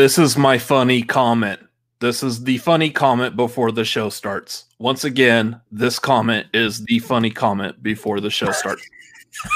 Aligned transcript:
this 0.00 0.16
is 0.16 0.34
my 0.34 0.56
funny 0.56 1.02
comment. 1.02 1.60
This 2.00 2.22
is 2.22 2.44
the 2.44 2.56
funny 2.56 2.90
comment 2.90 3.36
before 3.36 3.70
the 3.70 3.84
show 3.84 4.08
starts. 4.08 4.64
Once 4.78 5.04
again, 5.04 5.60
this 5.70 5.98
comment 5.98 6.46
is 6.54 6.82
the 6.86 7.00
funny 7.00 7.30
comment 7.30 7.82
before 7.82 8.18
the 8.20 8.30
show 8.30 8.50
starts. 8.50 8.82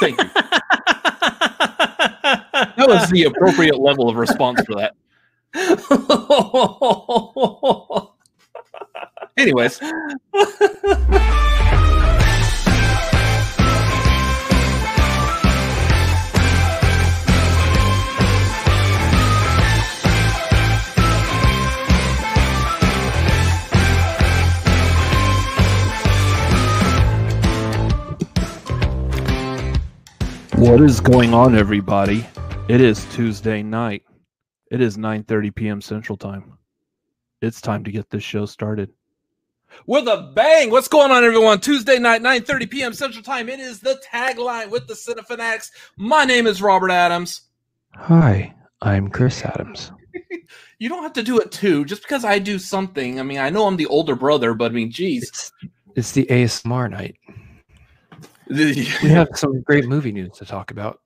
Thank 0.01 0.21
you. 0.21 0.31
That 2.77 2.89
was 2.89 3.09
the 3.11 3.25
appropriate 3.25 3.81
level 3.81 4.09
of 4.09 4.17
response 4.17 4.61
for 4.65 4.75
that. 4.75 4.95
Anyways, 9.37 9.81
What 30.65 30.81
is 30.81 30.99
going 30.99 31.35
on, 31.35 31.55
everybody? 31.55 32.27
It 32.69 32.81
is 32.81 33.05
Tuesday 33.13 33.63
night. 33.63 34.03
It 34.71 34.81
is 34.81 34.97
9:30 34.97 35.55
p.m. 35.55 35.81
Central 35.83 36.17
Time. 36.17 36.57
It's 37.43 37.61
time 37.61 37.85
to 37.85 37.93
get 37.93 38.09
this 38.09 38.25
show 38.25 38.47
started. 38.47 38.89
With 39.87 40.09
a 40.09 40.33
bang! 40.35 40.71
What's 40.71 40.89
going 40.89 41.11
on, 41.11 41.23
everyone? 41.23 41.61
Tuesday 41.61 41.99
night, 41.99 42.23
9:30 42.23 42.71
p.m. 42.71 42.93
Central 42.95 43.23
Time. 43.23 43.51
It 43.51 43.61
is 43.61 43.79
the 43.79 44.01
tagline 44.11 44.71
with 44.71 44.89
the 44.89 44.95
Cinefanatics. 44.95 45.71
My 45.99 46.25
name 46.25 46.47
is 46.47 46.63
Robert 46.63 46.91
Adams. 46.91 47.43
Hi, 47.97 48.55
I'm 48.81 49.11
Chris 49.11 49.45
Adams. 49.45 49.93
You 50.79 50.89
don't 50.89 51.03
have 51.03 51.13
to 51.13 51.23
do 51.23 51.39
it 51.41 51.53
too. 51.53 51.85
Just 51.85 52.03
because 52.03 52.25
I 52.25 52.39
do 52.39 52.59
something. 52.59 53.21
I 53.21 53.23
mean, 53.23 53.39
I 53.39 53.51
know 53.51 53.67
I'm 53.67 53.77
the 53.77 53.87
older 53.87 54.17
brother, 54.17 54.55
but 54.55 54.73
I 54.73 54.75
mean, 54.75 54.91
geez. 54.91 55.29
It's, 55.29 55.53
it's 55.95 56.13
the 56.13 56.25
ASMR 56.25 56.91
night. 56.91 57.17
We 58.49 58.85
have 59.03 59.29
some 59.35 59.61
great 59.63 59.87
movie 59.87 60.13
news 60.13 60.33
to 60.39 60.45
talk 60.45 60.71
about. 60.71 61.01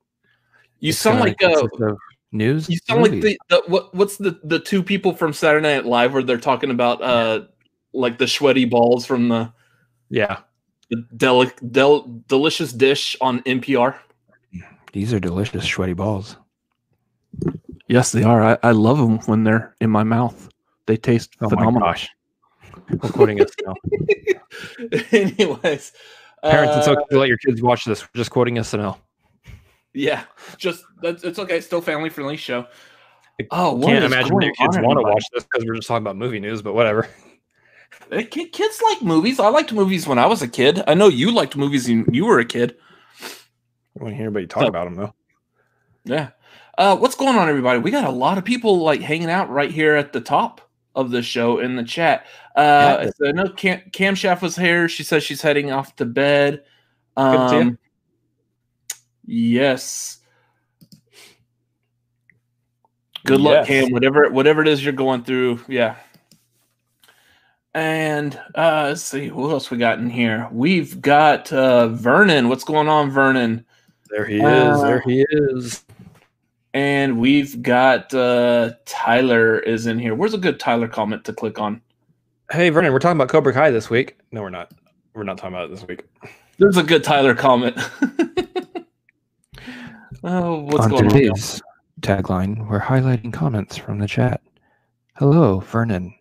you 0.80 0.90
It's 0.90 0.98
sound 0.98 1.20
like 1.20 1.42
uh, 1.42 1.48
consist 1.60 1.80
of 1.82 1.98
news. 2.32 2.68
You 2.68 2.78
sound 2.86 3.02
like 3.02 3.12
the, 3.12 3.38
the 3.48 3.62
what, 3.66 3.94
what's 3.94 4.16
the 4.16 4.38
the 4.44 4.58
two 4.58 4.82
people 4.82 5.14
from 5.14 5.32
Saturday 5.32 5.62
Night 5.76 5.86
Live 5.86 6.12
where 6.12 6.22
they're 6.22 6.38
talking 6.38 6.70
about 6.70 7.00
uh 7.02 7.42
like 7.92 8.18
the 8.18 8.28
sweaty 8.28 8.64
balls 8.66 9.06
from 9.06 9.28
the, 9.28 9.50
yeah. 10.10 10.40
the 10.90 11.04
deli- 11.16 11.50
del- 11.70 12.22
delicious 12.28 12.72
dish 12.72 13.16
on 13.20 13.40
NPR. 13.44 13.96
These 14.92 15.12
are 15.14 15.18
delicious 15.20 15.64
sweaty 15.64 15.94
balls. 15.94 16.36
Yes, 17.88 18.12
they 18.12 18.22
are. 18.22 18.42
I, 18.44 18.58
I 18.62 18.70
love 18.72 18.98
them 18.98 19.18
when 19.20 19.44
they're 19.44 19.74
in 19.80 19.88
my 19.90 20.02
mouth. 20.04 20.50
They 20.86 20.96
taste 20.98 21.30
Oh 21.40 21.44
my 21.44 21.50
phenomenal. 21.50 21.88
gosh. 21.88 22.08
We're 22.90 23.10
quoting 23.10 23.40
us 23.40 23.50
now. 23.64 23.74
Anyways, 25.12 25.92
Parents, 26.42 26.76
it's 26.76 26.88
uh, 26.88 26.92
okay 26.92 27.02
to 27.10 27.18
let 27.18 27.28
your 27.28 27.38
kids 27.38 27.62
watch 27.62 27.84
this. 27.84 28.02
We're 28.02 28.18
just 28.18 28.30
quoting 28.30 28.56
SNL. 28.56 28.98
Yeah, 29.94 30.24
just 30.56 30.84
that's 31.02 31.24
it's 31.24 31.38
okay. 31.38 31.60
Still 31.60 31.80
family 31.80 32.10
friendly 32.10 32.36
show. 32.36 32.66
Oh, 33.50 33.74
what 33.74 33.86
Can't 33.86 34.04
imagine 34.04 34.40
your 34.40 34.52
kids 34.52 34.78
want 34.78 34.98
to 34.98 35.02
watch 35.02 35.24
this 35.32 35.44
because 35.44 35.64
we're 35.64 35.74
just 35.74 35.88
talking 35.88 36.02
about 36.02 36.16
movie 36.16 36.40
news, 36.40 36.62
but 36.62 36.74
whatever. 36.74 37.08
Eh, 38.10 38.22
Kids 38.24 38.82
like 38.82 39.02
movies. 39.02 39.40
I 39.40 39.48
liked 39.48 39.72
movies 39.72 40.06
when 40.06 40.18
I 40.18 40.26
was 40.26 40.42
a 40.42 40.48
kid. 40.48 40.82
I 40.86 40.94
know 40.94 41.08
you 41.08 41.30
liked 41.32 41.56
movies 41.56 41.88
when 41.88 42.06
you 42.12 42.26
were 42.26 42.38
a 42.38 42.44
kid. 42.44 42.76
I 43.22 44.02
want 44.02 44.12
to 44.12 44.14
hear 44.16 44.26
anybody 44.26 44.46
talk 44.46 44.62
So- 44.64 44.68
about 44.68 44.84
them 44.84 44.94
though. 44.94 45.14
Yeah. 46.04 46.30
Uh, 46.76 46.96
what's 46.96 47.16
going 47.16 47.36
on, 47.36 47.48
everybody? 47.48 47.80
We 47.80 47.90
got 47.90 48.04
a 48.04 48.10
lot 48.10 48.38
of 48.38 48.44
people 48.44 48.78
like 48.78 49.00
hanging 49.00 49.30
out 49.30 49.50
right 49.50 49.70
here 49.70 49.94
at 49.96 50.12
the 50.12 50.20
top 50.20 50.60
of 50.98 51.10
the 51.10 51.22
show 51.22 51.60
in 51.60 51.76
the 51.76 51.84
chat. 51.84 52.26
Uh, 52.56 53.10
so 53.16 53.28
I 53.28 53.32
know 53.32 53.48
Cam, 53.50 53.80
Cam 53.92 54.14
Shaft 54.14 54.42
was 54.42 54.56
here. 54.56 54.88
She 54.88 55.04
says 55.04 55.22
she's 55.22 55.40
heading 55.40 55.70
off 55.70 55.94
to 55.96 56.04
bed. 56.04 56.64
Good 57.16 57.36
to 57.36 57.48
see 57.48 57.54
ya. 57.56 57.60
Um, 57.62 57.78
yes. 59.24 60.18
Good 63.24 63.40
luck, 63.40 63.66
Yes. 63.68 63.84
Cam. 63.84 63.92
Whatever, 63.92 64.28
whatever 64.30 64.62
it 64.62 64.68
is 64.68 64.82
you're 64.82 64.92
going 64.92 65.22
through. 65.22 65.60
Yeah. 65.68 65.96
And 67.74 68.34
uh, 68.56 68.86
let's 68.88 69.02
see 69.02 69.30
what 69.30 69.50
else 69.50 69.70
we 69.70 69.78
got 69.78 69.98
in 70.00 70.10
here. 70.10 70.48
We've 70.50 71.00
got 71.00 71.52
uh, 71.52 71.88
Vernon. 71.88 72.48
What's 72.48 72.64
going 72.64 72.88
on, 72.88 73.10
Vernon? 73.10 73.64
There 74.10 74.24
he 74.24 74.40
Uh, 74.40 74.74
is. 74.74 74.82
There 74.82 75.00
he 75.02 75.24
is. 75.30 75.84
And 76.74 77.18
we've 77.18 77.62
got 77.62 78.12
uh 78.14 78.72
Tyler 78.84 79.58
is 79.58 79.86
in 79.86 79.98
here. 79.98 80.14
Where's 80.14 80.34
a 80.34 80.38
good 80.38 80.60
Tyler 80.60 80.88
comment 80.88 81.24
to 81.24 81.32
click 81.32 81.58
on? 81.58 81.80
Hey, 82.50 82.70
Vernon, 82.70 82.92
we're 82.92 82.98
talking 82.98 83.16
about 83.18 83.28
Cobra 83.28 83.52
Kai 83.52 83.70
this 83.70 83.90
week. 83.90 84.18
No, 84.32 84.42
we're 84.42 84.50
not. 84.50 84.72
We're 85.14 85.24
not 85.24 85.38
talking 85.38 85.54
about 85.54 85.70
it 85.70 85.74
this 85.74 85.86
week. 85.86 86.04
There's 86.58 86.76
a 86.76 86.82
good 86.82 87.04
Tyler 87.04 87.34
comment. 87.34 87.76
oh, 90.24 90.60
what's 90.60 90.84
on 90.84 90.90
going 90.90 91.30
on? 91.30 91.34
tagline, 92.00 92.68
we're 92.68 92.80
highlighting 92.80 93.32
comments 93.32 93.76
from 93.76 93.98
the 93.98 94.06
chat. 94.06 94.40
Hello, 95.16 95.60
Vernon, 95.60 96.14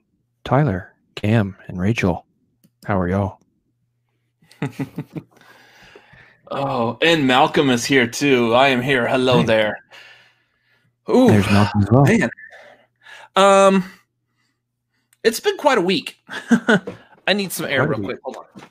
Tyler, 0.44 0.94
Cam, 1.16 1.56
and 1.68 1.80
Rachel. 1.80 2.26
How 2.86 3.00
are 3.00 3.08
y'all? 3.08 3.40
Oh, 6.50 6.98
and 7.02 7.28
Malcolm 7.28 7.70
is 7.70 7.84
here 7.84 8.08
too. 8.08 8.54
I 8.54 8.70
am 8.70 8.82
here. 8.82 9.06
Hello 9.08 9.40
Hey. 9.40 9.48
there. 9.48 9.78
Ooh, 11.10 11.28
There's 11.28 11.46
Malcolm 11.48 11.84
as 11.84 11.92
well. 11.92 12.04
man. 12.04 12.30
Um, 13.36 13.84
it's 15.24 15.40
been 15.40 15.58
quite 15.58 15.78
a 15.78 15.82
week. 15.82 16.18
I 17.28 17.34
need 17.34 17.52
some 17.52 17.66
air 17.66 17.88
real 17.88 18.00
quick. 18.00 18.20
Hold 18.24 18.38
on. 18.38 18.64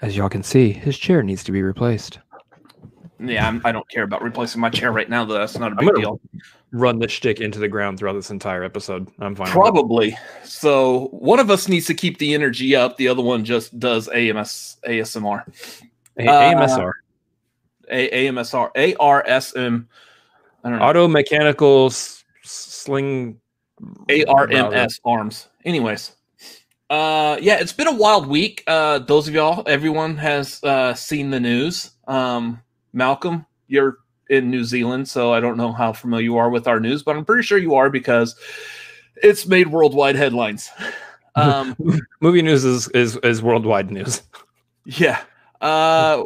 As 0.00 0.16
y'all 0.16 0.28
can 0.28 0.42
see, 0.42 0.72
his 0.72 0.96
chair 0.96 1.22
needs 1.22 1.42
to 1.44 1.52
be 1.52 1.62
replaced. 1.62 2.20
Yeah, 3.20 3.48
I'm, 3.48 3.60
I 3.64 3.72
don't 3.72 3.88
care 3.90 4.04
about 4.04 4.22
replacing 4.22 4.60
my 4.60 4.70
chair 4.70 4.92
right 4.92 5.10
now. 5.10 5.24
Though 5.24 5.34
that's 5.34 5.58
not 5.58 5.72
a 5.72 5.74
I'm 5.74 5.78
big 5.78 5.88
gonna 5.88 6.00
deal. 6.00 6.20
Run 6.70 7.00
this 7.00 7.10
shtick 7.10 7.40
into 7.40 7.58
the 7.58 7.66
ground 7.66 7.98
throughout 7.98 8.12
this 8.12 8.30
entire 8.30 8.62
episode. 8.62 9.08
I'm 9.18 9.34
fine. 9.34 9.48
Probably. 9.48 10.16
So 10.44 11.06
one 11.12 11.40
of 11.40 11.50
us 11.50 11.66
needs 11.66 11.86
to 11.86 11.94
keep 11.94 12.18
the 12.18 12.32
energy 12.34 12.76
up. 12.76 12.96
The 12.96 13.08
other 13.08 13.22
one 13.22 13.44
just 13.44 13.76
does 13.80 14.08
AMS 14.08 14.76
ASMR. 14.86 15.42
A- 16.18 16.28
Uh, 16.28 16.42
AMSR, 16.54 16.92
A 17.90 18.26
AMSR 18.26 18.70
ARSM. 18.96 19.86
I 20.64 20.70
don't 20.70 20.78
know. 20.78 20.84
auto 20.84 21.08
mechanical 21.08 21.86
s- 21.86 22.24
sling. 22.42 23.40
ARMS 24.28 25.00
arms. 25.04 25.48
Anyways. 25.64 26.12
Uh 26.90 27.36
yeah, 27.40 27.58
it's 27.60 27.72
been 27.72 27.86
a 27.86 27.94
wild 27.94 28.26
week. 28.26 28.64
Uh 28.66 28.98
those 28.98 29.28
of 29.28 29.34
y'all, 29.34 29.62
everyone 29.66 30.16
has 30.16 30.62
uh 30.64 30.94
seen 30.94 31.30
the 31.30 31.38
news. 31.38 31.90
Um 32.06 32.60
Malcolm, 32.92 33.44
you're 33.66 33.98
in 34.30 34.50
New 34.50 34.64
Zealand, 34.64 35.08
so 35.08 35.32
I 35.32 35.40
don't 35.40 35.56
know 35.56 35.72
how 35.72 35.92
familiar 35.92 36.24
you 36.24 36.36
are 36.38 36.50
with 36.50 36.66
our 36.66 36.80
news, 36.80 37.02
but 37.02 37.14
I'm 37.16 37.24
pretty 37.24 37.42
sure 37.42 37.58
you 37.58 37.74
are 37.74 37.90
because 37.90 38.34
it's 39.22 39.46
made 39.46 39.68
worldwide 39.68 40.16
headlines. 40.16 40.70
Um 41.36 41.76
Movie 42.20 42.42
news 42.42 42.64
is, 42.64 42.88
is 42.88 43.16
is 43.18 43.42
worldwide 43.42 43.92
news. 43.92 44.22
Yeah. 44.84 45.20
Uh 45.60 46.22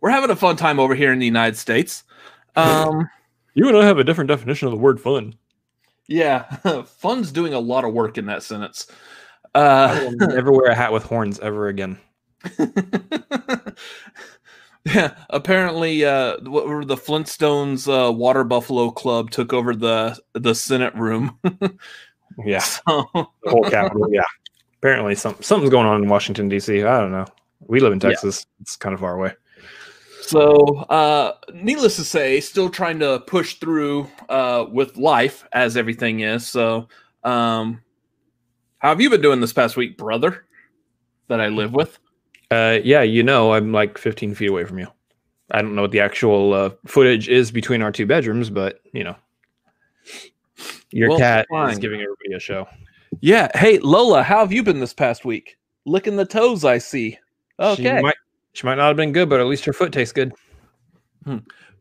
we're 0.00 0.10
having 0.10 0.30
a 0.30 0.36
fun 0.36 0.56
time 0.56 0.78
over 0.78 0.94
here 0.94 1.12
in 1.12 1.18
the 1.18 1.26
United 1.26 1.56
States. 1.56 2.04
Um 2.54 3.08
You 3.54 3.68
and 3.68 3.76
I 3.76 3.84
have 3.84 3.98
a 3.98 4.04
different 4.04 4.28
definition 4.28 4.66
of 4.68 4.72
the 4.72 4.78
word 4.78 5.00
fun. 5.00 5.34
yeah, 6.08 6.42
fun's 6.86 7.32
doing 7.32 7.52
a 7.54 7.58
lot 7.60 7.84
of 7.84 7.92
work 7.92 8.16
in 8.18 8.26
that 8.26 8.42
sentence. 8.42 8.86
I 9.54 9.60
Uh 9.60 10.00
will 10.04 10.28
never 10.28 10.52
wear 10.52 10.70
a 10.70 10.74
hat 10.74 10.92
with 10.92 11.04
horns 11.04 11.40
ever 11.40 11.68
again. 11.68 11.98
yeah, 14.84 15.14
apparently 15.30 16.04
uh 16.04 16.36
what 16.42 16.68
were 16.68 16.84
the 16.84 16.96
Flintstones 16.96 17.88
uh 17.88 18.12
Water 18.12 18.44
Buffalo 18.44 18.90
Club 18.90 19.30
took 19.30 19.52
over 19.52 19.74
the 19.74 20.16
the 20.34 20.54
Senate 20.54 20.94
room. 20.94 21.38
Yeah, 22.44 22.58
So, 22.58 23.08
the 23.14 23.26
whole 23.46 23.64
capital. 23.64 24.12
Yeah, 24.12 24.20
apparently 24.78 25.14
some 25.14 25.36
something's 25.40 25.70
going 25.70 25.86
on 25.86 26.02
in 26.02 26.08
Washington 26.10 26.50
D.C. 26.50 26.82
I 26.82 27.00
don't 27.00 27.10
know. 27.12 27.24
We 27.68 27.80
live 27.80 27.92
in 27.92 28.00
Yeah. 28.00 28.10
Texas. 28.10 28.46
It's 28.60 28.76
kind 28.76 28.94
of 28.94 29.00
far 29.00 29.16
away. 29.16 29.32
So, 30.22 30.76
uh, 30.90 31.34
needless 31.54 31.96
to 31.96 32.04
say, 32.04 32.40
still 32.40 32.68
trying 32.68 32.98
to 32.98 33.20
push 33.26 33.54
through 33.54 34.10
uh, 34.28 34.66
with 34.70 34.96
life 34.96 35.46
as 35.52 35.76
everything 35.76 36.20
is. 36.20 36.46
So, 36.48 36.88
um, 37.22 37.80
how 38.78 38.88
have 38.88 39.00
you 39.00 39.08
been 39.08 39.20
doing 39.20 39.40
this 39.40 39.52
past 39.52 39.76
week, 39.76 39.96
brother? 39.96 40.44
That 41.28 41.40
I 41.40 41.48
live 41.48 41.72
with. 41.72 41.98
Uh, 42.50 42.78
yeah, 42.82 43.02
you 43.02 43.22
know, 43.22 43.52
I'm 43.52 43.72
like 43.72 43.98
15 43.98 44.34
feet 44.34 44.48
away 44.50 44.64
from 44.64 44.78
you. 44.78 44.88
I 45.50 45.62
don't 45.62 45.74
know 45.74 45.82
what 45.82 45.92
the 45.92 46.00
actual 46.00 46.52
uh, 46.52 46.70
footage 46.86 47.28
is 47.28 47.50
between 47.50 47.82
our 47.82 47.92
two 47.92 48.06
bedrooms, 48.06 48.50
but 48.50 48.80
you 48.92 49.04
know, 49.04 49.16
your 50.90 51.10
Well, 51.10 51.18
cat 51.18 51.46
is 51.68 51.78
giving 51.78 52.00
everybody 52.00 52.34
a 52.34 52.40
show. 52.40 52.68
Yeah. 53.20 53.48
Hey, 53.56 53.78
Lola, 53.78 54.22
how 54.22 54.40
have 54.40 54.52
you 54.52 54.62
been 54.62 54.80
this 54.80 54.94
past 54.94 55.24
week? 55.24 55.56
Licking 55.84 56.16
the 56.16 56.24
toes, 56.24 56.64
I 56.64 56.78
see. 56.78 57.18
She 57.58 57.64
Okay. 57.64 58.00
might, 58.00 58.16
she 58.52 58.66
might 58.66 58.76
not 58.76 58.88
have 58.88 58.96
been 58.96 59.12
good, 59.12 59.28
but 59.28 59.40
at 59.40 59.46
least 59.46 59.64
her 59.64 59.72
foot 59.72 59.92
tastes 59.92 60.12
good. 60.12 60.32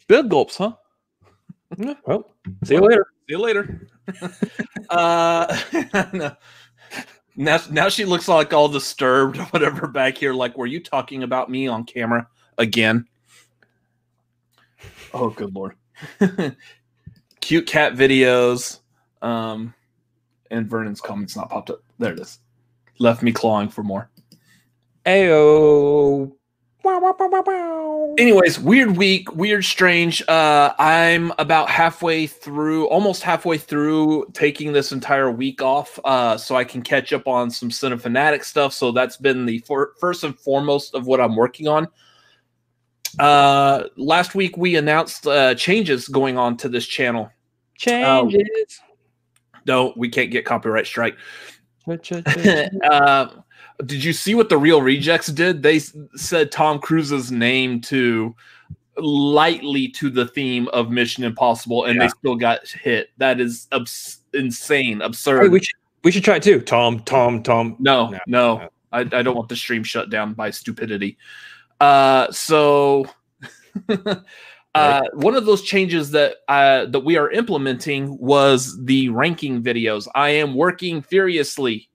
Big 0.08 0.30
gulps, 0.30 0.58
huh? 0.58 0.74
Well, 2.06 2.32
see 2.64 2.76
you 2.76 2.82
later. 2.82 3.08
See 3.28 3.36
you 3.36 3.40
later. 3.40 3.88
uh, 4.90 5.60
no. 6.14 6.36
Now, 7.38 7.60
now 7.70 7.90
she 7.90 8.06
looks 8.06 8.28
like 8.28 8.54
all 8.54 8.70
disturbed, 8.70 9.38
or 9.38 9.44
whatever, 9.46 9.88
back 9.88 10.18
here. 10.18 10.34
Like, 10.34 10.58
were 10.58 10.68
you 10.68 10.82
talking 10.82 11.24
about 11.24 11.50
me 11.50 11.68
on 11.68 11.84
camera 11.84 12.28
again? 12.58 13.08
Oh, 15.14 15.30
good 15.30 15.54
lord. 15.54 15.76
Cute 17.42 17.68
cat 17.68 17.94
videos. 17.94 18.80
Um, 19.22 19.74
and 20.52 20.70
Vernon's 20.70 21.02
comments 21.02 21.36
not 21.36 21.50
popped 21.50 21.70
up. 21.70 21.82
There 22.00 22.14
it 22.14 22.20
is. 22.20 22.40
Left 23.00 23.22
me 23.22 23.32
clawing 23.34 23.70
for 23.70 23.84
more. 23.84 24.10
Ayo. 25.06 26.32
Anyways, 28.18 28.60
weird 28.60 28.96
week, 28.96 29.36
weird, 29.36 29.66
strange. 29.66 30.22
Uh, 30.28 30.74
I'm 30.78 31.32
about 31.40 31.70
halfway 31.70 32.28
through, 32.28 32.88
almost 32.90 33.24
halfway 33.24 33.58
through 33.58 34.28
taking 34.34 34.72
this 34.72 34.92
entire 34.92 35.32
week 35.32 35.62
off, 35.62 36.00
uh, 36.06 36.38
so 36.38 36.56
I 36.56 36.64
can 36.64 36.84
catch 36.84 37.12
up 37.12 37.28
on 37.28 37.50
some 37.50 37.70
Cinefanatic 37.70 38.44
stuff. 38.44 38.74
So 38.74 38.92
that's 38.92 39.18
been 39.18 39.46
the 39.46 39.60
for- 39.60 39.94
first 40.00 40.24
and 40.24 40.38
foremost 40.38 40.94
of 40.94 41.08
what 41.08 41.20
I'm 41.20 41.36
working 41.36 41.68
on. 41.68 41.88
Uh, 43.18 43.86
last 43.98 44.36
week 44.36 44.56
we 44.58 44.76
announced 44.76 45.26
uh, 45.26 45.56
changes 45.56 46.08
going 46.08 46.38
on 46.38 46.56
to 46.58 46.70
this 46.70 46.86
channel. 46.86 47.32
Changes. 47.78 48.82
no, 49.66 49.94
we 49.98 50.10
can't 50.10 50.32
get 50.32 50.46
copyright 50.46 50.86
strike. 50.86 51.18
uh, 52.84 53.28
did 53.86 54.04
you 54.04 54.14
see 54.14 54.36
what 54.36 54.50
the 54.50 54.58
Reel 54.58 54.82
Rejects 54.82 55.28
did? 55.28 55.64
They 55.64 55.80
said 56.16 56.52
Tom 56.52 56.80
Cruise's 56.80 57.32
name 57.32 57.82
to 57.82 58.36
lightly 58.98 59.90
to 59.90 60.10
the 60.10 60.28
theme 60.28 60.68
of 60.70 60.90
Mission 60.90 61.24
Impossible, 61.24 61.86
and 61.86 62.00
they 62.00 62.08
still 62.08 62.36
got 62.36 62.68
hit. 62.68 63.10
That 63.18 63.42
is 63.42 63.68
abs- 63.72 64.20
insane, 64.34 65.00
Hey, 65.00 65.06
absurd. 65.06 65.52
we 65.52 65.60
should 65.62 65.76
we 66.04 66.12
should 66.12 66.24
try 66.24 66.36
it 66.38 66.44
too. 66.44 66.62
Tom, 66.62 67.00
Tom, 67.02 67.42
Tom. 67.44 67.76
no, 67.80 68.10
No, 68.12 68.20
no, 68.28 68.58
no. 68.58 68.70
I, 68.92 69.00
I 69.02 69.22
don't 69.24 69.36
want 69.36 69.50
the 69.50 69.56
stream 69.56 69.84
shut 69.84 70.10
down 70.10 70.34
by 70.34 70.50
stupidity. 70.52 71.18
Uh, 71.80 72.32
so. 72.32 73.06
Uh, 74.76 75.04
one 75.14 75.36
of 75.36 75.46
those 75.46 75.62
changes 75.62 76.12
that 76.12 76.36
uh, 76.50 76.86
that 76.88 77.00
we 77.00 77.16
are 77.16 77.32
implementing 77.32 78.18
was 78.18 78.78
the 78.84 79.08
ranking 79.08 79.64
videos. 79.64 80.06
I 80.16 80.32
am 80.32 80.54
working 80.54 81.02
furiously, 81.02 81.90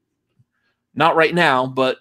not 0.95 1.17
right 1.17 1.35
now, 1.35 1.67
but 1.67 1.99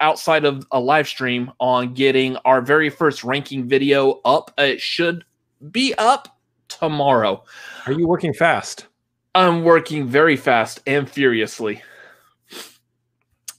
outside 0.00 0.44
of 0.44 0.66
a 0.70 0.78
live 0.78 1.08
stream 1.08 1.50
on 1.58 1.94
getting 1.94 2.36
our 2.44 2.60
very 2.60 2.90
first 2.90 3.24
ranking 3.24 3.66
video 3.68 4.20
up. 4.24 4.52
It 4.58 4.80
should 4.80 5.24
be 5.70 5.94
up 5.98 6.38
tomorrow. 6.68 7.44
Are 7.86 7.92
you 7.92 8.06
working 8.06 8.32
fast? 8.32 8.86
I'm 9.34 9.64
working 9.64 10.06
very 10.06 10.36
fast 10.36 10.80
and 10.86 11.08
furiously, 11.08 11.82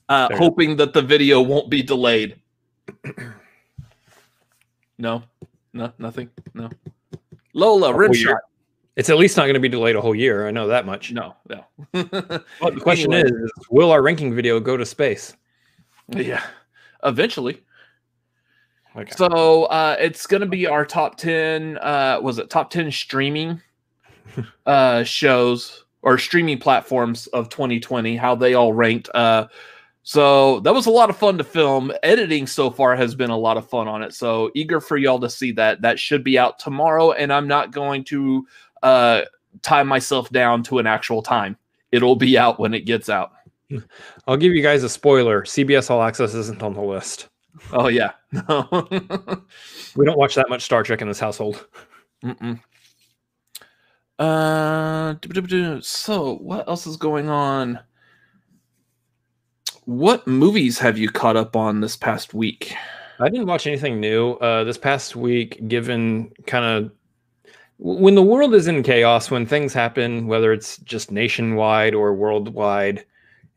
uh, 0.08 0.30
hoping 0.36 0.78
that 0.78 0.94
the 0.94 1.02
video 1.02 1.42
won't 1.42 1.70
be 1.70 1.82
delayed. 1.82 2.40
no, 5.00 5.24
no, 5.74 5.92
nothing. 5.98 6.30
No. 6.54 6.70
Lola, 7.54 7.94
rim 7.94 8.14
year? 8.14 8.30
shot. 8.30 8.42
It's 8.96 9.10
at 9.10 9.18
least 9.18 9.38
not 9.38 9.44
going 9.44 9.56
to 9.56 9.60
be 9.60 9.70
delayed 9.70 9.96
a 9.96 10.02
whole 10.02 10.14
year. 10.14 10.48
I 10.48 10.52
know 10.52 10.68
that 10.68 10.86
much. 10.86 11.12
No, 11.12 11.36
no. 11.50 11.66
But 11.94 12.76
the 12.76 12.80
question 12.82 13.12
Anyway. 13.14 13.38
is, 13.44 13.52
will 13.72 13.92
our 13.92 14.02
ranking 14.02 14.36
video 14.36 14.60
go 14.60 14.78
to 14.78 14.86
space? 14.86 15.36
yeah, 16.10 16.44
eventually. 17.04 17.64
Okay. 18.96 19.12
So 19.16 19.64
uh, 19.66 19.96
it's 20.00 20.28
going 20.28 20.42
to 20.42 20.48
be 20.48 20.68
our 20.68 20.86
top 20.86 21.18
10, 21.18 21.80
uh, 21.80 22.20
was 22.22 22.38
it 22.38 22.52
top 22.52 22.70
10 22.70 22.92
streaming 22.92 23.60
uh, 24.68 25.04
shows 25.04 25.86
or 26.04 26.20
streaming 26.20 26.60
platforms 26.60 27.26
of 27.28 27.50
2020, 27.50 28.16
how 28.16 28.36
they 28.36 28.54
all 28.54 28.74
ranked. 28.74 29.10
Uh, 29.16 29.48
so 30.04 30.60
that 30.60 30.74
was 30.74 30.86
a 30.86 30.92
lot 30.92 31.10
of 31.10 31.18
fun 31.18 31.38
to 31.38 31.44
film. 31.44 31.92
Editing 32.04 32.46
so 32.46 32.70
far 32.70 32.96
has 32.96 33.16
been 33.16 33.30
a 33.30 33.38
lot 33.38 33.58
of 33.58 33.68
fun 33.70 33.88
on 33.88 34.04
it. 34.04 34.14
So 34.14 34.52
eager 34.54 34.82
for 34.82 34.98
y'all 34.98 35.20
to 35.20 35.30
see 35.30 35.54
that. 35.54 35.82
That 35.82 35.98
should 35.98 36.24
be 36.24 36.38
out 36.38 36.60
tomorrow, 36.60 37.14
and 37.14 37.32
I'm 37.32 37.48
not 37.48 37.72
going 37.72 38.04
to 38.06 38.46
uh, 38.84 39.22
tie 39.62 39.84
myself 39.84 40.30
down 40.30 40.62
to 40.64 40.80
an 40.80 40.86
actual 40.86 41.22
time. 41.22 41.58
It'll 41.92 42.16
be 42.16 42.38
out 42.38 42.60
when 42.60 42.74
it 42.74 42.82
gets 42.82 43.10
out. 43.10 43.32
I'll 44.28 44.38
give 44.38 44.54
you 44.54 44.62
guys 44.62 44.84
a 44.84 44.90
spoiler. 44.90 45.44
CBS 45.44 45.90
All 45.90 46.04
Access 46.04 46.34
isn't 46.34 46.62
on 46.62 46.74
the 46.74 46.82
list. 46.82 47.30
Oh 47.72 47.88
yeah, 47.88 48.12
no. 48.32 48.68
We 49.96 50.06
don't 50.06 50.18
watch 50.18 50.34
that 50.36 50.50
much 50.50 50.64
Star 50.64 50.82
Trek 50.82 51.02
in 51.02 51.08
this 51.08 51.20
household. 51.20 51.68
Mm-mm. 52.24 52.60
Uh, 54.18 55.16
so 55.82 56.36
what 56.38 56.68
else 56.68 56.88
is 56.88 56.98
going 56.98 57.30
on? 57.30 57.80
What 59.86 60.26
movies 60.26 60.80
have 60.80 60.98
you 60.98 61.10
caught 61.10 61.36
up 61.36 61.56
on 61.56 61.82
this 61.82 61.96
past 61.96 62.34
week? 62.34 62.74
I 63.20 63.30
didn't 63.30 63.46
watch 63.46 63.68
anything 63.68 64.00
new 64.00 64.34
uh, 64.34 64.64
this 64.64 64.78
past 64.78 65.16
week, 65.16 65.68
given 65.68 66.32
kind 66.48 66.66
of 66.66 66.92
when 67.84 68.16
the 68.16 68.24
world 68.24 68.56
is 68.56 68.68
in 68.68 68.82
chaos, 68.82 69.30
when 69.30 69.46
things 69.46 69.74
happen, 69.74 70.26
whether 70.26 70.54
it's 70.54 70.78
just 70.78 71.12
nationwide 71.12 71.94
or 71.94 72.14
worldwide, 72.14 73.04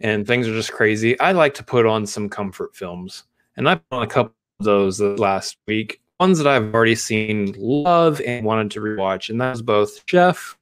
and 0.01 0.27
things 0.27 0.49
are 0.49 0.53
just 0.53 0.73
crazy. 0.73 1.19
I 1.21 1.31
like 1.31 1.55
to 1.55 1.63
put 1.63 1.87
on 1.87 2.07
some 2.07 2.29
comfort 2.29 2.75
films, 2.75 3.23
and 3.57 3.69
I 3.69 3.77
put 3.77 3.85
on 3.93 4.03
a 4.03 4.09
couple 4.09 4.35
of 4.59 4.65
those 4.65 5.01
last 5.01 5.59
week. 5.69 6.01
Ones 6.19 6.39
that 6.39 6.49
I've 6.49 6.75
already 6.75 6.97
seen, 6.97 7.55
love, 7.57 8.21
and 8.23 8.45
wanted 8.45 8.73
to 8.73 8.81
rewatch, 8.81 9.31
and 9.31 9.41
that 9.41 9.51
was 9.51 9.63
both 9.63 10.03
Chef 10.07 10.59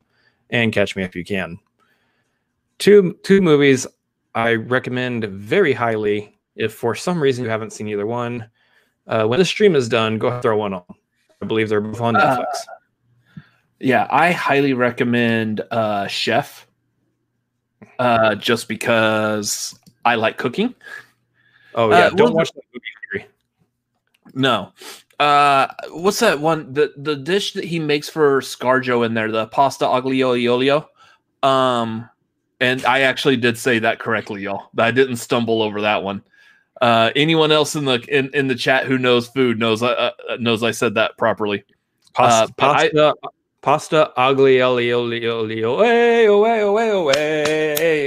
and 0.51 0.71
Catch 0.71 0.95
Me 0.95 1.03
If 1.03 1.17
You 1.17 1.25
Can. 1.25 1.59
Two 2.79 3.19
two 3.23 3.41
movies 3.41 3.87
I 4.35 4.57
recommend 4.57 5.25
very 5.25 5.73
highly. 5.73 6.37
If 6.55 6.75
for 6.75 6.95
some 6.95 7.19
reason 7.19 7.45
you 7.45 7.51
haven't 7.51 7.73
seen 7.73 7.89
either 7.89 8.07
one, 8.07 8.51
uh, 9.07 9.25
when 9.25 9.39
the 9.39 9.45
stream 9.47 9.75
is 9.75 9.89
done, 9.89 10.19
go 10.19 10.27
ahead 10.27 10.37
and 10.37 10.43
throw 10.43 10.59
one 10.59 10.75
on. 10.75 10.85
I 11.41 11.47
believe 11.47 11.71
they're 11.71 11.81
both 11.81 12.03
on 12.03 12.15
Uh, 12.15 12.37
Netflix. 12.37 12.67
Yeah, 13.85 14.07
I 14.11 14.33
highly 14.33 14.73
recommend 14.73 15.61
uh, 15.71 16.07
Chef, 16.07 16.67
uh, 17.99 18.35
just 18.35 18.67
because 18.67 19.79
I 20.07 20.15
like 20.15 20.39
cooking. 20.39 20.75
oh 21.75 21.91
yeah, 21.91 22.07
uh, 22.07 22.11
don't 22.11 22.33
watch 22.33 22.51
that 22.53 22.63
movie. 22.73 23.27
No. 24.33 24.73
Uh, 25.21 25.67
what's 25.91 26.19
that 26.21 26.41
one? 26.41 26.73
The 26.73 26.95
the 26.97 27.15
dish 27.15 27.53
that 27.53 27.65
he 27.65 27.79
makes 27.79 28.09
for 28.09 28.41
ScarJo 28.41 29.05
in 29.05 29.13
there, 29.13 29.31
the 29.31 29.49
pasta 29.49 29.85
aglio 29.85 30.35
e 30.37 30.49
olio. 30.49 30.89
Um, 31.43 32.09
and 32.61 32.83
I 32.87 33.01
actually 33.01 33.37
did 33.37 33.59
say 33.59 33.81
that 33.81 33.99
correctly, 33.99 34.43
y'all. 34.43 34.71
I 34.79 34.93
didn't 34.93 35.17
stumble 35.17 35.61
over 35.63 35.83
that 35.83 36.03
one. 36.03 36.23
Uh, 36.81 37.11
anyone 37.15 37.53
else 37.53 37.77
in 37.77 37.85
the 37.85 38.01
in, 38.09 38.31
in 38.33 38.49
the 38.49 38.55
chat 38.55 38.87
who 38.87 38.97
knows 38.97 39.29
food 39.29 39.59
knows 39.59 39.83
uh, 39.83 40.13
uh, 40.29 40.37
knows 40.41 40.63
I 40.63 40.71
said 40.71 40.95
that 40.95 41.19
properly. 41.19 41.65
Pasta, 42.15 42.51
Uh, 42.51 42.55
but 42.57 43.11
I- 43.11 43.13
pasta, 43.65 44.13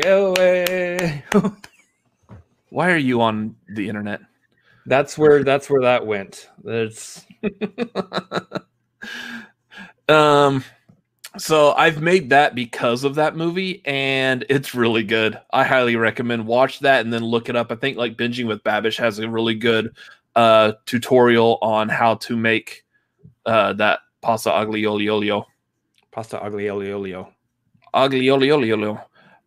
away. 0.06 1.24
Why 2.70 2.92
are 2.92 2.98
you 2.98 3.22
on 3.22 3.56
the 3.74 3.90
internet? 3.90 4.22
That's 4.86 5.18
where 5.18 5.44
that's 5.44 5.68
where 5.68 5.82
that 5.82 6.06
went. 6.06 6.48
That's 6.64 7.26
um 10.08 10.64
so 11.40 11.74
I've 11.74 12.04
made 12.04 12.30
that 12.30 12.54
because 12.54 13.04
of 13.04 13.16
that 13.16 13.36
movie 13.36 13.82
and 13.84 14.46
it's 14.50 14.76
really 14.76 15.04
good. 15.04 15.40
I 15.52 15.64
highly 15.64 15.96
recommend 15.96 16.46
watch 16.46 16.82
that 16.82 17.04
and 17.04 17.12
then 17.12 17.26
look 17.26 17.50
it 17.50 17.56
up. 17.56 17.72
I 17.72 17.76
think 17.76 17.98
like 17.98 18.16
binging 18.16 18.46
with 18.46 18.64
Babish 18.64 19.00
has 19.00 19.18
a 19.18 19.28
really 19.28 19.56
good 19.56 19.96
uh 20.36 20.74
tutorial 20.86 21.58
on 21.64 21.90
how 21.90 22.14
to 22.16 22.38
make 22.38 22.86
uh 23.48 23.74
that 23.74 24.02
pasta 24.28 24.50
aglio 24.50 24.92
olio. 24.92 25.46
pasta, 26.12 26.44
ugly, 26.44 26.70
olio, 26.70 26.98
olio. 26.98 27.34
Olio. 27.94 29.02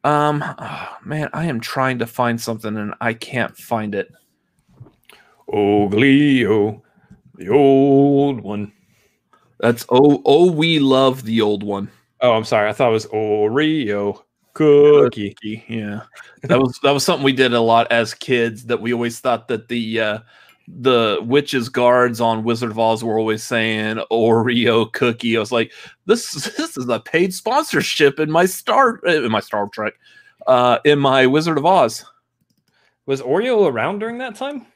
Um 0.05 0.43
oh, 0.43 0.97
man, 1.05 1.29
I 1.35 1.45
am 1.45 1.61
trying 1.61 1.99
to 1.99 2.07
find 2.07 2.41
something 2.41 2.75
and 2.79 2.95
I 2.99 3.13
can't 3.13 3.55
find 3.55 3.95
it. 3.95 4.11
Oglio, 5.53 6.81
the 7.35 7.51
old 7.51 8.41
one. 8.41 8.73
That's 9.59 9.85
oh 9.91 10.23
oh 10.25 10.51
we 10.51 10.79
love 10.79 11.25
the 11.25 11.43
old 11.43 11.63
one. 11.63 11.91
Oh, 12.23 12.33
I'm 12.33 12.45
sorry. 12.45 12.71
I 12.71 12.73
thought 12.73 12.89
it 12.89 12.93
was 12.93 13.07
Oreo 13.09 14.23
cookie. 14.55 15.63
Yeah, 15.69 16.05
that 16.45 16.59
was 16.59 16.79
that 16.83 16.93
was 16.93 17.05
something 17.05 17.25
we 17.25 17.35
did 17.35 17.53
a 17.53 17.61
lot 17.61 17.93
as 17.93 18.15
kids. 18.15 18.65
That 18.65 18.81
we 18.81 18.95
always 18.95 19.21
thought 19.21 19.47
that 19.49 19.69
the 19.69 20.01
uh, 20.01 20.19
the 20.69 21.19
witches 21.23 21.69
guards 21.69 22.21
on 22.21 22.45
Wizard 22.45 22.71
of 22.71 22.79
Oz 22.79 23.03
were 23.03 23.19
always 23.19 23.43
saying 23.43 24.01
Oreo 24.11 24.93
cookie. 24.93 25.37
I 25.37 25.41
was 25.41 25.53
like, 25.53 25.73
this 26.07 26.33
this 26.57 26.77
is 26.77 26.89
a 26.89 27.01
paid 27.01 27.35
sponsorship 27.35 28.21
in 28.21 28.31
my 28.31 28.47
Star 28.47 28.99
in 28.99 29.31
my 29.31 29.41
Star 29.41 29.69
Trek, 29.69 29.95
uh, 30.47 30.79
in 30.85 30.99
my 30.99 31.27
Wizard 31.27 31.59
of 31.59 31.67
Oz. 31.67 32.05
Was 33.07 33.21
Oreo 33.23 33.71
around 33.71 33.99
during 33.99 34.19
that 34.19 34.37
time? 34.37 34.67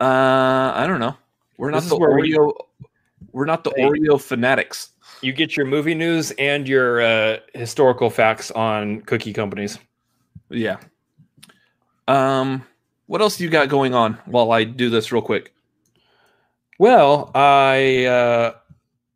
Uh, 0.00 0.72
I 0.74 0.84
don't 0.86 1.00
know. 1.00 1.16
We're 1.56 1.70
not 1.70 1.82
This 1.82 1.90
the 1.90 1.96
where 1.96 2.14
we- 2.14 2.34
Oreo. 2.34 2.52
We're 3.32 3.44
not 3.44 3.64
the 3.64 3.72
hey, 3.76 3.82
Oreo 3.82 4.20
fanatics. 4.20 4.90
You 5.22 5.32
get 5.32 5.56
your 5.56 5.66
movie 5.66 5.94
news 5.94 6.32
and 6.32 6.66
your 6.66 7.00
uh, 7.00 7.36
historical 7.54 8.10
facts 8.10 8.50
on 8.50 9.02
cookie 9.02 9.32
companies. 9.32 9.78
Yeah. 10.48 10.78
Um, 12.08 12.64
what 13.10 13.20
else 13.20 13.40
you 13.40 13.50
got 13.50 13.68
going 13.68 13.92
on 13.92 14.14
while 14.26 14.52
I 14.52 14.62
do 14.62 14.88
this 14.88 15.10
real 15.10 15.20
quick? 15.20 15.52
Well, 16.78 17.32
I, 17.34 18.04
uh, 18.04 18.52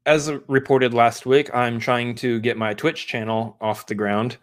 as 0.04 0.32
reported 0.48 0.92
last 0.92 1.26
week, 1.26 1.48
I'm 1.54 1.78
trying 1.78 2.16
to 2.16 2.40
get 2.40 2.56
my 2.56 2.74
Twitch 2.74 3.06
channel 3.06 3.56
off 3.60 3.86
the 3.86 3.94
ground. 3.94 4.36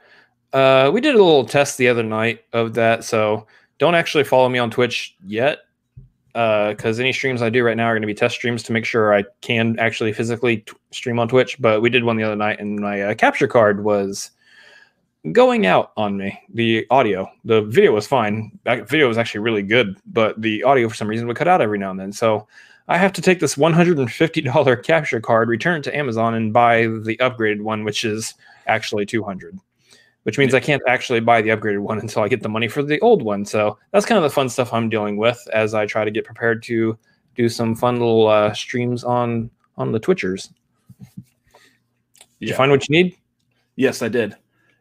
Uh, 0.53 0.89
we 0.93 1.01
did 1.01 1.15
a 1.15 1.21
little 1.21 1.43
test 1.43 1.77
the 1.77 1.89
other 1.89 2.01
night 2.01 2.45
of 2.53 2.75
that, 2.75 3.03
so 3.03 3.45
don't 3.77 3.93
actually 3.93 4.23
follow 4.23 4.47
me 4.47 4.57
on 4.57 4.71
Twitch 4.71 5.17
yet, 5.25 5.59
because 6.27 6.97
uh, 6.97 7.03
any 7.03 7.11
streams 7.11 7.41
I 7.41 7.49
do 7.49 7.61
right 7.65 7.75
now 7.75 7.87
are 7.87 7.93
going 7.93 8.03
to 8.03 8.07
be 8.07 8.13
test 8.13 8.35
streams 8.35 8.63
to 8.63 8.71
make 8.71 8.85
sure 8.85 9.13
I 9.13 9.25
can 9.41 9.77
actually 9.79 10.13
physically 10.13 10.59
t- 10.59 10.71
stream 10.91 11.19
on 11.19 11.27
Twitch. 11.27 11.61
But 11.61 11.81
we 11.81 11.89
did 11.89 12.05
one 12.05 12.15
the 12.15 12.23
other 12.23 12.37
night, 12.37 12.61
and 12.61 12.79
my 12.79 13.01
uh, 13.01 13.15
capture 13.15 13.49
card 13.49 13.83
was 13.83 14.31
going 15.31 15.65
out 15.65 15.91
on 15.97 16.17
me. 16.17 16.39
The 16.53 16.85
audio, 16.89 17.29
the 17.45 17.61
video 17.61 17.93
was 17.93 18.07
fine. 18.07 18.57
Video 18.65 19.07
was 19.07 19.17
actually 19.17 19.41
really 19.41 19.63
good, 19.63 19.97
but 20.05 20.41
the 20.41 20.63
audio 20.63 20.89
for 20.89 20.95
some 20.95 21.07
reason 21.07 21.27
would 21.27 21.37
cut 21.37 21.47
out 21.47 21.61
every 21.61 21.77
now 21.77 21.91
and 21.91 21.99
then. 21.99 22.11
So 22.11 22.47
I 22.87 22.97
have 22.97 23.13
to 23.13 23.21
take 23.21 23.39
this 23.39 23.55
$150 23.55 24.83
capture 24.83 25.21
card, 25.21 25.49
return 25.49 25.79
it 25.79 25.83
to 25.83 25.95
Amazon, 25.95 26.33
and 26.33 26.51
buy 26.51 26.83
the 26.83 27.17
upgraded 27.17 27.61
one, 27.61 27.83
which 27.83 28.03
is 28.03 28.33
actually 28.67 29.05
200 29.05 29.59
which 30.23 30.37
means 30.37 30.53
I 30.53 30.59
can't 30.59 30.81
actually 30.87 31.19
buy 31.19 31.41
the 31.41 31.49
upgraded 31.49 31.79
one 31.79 31.99
until 32.01 32.23
I 32.23 32.27
get 32.27 32.41
the 32.41 32.49
money 32.49 32.67
for 32.67 32.83
the 32.83 32.99
old 32.99 33.21
one. 33.21 33.45
So 33.45 33.77
that's 33.91 34.05
kind 34.05 34.17
of 34.17 34.23
the 34.23 34.29
fun 34.29 34.49
stuff 34.49 34.73
I'm 34.73 34.89
dealing 34.89 35.17
with 35.17 35.45
as 35.53 35.73
I 35.73 35.85
try 35.85 36.05
to 36.05 36.11
get 36.11 36.25
prepared 36.25 36.63
to 36.63 36.97
do 37.35 37.49
some 37.49 37.75
fun 37.75 37.95
little 37.99 38.27
uh, 38.27 38.53
streams 38.53 39.03
on 39.03 39.49
on 39.77 39.91
the 39.91 39.99
Twitchers. 39.99 40.49
Did 40.99 41.23
yeah. 42.39 42.49
you 42.49 42.55
find 42.55 42.71
what 42.71 42.87
you 42.87 43.03
need? 43.03 43.17
Yes, 43.75 44.01
I 44.01 44.09
did. 44.09 44.35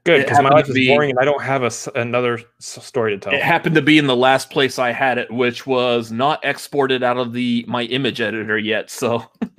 Good, 0.05 0.25
because 0.25 0.43
my 0.43 0.49
life 0.49 0.69
is 0.69 0.75
be, 0.75 0.89
boring 0.89 1.11
and 1.11 1.19
I 1.19 1.25
don't 1.27 1.43
have 1.43 1.63
a, 1.63 1.71
another 1.95 2.41
story 2.59 3.13
to 3.13 3.19
tell. 3.19 3.35
It 3.35 3.43
happened 3.43 3.75
to 3.75 3.83
be 3.83 3.99
in 3.99 4.07
the 4.07 4.17
last 4.17 4.51
place 4.51 4.79
I 4.79 4.93
had 4.93 5.19
it, 5.19 5.31
which 5.31 5.67
was 5.67 6.11
not 6.11 6.43
exported 6.43 7.03
out 7.03 7.19
of 7.19 7.35
the 7.35 7.65
my 7.69 7.83
image 7.85 8.21
editor 8.21 8.57
yet. 8.57 8.91
So 8.91 9.27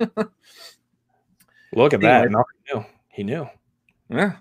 look 1.72 1.94
at 1.94 2.00
that. 2.00 2.28
He 2.28 2.74
knew. 2.74 2.84
He 3.08 3.22
knew. 3.22 3.48
Yeah. 4.08 4.32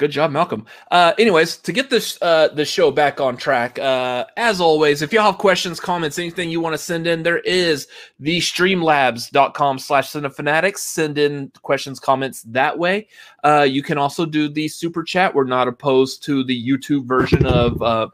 Good 0.00 0.12
job, 0.12 0.30
Malcolm. 0.30 0.64
Uh, 0.90 1.12
anyways, 1.18 1.58
to 1.58 1.72
get 1.72 1.90
this 1.90 2.16
uh, 2.22 2.48
the 2.48 2.64
show 2.64 2.90
back 2.90 3.20
on 3.20 3.36
track, 3.36 3.78
uh, 3.78 4.24
as 4.38 4.58
always, 4.58 5.02
if 5.02 5.12
you 5.12 5.20
have 5.20 5.36
questions, 5.36 5.78
comments, 5.78 6.18
anything 6.18 6.48
you 6.48 6.58
want 6.58 6.72
to 6.72 6.78
send 6.78 7.06
in, 7.06 7.22
there 7.22 7.40
is 7.40 7.86
the 8.18 8.38
streamlabs.com 8.38 9.78
slash 9.78 10.10
cinefanatics. 10.10 10.78
Send 10.78 11.18
in 11.18 11.52
questions, 11.60 12.00
comments 12.00 12.40
that 12.44 12.78
way. 12.78 13.08
Uh, 13.44 13.66
you 13.68 13.82
can 13.82 13.98
also 13.98 14.24
do 14.24 14.48
the 14.48 14.68
super 14.68 15.02
chat. 15.02 15.34
We're 15.34 15.44
not 15.44 15.68
opposed 15.68 16.22
to 16.22 16.44
the 16.44 16.66
YouTube 16.66 17.04
version 17.04 17.44
of 17.44 17.82
uh, 17.82 18.08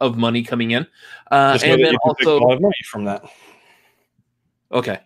of 0.00 0.16
money 0.16 0.42
coming 0.42 0.72
in. 0.72 0.84
Uh, 1.30 1.60
and 1.62 1.84
then 1.84 1.94
also 2.02 2.40
money 2.40 2.74
from 2.86 3.04
that. 3.04 3.24
Okay. 4.72 4.98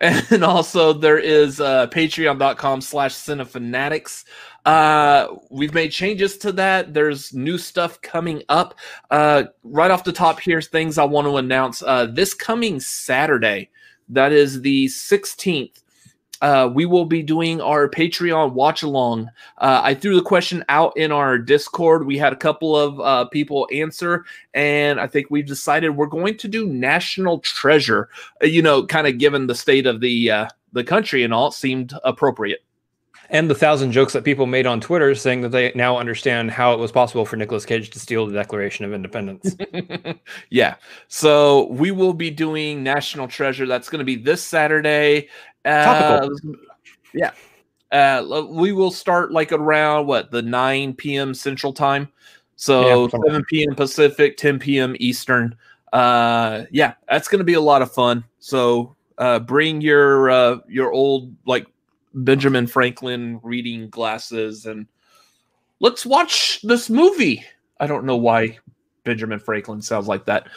And 0.00 0.42
also 0.44 0.94
there 0.94 1.18
is 1.18 1.60
uh, 1.60 1.86
patreon.com 1.88 2.80
slash 2.80 3.14
cinefanatics. 3.14 4.24
Uh, 4.64 5.28
we've 5.50 5.74
made 5.74 5.92
changes 5.92 6.38
to 6.38 6.52
that. 6.52 6.94
There's 6.94 7.34
new 7.34 7.58
stuff 7.58 8.00
coming 8.00 8.42
up. 8.48 8.74
Uh, 9.10 9.44
right 9.62 9.90
off 9.90 10.04
the 10.04 10.12
top, 10.12 10.40
here's 10.40 10.68
things 10.68 10.96
I 10.96 11.04
want 11.04 11.26
to 11.26 11.36
announce. 11.36 11.82
Uh, 11.82 12.06
this 12.06 12.32
coming 12.32 12.80
Saturday, 12.80 13.68
that 14.08 14.32
is 14.32 14.62
the 14.62 14.86
16th, 14.86 15.82
uh, 16.40 16.70
we 16.72 16.86
will 16.86 17.04
be 17.04 17.22
doing 17.22 17.60
our 17.60 17.88
Patreon 17.88 18.52
watch 18.52 18.82
along. 18.82 19.30
Uh, 19.58 19.80
I 19.82 19.94
threw 19.94 20.16
the 20.16 20.22
question 20.22 20.64
out 20.68 20.96
in 20.96 21.12
our 21.12 21.38
Discord. 21.38 22.06
We 22.06 22.18
had 22.18 22.32
a 22.32 22.36
couple 22.36 22.76
of 22.76 23.00
uh, 23.00 23.24
people 23.26 23.68
answer, 23.72 24.24
and 24.54 25.00
I 25.00 25.06
think 25.06 25.28
we've 25.30 25.46
decided 25.46 25.90
we're 25.90 26.06
going 26.06 26.36
to 26.38 26.48
do 26.48 26.66
National 26.66 27.40
Treasure. 27.40 28.08
Uh, 28.42 28.46
you 28.46 28.62
know, 28.62 28.86
kind 28.86 29.06
of 29.06 29.18
given 29.18 29.46
the 29.46 29.54
state 29.54 29.86
of 29.86 30.00
the 30.00 30.30
uh, 30.30 30.48
the 30.72 30.84
country 30.84 31.22
and 31.24 31.34
all, 31.34 31.48
it 31.48 31.54
seemed 31.54 31.92
appropriate 32.04 32.62
and 33.30 33.48
the 33.48 33.54
thousand 33.54 33.92
jokes 33.92 34.12
that 34.12 34.24
people 34.24 34.46
made 34.46 34.66
on 34.66 34.80
Twitter 34.80 35.14
saying 35.14 35.40
that 35.42 35.50
they 35.50 35.72
now 35.74 35.96
understand 35.96 36.50
how 36.50 36.74
it 36.74 36.80
was 36.80 36.90
possible 36.90 37.24
for 37.24 37.36
Nicolas 37.36 37.64
Cage 37.64 37.90
to 37.90 38.00
steal 38.00 38.26
the 38.26 38.32
Declaration 38.32 38.84
of 38.84 38.92
Independence. 38.92 39.56
yeah. 40.50 40.74
So 41.08 41.66
we 41.68 41.92
will 41.92 42.12
be 42.12 42.30
doing 42.30 42.82
National 42.82 43.28
Treasure. 43.28 43.66
That's 43.66 43.88
going 43.88 44.00
to 44.00 44.04
be 44.04 44.16
this 44.16 44.42
Saturday. 44.42 45.28
Uh, 45.64 46.20
Topical. 46.20 46.56
Yeah. 47.12 47.32
Uh, 47.92 48.46
we 48.48 48.72
will 48.72 48.90
start 48.90 49.32
like 49.32 49.52
around 49.52 50.06
what 50.06 50.30
the 50.30 50.42
9 50.42 50.94
p.m. 50.94 51.34
Central 51.34 51.72
Time. 51.72 52.08
So 52.56 53.06
yeah, 53.06 53.18
7 53.26 53.44
p.m. 53.48 53.74
Pacific, 53.74 54.36
10 54.36 54.58
p.m. 54.58 54.94
Eastern. 55.00 55.56
Uh, 55.92 56.64
yeah, 56.70 56.94
that's 57.08 57.26
going 57.26 57.40
to 57.40 57.44
be 57.44 57.54
a 57.54 57.60
lot 57.60 57.82
of 57.82 57.92
fun. 57.92 58.22
So 58.38 58.94
uh, 59.18 59.40
bring 59.40 59.80
your 59.80 60.30
uh, 60.30 60.58
your 60.68 60.92
old 60.92 61.34
like 61.46 61.66
Benjamin 62.14 62.66
Franklin 62.66 63.40
reading 63.42 63.88
glasses 63.88 64.66
and 64.66 64.86
let's 65.80 66.06
watch 66.06 66.60
this 66.62 66.88
movie. 66.90 67.44
I 67.80 67.86
don't 67.86 68.04
know 68.04 68.16
why 68.16 68.58
Benjamin 69.04 69.40
Franklin 69.40 69.82
sounds 69.82 70.06
like 70.06 70.26
that. 70.26 70.48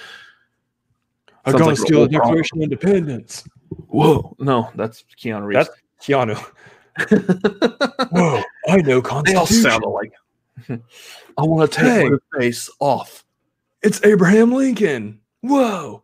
I'm 1.45 1.53
going 1.57 1.75
to 1.75 1.81
steal 1.81 2.01
the 2.01 2.10
Declaration 2.10 2.60
of 2.60 2.63
Independence. 2.63 3.43
Whoa, 3.87 4.35
no, 4.39 4.69
that's 4.75 5.03
Keanu 5.19 5.45
Reeves. 5.45 5.67
That's 5.67 6.07
Keanu. 6.07 6.37
Whoa, 8.11 8.41
I 8.67 8.77
know 8.77 9.01
Constitution. 9.01 9.33
They 9.33 9.39
all 9.39 9.45
sound 9.45 9.83
alike. 9.83 10.13
I 10.69 11.41
want 11.41 11.71
to 11.71 11.79
take 11.79 11.87
hey, 11.87 12.09
my 12.09 12.39
face 12.39 12.69
off. 12.79 13.25
It's 13.81 14.03
Abraham 14.03 14.51
Lincoln. 14.51 15.19
Whoa. 15.41 16.03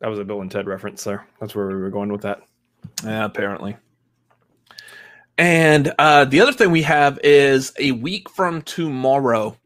That 0.00 0.08
was 0.08 0.18
a 0.18 0.24
Bill 0.24 0.42
and 0.42 0.50
Ted 0.50 0.66
reference 0.66 1.02
there. 1.02 1.26
That's 1.40 1.54
where 1.54 1.66
we 1.66 1.74
were 1.74 1.90
going 1.90 2.12
with 2.12 2.22
that. 2.22 2.42
Yeah, 3.04 3.24
apparently. 3.24 3.76
And 5.36 5.92
uh, 5.98 6.24
the 6.24 6.40
other 6.40 6.52
thing 6.52 6.70
we 6.70 6.82
have 6.82 7.18
is 7.22 7.72
a 7.78 7.92
week 7.92 8.28
from 8.28 8.62
tomorrow. 8.62 9.56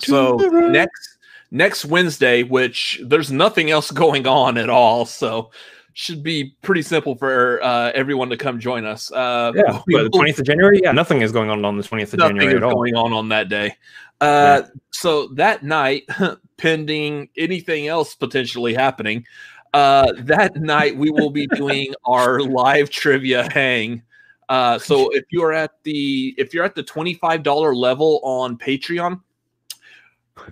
So 0.00 0.36
next 0.36 1.11
next 1.52 1.84
Wednesday, 1.84 2.42
which 2.42 3.00
there's 3.04 3.30
nothing 3.30 3.70
else 3.70 3.90
going 3.92 4.26
on 4.26 4.58
at 4.58 4.68
all, 4.68 5.06
so 5.06 5.52
should 5.94 6.22
be 6.22 6.56
pretty 6.62 6.80
simple 6.80 7.14
for 7.14 7.62
uh, 7.62 7.92
everyone 7.94 8.30
to 8.30 8.36
come 8.36 8.58
join 8.58 8.84
us. 8.86 9.12
Uh, 9.12 9.52
yeah, 9.54 9.82
the 9.86 10.10
twentieth 10.12 10.38
of 10.38 10.46
January. 10.46 10.80
Yeah, 10.82 10.92
nothing 10.92 11.20
is 11.20 11.30
going 11.30 11.50
on 11.50 11.64
on 11.64 11.76
the 11.76 11.82
twentieth 11.84 12.12
of 12.14 12.20
January 12.20 12.56
at 12.56 12.62
all. 12.62 12.74
Going 12.74 12.96
on 12.96 13.12
on 13.12 13.28
that 13.28 13.48
day. 13.48 13.76
Uh, 14.20 14.62
yeah. 14.64 14.68
So 14.90 15.28
that 15.34 15.62
night, 15.62 16.04
pending 16.56 17.28
anything 17.36 17.88
else 17.88 18.14
potentially 18.14 18.72
happening, 18.74 19.26
uh, 19.74 20.12
that 20.20 20.56
night 20.56 20.96
we 20.96 21.10
will 21.10 21.30
be 21.30 21.46
doing 21.48 21.94
our 22.04 22.40
live 22.40 22.88
trivia 22.88 23.48
hang. 23.52 24.02
Uh, 24.48 24.78
so 24.78 25.08
if 25.10 25.24
you're 25.30 25.52
at 25.52 25.72
the 25.82 26.34
if 26.38 26.54
you're 26.54 26.64
at 26.64 26.74
the 26.74 26.82
twenty 26.82 27.14
five 27.14 27.42
dollar 27.42 27.74
level 27.74 28.20
on 28.22 28.56
Patreon, 28.56 29.20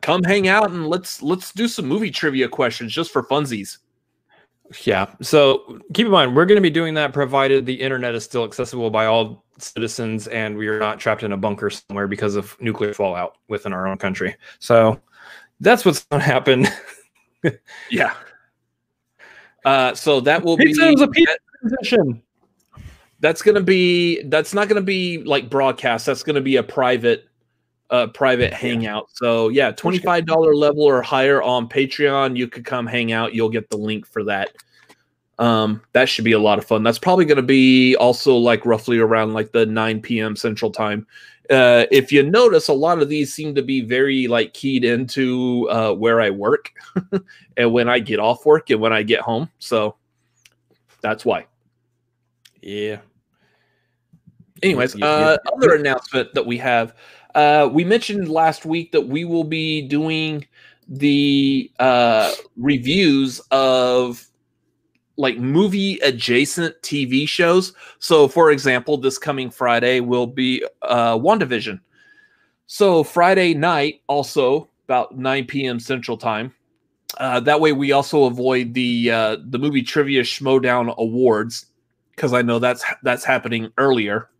come 0.00 0.22
hang 0.22 0.48
out 0.48 0.70
and 0.70 0.88
let's 0.88 1.22
let's 1.22 1.52
do 1.52 1.68
some 1.68 1.86
movie 1.86 2.10
trivia 2.10 2.48
questions 2.48 2.92
just 2.92 3.10
for 3.10 3.22
funsies. 3.22 3.78
Yeah. 4.84 5.12
So 5.20 5.80
keep 5.94 6.06
in 6.06 6.12
mind, 6.12 6.36
we're 6.36 6.46
going 6.46 6.56
to 6.56 6.62
be 6.62 6.70
doing 6.70 6.94
that 6.94 7.12
provided 7.12 7.66
the 7.66 7.74
internet 7.74 8.14
is 8.14 8.24
still 8.24 8.44
accessible 8.44 8.90
by 8.90 9.06
all 9.06 9.44
citizens 9.58 10.28
and 10.28 10.56
we 10.56 10.68
are 10.68 10.78
not 10.78 11.00
trapped 11.00 11.22
in 11.22 11.32
a 11.32 11.36
bunker 11.36 11.70
somewhere 11.70 12.06
because 12.06 12.36
of 12.36 12.56
nuclear 12.60 12.94
fallout 12.94 13.36
within 13.48 13.72
our 13.72 13.88
own 13.88 13.98
country. 13.98 14.36
So 14.60 15.00
that's 15.58 15.84
what's 15.84 16.04
going 16.04 16.20
to 16.20 16.26
happen. 16.26 16.68
yeah. 17.90 18.14
Uh, 19.64 19.94
so 19.94 20.20
that 20.20 20.42
will 20.42 20.56
be 20.56 20.70
a 20.70 20.96
position. 21.62 22.22
That's 23.20 23.42
gonna 23.42 23.60
be 23.60 24.22
that's 24.22 24.54
not 24.54 24.68
gonna 24.68 24.80
be 24.80 25.18
like 25.18 25.50
broadcast. 25.50 26.06
That's 26.06 26.22
gonna 26.22 26.40
be 26.40 26.56
a 26.56 26.62
private 26.62 27.28
uh 27.90 28.06
private 28.08 28.52
hangout. 28.52 29.08
So 29.12 29.48
yeah, 29.48 29.70
twenty 29.70 29.98
five 29.98 30.26
dollar 30.26 30.54
level 30.54 30.82
or 30.82 31.02
higher 31.02 31.42
on 31.42 31.68
Patreon. 31.68 32.36
You 32.36 32.48
could 32.48 32.64
come 32.64 32.86
hang 32.86 33.12
out. 33.12 33.34
You'll 33.34 33.50
get 33.50 33.70
the 33.70 33.76
link 33.76 34.06
for 34.06 34.24
that. 34.24 34.50
Um, 35.38 35.80
that 35.92 36.08
should 36.08 36.26
be 36.26 36.32
a 36.32 36.38
lot 36.38 36.58
of 36.58 36.66
fun. 36.66 36.82
That's 36.82 36.98
probably 36.98 37.24
going 37.24 37.36
to 37.36 37.42
be 37.42 37.96
also 37.96 38.36
like 38.36 38.66
roughly 38.66 38.98
around 38.98 39.32
like 39.32 39.52
the 39.52 39.64
9 39.64 40.02
p.m. 40.02 40.36
Central 40.36 40.70
Time. 40.70 41.06
Uh, 41.48 41.86
if 41.90 42.12
you 42.12 42.22
notice, 42.22 42.68
a 42.68 42.74
lot 42.74 43.00
of 43.00 43.08
these 43.08 43.32
seem 43.32 43.54
to 43.54 43.62
be 43.62 43.80
very 43.80 44.28
like 44.28 44.52
keyed 44.52 44.84
into 44.84 45.66
uh, 45.70 45.94
where 45.94 46.20
I 46.20 46.28
work 46.28 46.70
and 47.56 47.72
when 47.72 47.88
I 47.88 48.00
get 48.00 48.20
off 48.20 48.44
work 48.44 48.68
and 48.68 48.80
when 48.80 48.92
I 48.92 49.02
get 49.02 49.20
home. 49.20 49.50
So 49.58 49.96
that's 51.00 51.24
why. 51.24 51.46
Yeah. 52.60 52.98
Anyways, 54.62 55.00
uh, 55.00 55.38
other 55.56 55.74
announcement 55.74 56.34
that 56.34 56.44
we 56.44 56.58
have. 56.58 56.94
Uh, 57.34 57.68
we 57.72 57.84
mentioned 57.84 58.28
last 58.28 58.64
week 58.64 58.92
that 58.92 59.08
we 59.08 59.24
will 59.24 59.44
be 59.44 59.82
doing 59.82 60.46
the 60.88 61.70
uh, 61.78 62.32
reviews 62.56 63.40
of 63.50 64.26
like 65.16 65.38
movie 65.38 65.98
adjacent 65.98 66.74
TV 66.82 67.28
shows. 67.28 67.74
So, 67.98 68.26
for 68.26 68.50
example, 68.50 68.96
this 68.96 69.18
coming 69.18 69.50
Friday 69.50 70.00
will 70.00 70.26
be 70.26 70.64
uh, 70.82 71.16
WandaVision. 71.16 71.80
So, 72.66 73.04
Friday 73.04 73.54
night, 73.54 74.02
also 74.06 74.68
about 74.86 75.16
9 75.16 75.46
p.m. 75.46 75.78
Central 75.78 76.16
Time. 76.16 76.54
Uh, 77.18 77.40
that 77.40 77.60
way, 77.60 77.72
we 77.72 77.92
also 77.92 78.24
avoid 78.24 78.72
the 78.72 79.10
uh, 79.10 79.36
the 79.48 79.58
movie 79.58 79.82
trivia 79.82 80.22
Schmoedown 80.22 80.96
awards 80.96 81.66
because 82.14 82.32
I 82.32 82.42
know 82.42 82.58
that's 82.58 82.84
that's 83.02 83.24
happening 83.24 83.72
earlier. 83.78 84.30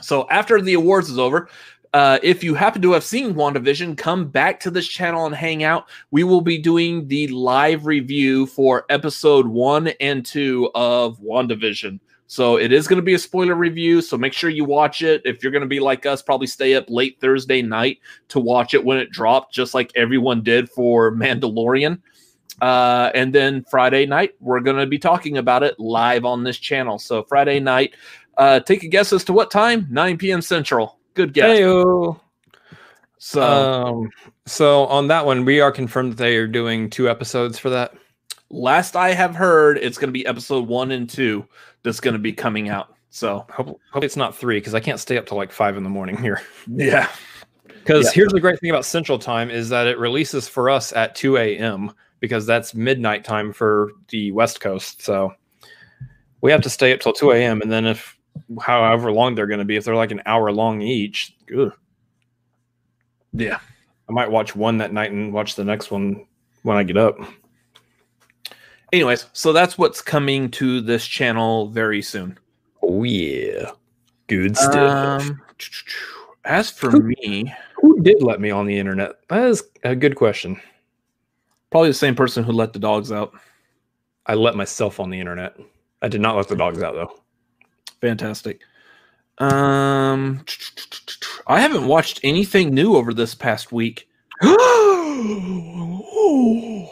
So 0.00 0.28
after 0.30 0.60
the 0.60 0.74
awards 0.74 1.10
is 1.10 1.18
over, 1.18 1.48
uh, 1.92 2.18
if 2.22 2.44
you 2.44 2.54
happen 2.54 2.80
to 2.82 2.92
have 2.92 3.04
seen 3.04 3.34
WandaVision, 3.34 3.96
come 3.96 4.28
back 4.28 4.60
to 4.60 4.70
this 4.70 4.86
channel 4.86 5.26
and 5.26 5.34
hang 5.34 5.64
out. 5.64 5.88
We 6.10 6.22
will 6.22 6.40
be 6.40 6.58
doing 6.58 7.08
the 7.08 7.26
live 7.28 7.86
review 7.86 8.46
for 8.46 8.84
episode 8.90 9.46
one 9.46 9.88
and 10.00 10.24
two 10.24 10.70
of 10.74 11.18
WandaVision. 11.20 11.98
So 12.28 12.58
it 12.58 12.70
is 12.70 12.86
going 12.86 12.98
to 12.98 13.02
be 13.04 13.14
a 13.14 13.18
spoiler 13.18 13.56
review. 13.56 14.00
So 14.00 14.16
make 14.16 14.32
sure 14.32 14.50
you 14.50 14.64
watch 14.64 15.02
it. 15.02 15.20
If 15.24 15.42
you're 15.42 15.50
going 15.50 15.62
to 15.62 15.68
be 15.68 15.80
like 15.80 16.06
us, 16.06 16.22
probably 16.22 16.46
stay 16.46 16.76
up 16.76 16.84
late 16.88 17.18
Thursday 17.20 17.60
night 17.60 17.98
to 18.28 18.38
watch 18.38 18.72
it 18.72 18.84
when 18.84 18.98
it 18.98 19.10
dropped, 19.10 19.52
just 19.52 19.74
like 19.74 19.90
everyone 19.96 20.44
did 20.44 20.70
for 20.70 21.10
Mandalorian. 21.10 22.00
Uh, 22.62 23.10
and 23.16 23.34
then 23.34 23.64
Friday 23.64 24.06
night, 24.06 24.36
we're 24.38 24.60
going 24.60 24.76
to 24.76 24.86
be 24.86 24.98
talking 24.98 25.38
about 25.38 25.64
it 25.64 25.80
live 25.80 26.24
on 26.24 26.44
this 26.44 26.58
channel. 26.58 27.00
So 27.00 27.24
Friday 27.24 27.58
night, 27.58 27.94
uh, 28.38 28.60
take 28.60 28.84
a 28.84 28.88
guess 28.88 29.12
as 29.12 29.24
to 29.24 29.32
what 29.32 29.50
time? 29.50 29.88
9 29.90 30.16
p.m. 30.16 30.40
Central. 30.40 30.99
Good 31.20 31.34
guess. 31.34 31.58
Hey-o. 31.58 32.18
So, 33.18 33.42
um, 33.42 34.10
so 34.46 34.86
on 34.86 35.08
that 35.08 35.26
one, 35.26 35.44
we 35.44 35.60
are 35.60 35.70
confirmed 35.70 36.12
that 36.12 36.16
they 36.16 36.36
are 36.36 36.46
doing 36.46 36.88
two 36.88 37.10
episodes 37.10 37.58
for 37.58 37.68
that. 37.68 37.92
Last 38.48 38.96
I 38.96 39.12
have 39.12 39.34
heard, 39.34 39.76
it's 39.76 39.98
going 39.98 40.08
to 40.08 40.12
be 40.12 40.24
episode 40.24 40.66
one 40.66 40.90
and 40.90 41.08
two 41.08 41.46
that's 41.82 42.00
going 42.00 42.14
to 42.14 42.18
be 42.18 42.32
coming 42.32 42.70
out. 42.70 42.94
So 43.10 43.44
hope, 43.50 43.78
hope 43.92 44.04
it's 44.04 44.16
not 44.16 44.34
three 44.34 44.56
because 44.56 44.74
I 44.74 44.80
can't 44.80 44.98
stay 44.98 45.18
up 45.18 45.26
till 45.26 45.36
like 45.36 45.52
five 45.52 45.76
in 45.76 45.84
the 45.84 45.90
morning 45.90 46.16
here. 46.16 46.40
Yeah. 46.66 47.10
Because 47.66 48.06
yeah. 48.06 48.12
here's 48.14 48.32
the 48.32 48.40
great 48.40 48.58
thing 48.60 48.70
about 48.70 48.84
Central 48.86 49.18
Time 49.18 49.50
is 49.50 49.68
that 49.68 49.86
it 49.86 49.98
releases 49.98 50.48
for 50.48 50.70
us 50.70 50.92
at 50.92 51.14
2 51.14 51.36
a.m. 51.36 51.92
because 52.20 52.46
that's 52.46 52.74
midnight 52.74 53.24
time 53.24 53.52
for 53.52 53.92
the 54.08 54.32
West 54.32 54.60
Coast. 54.60 55.02
So 55.02 55.34
we 56.40 56.50
have 56.52 56.60
to 56.62 56.70
stay 56.70 56.92
up 56.92 57.00
till 57.00 57.12
2 57.12 57.32
a.m. 57.32 57.60
And 57.60 57.70
then 57.70 57.86
if 57.86 58.16
however 58.60 59.12
long 59.12 59.34
they're 59.34 59.46
going 59.46 59.58
to 59.58 59.64
be. 59.64 59.76
If 59.76 59.84
they're 59.84 59.96
like 59.96 60.10
an 60.10 60.22
hour 60.26 60.52
long 60.52 60.82
each, 60.82 61.36
ugh. 61.56 61.72
yeah, 63.32 63.58
I 64.08 64.12
might 64.12 64.30
watch 64.30 64.56
one 64.56 64.78
that 64.78 64.92
night 64.92 65.12
and 65.12 65.32
watch 65.32 65.54
the 65.54 65.64
next 65.64 65.90
one 65.90 66.26
when 66.62 66.76
I 66.76 66.82
get 66.82 66.96
up. 66.96 67.16
Anyways, 68.92 69.26
so 69.32 69.52
that's 69.52 69.78
what's 69.78 70.02
coming 70.02 70.50
to 70.52 70.80
this 70.80 71.06
channel 71.06 71.68
very 71.68 72.02
soon. 72.02 72.38
Oh 72.82 73.04
yeah, 73.04 73.70
good 74.26 74.56
stuff. 74.56 75.22
Um, 75.22 75.40
as 76.44 76.70
for 76.70 76.90
who, 76.90 77.00
me, 77.00 77.54
who 77.80 78.00
did 78.02 78.22
let 78.22 78.40
me 78.40 78.50
on 78.50 78.66
the 78.66 78.78
internet? 78.78 79.12
That 79.28 79.44
is 79.44 79.62
a 79.84 79.94
good 79.94 80.16
question. 80.16 80.60
Probably 81.70 81.90
the 81.90 81.94
same 81.94 82.16
person 82.16 82.42
who 82.42 82.52
let 82.52 82.72
the 82.72 82.78
dogs 82.80 83.12
out. 83.12 83.32
I 84.26 84.34
let 84.34 84.56
myself 84.56 84.98
on 84.98 85.10
the 85.10 85.20
internet. 85.20 85.56
I 86.02 86.08
did 86.08 86.20
not 86.20 86.36
let 86.36 86.48
the 86.48 86.56
dogs 86.56 86.82
out 86.82 86.94
though. 86.94 87.19
Fantastic. 88.00 88.60
Um, 89.38 90.44
I 91.46 91.60
haven't 91.60 91.86
watched 91.86 92.20
anything 92.22 92.74
new 92.74 92.96
over 92.96 93.14
this 93.14 93.34
past 93.34 93.72
week. 93.72 94.08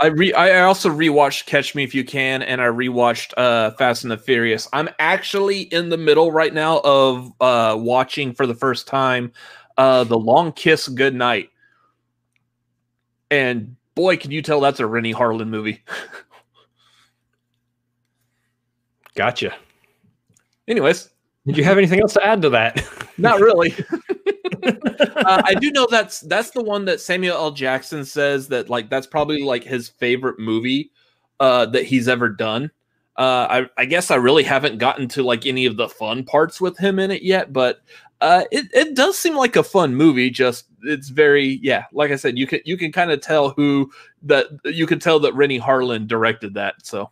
I 0.00 0.06
re 0.06 0.32
I 0.32 0.61
also 0.61 0.90
rewatched 0.90 1.46
Catch 1.46 1.74
Me 1.74 1.82
If 1.82 1.94
You 1.94 2.04
Can 2.04 2.42
and 2.42 2.61
I 2.61 2.66
rewatched 2.66 3.32
uh 3.37 3.72
Fast 3.72 4.04
and 4.04 4.11
the 4.11 4.18
Furious. 4.18 4.68
I'm 4.72 4.88
actually 4.98 5.62
in 5.62 5.88
the 5.88 5.96
middle 5.96 6.30
right 6.30 6.52
now 6.52 6.80
of 6.85 7.32
uh 7.40 7.76
watching 7.78 8.32
for 8.32 8.46
the 8.46 8.54
first 8.54 8.87
time 8.87 9.32
uh 9.76 10.04
The 10.04 10.18
Long 10.18 10.52
Kiss 10.52 10.88
Goodnight. 10.88 11.50
And 13.30 13.76
boy, 13.94 14.16
can 14.16 14.30
you 14.30 14.40
tell 14.40 14.61
that's 14.61 14.80
a 14.80 14.87
Renny 14.87 15.12
Harlin 15.12 15.48
movie. 15.48 15.82
gotcha. 19.14 19.54
Anyways, 20.68 21.11
did 21.46 21.57
you 21.57 21.64
have 21.64 21.78
anything 21.78 22.00
else 22.00 22.12
to 22.12 22.24
add 22.24 22.42
to 22.42 22.50
that? 22.50 22.85
Not 23.18 23.40
really. 23.40 23.74
uh, 24.62 25.42
I 25.44 25.54
do 25.54 25.72
know 25.72 25.87
that's 25.90 26.20
that's 26.20 26.50
the 26.50 26.62
one 26.62 26.85
that 26.85 27.00
Samuel 27.00 27.37
L. 27.37 27.50
Jackson 27.50 28.04
says 28.04 28.48
that 28.48 28.68
like 28.68 28.90
that's 28.90 29.07
probably 29.07 29.42
like 29.42 29.64
his 29.64 29.88
favorite 29.88 30.38
movie 30.38 30.92
uh, 31.40 31.66
that 31.66 31.85
he's 31.85 32.07
ever 32.07 32.28
done. 32.28 32.70
Uh, 33.16 33.66
I, 33.76 33.83
I, 33.83 33.85
guess 33.87 34.12
I 34.12 34.14
really 34.14 34.44
haven't 34.44 34.78
gotten 34.78 35.09
to 35.09 35.24
like 35.24 35.44
any 35.44 35.66
of 35.66 35.76
the 35.76 35.88
fun 35.88 36.22
parts 36.22 36.61
with 36.61 36.78
him 36.78 37.00
in 37.00 37.11
it 37.11 37.22
yet, 37.22 37.52
but 37.52 37.81
uh, 38.20 38.44
it 38.52 38.66
it 38.72 38.94
does 38.94 39.18
seem 39.18 39.37
like 39.37 39.57
a 39.57 39.62
fun 39.62 39.94
movie. 39.94 40.31
Just 40.31 40.66
it's 40.83 41.09
very 41.09 41.59
yeah, 41.62 41.85
like 41.92 42.11
I 42.12 42.16
said, 42.16 42.38
you 42.38 42.46
can 42.46 42.61
you 42.64 42.76
can 42.76 42.92
kind 42.92 43.11
of 43.11 43.20
tell 43.20 43.50
who 43.50 43.90
that 44.22 44.46
you 44.64 44.87
can 44.87 45.00
tell 45.00 45.18
that 45.20 45.35
Renny 45.35 45.59
Harlin 45.59 46.07
directed 46.07 46.54
that. 46.54 46.74
So 46.85 47.11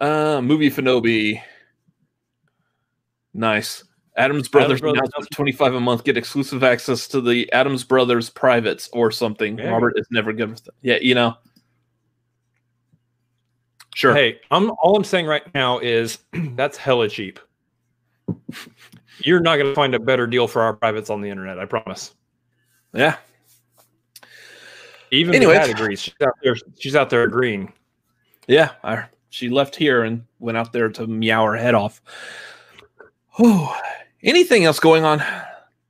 uh, 0.00 0.40
movie 0.42 0.70
Fanobi. 0.70 1.42
Nice. 3.34 3.84
Adams 4.16 4.48
Brothers, 4.48 4.80
Adams 4.80 4.98
Brothers 4.98 5.28
25 5.32 5.74
a 5.74 5.80
month 5.80 6.04
get 6.04 6.16
exclusive 6.16 6.64
access 6.64 7.06
to 7.08 7.20
the 7.20 7.52
Adams 7.52 7.84
Brothers 7.84 8.30
privates 8.30 8.88
or 8.92 9.10
something. 9.10 9.58
Yeah. 9.58 9.68
Robert 9.68 9.92
is 9.96 10.06
never 10.10 10.32
good 10.32 10.50
with. 10.50 10.68
Yeah, 10.80 10.96
you 11.00 11.14
know. 11.14 11.34
Sure. 13.94 14.14
Hey, 14.14 14.40
I'm 14.50 14.70
all 14.82 14.96
I'm 14.96 15.04
saying 15.04 15.26
right 15.26 15.42
now 15.54 15.78
is 15.78 16.18
that's 16.54 16.76
hella 16.76 17.08
cheap. 17.08 17.38
You're 19.18 19.40
not 19.40 19.56
going 19.56 19.68
to 19.68 19.74
find 19.74 19.94
a 19.94 19.98
better 19.98 20.26
deal 20.26 20.48
for 20.48 20.62
our 20.62 20.74
privates 20.74 21.10
on 21.10 21.20
the 21.20 21.28
internet. 21.28 21.58
I 21.58 21.64
promise. 21.64 22.14
Yeah. 22.92 23.16
Even 25.10 25.34
Anyways. 25.34 25.58
Kat 25.58 25.70
agrees. 25.70 26.02
She's 26.02 26.14
out 26.22 26.34
there. 26.42 26.56
She's 26.78 26.96
out 26.96 27.10
there 27.10 27.22
agreeing. 27.22 27.72
Yeah, 28.48 28.72
I 28.82 29.06
she 29.30 29.48
left 29.48 29.76
here 29.76 30.02
and 30.02 30.24
went 30.38 30.58
out 30.58 30.72
there 30.72 30.88
to 30.90 31.06
meow 31.06 31.44
her 31.44 31.56
head 31.56 31.74
off. 31.74 32.00
Oh, 33.38 33.76
anything 34.22 34.64
else 34.64 34.80
going 34.80 35.04
on? 35.04 35.22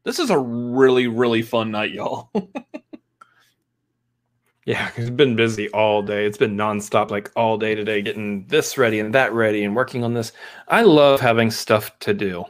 This 0.05 0.18
is 0.18 0.31
a 0.31 0.38
really, 0.38 1.09
really 1.09 1.42
fun 1.42 1.70
night, 1.70 1.90
y'all. 1.90 2.31
yeah, 4.64 4.90
it's 4.96 5.11
been 5.11 5.37
busy 5.37 5.68
all 5.70 6.03
day. 6.03 6.27
It's 6.27 6.38
been 6.38 6.57
nonstop, 6.57 7.11
like 7.11 7.31
all 7.37 7.57
day 7.57 7.75
today, 7.75 8.03
getting 8.03 8.46
this 8.46 8.77
ready 8.77 9.01
and 9.01 9.14
that 9.14 9.33
ready 9.33 9.64
and 9.64 9.77
working 9.77 10.05
on 10.05 10.14
this. 10.14 10.33
I 10.68 10.83
love 10.83 11.20
having 11.20 11.51
stuff 11.51 11.96
to 12.01 12.14
do. 12.14 12.44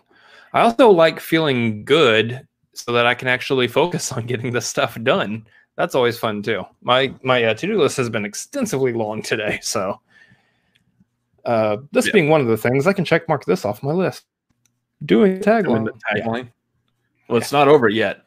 I 0.52 0.62
also 0.62 0.90
like 0.90 1.20
feeling 1.20 1.84
good 1.84 2.46
so 2.72 2.92
that 2.92 3.06
I 3.06 3.14
can 3.14 3.28
actually 3.28 3.68
focus 3.68 4.12
on 4.12 4.26
getting 4.26 4.52
this 4.52 4.66
stuff 4.66 4.98
done. 5.02 5.46
That's 5.76 5.94
always 5.94 6.18
fun 6.18 6.42
too. 6.42 6.64
My 6.80 7.14
my 7.22 7.44
uh, 7.44 7.54
to 7.54 7.66
do 7.66 7.78
list 7.78 7.98
has 7.98 8.08
been 8.08 8.24
extensively 8.24 8.94
long 8.94 9.20
today, 9.20 9.58
so 9.62 10.00
uh, 11.46 11.78
this 11.92 12.06
yeah. 12.06 12.12
being 12.12 12.28
one 12.28 12.40
of 12.40 12.48
the 12.48 12.56
things, 12.56 12.86
I 12.86 12.92
can 12.92 13.04
check 13.04 13.28
mark 13.28 13.44
this 13.44 13.64
off 13.64 13.82
my 13.82 13.92
list. 13.92 14.24
Doing 15.04 15.38
tagline. 15.38 15.86
the 15.86 15.92
tagline. 15.92 16.44
Yeah. 16.44 16.50
Well, 17.28 17.38
it's 17.38 17.52
not 17.52 17.68
over 17.68 17.88
yet. 17.88 18.26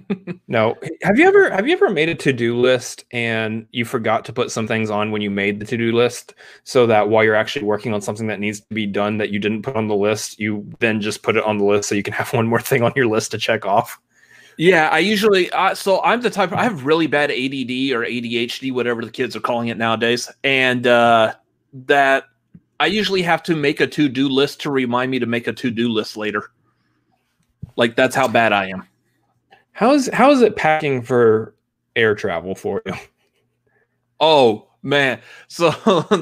no. 0.48 0.76
Have 1.02 1.18
you 1.18 1.26
ever 1.26 1.50
have 1.50 1.66
you 1.66 1.74
ever 1.74 1.90
made 1.90 2.08
a 2.08 2.14
to-do 2.14 2.56
list 2.56 3.04
and 3.12 3.66
you 3.72 3.84
forgot 3.84 4.24
to 4.26 4.32
put 4.32 4.50
some 4.50 4.66
things 4.66 4.90
on 4.90 5.10
when 5.10 5.22
you 5.22 5.30
made 5.30 5.60
the 5.60 5.66
to-do 5.66 5.92
list 5.92 6.34
so 6.64 6.86
that 6.86 7.08
while 7.08 7.22
you're 7.24 7.34
actually 7.34 7.64
working 7.64 7.92
on 7.92 8.00
something 8.00 8.26
that 8.26 8.40
needs 8.40 8.60
to 8.60 8.74
be 8.74 8.86
done 8.86 9.18
that 9.18 9.30
you 9.30 9.38
didn't 9.38 9.62
put 9.62 9.76
on 9.76 9.88
the 9.88 9.94
list, 9.94 10.38
you 10.38 10.66
then 10.78 11.00
just 11.00 11.22
put 11.22 11.36
it 11.36 11.44
on 11.44 11.58
the 11.58 11.64
list 11.64 11.88
so 11.88 11.94
you 11.94 12.02
can 12.02 12.14
have 12.14 12.32
one 12.32 12.46
more 12.46 12.60
thing 12.60 12.82
on 12.82 12.92
your 12.96 13.06
list 13.06 13.30
to 13.32 13.38
check 13.38 13.64
off? 13.66 13.98
Yeah, 14.58 14.88
I 14.90 14.98
usually 14.98 15.50
uh, 15.50 15.74
so 15.74 16.02
I'm 16.02 16.20
the 16.20 16.30
type 16.30 16.52
I 16.52 16.62
have 16.64 16.84
really 16.84 17.06
bad 17.06 17.30
ADD 17.30 17.92
or 17.92 18.04
ADHD, 18.04 18.72
whatever 18.72 19.02
the 19.02 19.10
kids 19.10 19.34
are 19.34 19.40
calling 19.40 19.68
it 19.68 19.78
nowadays, 19.78 20.30
and 20.44 20.86
uh, 20.86 21.34
that 21.72 22.24
I 22.80 22.86
usually 22.86 23.22
have 23.22 23.42
to 23.44 23.56
make 23.56 23.80
a 23.80 23.86
to 23.86 24.08
do 24.08 24.28
list 24.28 24.60
to 24.62 24.70
remind 24.70 25.10
me 25.10 25.18
to 25.18 25.26
make 25.26 25.46
a 25.46 25.52
to 25.52 25.70
do 25.70 25.88
list 25.88 26.16
later. 26.16 26.50
Like 27.76 27.96
that's 27.96 28.14
how 28.14 28.28
bad 28.28 28.52
I 28.52 28.70
am. 28.70 28.86
How's 29.72 30.08
how 30.08 30.30
is 30.30 30.42
it 30.42 30.56
packing 30.56 31.02
for 31.02 31.54
air 31.96 32.14
travel 32.14 32.54
for 32.54 32.82
you? 32.84 32.94
Oh 34.20 34.68
man. 34.82 35.20
So 35.48 35.70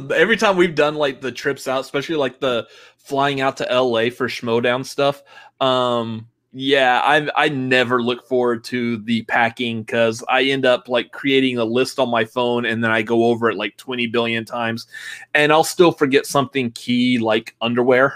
every 0.15 0.37
time 0.37 0.57
we've 0.57 0.75
done 0.75 0.95
like 0.95 1.21
the 1.21 1.33
trips 1.33 1.67
out, 1.67 1.81
especially 1.81 2.17
like 2.17 2.41
the 2.41 2.69
flying 2.99 3.41
out 3.41 3.57
to 3.59 3.65
LA 3.65 4.11
for 4.11 4.29
Schmoedown 4.29 4.85
stuff, 4.85 5.23
um, 5.61 6.29
yeah, 6.53 7.01
I 7.05 7.29
I 7.37 7.49
never 7.49 8.03
look 8.03 8.27
forward 8.27 8.65
to 8.65 8.97
the 8.99 9.23
packing 9.23 9.83
because 9.83 10.25
I 10.29 10.43
end 10.45 10.67
up 10.67 10.89
like 10.89 11.13
creating 11.13 11.59
a 11.59 11.65
list 11.65 12.01
on 12.01 12.11
my 12.11 12.25
phone 12.25 12.67
and 12.67 12.83
then 12.83 12.91
I 12.91 13.03
go 13.03 13.27
over 13.27 13.49
it 13.51 13.57
like 13.57 13.77
20 13.77 14.09
billion 14.09 14.45
times 14.45 14.89
and 15.35 15.53
I'll 15.53 15.65
still 15.65 15.93
forget 15.93 16.27
something 16.27 16.73
key 16.73 17.19
like 17.19 17.55
underwear 17.61 18.15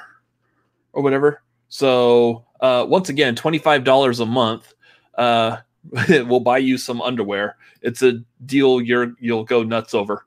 or 0.93 1.03
whatever. 1.03 1.43
So 1.69 2.45
uh, 2.61 2.85
once 2.89 3.09
again, 3.09 3.37
$25 3.37 4.21
a 4.21 4.27
month 4.27 4.75
uh, 5.17 5.59
will 6.09 6.41
buy 6.41 6.59
you 6.59 6.77
some 6.77 7.01
underwear. 7.03 7.57
It's 7.83 8.03
a 8.03 8.21
deal 8.47 8.81
you're 8.81 9.15
you'll 9.21 9.45
go 9.45 9.63
nuts 9.63 9.95
over. 9.95 10.27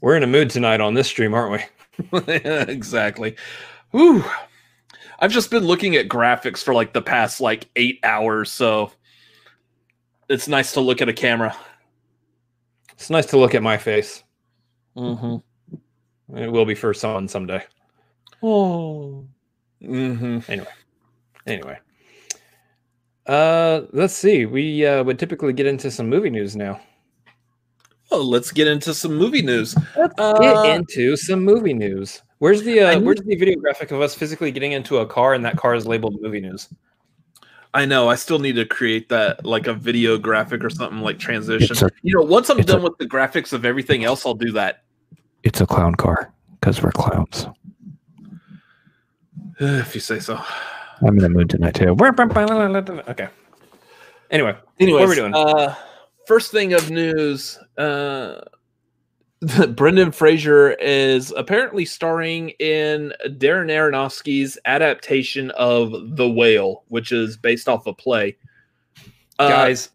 We're 0.00 0.16
in 0.16 0.22
a 0.22 0.28
mood 0.28 0.50
tonight 0.50 0.80
on 0.80 0.94
this 0.94 1.08
stream, 1.08 1.34
aren't 1.34 1.52
we? 2.12 2.18
exactly. 2.28 3.36
Whew. 3.90 4.24
I've 5.22 5.30
just 5.30 5.52
been 5.52 5.64
looking 5.64 5.94
at 5.94 6.08
graphics 6.08 6.64
for 6.64 6.74
like 6.74 6.92
the 6.92 7.00
past 7.00 7.40
like 7.40 7.68
eight 7.76 8.00
hours, 8.02 8.50
so 8.50 8.90
it's 10.28 10.48
nice 10.48 10.72
to 10.72 10.80
look 10.80 11.00
at 11.00 11.08
a 11.08 11.12
camera. 11.12 11.56
It's 12.94 13.08
nice 13.08 13.26
to 13.26 13.38
look 13.38 13.54
at 13.54 13.62
my 13.62 13.78
face. 13.78 14.24
Mm-hmm. 14.96 16.36
It 16.36 16.50
will 16.50 16.64
be 16.64 16.74
for 16.74 16.92
someone 16.92 17.28
someday. 17.28 17.64
Oh. 18.42 19.24
Mm-hmm. 19.80 20.50
Anyway. 20.50 20.68
Anyway. 21.46 21.78
Uh 23.24 23.82
let's 23.92 24.14
see. 24.14 24.44
We 24.46 24.84
uh 24.84 25.04
would 25.04 25.20
typically 25.20 25.52
get 25.52 25.66
into 25.66 25.92
some 25.92 26.08
movie 26.08 26.30
news 26.30 26.56
now. 26.56 26.80
Oh, 28.10 28.22
let's 28.22 28.50
get 28.50 28.66
into 28.66 28.92
some 28.92 29.14
movie 29.14 29.42
news. 29.42 29.76
Let's 29.96 30.14
uh, 30.18 30.38
get 30.40 30.76
into 30.76 31.16
some 31.16 31.44
movie 31.44 31.74
news. 31.74 32.22
Where's 32.42 32.64
the 32.64 32.80
uh, 32.80 32.98
where's 32.98 33.20
the 33.20 33.36
video 33.36 33.56
graphic 33.56 33.92
of 33.92 34.00
us 34.00 34.16
physically 34.16 34.50
getting 34.50 34.72
into 34.72 34.98
a 34.98 35.06
car 35.06 35.32
and 35.32 35.44
that 35.44 35.56
car 35.56 35.76
is 35.76 35.86
labeled 35.86 36.20
movie 36.20 36.40
news? 36.40 36.68
I 37.72 37.86
know. 37.86 38.08
I 38.08 38.16
still 38.16 38.40
need 38.40 38.56
to 38.56 38.64
create 38.64 39.08
that 39.10 39.46
like 39.46 39.68
a 39.68 39.72
video 39.72 40.18
graphic 40.18 40.64
or 40.64 40.68
something 40.68 41.02
like 41.02 41.20
transition. 41.20 41.76
A, 41.86 41.88
you 42.02 42.12
know, 42.12 42.22
once 42.22 42.50
I'm 42.50 42.58
done 42.62 42.80
a, 42.80 42.82
with 42.82 42.98
the 42.98 43.06
graphics 43.06 43.52
of 43.52 43.64
everything 43.64 44.02
else, 44.02 44.26
I'll 44.26 44.34
do 44.34 44.50
that. 44.54 44.82
It's 45.44 45.60
a 45.60 45.66
clown 45.66 45.94
car 45.94 46.32
because 46.58 46.82
we're 46.82 46.90
clowns. 46.90 47.46
if 49.60 49.94
you 49.94 50.00
say 50.00 50.18
so. 50.18 50.42
I'm 51.00 51.16
in 51.16 51.18
the 51.18 51.28
mood 51.28 51.48
tonight 51.48 51.76
too. 51.76 51.90
Okay. 51.96 53.28
Anyway, 54.32 54.56
anyway, 54.80 54.98
what 54.98 55.04
are 55.04 55.08
we 55.08 55.14
doing? 55.14 55.32
Uh, 55.32 55.76
first 56.26 56.50
thing 56.50 56.72
of 56.72 56.90
news. 56.90 57.56
Uh, 57.78 58.40
Brendan 59.70 60.12
Fraser 60.12 60.72
is 60.72 61.32
apparently 61.36 61.84
starring 61.84 62.50
in 62.60 63.12
Darren 63.26 63.70
Aronofsky's 63.70 64.56
adaptation 64.66 65.50
of 65.52 66.16
The 66.16 66.30
Whale, 66.30 66.84
which 66.88 67.10
is 67.10 67.36
based 67.36 67.68
off 67.68 67.86
a 67.86 67.92
play. 67.92 68.36
Uh, 69.40 69.48
Guys, 69.48 69.90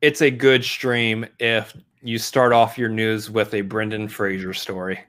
it's 0.00 0.22
a 0.22 0.30
good 0.30 0.64
stream 0.64 1.26
if 1.40 1.76
you 2.02 2.18
start 2.18 2.52
off 2.52 2.78
your 2.78 2.88
news 2.88 3.30
with 3.30 3.52
a 3.54 3.62
Brendan 3.62 4.08
Fraser 4.08 4.52
story. 4.52 5.00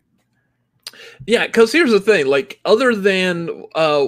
Yeah, 1.27 1.45
because 1.45 1.71
here's 1.71 1.91
the 1.91 1.99
thing: 1.99 2.25
like, 2.25 2.59
other 2.65 2.95
than 2.95 3.65
uh, 3.75 4.07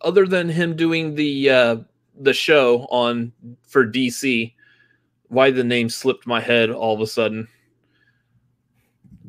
other 0.00 0.26
than 0.26 0.48
him 0.48 0.74
doing 0.74 1.16
the 1.16 1.50
uh, 1.50 1.76
the 2.18 2.32
show 2.32 2.86
on 2.90 3.32
for 3.66 3.84
DC, 3.84 4.54
why 5.26 5.50
the 5.50 5.64
name 5.64 5.90
slipped 5.90 6.26
my 6.26 6.40
head 6.40 6.70
all 6.70 6.94
of 6.94 7.00
a 7.00 7.06
sudden 7.06 7.48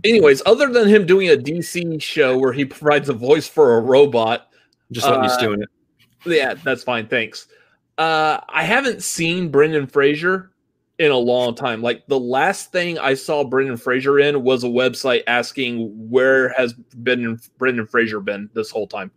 anyways, 0.04 0.42
other 0.46 0.72
than 0.72 0.88
him 0.88 1.06
doing 1.06 1.30
a 1.30 1.36
DC 1.36 2.02
show 2.02 2.38
where 2.38 2.54
he 2.54 2.66
provides 2.66 3.10
a 3.10 3.14
voice 3.14 3.48
for 3.48 3.78
a 3.78 3.82
robot, 3.82 4.50
just 4.92 5.08
let 5.08 5.20
uh, 5.20 5.22
me 5.22 5.30
doing 5.40 5.62
it. 5.62 5.70
Yeah, 6.26 6.54
that's 6.56 6.84
fine. 6.84 7.08
Thanks. 7.08 7.48
Uh, 7.98 8.40
I 8.48 8.64
haven't 8.64 9.04
seen 9.04 9.50
Brendan 9.50 9.88
Fraser 9.88 10.52
in 11.00 11.12
a 11.12 11.18
long 11.18 11.56
time. 11.56 11.82
Like 11.82 12.06
the 12.08 12.20
last 12.20 12.72
thing 12.72 13.00
I 13.00 13.14
saw 13.14 13.44
Brendan 13.44 13.78
Fraser 13.78 14.20
in 14.20 14.44
was 14.44 14.64
a 14.64 14.68
website 14.68 15.24
asking 15.28 16.10
where 16.10 16.50
has 16.54 16.74
been 16.74 17.40
Brendan 17.58 17.88
Fraser 17.88 18.20
been 18.20 18.50
this 18.54 18.70
whole 18.70 18.88
time. 18.88 19.12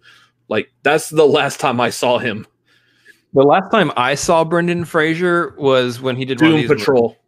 Like 0.49 0.73
that's 0.83 1.11
the 1.11 1.27
last 1.27 1.61
time 1.61 1.81
I 1.81 1.91
saw 1.91 2.19
him. 2.19 2.47
The 3.35 3.43
last 3.43 3.71
time 3.71 3.91
I 3.97 4.15
saw 4.15 4.45
Brendan 4.45 4.85
Fraser 4.85 5.55
was 5.59 6.01
when 6.01 6.17
he 6.17 6.25
did 6.25 6.39
Doom 6.39 6.67
Patrol. 6.67 7.03
Movies. 7.03 7.19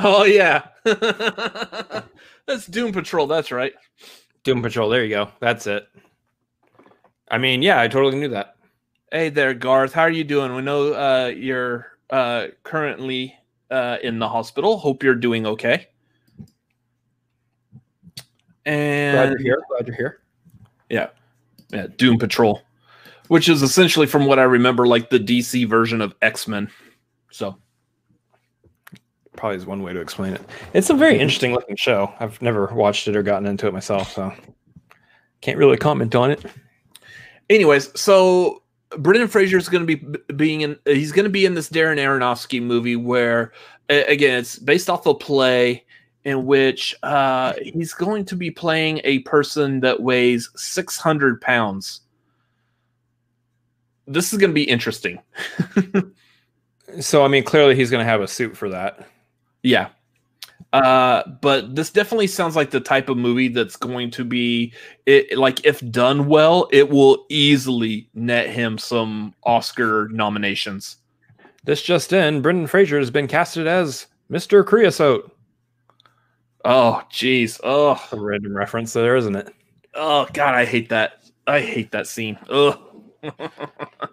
Oh 0.00 0.24
yeah, 0.24 0.68
that's 2.46 2.66
Doom 2.66 2.92
Patrol. 2.92 3.26
That's 3.26 3.50
right. 3.50 3.72
Doom 4.44 4.62
Patrol. 4.62 4.88
There 4.88 5.02
you 5.02 5.10
go. 5.10 5.30
That's 5.40 5.66
it. 5.66 5.88
I 7.28 7.38
mean, 7.38 7.62
yeah, 7.62 7.80
I 7.80 7.88
totally 7.88 8.16
knew 8.16 8.28
that. 8.28 8.56
Hey 9.10 9.28
there, 9.28 9.54
Garth. 9.54 9.92
How 9.92 10.02
are 10.02 10.10
you 10.10 10.22
doing? 10.22 10.54
We 10.54 10.62
know 10.62 10.92
uh, 10.92 11.32
you're 11.34 11.98
uh, 12.10 12.46
currently 12.62 13.34
uh, 13.72 13.98
in 14.02 14.20
the 14.20 14.28
hospital. 14.28 14.78
Hope 14.78 15.02
you're 15.02 15.16
doing 15.16 15.46
okay. 15.46 15.88
And 18.64 19.14
glad 19.16 19.30
you're 19.30 19.38
here. 19.40 19.62
Glad 19.68 19.86
you're 19.88 19.96
here. 19.96 20.20
Yeah, 20.90 21.08
yeah. 21.70 21.86
Doom 21.96 22.18
Patrol, 22.18 22.62
which 23.26 23.48
is 23.48 23.62
essentially, 23.62 24.06
from 24.06 24.26
what 24.26 24.38
I 24.38 24.44
remember, 24.44 24.86
like 24.86 25.10
the 25.10 25.18
DC 25.18 25.68
version 25.68 26.00
of 26.00 26.14
X 26.22 26.46
Men. 26.46 26.70
So 27.30 27.56
probably 29.38 29.56
is 29.56 29.66
one 29.66 29.82
way 29.82 29.92
to 29.92 30.00
explain 30.00 30.34
it. 30.34 30.42
It's 30.74 30.90
a 30.90 30.94
very 30.94 31.18
interesting 31.18 31.52
looking 31.52 31.76
show. 31.76 32.12
I've 32.20 32.42
never 32.42 32.66
watched 32.66 33.08
it 33.08 33.16
or 33.16 33.22
gotten 33.22 33.46
into 33.46 33.66
it 33.66 33.72
myself, 33.72 34.12
so 34.12 34.32
can't 35.40 35.56
really 35.56 35.76
comment 35.76 36.14
on 36.14 36.30
it. 36.30 36.44
Anyways, 37.48 37.98
so 37.98 38.62
Brendan 38.90 39.28
Fraser 39.28 39.56
is 39.56 39.68
going 39.68 39.86
to 39.86 39.96
be 39.96 40.34
being 40.34 40.62
in. 40.62 40.76
He's 40.84 41.12
going 41.12 41.24
to 41.24 41.30
be 41.30 41.46
in 41.46 41.54
this 41.54 41.70
Darren 41.70 41.98
Aronofsky 41.98 42.60
movie 42.60 42.96
where, 42.96 43.52
again, 43.88 44.40
it's 44.40 44.58
based 44.58 44.90
off 44.90 45.06
a 45.06 45.14
play 45.14 45.84
in 46.24 46.44
which 46.44 46.94
uh, 47.04 47.54
he's 47.62 47.94
going 47.94 48.24
to 48.26 48.36
be 48.36 48.50
playing 48.50 49.00
a 49.04 49.20
person 49.20 49.80
that 49.80 50.02
weighs 50.02 50.50
six 50.56 50.98
hundred 50.98 51.40
pounds. 51.40 52.00
This 54.06 54.32
is 54.32 54.38
going 54.38 54.50
to 54.50 54.54
be 54.54 54.64
interesting. 54.64 55.20
so, 57.00 57.24
I 57.24 57.28
mean, 57.28 57.44
clearly 57.44 57.76
he's 57.76 57.90
going 57.90 58.04
to 58.04 58.10
have 58.10 58.22
a 58.22 58.28
suit 58.28 58.56
for 58.56 58.70
that. 58.70 59.06
Yeah. 59.62 59.88
Uh, 60.72 61.22
but 61.40 61.74
this 61.74 61.90
definitely 61.90 62.26
sounds 62.26 62.54
like 62.54 62.70
the 62.70 62.80
type 62.80 63.08
of 63.08 63.16
movie 63.16 63.48
that's 63.48 63.76
going 63.76 64.10
to 64.10 64.24
be 64.24 64.72
it, 65.06 65.38
like 65.38 65.64
if 65.64 65.80
done 65.90 66.28
well, 66.28 66.68
it 66.72 66.90
will 66.90 67.24
easily 67.30 68.08
net 68.14 68.50
him 68.50 68.76
some 68.76 69.34
Oscar 69.44 70.08
nominations. 70.08 70.96
This 71.64 71.82
just 71.82 72.12
in, 72.12 72.42
Brendan 72.42 72.66
Fraser 72.66 72.98
has 72.98 73.10
been 73.10 73.26
casted 73.26 73.66
as 73.66 74.06
Mr. 74.30 74.64
Creosote. 74.64 75.34
Oh, 76.64 77.02
jeez. 77.10 77.60
Oh, 77.62 78.02
a 78.12 78.20
random 78.20 78.54
reference 78.54 78.92
there, 78.92 79.16
isn't 79.16 79.36
it? 79.36 79.48
Oh 79.94 80.26
God, 80.32 80.54
I 80.54 80.64
hate 80.64 80.90
that. 80.90 81.24
I 81.46 81.60
hate 81.60 81.90
that 81.92 82.06
scene. 82.06 82.38
Ugh. 82.50 82.78
Do 83.22 83.30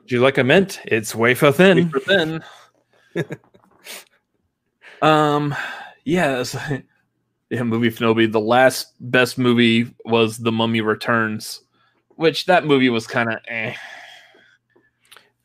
you 0.07 0.21
like 0.21 0.37
a 0.37 0.43
mint? 0.43 0.79
It's 0.85 1.13
wafer 1.13 1.51
thin. 1.51 1.91
Wafer 1.91 1.99
thin. 1.99 2.43
Um, 5.01 5.55
yeah, 6.03 6.43
yeah, 7.49 7.63
movie 7.63 7.89
Fnobi. 7.89 8.31
The 8.31 8.39
last 8.39 8.93
best 8.99 9.37
movie 9.37 9.93
was 10.05 10.37
The 10.37 10.51
Mummy 10.51 10.81
Returns, 10.81 11.61
which 12.15 12.45
that 12.45 12.65
movie 12.65 12.89
was 12.89 13.07
kind 13.07 13.31
of 13.31 13.39
eh. 13.47 13.73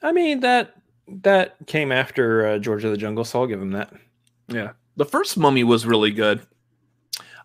I 0.03 0.13
mean 0.13 0.41
that 0.41 0.75
that 1.09 1.57
came 1.67 1.93
after 1.93 2.47
uh, 2.47 2.59
George 2.59 2.85
of 2.85 2.91
the 2.91 2.97
Jungle, 2.97 3.25
so 3.25 3.41
I'll 3.41 3.47
give 3.47 3.61
him 3.61 3.73
that. 3.73 3.93
Yeah, 4.49 4.73
the 4.97 5.05
first 5.05 5.37
Mummy 5.37 5.65
was 5.65 5.87
really 5.87 6.11
good. 6.11 6.41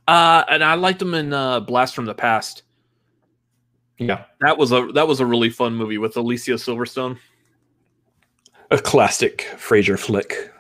Uh, 0.08 0.44
and 0.50 0.64
I 0.64 0.76
liked 0.76 1.02
him 1.02 1.16
in 1.16 1.34
uh, 1.34 1.60
Blast 1.60 1.96
from 1.96 2.06
the 2.06 2.14
Past. 2.14 2.64
Yeah, 3.98 4.26
that 4.42 4.58
was 4.58 4.72
a 4.72 4.88
that 4.94 5.08
was 5.08 5.20
a 5.20 5.26
really 5.26 5.50
fun 5.50 5.76
movie 5.76 5.98
with 5.98 6.16
Alicia 6.18 6.52
Silverstone. 6.52 7.18
A 8.72 8.78
classic 8.78 9.44
Fraser 9.58 9.96
flick 9.96 10.52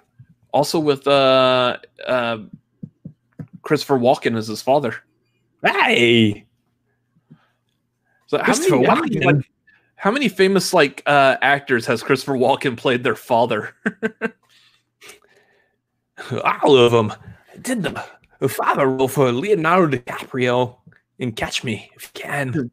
also 0.56 0.80
with 0.80 1.06
uh, 1.06 1.78
uh, 2.08 2.38
Christopher 3.62 4.00
Walken 4.00 4.38
as 4.38 4.48
his 4.48 4.62
father. 4.62 4.96
Hey, 5.62 6.46
so 8.28 8.38
how 8.41 8.54
many, 8.58 8.86
how 8.86 8.96
many, 8.96 9.20
like, 9.20 9.52
how 9.96 10.12
many 10.12 10.30
famous 10.30 10.74
like 10.74 11.04
uh, 11.06 11.36
actors 11.41 11.86
has 11.88 12.02
Christopher 12.02 12.38
Walken 12.38 12.78
played 12.78 13.04
their 13.04 13.15
father? 13.15 13.76
All 16.63 16.78
of 16.78 16.94
them. 16.94 17.12
I 17.12 17.58
did 17.62 17.84
the 17.84 18.02
father 18.48 18.88
role 18.88 19.10
for 19.10 19.32
Leonardo 19.34 19.98
DiCaprio 19.98 20.78
in 21.20 21.34
Catch 21.34 21.65
Me 21.65 21.91
If 21.96 22.12
You 22.15 22.22
Can. 22.22 22.72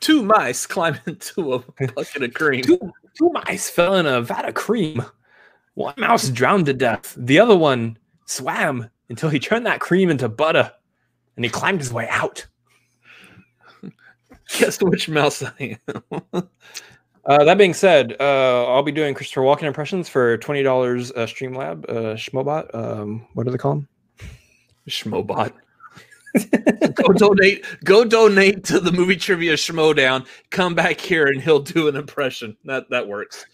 Two 0.00 0.22
mice 0.22 0.66
climb 0.66 0.98
into 1.06 1.52
a 1.52 1.58
bucket 1.58 2.22
of 2.22 2.32
cream. 2.32 2.62
Two, 2.62 2.78
two 3.18 3.30
mice 3.30 3.68
fell 3.68 3.96
in 3.96 4.06
a 4.06 4.22
vat 4.22 4.48
of 4.48 4.54
cream. 4.54 5.04
One 5.74 5.94
mouse 5.96 6.28
drowned 6.28 6.66
to 6.66 6.72
death. 6.72 7.14
The 7.16 7.38
other 7.38 7.56
one 7.56 7.98
swam 8.26 8.90
until 9.08 9.28
he 9.28 9.38
turned 9.38 9.66
that 9.66 9.80
cream 9.80 10.10
into 10.10 10.28
butter 10.28 10.72
and 11.36 11.44
he 11.44 11.50
climbed 11.50 11.80
his 11.80 11.92
way 11.92 12.08
out. 12.08 12.46
Guess 14.58 14.80
which 14.82 15.08
mouse 15.08 15.42
I 15.42 15.78
am. 15.88 16.22
uh, 16.32 17.44
that 17.44 17.58
being 17.58 17.74
said, 17.74 18.16
uh, 18.20 18.66
I'll 18.66 18.82
be 18.82 18.92
doing 18.92 19.14
Christopher 19.14 19.40
Walken 19.40 19.64
impressions 19.64 20.08
for 20.08 20.36
twenty 20.38 20.62
dollars 20.62 21.10
uh, 21.12 21.26
Streamlab 21.26 21.88
uh, 21.88 22.14
Schmobot. 22.14 22.72
Um, 22.74 23.26
what 23.34 23.44
do 23.44 23.50
they 23.50 23.58
call 23.58 23.72
him? 23.72 23.88
Schmobot. 24.88 25.52
go 26.94 27.12
donate. 27.12 27.64
Go 27.84 28.04
donate 28.04 28.64
to 28.64 28.80
the 28.80 28.92
movie 28.92 29.16
trivia 29.16 29.54
Schmoedown. 29.54 30.26
Come 30.50 30.74
back 30.74 31.00
here 31.00 31.26
and 31.26 31.40
he'll 31.40 31.60
do 31.60 31.88
an 31.88 31.96
impression. 31.96 32.56
That 32.64 32.90
that 32.90 33.06
works. 33.06 33.46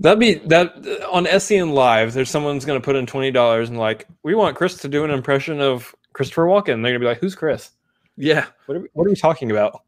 That'd 0.00 0.20
be 0.20 0.34
that 0.46 0.76
on 1.10 1.26
SCN 1.26 1.72
Live. 1.72 2.12
There's 2.12 2.30
someone's 2.30 2.64
going 2.64 2.80
to 2.80 2.84
put 2.84 2.96
in 2.96 3.06
twenty 3.06 3.30
dollars 3.30 3.68
and 3.68 3.78
like, 3.78 4.06
we 4.22 4.34
want 4.34 4.56
Chris 4.56 4.76
to 4.78 4.88
do 4.88 5.04
an 5.04 5.10
impression 5.10 5.60
of 5.60 5.94
Christopher 6.12 6.46
Walken. 6.46 6.82
They're 6.82 6.92
gonna 6.92 6.98
be 7.00 7.06
like, 7.06 7.18
"Who's 7.18 7.34
Chris? 7.34 7.70
Yeah, 8.16 8.46
what 8.66 8.76
are 8.76 8.80
we, 8.80 8.88
what 8.92 9.06
are 9.06 9.10
we 9.10 9.16
talking 9.16 9.50
about? 9.50 9.82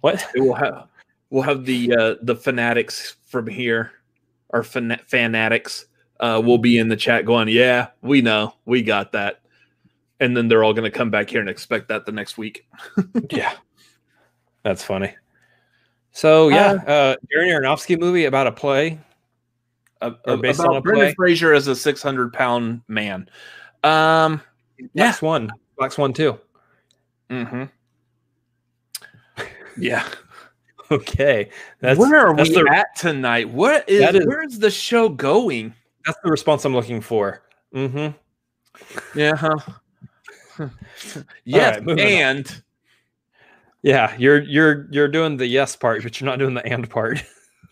What? 0.00 0.24
We'll 0.34 0.54
have 0.54 0.88
we'll 1.30 1.42
have 1.42 1.64
the 1.64 1.92
uh, 1.92 2.14
the 2.22 2.36
fanatics 2.36 3.16
from 3.26 3.46
here, 3.46 3.92
our 4.50 4.62
fan- 4.62 5.00
fanatics, 5.06 5.86
uh, 6.20 6.40
will 6.44 6.58
be 6.58 6.78
in 6.78 6.88
the 6.88 6.96
chat 6.96 7.24
going, 7.24 7.48
"Yeah, 7.48 7.88
we 8.02 8.22
know, 8.22 8.54
we 8.64 8.82
got 8.82 9.12
that," 9.12 9.40
and 10.20 10.36
then 10.36 10.48
they're 10.48 10.64
all 10.64 10.74
going 10.74 10.90
to 10.90 10.96
come 10.96 11.10
back 11.10 11.30
here 11.30 11.40
and 11.40 11.48
expect 11.48 11.88
that 11.88 12.06
the 12.06 12.12
next 12.12 12.38
week. 12.38 12.66
yeah, 13.30 13.52
that's 14.62 14.84
funny. 14.84 15.14
So 16.16 16.48
yeah, 16.48 16.78
uh, 16.86 16.90
uh, 16.90 17.16
Darren 17.30 17.60
Aronofsky 17.60 18.00
movie 18.00 18.24
about 18.24 18.46
a 18.46 18.52
play, 18.52 18.98
uh, 20.00 20.12
based 20.36 20.60
about 20.60 20.70
on 20.70 20.76
a 20.76 20.80
Brendan 20.80 21.08
play. 21.08 21.14
Fraser 21.14 21.52
as 21.52 21.66
a 21.68 21.76
six 21.76 22.02
hundred 22.02 22.32
pound 22.32 22.80
man. 22.88 23.28
Um, 23.84 24.40
Black 24.78 24.90
yeah. 24.94 25.14
one, 25.20 25.52
Black 25.76 25.92
Swan 25.92 26.14
two. 26.14 26.40
Mm-hmm. 27.28 27.64
Yeah. 29.78 30.08
okay. 30.90 31.50
That's, 31.80 31.98
where 31.98 32.28
are 32.28 32.34
that's 32.34 32.48
we 32.48 32.62
the, 32.62 32.70
at 32.72 32.96
tonight? 32.96 33.50
What 33.50 33.86
is, 33.86 34.14
is 34.14 34.26
where 34.26 34.42
is 34.42 34.58
the 34.58 34.70
show 34.70 35.10
going? 35.10 35.74
That's 36.06 36.18
the 36.24 36.30
response 36.30 36.64
I'm 36.64 36.72
looking 36.72 37.02
for. 37.02 37.42
Mm-hmm. 37.74 39.18
Yeah. 39.18 39.36
Huh? 39.36 39.58
yes, 41.44 41.80
right, 41.84 42.00
and 42.00 42.48
on. 42.48 42.62
Yeah, 43.86 44.16
you're 44.18 44.42
you're 44.42 44.88
you're 44.90 45.06
doing 45.06 45.36
the 45.36 45.46
yes 45.46 45.76
part, 45.76 46.02
but 46.02 46.20
you're 46.20 46.28
not 46.28 46.40
doing 46.40 46.54
the 46.54 46.66
and 46.66 46.90
part. 46.90 47.22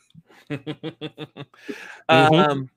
mm-hmm. 0.50 2.08
Um 2.08 2.70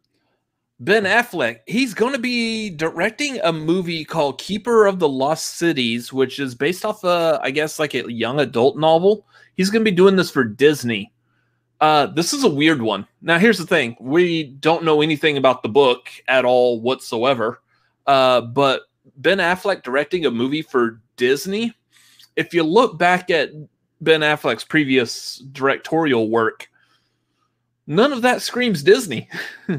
Ben 0.79 1.03
Affleck, 1.03 1.59
he's 1.67 1.93
going 1.93 2.13
to 2.13 2.19
be 2.19 2.71
directing 2.71 3.39
a 3.43 3.53
movie 3.53 4.03
called 4.03 4.39
Keeper 4.39 4.87
of 4.87 4.97
the 4.97 5.09
Lost 5.09 5.57
Cities, 5.57 6.11
which 6.11 6.39
is 6.39 6.55
based 6.55 6.85
off 6.85 7.03
a, 7.03 7.39
I 7.43 7.49
guess, 7.51 7.79
like 7.79 7.93
a 7.93 8.11
young 8.11 8.39
adult 8.39 8.77
novel. 8.77 9.27
He's 9.55 9.71
going 9.71 9.83
to 9.83 9.89
be 9.91 9.95
doing 9.95 10.15
this 10.15 10.29
for 10.31 10.43
Disney. 10.43 11.11
Uh, 11.79 12.07
this 12.07 12.33
is 12.33 12.43
a 12.43 12.49
weird 12.49 12.81
one. 12.81 13.07
Now, 13.21 13.37
here's 13.37 13.59
the 13.59 13.67
thing: 13.67 13.97
we 13.99 14.45
don't 14.45 14.83
know 14.83 15.03
anything 15.03 15.37
about 15.37 15.61
the 15.61 15.69
book 15.69 16.09
at 16.27 16.43
all 16.43 16.81
whatsoever. 16.81 17.61
Uh, 18.07 18.41
but 18.41 18.83
Ben 19.17 19.37
Affleck 19.37 19.83
directing 19.83 20.25
a 20.25 20.31
movie 20.31 20.63
for 20.63 21.01
Disney. 21.17 21.76
If 22.37 22.53
you 22.53 22.63
look 22.63 22.97
back 22.97 23.29
at 23.29 23.49
Ben 23.99 24.21
Affleck's 24.21 24.63
previous 24.63 25.39
directorial 25.51 26.29
work, 26.29 26.69
none 27.87 28.13
of 28.13 28.21
that 28.21 28.41
screams 28.41 28.83
Disney. 28.83 29.27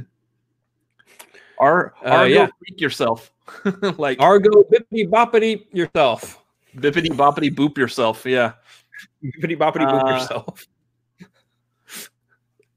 Ar- 1.59 1.95
uh, 2.05 2.09
Argo, 2.09 2.25
yeah. 2.25 2.49
freak 2.59 2.81
yourself. 2.81 3.33
like 3.97 4.21
Argo, 4.21 4.65
bippity 4.65 5.09
boppity 5.09 5.65
yourself. 5.73 6.43
Bippity 6.77 7.09
boppity 7.09 7.55
boop 7.55 7.79
yourself. 7.79 8.27
Yeah. 8.27 8.53
Bippity 9.25 9.57
boppity 9.57 9.87
boop 9.91 10.05
uh, 10.05 10.19
yourself. 10.19 10.67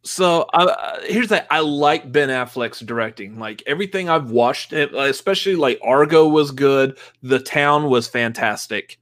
So 0.04 0.42
uh, 0.54 1.00
here's 1.06 1.28
that. 1.30 1.48
I 1.52 1.60
like 1.60 2.12
Ben 2.12 2.30
Affleck's 2.30 2.80
directing. 2.80 3.38
Like 3.40 3.62
everything 3.68 4.10
I've 4.10 4.32
watched, 4.32 4.74
it, 4.74 4.94
especially 4.94 5.56
like 5.56 5.80
Argo 5.84 6.28
was 6.28 6.52
good. 6.52 6.98
The 7.22 7.40
Town 7.40 7.90
was 7.90 8.08
fantastic. 8.08 8.98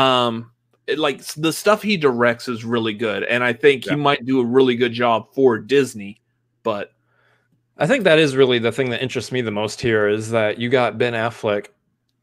Um, 0.00 0.50
like 0.96 1.24
the 1.34 1.52
stuff 1.52 1.82
he 1.82 1.96
directs 1.96 2.48
is 2.48 2.64
really 2.64 2.94
good, 2.94 3.24
and 3.24 3.44
I 3.44 3.52
think 3.52 3.86
yeah. 3.86 3.92
he 3.92 3.96
might 3.96 4.24
do 4.24 4.40
a 4.40 4.44
really 4.44 4.76
good 4.76 4.92
job 4.92 5.26
for 5.32 5.58
Disney. 5.58 6.20
But 6.62 6.92
I 7.78 7.86
think 7.86 8.04
that 8.04 8.18
is 8.18 8.36
really 8.36 8.58
the 8.58 8.72
thing 8.72 8.90
that 8.90 9.02
interests 9.02 9.32
me 9.32 9.40
the 9.40 9.50
most 9.50 9.80
here 9.80 10.08
is 10.08 10.30
that 10.30 10.58
you 10.58 10.68
got 10.68 10.98
Ben 10.98 11.14
Affleck, 11.14 11.68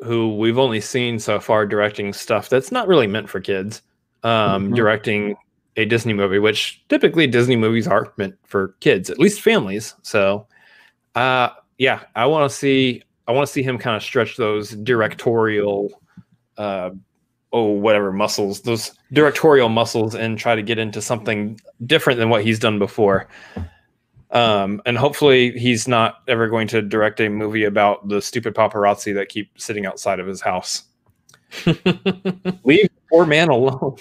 who 0.03 0.35
we've 0.35 0.59
only 0.59 0.81
seen 0.81 1.19
so 1.19 1.39
far 1.39 1.65
directing 1.65 2.13
stuff 2.13 2.49
that's 2.49 2.71
not 2.71 2.87
really 2.87 3.07
meant 3.07 3.29
for 3.29 3.39
kids, 3.39 3.81
um, 4.23 4.65
mm-hmm. 4.65 4.75
directing 4.75 5.35
a 5.77 5.85
Disney 5.85 6.13
movie, 6.13 6.39
which 6.39 6.83
typically 6.89 7.27
Disney 7.27 7.55
movies 7.55 7.87
are 7.87 8.11
meant 8.17 8.35
for 8.43 8.75
kids, 8.79 9.09
at 9.09 9.19
least 9.19 9.41
families. 9.41 9.95
So, 10.01 10.47
uh, 11.15 11.49
yeah, 11.77 12.03
I 12.15 12.25
want 12.25 12.49
to 12.49 12.55
see 12.55 13.03
I 13.27 13.31
want 13.31 13.47
to 13.47 13.51
see 13.53 13.63
him 13.63 13.77
kind 13.77 13.95
of 13.95 14.03
stretch 14.03 14.37
those 14.37 14.71
directorial, 14.71 16.01
uh, 16.57 16.91
oh 17.53 17.65
whatever 17.71 18.11
muscles, 18.11 18.61
those 18.61 18.91
directorial 19.11 19.69
muscles, 19.69 20.15
and 20.15 20.37
try 20.37 20.55
to 20.55 20.61
get 20.61 20.77
into 20.77 21.01
something 21.01 21.59
different 21.85 22.19
than 22.19 22.29
what 22.29 22.43
he's 22.43 22.59
done 22.59 22.79
before. 22.79 23.27
Um, 24.31 24.81
and 24.85 24.97
hopefully 24.97 25.57
he's 25.57 25.87
not 25.87 26.17
ever 26.27 26.47
going 26.49 26.67
to 26.69 26.81
direct 26.81 27.21
a 27.21 27.29
movie 27.29 27.63
about 27.63 28.09
the 28.09 28.21
stupid 28.21 28.53
paparazzi 28.53 29.13
that 29.13 29.29
keep 29.29 29.59
sitting 29.59 29.85
outside 29.85 30.19
of 30.19 30.27
his 30.27 30.41
house. 30.41 30.83
Leave 32.65 32.89
poor 33.09 33.25
man 33.25 33.47
alone. 33.47 33.95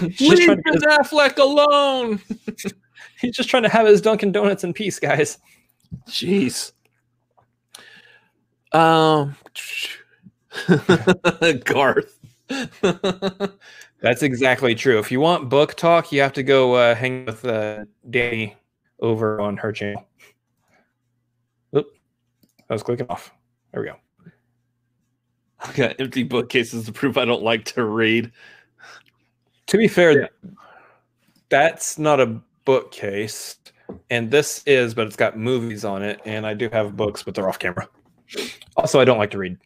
Leave 0.00 0.48
Ben 0.48 0.62
his... 0.66 0.82
Affleck 0.82 1.38
alone. 1.38 2.20
He's 3.20 3.36
just 3.36 3.48
trying 3.48 3.62
to 3.62 3.68
have 3.68 3.86
his 3.86 4.00
Dunkin' 4.00 4.32
Donuts 4.32 4.64
in 4.64 4.72
peace, 4.72 4.98
guys. 4.98 5.38
Jeez. 6.08 6.72
Um, 8.72 9.36
Garth. 11.64 12.18
That's 14.00 14.22
exactly 14.22 14.74
true. 14.74 14.98
If 14.98 15.10
you 15.10 15.20
want 15.20 15.48
book 15.48 15.74
talk, 15.74 16.12
you 16.12 16.20
have 16.20 16.32
to 16.34 16.42
go 16.42 16.74
uh, 16.74 16.94
hang 16.94 17.26
with 17.26 17.44
uh, 17.44 17.84
Danny 18.10 18.56
over 19.00 19.40
on 19.40 19.56
her 19.56 19.72
channel. 19.72 20.06
Oop, 21.76 21.86
I 22.68 22.72
was 22.72 22.82
clicking 22.82 23.06
off. 23.08 23.32
There 23.72 23.82
we 23.82 23.88
go. 23.88 23.96
I 25.60 25.72
got 25.72 26.00
empty 26.00 26.24
bookcases 26.24 26.86
to 26.86 26.92
prove 26.92 27.16
I 27.16 27.24
don't 27.24 27.42
like 27.42 27.64
to 27.66 27.84
read. 27.84 28.32
To 29.68 29.78
be 29.78 29.86
fair, 29.88 30.22
yeah. 30.22 30.26
that's 31.48 31.98
not 31.98 32.20
a 32.20 32.40
bookcase, 32.64 33.56
and 34.10 34.30
this 34.30 34.62
is, 34.66 34.92
but 34.94 35.06
it's 35.06 35.16
got 35.16 35.38
movies 35.38 35.84
on 35.84 36.02
it, 36.02 36.20
and 36.24 36.46
I 36.46 36.54
do 36.54 36.68
have 36.70 36.96
books, 36.96 37.22
but 37.22 37.34
they're 37.34 37.48
off 37.48 37.58
camera. 37.58 37.88
Also, 38.76 39.00
I 39.00 39.04
don't 39.04 39.18
like 39.18 39.30
to 39.30 39.38
read. 39.38 39.56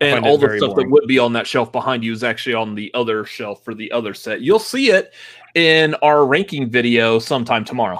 And 0.00 0.24
all 0.24 0.38
the 0.38 0.56
stuff 0.58 0.70
boring. 0.70 0.88
that 0.88 0.92
would 0.92 1.08
be 1.08 1.18
on 1.18 1.32
that 1.32 1.46
shelf 1.46 1.72
behind 1.72 2.04
you 2.04 2.12
is 2.12 2.22
actually 2.22 2.54
on 2.54 2.74
the 2.74 2.92
other 2.94 3.24
shelf 3.24 3.64
for 3.64 3.74
the 3.74 3.90
other 3.90 4.14
set. 4.14 4.40
You'll 4.40 4.58
see 4.58 4.90
it 4.90 5.12
in 5.54 5.94
our 5.96 6.24
ranking 6.24 6.70
video 6.70 7.18
sometime 7.18 7.64
tomorrow. 7.64 7.98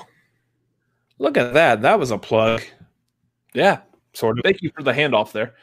Look 1.19 1.37
at 1.37 1.55
that. 1.55 1.83
That 1.83 1.99
was 1.99 2.11
a 2.11 2.19
plug. 2.19 2.63
Yeah, 3.53 3.81
sort 4.13 4.39
of. 4.39 4.45
Thank 4.45 4.63
you 4.63 4.71
for 4.75 4.83
the 4.83 4.93
handoff 4.93 5.33
there. 5.33 5.55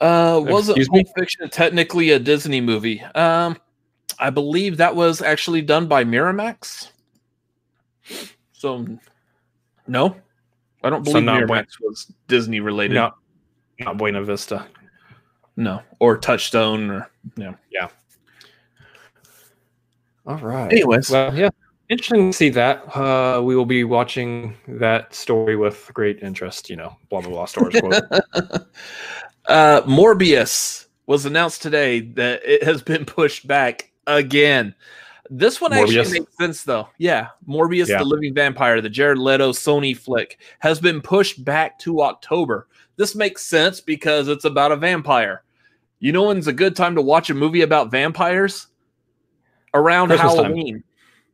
Uh, 0.00 0.40
wasn't 0.44 0.86
Pulp 0.88 1.06
Fiction 1.16 1.48
technically 1.50 2.10
a 2.10 2.18
Disney 2.18 2.60
movie? 2.60 3.02
Um, 3.14 3.58
I 4.18 4.30
believe 4.30 4.78
that 4.78 4.96
was 4.96 5.22
actually 5.22 5.62
done 5.62 5.86
by 5.86 6.04
Miramax. 6.04 6.88
So, 8.52 8.86
no, 9.86 10.16
I 10.82 10.90
don't 10.90 11.04
believe 11.04 11.24
so 11.24 11.30
Miramax 11.30 11.46
Buena, 11.46 11.64
was 11.82 12.12
Disney 12.28 12.60
related. 12.60 12.94
Not, 12.94 13.16
not 13.78 13.96
Buena 13.98 14.22
Vista. 14.22 14.66
No, 15.60 15.82
or 15.98 16.16
Touchstone, 16.16 16.90
or 16.90 17.10
yeah, 17.36 17.52
yeah. 17.70 17.88
All 20.26 20.38
right. 20.38 20.72
Anyways, 20.72 21.10
well, 21.10 21.36
yeah, 21.36 21.50
interesting 21.90 22.30
to 22.30 22.36
see 22.36 22.48
that. 22.48 22.96
Uh, 22.96 23.42
we 23.42 23.54
will 23.54 23.66
be 23.66 23.84
watching 23.84 24.56
that 24.66 25.14
story 25.14 25.56
with 25.56 25.90
great 25.92 26.22
interest. 26.22 26.70
You 26.70 26.76
know, 26.76 26.96
blah 27.10 27.20
blah 27.20 27.30
blah. 27.30 27.44
Stories. 27.44 27.76
uh, 29.44 29.82
Morbius 29.82 30.86
was 31.06 31.26
announced 31.26 31.60
today 31.60 32.00
that 32.00 32.40
it 32.42 32.62
has 32.62 32.80
been 32.80 33.04
pushed 33.04 33.46
back 33.46 33.92
again. 34.06 34.74
This 35.28 35.60
one 35.60 35.72
Morbius. 35.72 35.98
actually 35.98 36.20
makes 36.20 36.38
sense 36.38 36.64
though. 36.64 36.88
Yeah, 36.96 37.28
Morbius, 37.46 37.88
yeah. 37.88 37.98
the 37.98 38.04
Living 38.06 38.32
Vampire, 38.32 38.80
the 38.80 38.88
Jared 38.88 39.18
Leto 39.18 39.52
Sony 39.52 39.94
flick, 39.94 40.38
has 40.60 40.80
been 40.80 41.02
pushed 41.02 41.44
back 41.44 41.78
to 41.80 42.00
October. 42.00 42.66
This 42.96 43.14
makes 43.14 43.44
sense 43.46 43.82
because 43.82 44.28
it's 44.28 44.46
about 44.46 44.72
a 44.72 44.76
vampire. 44.76 45.42
You 46.00 46.12
know 46.12 46.24
when's 46.24 46.46
a 46.46 46.52
good 46.52 46.74
time 46.74 46.94
to 46.96 47.02
watch 47.02 47.30
a 47.30 47.34
movie 47.34 47.60
about 47.60 47.90
vampires? 47.90 48.66
Around 49.72 50.08
Christmas 50.08 50.34
Halloween. 50.34 50.74
Time. 50.74 50.84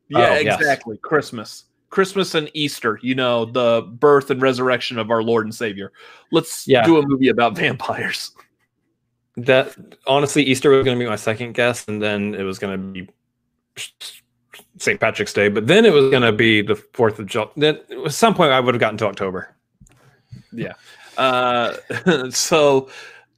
Yeah, 0.09 0.29
oh, 0.31 0.35
exactly. 0.35 0.97
Yes. 0.97 1.01
Christmas. 1.03 1.65
Christmas 1.89 2.35
and 2.35 2.51
Easter, 2.53 2.99
you 3.03 3.15
know, 3.15 3.45
the 3.45 3.83
birth 3.83 4.31
and 4.31 4.43
resurrection 4.43 4.99
of 4.99 5.11
our 5.11 5.23
Lord 5.23 5.47
and 5.47 5.55
Savior. 5.55 5.93
Let's 6.33 6.67
yeah. 6.67 6.85
do 6.85 6.99
a 6.99 7.07
movie 7.07 7.29
about 7.29 7.57
vampires. 7.57 8.33
That 9.37 9.75
honestly, 10.07 10.43
Easter 10.43 10.71
was 10.71 10.85
going 10.85 10.99
to 10.99 11.05
be 11.05 11.09
my 11.09 11.17
second 11.17 11.55
guess, 11.55 11.87
and 11.89 12.03
then 12.03 12.35
it 12.35 12.43
was 12.43 12.59
going 12.59 12.77
to 12.77 12.93
be 12.93 13.09
St. 14.79 15.01
Patrick's 15.01 15.33
Day, 15.33 15.49
but 15.49 15.67
then 15.67 15.85
it 15.85 15.93
was 15.93 16.11
going 16.11 16.23
to 16.23 16.33
be 16.33 16.63
the 16.63 16.75
Fourth 16.75 17.19
of 17.19 17.27
July. 17.27 17.49
Then 17.57 17.81
at 18.05 18.13
some 18.13 18.35
point, 18.35 18.53
I 18.53 18.61
would 18.61 18.75
have 18.75 18.81
gotten 18.81 18.99
to 18.99 19.07
October. 19.07 19.55
Yeah. 20.53 20.75
Uh, 21.17 21.77
so 22.31 22.89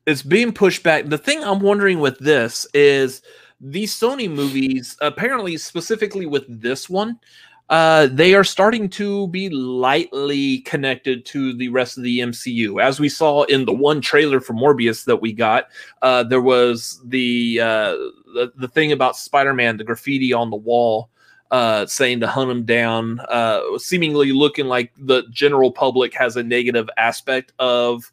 it's 0.09 0.23
being 0.23 0.53
pushed 0.53 0.83
back. 0.83 1.07
The 1.07 1.19
thing 1.19 1.45
I'm 1.45 1.61
wondering 1.61 2.01
with 2.01 2.19
this 2.19 2.67
is 2.73 3.21
these 3.61 3.95
Sony 3.95 4.31
movies, 4.31 4.97
apparently 5.03 5.59
specifically 5.59 6.25
with 6.25 6.45
this 6.49 6.89
one, 6.89 7.21
uh, 7.69 8.09
they 8.11 8.33
are 8.35 8.43
starting 8.43 8.89
to 8.89 9.29
be 9.29 9.51
lightly 9.51 10.61
connected 10.61 11.27
to 11.27 11.53
the 11.53 11.69
rest 11.69 11.99
of 11.99 12.05
the 12.05 12.21
MCU. 12.21 12.83
As 12.83 12.99
we 12.99 13.11
saw 13.11 13.43
in 13.45 13.67
the 13.67 13.75
one 13.75 14.01
trailer 14.01 14.41
for 14.41 14.55
Morbius 14.55 15.05
that 15.05 15.21
we 15.21 15.35
got, 15.35 15.69
uh, 16.01 16.23
there 16.23 16.41
was 16.41 17.03
the, 17.05 17.61
uh, 17.61 17.93
the 18.33 18.53
the 18.57 18.69
thing 18.69 18.93
about 18.93 19.15
Spider-Man, 19.15 19.77
the 19.77 19.85
graffiti 19.85 20.33
on 20.33 20.49
the 20.49 20.57
wall 20.57 21.11
uh, 21.51 21.85
saying 21.85 22.21
to 22.21 22.27
hunt 22.27 22.51
him 22.51 22.65
down, 22.65 23.21
uh, 23.29 23.61
seemingly 23.77 24.33
looking 24.33 24.67
like 24.67 24.91
the 24.97 25.25
general 25.31 25.71
public 25.71 26.15
has 26.15 26.37
a 26.37 26.43
negative 26.43 26.89
aspect 26.97 27.53
of 27.59 28.11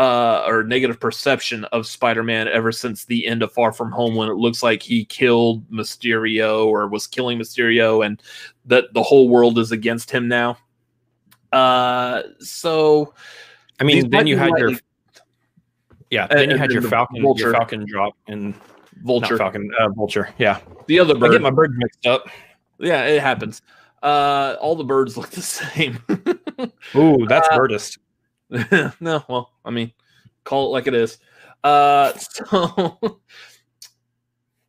uh, 0.00 0.44
or 0.46 0.62
negative 0.64 0.98
perception 0.98 1.64
of 1.66 1.86
Spider-Man 1.86 2.48
ever 2.48 2.72
since 2.72 3.04
the 3.04 3.26
end 3.26 3.42
of 3.42 3.52
Far 3.52 3.70
From 3.70 3.92
Home, 3.92 4.14
when 4.14 4.30
it 4.30 4.36
looks 4.36 4.62
like 4.62 4.82
he 4.82 5.04
killed 5.04 5.70
Mysterio 5.70 6.64
or 6.64 6.88
was 6.88 7.06
killing 7.06 7.38
Mysterio, 7.38 8.04
and 8.04 8.22
that 8.64 8.94
the 8.94 9.02
whole 9.02 9.28
world 9.28 9.58
is 9.58 9.72
against 9.72 10.10
him 10.10 10.26
now. 10.26 10.56
Uh, 11.52 12.22
so, 12.38 13.12
I 13.78 13.84
mean, 13.84 14.08
then 14.08 14.26
you 14.26 14.38
had 14.38 14.52
your 14.56 14.72
yeah, 16.08 16.26
then 16.28 16.48
you 16.48 16.56
had 16.56 16.70
your 16.70 16.80
Falcon, 16.80 17.20
Vulture. 17.20 17.42
your 17.42 17.52
Falcon 17.52 17.84
drop 17.86 18.14
and 18.26 18.54
Vulture, 19.02 19.36
Falcon, 19.36 19.70
uh, 19.78 19.90
Vulture, 19.90 20.30
yeah. 20.38 20.60
The 20.86 20.98
other 20.98 21.14
bird. 21.14 21.28
I 21.28 21.32
get 21.34 21.42
my 21.42 21.50
birds 21.50 21.74
mixed 21.76 22.06
up. 22.06 22.26
Yeah, 22.78 23.04
it 23.04 23.20
happens. 23.20 23.60
Uh, 24.02 24.56
all 24.62 24.76
the 24.76 24.84
birds 24.84 25.18
look 25.18 25.28
the 25.28 25.42
same. 25.42 25.98
Ooh, 26.96 27.26
that's 27.26 27.48
uh, 27.48 27.58
birdist. 27.58 27.98
no, 29.00 29.24
well, 29.28 29.52
I 29.64 29.70
mean, 29.70 29.92
call 30.44 30.66
it 30.66 30.70
like 30.70 30.86
it 30.86 30.94
is. 30.94 31.18
Uh, 31.62 32.12
so 32.18 33.20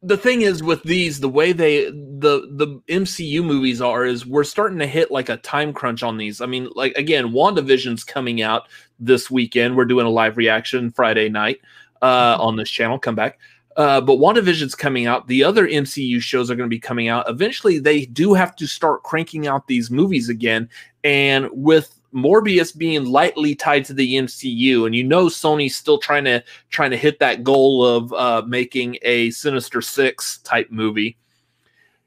the 0.03 0.17
thing 0.17 0.41
is 0.41 0.63
with 0.63 0.81
these, 0.83 1.19
the 1.19 1.29
way 1.29 1.51
they 1.51 1.85
the 1.85 2.47
the 2.51 2.81
MCU 2.89 3.43
movies 3.43 3.81
are 3.81 4.03
is 4.05 4.25
we're 4.25 4.43
starting 4.43 4.79
to 4.79 4.87
hit 4.87 5.11
like 5.11 5.29
a 5.29 5.37
time 5.37 5.73
crunch 5.73 6.03
on 6.03 6.17
these. 6.17 6.41
I 6.41 6.47
mean, 6.47 6.69
like 6.75 6.93
again, 6.97 7.29
WandaVision's 7.29 8.03
coming 8.03 8.41
out 8.41 8.67
this 8.99 9.29
weekend. 9.29 9.75
We're 9.75 9.85
doing 9.85 10.05
a 10.05 10.09
live 10.09 10.37
reaction 10.37 10.91
Friday 10.91 11.29
night 11.29 11.59
uh, 12.01 12.33
mm-hmm. 12.33 12.41
on 12.41 12.55
this 12.55 12.69
channel. 12.69 12.97
Come 12.97 13.15
back. 13.15 13.39
Uh, 13.77 14.01
but 14.01 14.17
WandaVision's 14.17 14.75
coming 14.75 15.05
out. 15.05 15.27
The 15.27 15.43
other 15.43 15.67
MCU 15.67 16.21
shows 16.21 16.51
are 16.51 16.55
going 16.55 16.69
to 16.69 16.73
be 16.73 16.79
coming 16.79 17.07
out. 17.07 17.29
Eventually, 17.29 17.79
they 17.79 18.05
do 18.05 18.33
have 18.33 18.55
to 18.57 18.67
start 18.67 19.03
cranking 19.03 19.47
out 19.47 19.67
these 19.67 19.89
movies 19.89 20.29
again. 20.29 20.69
And 21.03 21.49
with 21.51 21.99
Morbius 22.13 22.77
being 22.77 23.05
lightly 23.05 23.55
tied 23.55 23.85
to 23.85 23.93
the 23.93 24.15
MCU, 24.15 24.85
and 24.85 24.95
you 24.95 25.03
know 25.03 25.27
Sony's 25.27 25.75
still 25.75 25.97
trying 25.97 26.25
to 26.25 26.43
trying 26.69 26.91
to 26.91 26.97
hit 26.97 27.19
that 27.19 27.43
goal 27.43 27.85
of 27.85 28.13
uh, 28.13 28.43
making 28.45 28.97
a 29.03 29.29
Sinister 29.31 29.81
Six 29.81 30.39
type 30.39 30.69
movie. 30.69 31.17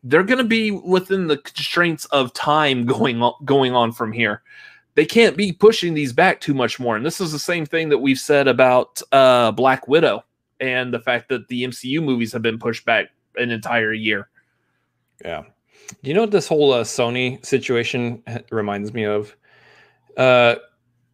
They're 0.03 0.23
going 0.23 0.39
to 0.39 0.45
be 0.45 0.71
within 0.71 1.29
the 1.29 1.39
constraints 1.39 2.05
of 2.07 2.35
time 2.35 2.85
going 2.85 3.23
on, 3.23 3.33
going 3.45 3.75
on 3.75 3.93
from 3.93 4.13
here. 4.13 4.43
They 4.97 5.07
can't 5.07 5.37
be 5.37 5.51
pushing 5.51 5.95
these 5.95 6.13
back 6.13 6.41
too 6.41 6.55
much 6.55 6.79
more. 6.79 6.97
And 6.97 7.05
this 7.05 7.21
is 7.21 7.33
the 7.33 7.39
same 7.39 7.65
thing 7.67 7.89
that 7.89 7.99
we've 7.99 8.19
said 8.19 8.47
about 8.47 9.01
uh, 9.11 9.51
Black 9.53 9.89
Widow 9.89 10.23
and 10.61 10.93
the 10.93 11.01
fact 11.01 11.29
that 11.29 11.49
the 11.49 11.65
MCU 11.65 12.03
movies 12.03 12.33
have 12.33 12.43
been 12.43 12.59
pushed 12.59 12.85
back 12.85 13.07
an 13.37 13.51
entire 13.51 13.93
year. 13.93 14.29
Yeah. 15.25 15.45
Do 16.03 16.09
you 16.09 16.15
know 16.15 16.23
what 16.23 16.31
this 16.31 16.49
whole 16.49 16.73
uh, 16.73 16.85
Sony 16.85 17.45
situation 17.45 18.23
reminds 18.51 18.93
me 18.93 19.05
of? 19.05 19.37
Uh, 20.17 20.57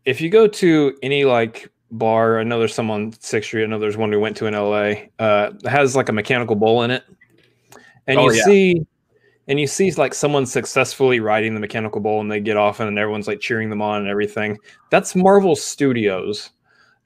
if 0.04 0.20
you 0.20 0.30
go 0.30 0.46
to 0.46 0.96
any 1.02 1.24
like 1.24 1.70
bar, 1.90 2.38
I 2.38 2.44
know 2.44 2.58
there's 2.58 2.74
some 2.74 2.90
on 2.90 3.12
Sixth 3.12 3.48
Street. 3.48 3.64
I 3.64 3.66
know 3.66 3.78
there's 3.78 3.96
one 3.96 4.10
we 4.10 4.16
went 4.16 4.36
to 4.38 4.46
in 4.46 4.54
LA. 4.54 5.06
Uh, 5.18 5.52
has 5.66 5.96
like 5.96 6.08
a 6.08 6.12
mechanical 6.12 6.56
bull 6.56 6.82
in 6.82 6.90
it, 6.90 7.04
and 8.06 8.18
oh, 8.18 8.30
you 8.30 8.36
yeah. 8.36 8.44
see, 8.44 8.86
and 9.48 9.58
you 9.58 9.66
see 9.66 9.90
like 9.92 10.14
someone 10.14 10.46
successfully 10.46 11.20
riding 11.20 11.54
the 11.54 11.60
mechanical 11.60 12.00
bull, 12.00 12.20
and 12.20 12.30
they 12.30 12.40
get 12.40 12.56
off, 12.56 12.80
and 12.80 12.98
everyone's 12.98 13.26
like 13.26 13.40
cheering 13.40 13.70
them 13.70 13.82
on 13.82 14.00
and 14.00 14.08
everything. 14.08 14.56
That's 14.90 15.14
Marvel 15.16 15.56
Studios. 15.56 16.50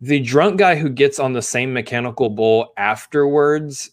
The 0.05 0.21
drunk 0.21 0.59
guy 0.59 0.77
who 0.77 0.91
gets 0.91 1.19
on 1.19 1.33
the 1.33 1.41
same 1.41 1.73
mechanical 1.73 2.29
bull 2.29 2.75
afterwards 2.77 3.91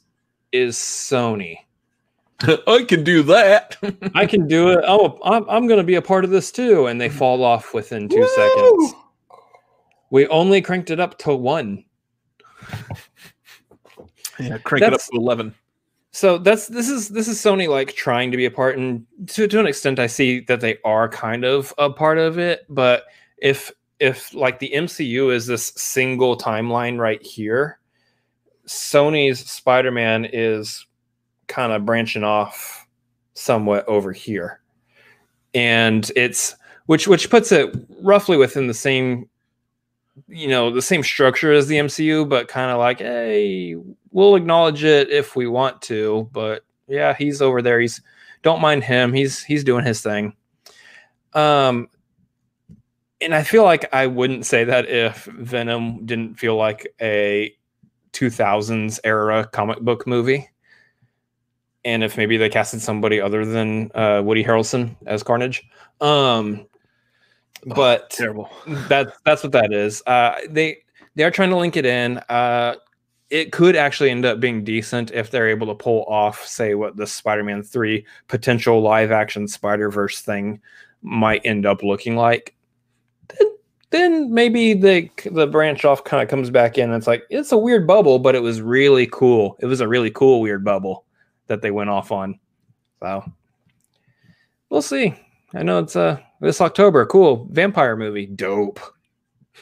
is 0.52 0.76
Sony. 0.76 1.60
I 2.68 2.84
can 2.86 3.06
do 3.06 3.24
that. 3.24 3.78
I 4.14 4.26
can 4.26 4.46
do 4.46 4.72
it. 4.72 4.84
Oh, 4.86 5.18
I'm, 5.24 5.50
I'm 5.50 5.68
going 5.68 5.78
to 5.78 5.86
be 5.86 5.96
a 5.96 6.02
part 6.02 6.26
of 6.26 6.30
this 6.30 6.52
too. 6.52 6.88
And 6.88 7.00
they 7.00 7.08
fall 7.08 7.46
off 7.46 7.74
within 7.74 8.10
two 8.10 8.20
Woo! 8.20 8.28
seconds. 8.36 8.94
We 10.10 10.28
only 10.28 10.62
cranked 10.62 10.90
it 10.90 11.00
up 11.00 11.18
to 11.20 11.34
one. 11.36 11.86
Yeah, 14.40 14.58
crank 14.58 14.82
that's, 14.82 15.08
it 15.08 15.14
up 15.14 15.14
to 15.14 15.18
11. 15.22 15.56
So 16.14 16.38
that's 16.40 16.68
this 16.68 16.90
is 16.90 17.10
this 17.10 17.28
is 17.28 17.38
Sony 17.38 17.70
like 17.70 17.94
trying 17.94 18.32
to 18.32 18.38
be 18.38 18.46
a 18.46 18.52
part, 18.52 18.76
and 18.76 19.06
to 19.28 19.48
to 19.48 19.60
an 19.60 19.68
extent, 19.68 20.00
I 20.00 20.08
see 20.08 20.40
that 20.42 20.62
they 20.62 20.78
are 20.84 21.08
kind 21.08 21.46
of 21.46 21.72
a 21.78 21.92
part 21.92 22.18
of 22.18 22.40
it. 22.40 22.66
But 22.68 23.04
if 23.38 23.72
if 24.02 24.34
like 24.34 24.58
the 24.58 24.72
MCU 24.74 25.32
is 25.32 25.46
this 25.46 25.72
single 25.78 26.36
timeline 26.36 26.98
right 26.98 27.22
here, 27.22 27.80
Sony's 28.68 29.48
Spider 29.50 29.92
Man 29.92 30.26
is 30.26 30.88
kind 31.48 31.72
of 31.72 31.86
branching 31.86 32.24
off 32.24 32.88
somewhat 33.36 33.88
over 33.88 34.12
here. 34.12 34.60
And 35.54 36.12
it's 36.16 36.56
which 36.88 37.08
which 37.08 37.30
puts 37.30 37.52
it 37.52 37.76
roughly 38.02 38.38
within 38.38 38.68
the 38.68 38.74
same 38.74 39.30
you 40.28 40.48
know, 40.48 40.72
the 40.72 40.82
same 40.82 41.04
structure 41.04 41.54
as 41.54 41.68
the 41.68 41.78
MCU, 41.78 42.28
but 42.28 42.48
kind 42.48 42.70
of 42.70 42.80
like, 42.80 43.00
hey, 43.00 43.76
we'll 44.12 44.36
acknowledge 44.36 44.84
it 44.84 45.10
if 45.10 45.36
we 45.36 45.48
want 45.48 45.82
to, 45.84 46.28
but 46.34 46.64
yeah, 46.88 47.14
he's 47.14 47.42
over 47.42 47.62
there. 47.62 47.80
He's 47.80 48.02
don't 48.42 48.62
mind 48.62 48.84
him. 48.84 49.14
He's 49.14 49.44
he's 49.44 49.64
doing 49.64 49.86
his 49.86 50.02
thing. 50.02 50.34
Um 51.34 51.88
and 53.22 53.36
I 53.36 53.44
feel 53.44 53.64
like 53.64 53.94
I 53.94 54.08
wouldn't 54.08 54.46
say 54.46 54.64
that 54.64 54.90
if 54.90 55.26
Venom 55.26 56.06
didn't 56.06 56.36
feel 56.36 56.56
like 56.56 56.94
a 57.02 57.56
2000s 58.14 59.00
era 59.04 59.48
comic 59.52 59.80
book 59.80 60.06
movie 60.06 60.50
and 61.84 62.04
if 62.04 62.18
maybe 62.18 62.38
they 62.38 62.50
casted 62.50 62.82
somebody 62.82 63.20
other 63.20 63.46
than 63.46 63.92
uh, 63.96 64.22
Woody 64.24 64.44
Harrelson 64.44 64.96
as 65.06 65.24
Carnage. 65.24 65.64
Um, 66.00 66.68
but 67.66 68.04
oh, 68.04 68.08
terrible. 68.10 68.50
That's 68.88 69.12
that's 69.26 69.44
what 69.44 69.52
that 69.54 69.74
is. 69.74 70.02
Uh, 70.06 70.36
they 70.50 70.78
they 71.16 71.24
are 71.24 71.32
trying 71.32 71.50
to 71.50 71.58
link 71.58 71.78
it 71.78 71.86
in. 71.86 72.18
Uh, 72.30 72.76
it 73.30 73.52
could 73.52 73.76
actually 73.76 74.10
end 74.10 74.26
up 74.26 74.40
being 74.40 74.64
decent 74.64 75.12
if 75.12 75.32
they're 75.32 75.48
able 75.48 75.68
to 75.68 75.76
pull 75.76 76.04
off, 76.04 76.46
say, 76.46 76.76
what 76.76 76.98
the 76.98 77.08
Spider-Man 77.08 77.64
three 77.64 78.06
potential 78.28 78.82
live 78.82 79.12
action 79.12 79.48
Spider 79.48 79.90
Verse 79.90 80.22
thing 80.22 80.60
might 81.02 81.42
end 81.46 81.66
up 81.66 81.82
looking 81.82 82.16
like. 82.16 82.56
Then, 83.38 83.52
then 83.92 84.34
maybe 84.34 84.74
the 84.74 85.10
the 85.32 85.48
branch 85.48 85.84
off 85.86 86.04
kind 86.04 86.24
of 86.24 86.30
comes 86.30 86.50
back 86.50 86.78
in. 86.78 86.86
And 86.86 86.98
it's 86.98 87.08
like 87.08 87.24
it's 87.30 87.52
a 87.52 87.58
weird 87.58 87.86
bubble, 87.86 88.20
but 88.20 88.36
it 88.36 88.42
was 88.42 88.62
really 88.62 89.08
cool. 89.08 89.58
It 89.60 89.66
was 89.66 89.82
a 89.82 89.88
really 89.88 90.12
cool 90.12 90.42
weird 90.42 90.64
bubble 90.64 91.06
that 91.48 91.62
they 91.62 91.72
went 91.72 91.90
off 91.90 92.12
on. 92.12 92.40
So 93.02 93.24
we'll 94.70 94.82
see. 94.82 95.16
I 95.54 95.64
know 95.64 95.80
it's 95.80 95.96
uh 95.96 96.20
this 96.40 96.62
October. 96.62 97.06
Cool 97.06 97.48
vampire 97.52 97.96
movie. 97.96 98.26
Dope. 98.26 98.80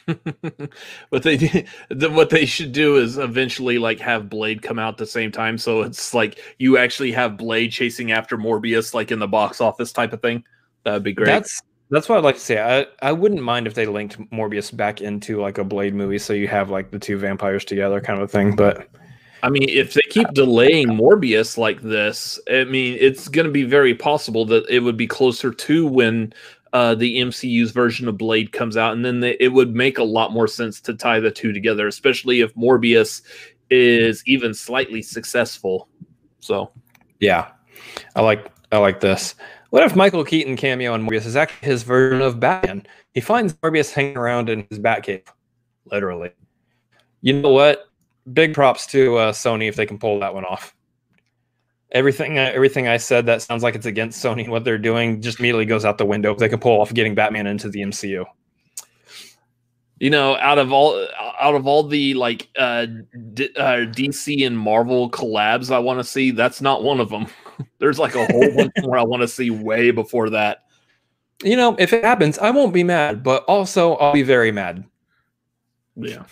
what 1.10 1.24
they 1.24 1.66
what 1.90 2.30
they 2.30 2.46
should 2.46 2.72
do 2.72 2.98
is 2.98 3.18
eventually 3.18 3.78
like 3.78 4.00
have 4.00 4.30
Blade 4.30 4.62
come 4.62 4.80
out 4.80 4.98
the 4.98 5.06
same 5.06 5.32
time, 5.32 5.58
so 5.58 5.82
it's 5.82 6.14
like 6.14 6.40
you 6.58 6.78
actually 6.78 7.12
have 7.12 7.38
Blade 7.38 7.72
chasing 7.72 8.12
after 8.12 8.38
Morbius, 8.38 8.94
like 8.94 9.12
in 9.12 9.20
the 9.20 9.28
box 9.28 9.62
office 9.62 9.92
type 9.92 10.14
of 10.14 10.22
thing. 10.22 10.44
That'd 10.84 11.04
be 11.04 11.14
great. 11.14 11.28
That's 11.28 11.62
that's 11.90 12.08
what 12.08 12.18
I'd 12.18 12.24
like 12.24 12.36
to 12.36 12.42
say. 12.42 12.60
I 12.60 12.86
I 13.08 13.12
wouldn't 13.12 13.42
mind 13.42 13.68
if 13.68 13.74
they 13.74 13.86
linked 13.86 14.20
Morbius 14.32 14.76
back 14.76 15.02
into 15.02 15.42
like 15.42 15.58
a 15.58 15.64
Blade 15.64 15.96
movie, 15.96 16.20
so 16.20 16.34
you 16.34 16.48
have 16.48 16.70
like 16.70 16.92
the 16.92 17.00
two 17.00 17.18
vampires 17.18 17.66
together, 17.66 18.00
kind 18.00 18.20
of 18.20 18.26
a 18.26 18.32
thing. 18.32 18.56
But 18.56 18.88
I 19.42 19.50
mean, 19.50 19.68
if 19.68 19.94
they 19.94 20.02
keep 20.10 20.28
delaying 20.34 20.90
Morbius 20.90 21.58
like 21.58 21.82
this, 21.82 22.40
I 22.52 22.66
mean, 22.66 22.98
it's 23.00 23.28
going 23.28 23.46
to 23.46 23.52
be 23.52 23.64
very 23.64 23.96
possible 23.96 24.46
that 24.46 24.66
it 24.70 24.82
would 24.82 24.98
be 24.98 25.08
closer 25.08 25.52
to 25.52 25.88
when 25.88 26.34
uh, 26.74 26.94
the 26.96 27.20
MCU's 27.20 27.72
version 27.72 28.08
of 28.08 28.18
Blade 28.18 28.52
comes 28.52 28.78
out, 28.78 28.94
and 28.94 29.04
then 29.04 29.22
they, 29.22 29.38
it 29.40 29.54
would 29.54 29.76
make 29.76 29.98
a 29.98 30.04
lot 30.04 30.32
more 30.32 30.48
sense 30.48 30.80
to 30.82 30.94
tie 30.94 31.20
the 31.20 31.32
two 31.32 31.54
together, 31.54 31.88
especially 31.88 32.42
if 32.42 32.54
Morbius 32.56 33.22
is 33.70 34.24
even 34.26 34.54
slightly 34.54 35.02
successful. 35.02 35.88
So, 36.40 36.72
yeah, 37.20 37.50
I 38.16 38.22
like 38.22 38.52
I 38.72 38.78
like 38.78 39.00
this. 39.00 39.36
What 39.70 39.84
if 39.84 39.96
Michael 39.96 40.24
Keaton 40.24 40.56
cameo 40.56 40.94
on 40.94 41.06
Morbius 41.06 41.26
is 41.26 41.36
actually 41.36 41.68
his 41.68 41.84
version 41.84 42.22
of 42.22 42.40
Batman? 42.40 42.86
He 43.14 43.22
finds 43.22 43.54
Morbius 43.54 43.92
hanging 43.92 44.18
around 44.18 44.50
in 44.50 44.66
his 44.70 44.80
Batcave, 44.80 45.28
literally. 45.86 46.32
You 47.22 47.34
know 47.34 47.50
what? 47.50 47.90
big 48.34 48.54
props 48.54 48.86
to 48.88 49.18
uh, 49.18 49.32
Sony 49.32 49.68
if 49.68 49.76
they 49.76 49.86
can 49.86 49.98
pull 49.98 50.20
that 50.20 50.34
one 50.34 50.46
off. 50.46 50.76
Everything, 51.92 52.38
uh, 52.38 52.52
everything 52.54 52.88
I 52.88 52.98
said 52.98 53.26
that 53.26 53.42
sounds 53.42 53.64
like 53.64 53.76
it's 53.76 53.86
against 53.86 54.24
Sony 54.24 54.48
what 54.48 54.64
they're 54.64 54.78
doing 54.78 55.22
just 55.22 55.40
immediately 55.40 55.66
goes 55.66 55.86
out 55.86 55.98
the 55.98 56.06
window 56.06 56.32
if 56.32 56.38
they 56.38 56.50
can 56.50 56.60
pull 56.60 56.80
off 56.80 56.94
getting 56.94 57.16
Batman 57.16 57.48
into 57.48 57.70
the 57.70 57.82
MCU. 57.82 58.26
You 60.00 60.10
know, 60.10 60.38
out 60.38 60.60
of 60.60 60.72
all, 60.72 61.08
out 61.42 61.56
of 61.56 61.68
all 61.68 61.84
the 61.84 62.14
like 62.14 62.48
uh, 62.58 62.86
D- 63.34 63.50
uh 63.58 63.86
DC 63.92 64.46
and 64.46 64.58
Marvel 64.58 65.10
collabs 65.10 65.72
I 65.72 65.80
want 65.80 66.00
to 66.00 66.04
see, 66.04 66.32
that's 66.32 66.62
not 66.62 66.84
one 66.84 67.00
of 67.00 67.10
them. 67.10 67.28
there's 67.80 68.00
like 68.00 68.16
a 68.16 68.26
whole 68.26 68.56
bunch 68.56 68.72
more 68.82 68.98
I 68.98 69.04
want 69.04 69.22
to 69.22 69.28
see 69.28 69.50
way 69.50 69.92
before 69.92 70.30
that. 70.32 70.66
You 71.44 71.56
know, 71.56 71.76
if 71.80 71.94
it 71.94 72.04
happens, 72.04 72.38
I 72.38 72.52
won't 72.52 72.74
be 72.74 72.84
mad, 72.84 73.24
but 73.24 73.44
also 73.46 73.96
I'll 73.96 74.14
be 74.14 74.24
very 74.24 74.52
mad. 74.52 74.84
Yeah. 75.96 76.24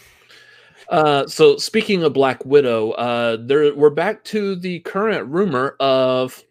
Uh, 0.90 1.28
so 1.28 1.58
speaking 1.58 2.04
of 2.04 2.14
Black 2.14 2.46
Widow, 2.46 2.92
uh, 2.92 3.38
there 3.40 3.74
we're 3.76 3.90
back 3.90 4.24
to 4.26 4.56
the 4.56 4.80
current 4.82 5.28
rumor 5.28 5.76
of 5.80 6.44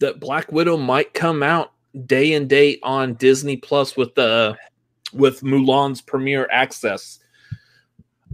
that 0.00 0.20
Black 0.20 0.50
Widow 0.50 0.76
might 0.76 1.14
come 1.14 1.42
out 1.42 1.72
day 2.06 2.34
and 2.34 2.48
date 2.48 2.80
on 2.82 3.14
Disney 3.14 3.56
Plus 3.56 3.96
with 3.96 4.14
the 4.14 4.56
with 5.12 5.42
Mulan's 5.42 6.00
premiere 6.00 6.48
access. 6.50 7.20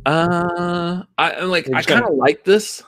Uh, 0.07 1.03
I 1.19 1.33
am 1.33 1.51
like 1.51 1.71
I 1.75 1.83
kind 1.83 2.05
of 2.05 2.15
like 2.15 2.45
this, 2.45 2.83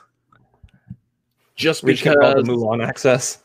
just 1.63 1.85
because 1.85 2.15
the 2.35 2.43
Mulan 2.43 2.85
access. 2.85 3.39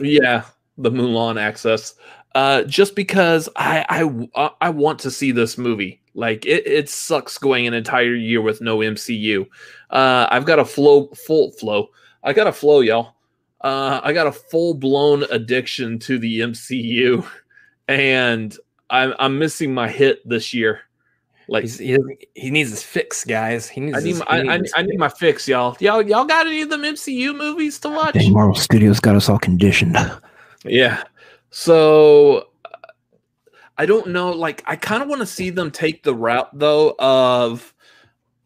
Yeah, 0.00 0.44
the 0.78 0.90
Mulan 0.90 1.40
access. 1.40 1.94
Uh, 2.34 2.62
just 2.62 2.96
because 2.96 3.48
I 3.56 3.84
I 3.90 4.50
I 4.62 4.70
want 4.70 4.98
to 5.00 5.10
see 5.10 5.32
this 5.32 5.58
movie. 5.58 6.00
Like 6.14 6.46
it, 6.46 6.66
it 6.66 6.88
sucks 6.88 7.36
going 7.38 7.66
an 7.66 7.74
entire 7.74 8.14
year 8.14 8.40
with 8.40 8.60
no 8.62 8.78
MCU. 8.78 9.46
Uh, 9.90 10.26
I've 10.30 10.46
got 10.46 10.58
a 10.58 10.64
flow 10.64 11.08
full 11.08 11.52
flow. 11.52 11.88
I 12.22 12.32
got 12.32 12.46
a 12.46 12.52
flow, 12.52 12.80
y'all. 12.80 13.16
Uh, 13.60 14.00
I 14.02 14.12
got 14.12 14.26
a 14.26 14.32
full 14.32 14.74
blown 14.74 15.24
addiction 15.24 15.98
to 16.00 16.18
the 16.18 16.40
MCU, 16.40 17.26
and 17.88 18.56
I'm 18.88 19.14
I'm 19.18 19.38
missing 19.38 19.74
my 19.74 19.88
hit 19.88 20.26
this 20.26 20.54
year. 20.54 20.80
Like 21.52 21.64
he, 21.68 21.98
he 22.34 22.50
needs 22.50 22.70
his 22.70 22.82
fix, 22.82 23.26
guys. 23.26 23.68
He 23.68 23.82
needs. 23.82 23.98
I 23.98 24.00
need 24.00 24.08
his, 24.08 24.18
my, 24.20 24.24
I, 24.26 24.54
I, 24.54 24.60
I, 24.74 24.82
need 24.82 24.98
my 24.98 25.10
fix, 25.10 25.46
y'all. 25.46 25.76
Y'all 25.80 26.00
y'all 26.00 26.24
got 26.24 26.46
any 26.46 26.62
of 26.62 26.70
them 26.70 26.80
MCU 26.80 27.36
movies 27.36 27.78
to 27.80 27.90
watch? 27.90 28.14
Dang, 28.14 28.32
Marvel 28.32 28.54
Studios 28.54 29.00
got 29.00 29.16
us 29.16 29.28
all 29.28 29.38
conditioned. 29.38 29.96
Yeah. 30.64 31.02
So 31.50 32.48
I 33.76 33.84
don't 33.84 34.06
know. 34.06 34.30
Like 34.30 34.62
I 34.64 34.76
kind 34.76 35.02
of 35.02 35.10
want 35.10 35.20
to 35.20 35.26
see 35.26 35.50
them 35.50 35.70
take 35.70 36.04
the 36.04 36.14
route 36.14 36.48
though 36.54 36.94
of 36.98 37.74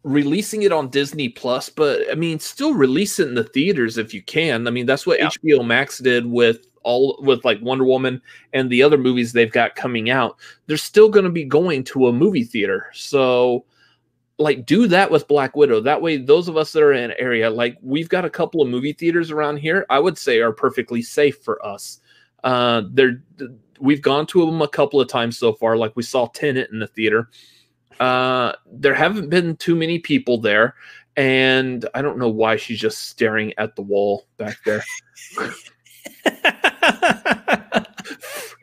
releasing 0.03 0.63
it 0.63 0.73
on 0.73 0.89
Disney 0.89 1.29
Plus, 1.29 1.69
but 1.69 2.11
I 2.11 2.17
mean, 2.17 2.41
still 2.41 2.75
release 2.75 3.21
it 3.21 3.29
in 3.29 3.37
the 3.37 3.45
theaters 3.45 3.99
if 3.99 4.13
you 4.15 4.23
can. 4.23 4.67
I 4.67 4.71
mean, 4.71 4.87
that's 4.87 5.07
what 5.07 5.21
yeah. 5.21 5.29
HBO 5.29 5.65
Max 5.65 5.99
did 5.99 6.27
with 6.27 6.67
all 6.87 7.19
with 7.21 7.45
like 7.45 7.61
Wonder 7.61 7.85
Woman 7.85 8.23
and 8.53 8.71
the 8.71 8.83
other 8.83 8.97
movies 8.97 9.33
they've 9.33 9.53
got 9.53 9.77
coming 9.77 10.09
out. 10.09 10.39
They're 10.67 10.77
still 10.77 11.09
going 11.09 11.25
to 11.25 11.31
be 11.31 11.45
going 11.45 11.85
to 11.85 12.07
a 12.07 12.13
movie 12.13 12.45
theater. 12.45 12.87
So 12.95 13.65
like 14.39 14.65
do 14.65 14.87
that 14.87 15.11
with 15.11 15.29
Black 15.29 15.57
Widow. 15.57 15.81
That 15.81 16.01
way 16.01 16.17
those 16.17 16.49
of 16.49 16.57
us 16.57 16.73
that 16.73 16.83
are 16.83 16.93
in 16.93 17.11
an 17.11 17.17
area 17.19 17.51
like 17.51 17.77
we've 17.83 18.09
got 18.09 18.25
a 18.25 18.31
couple 18.31 18.63
of 18.63 18.69
movie 18.69 18.93
theaters 18.93 19.31
around 19.31 19.59
here, 19.59 19.85
I 19.91 19.99
would 19.99 20.17
say 20.17 20.41
are 20.41 20.53
perfectly 20.53 21.03
safe 21.03 21.43
for 21.43 21.65
us. 21.65 22.01
Uh 22.45 22.83
they're 22.93 23.23
we've 23.81 24.03
gone 24.03 24.27
to 24.27 24.47
them 24.47 24.63
a 24.63 24.69
couple 24.69 25.01
of 25.01 25.09
times 25.09 25.37
so 25.37 25.53
far 25.53 25.77
like 25.77 25.95
we 25.97 26.03
saw 26.03 26.27
Tenet 26.29 26.71
in 26.71 26.79
the 26.79 26.87
theater 26.87 27.29
uh, 28.01 28.53
there 28.71 28.95
haven't 28.95 29.31
been 29.31 29.57
too 29.57 29.75
many 29.75 29.99
people 29.99 30.39
there, 30.39 30.75
and 31.17 31.89
I 31.95 32.03
don't 32.03 32.19
know 32.19 32.29
why 32.29 32.57
she's 32.57 32.79
just 32.81 33.09
staring 33.09 33.55
at 33.59 33.77
the 33.77 33.83
wall 33.83 34.27
back 34.37 34.59
there. 34.65 34.85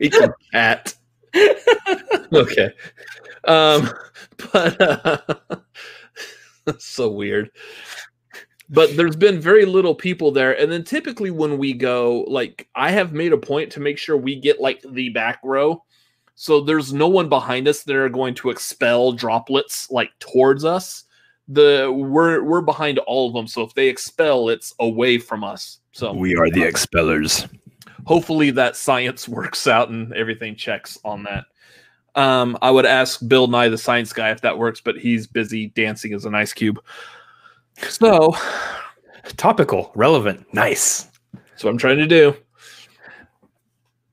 Freaking 0.00 0.32
cat. 0.52 0.94
okay. 2.32 2.70
Um, 3.44 3.90
but 4.52 4.80
uh, 4.80 5.18
so 6.78 7.10
weird. 7.10 7.50
But 8.70 8.96
there's 8.96 9.16
been 9.16 9.40
very 9.40 9.66
little 9.66 9.94
people 9.94 10.30
there. 10.30 10.58
And 10.58 10.72
then 10.72 10.84
typically 10.84 11.30
when 11.30 11.58
we 11.58 11.74
go, 11.74 12.24
like 12.28 12.68
I 12.74 12.90
have 12.90 13.12
made 13.12 13.32
a 13.32 13.38
point 13.38 13.72
to 13.72 13.80
make 13.80 13.98
sure 13.98 14.16
we 14.16 14.36
get 14.36 14.60
like 14.60 14.82
the 14.88 15.10
back 15.10 15.40
row 15.44 15.82
so 16.36 16.60
there's 16.60 16.92
no 16.92 17.08
one 17.08 17.28
behind 17.28 17.68
us 17.68 17.84
that 17.84 17.96
are 17.96 18.08
going 18.08 18.34
to 18.36 18.50
expel 18.50 19.12
droplets 19.12 19.90
like 19.90 20.10
towards 20.18 20.64
us. 20.64 21.04
The 21.46 21.92
we're 21.94 22.42
we're 22.42 22.62
behind 22.62 22.98
all 23.00 23.28
of 23.28 23.34
them. 23.34 23.46
So 23.46 23.62
if 23.62 23.74
they 23.74 23.88
expel, 23.88 24.48
it's 24.48 24.74
away 24.80 25.18
from 25.18 25.44
us. 25.44 25.80
So 25.92 26.12
we 26.12 26.36
are 26.36 26.50
the 26.50 26.62
expellers. 26.62 27.48
Hopefully 28.04 28.50
that 28.52 28.76
science 28.76 29.28
works 29.28 29.66
out 29.66 29.88
and 29.88 30.12
everything 30.14 30.56
checks 30.56 30.98
on 31.04 31.24
that. 31.24 31.44
Um, 32.16 32.56
I 32.62 32.70
would 32.70 32.86
ask 32.86 33.26
Bill 33.26 33.48
Nye 33.48 33.68
the 33.68 33.78
science 33.78 34.12
guy 34.12 34.30
if 34.30 34.40
that 34.42 34.56
works, 34.56 34.80
but 34.80 34.96
he's 34.96 35.26
busy 35.26 35.68
dancing 35.68 36.14
as 36.14 36.24
an 36.24 36.34
ice 36.34 36.52
cube. 36.52 36.80
So 37.88 38.36
topical, 39.36 39.90
relevant, 39.94 40.46
nice. 40.54 41.08
That's 41.32 41.64
what 41.64 41.70
I'm 41.70 41.78
trying 41.78 41.98
to 41.98 42.06
do. 42.06 42.36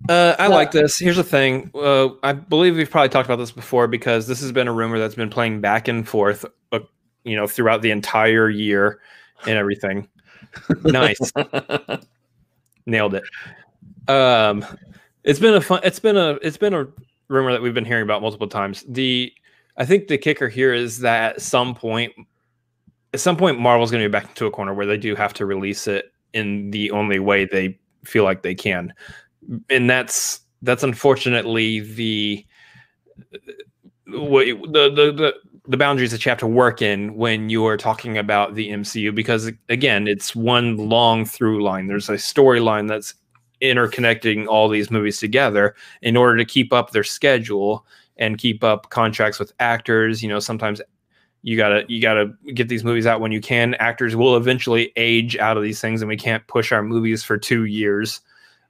Uh, 0.10 0.36
I 0.40 0.48
like 0.48 0.72
this. 0.72 0.98
Here's 0.98 1.18
the 1.18 1.24
thing. 1.24 1.70
Uh, 1.76 2.10
I 2.24 2.34
believe 2.34 2.76
we've 2.76 2.90
probably 2.90 3.10
talked 3.10 3.28
about 3.28 3.36
this 3.36 3.52
before 3.52 3.88
because 3.88 4.28
this 4.28 4.42
has 4.42 4.52
been 4.52 4.68
a 4.68 4.74
rumor 4.74 4.98
that's 4.98 5.16
been 5.16 5.30
playing 5.30 5.62
back 5.62 5.88
and 5.88 6.08
forth, 6.08 6.44
uh, 6.72 6.80
you 7.24 7.36
know, 7.36 7.48
throughout 7.48 7.82
the 7.82 7.92
entire 7.92 8.50
year 8.50 9.00
and 9.46 9.58
everything. 9.58 10.08
nice, 10.84 11.32
nailed 12.86 13.14
it. 13.14 13.24
Um, 14.08 14.66
it's 15.24 15.40
been 15.40 15.54
a 15.54 15.62
fun. 15.62 15.82
It's 15.84 16.00
been 16.00 16.18
a. 16.18 16.32
It's 16.42 16.58
been 16.58 16.74
a 16.74 16.88
rumor 17.28 17.52
that 17.52 17.62
we've 17.62 17.74
been 17.74 17.86
hearing 17.86 18.04
about 18.04 18.22
multiple 18.22 18.48
times. 18.48 18.84
The, 18.88 19.32
I 19.78 19.86
think 19.86 20.08
the 20.08 20.18
kicker 20.18 20.50
here 20.50 20.74
is 20.74 21.00
that 21.00 21.36
at 21.36 21.42
some 21.42 21.74
point, 21.74 22.12
at 23.14 23.22
some 23.22 23.38
point, 23.38 23.58
Marvel's 23.58 23.90
going 23.90 24.04
to 24.04 24.10
be 24.10 24.12
back 24.12 24.30
into 24.30 24.46
a 24.46 24.52
corner 24.52 24.74
where 24.74 24.86
they 24.86 24.98
do 24.98 25.16
have 25.16 25.34
to 25.36 25.46
release 25.46 25.88
it 25.88 26.12
in 26.34 26.72
the 26.72 26.92
only 26.92 27.20
way 27.20 27.46
they 27.46 27.80
feel 28.04 28.24
like 28.24 28.42
they 28.42 28.56
can 28.56 28.94
and 29.70 29.90
that's 29.90 30.42
that's 30.62 30.84
unfortunately 30.84 31.80
the 31.80 32.46
the 33.32 34.54
the 34.66 34.90
the 34.90 35.34
the 35.68 35.78
boundaries 35.78 36.12
that 36.12 36.26
you 36.26 36.30
have 36.30 36.40
to 36.40 36.48
work 36.48 36.82
in 36.82 37.16
when 37.16 37.50
you 37.50 37.66
are 37.66 37.78
talking 37.78 38.18
about 38.18 38.56
the 38.56 38.70
MCU 38.70 39.14
because 39.14 39.52
again 39.70 40.08
it's 40.08 40.36
one 40.36 40.78
long 40.78 41.26
through 41.26 41.64
line 41.64 41.88
there's 41.88 42.10
a 42.10 42.14
storyline 42.14 42.88
that's 42.88 43.14
interconnecting 43.62 44.48
all 44.48 44.68
these 44.68 44.92
movies 44.92 45.20
together 45.20 45.76
in 46.02 46.18
order 46.18 46.38
to 46.38 46.46
keep 46.46 46.74
up 46.74 46.92
their 46.92 47.04
schedule 47.04 47.86
and 48.18 48.38
keep 48.38 48.64
up 48.64 48.90
contracts 48.90 49.40
with 49.40 49.54
actors 49.60 50.22
you 50.22 50.30
know 50.30 50.40
sometimes 50.40 50.82
you 51.44 51.58
gotta 51.58 51.84
you 51.88 52.02
gotta 52.02 52.32
get 52.54 52.68
these 52.68 52.84
movies 52.84 53.06
out 53.06 53.22
when 53.22 53.32
you 53.32 53.42
can 53.42 53.74
actors 53.76 54.16
will 54.16 54.36
eventually 54.36 54.92
age 54.96 55.38
out 55.38 55.58
of 55.58 55.64
these 55.64 55.82
things 55.82 56.02
and 56.02 56.10
we 56.10 56.18
can't 56.18 56.46
push 56.48 56.72
our 56.72 56.84
movies 56.84 57.24
for 57.24 57.38
two 57.38 57.66
years 57.66 58.22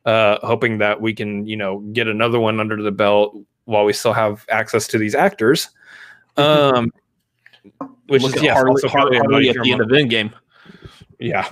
uh, 0.06 0.38
hoping 0.46 0.80
that 0.80 1.02
we 1.02 1.14
can, 1.14 1.46
you 1.46 1.56
know, 1.56 1.80
get 1.94 2.08
another 2.08 2.40
one 2.40 2.60
under 2.60 2.82
the 2.82 2.92
belt 2.92 3.36
while 3.66 3.86
we 3.86 3.94
still 3.94 4.14
have 4.14 4.46
access 4.50 4.88
to 4.88 4.98
these 4.98 5.16
actors. 5.16 5.70
Mm-hmm. 6.38 6.78
Um, 6.78 6.92
which 8.08 8.24
Look 8.24 8.36
is 8.36 8.42
yeah, 8.42 8.54
Harley, 8.54 8.82
Harley, 8.88 9.18
Harley 9.18 9.50
at 9.50 9.56
the 9.62 9.72
end 9.72 9.82
of 9.82 9.88
Endgame. 9.90 10.34
Yeah, 11.20 11.48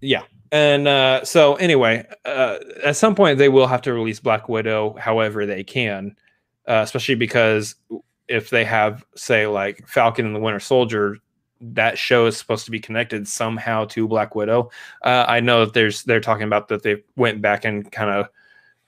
yeah. 0.00 0.22
And 0.50 0.88
uh, 0.88 1.24
so 1.24 1.56
anyway, 1.56 2.06
uh, 2.24 2.58
at 2.84 2.96
some 2.96 3.14
point 3.14 3.38
they 3.38 3.48
will 3.48 3.66
have 3.66 3.82
to 3.82 3.92
release 3.92 4.20
Black 4.20 4.48
Widow, 4.48 4.96
however 4.98 5.46
they 5.46 5.64
can, 5.64 6.16
uh, 6.66 6.80
especially 6.84 7.16
because 7.16 7.74
if 8.28 8.50
they 8.50 8.64
have, 8.64 9.04
say, 9.14 9.46
like 9.46 9.86
Falcon 9.86 10.26
and 10.26 10.34
the 10.34 10.40
Winter 10.40 10.60
Soldier 10.60 11.18
that 11.60 11.98
show 11.98 12.26
is 12.26 12.36
supposed 12.36 12.64
to 12.64 12.70
be 12.70 12.80
connected 12.80 13.26
somehow 13.26 13.84
to 13.86 14.08
Black 14.08 14.34
Widow. 14.34 14.70
Uh, 15.02 15.24
I 15.26 15.40
know 15.40 15.64
that 15.64 15.74
there's 15.74 16.04
they're 16.04 16.20
talking 16.20 16.44
about 16.44 16.68
that 16.68 16.82
they 16.82 17.02
went 17.16 17.42
back 17.42 17.64
and 17.64 17.90
kind 17.90 18.10
of 18.10 18.26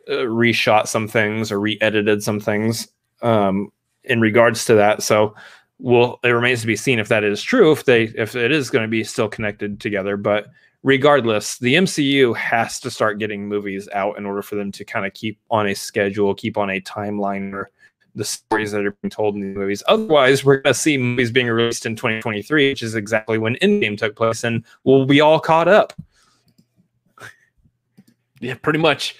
uh, 0.09 0.27
reshot 0.27 0.87
some 0.87 1.09
things 1.09 1.51
or 1.51 1.61
re-edited 1.61 2.23
some 2.23 2.41
things 2.41 2.89
um, 3.23 3.73
in 4.05 4.21
regards 4.21 4.65
to 4.67 4.75
that. 4.75 5.03
So, 5.03 5.35
well, 5.79 6.21
it 6.23 6.29
remains 6.29 6.61
to 6.61 6.67
be 6.67 6.77
seen 6.77 6.99
if 6.99 7.09
that 7.09 7.25
is 7.25 7.43
true. 7.43 7.73
If 7.73 7.85
they 7.85 8.05
if 8.05 8.37
it 8.37 8.53
is 8.53 8.71
going 8.71 8.85
to 8.85 8.89
be 8.89 9.05
still 9.05 9.29
connected 9.29 9.81
together, 9.81 10.17
but 10.17 10.49
regardless, 10.83 11.59
the 11.59 11.75
MCU 11.75 12.37
has 12.37 12.81
to 12.81 12.91
start 12.91 13.19
getting 13.19 13.47
movies 13.47 13.89
out 13.93 14.19
in 14.19 14.27
order 14.27 14.43
for 14.43 14.55
them 14.55 14.73
to 14.73 14.85
kind 14.85 15.07
of 15.07 15.15
keep 15.15 15.39
on 15.51 15.69
a 15.69 15.75
schedule, 15.75 16.35
keep 16.35 16.57
on 16.57 16.71
a 16.71 16.81
timeline, 16.81 17.53
or 17.53 17.71
the 18.15 18.25
stories 18.25 18.73
that 18.73 18.85
are 18.85 18.97
being 19.03 19.11
told 19.11 19.35
in 19.35 19.41
the 19.41 19.59
movies. 19.59 19.83
Otherwise, 19.87 20.45
we're 20.45 20.57
going 20.57 20.75
to 20.75 20.79
see 20.79 20.97
movies 20.97 21.31
being 21.31 21.47
released 21.47 21.87
in 21.87 21.97
2023, 21.97 22.71
which 22.71 22.83
is 22.83 22.95
exactly 22.95 23.39
when 23.39 23.55
Endgame 23.57 23.97
took 23.97 24.17
place, 24.17 24.45
and 24.45 24.65
we'll 24.85 25.07
be 25.07 25.21
all 25.21 25.41
caught 25.41 25.69
up. 25.69 25.93
Yeah, 28.41 28.55
pretty 28.55 28.79
much. 28.79 29.17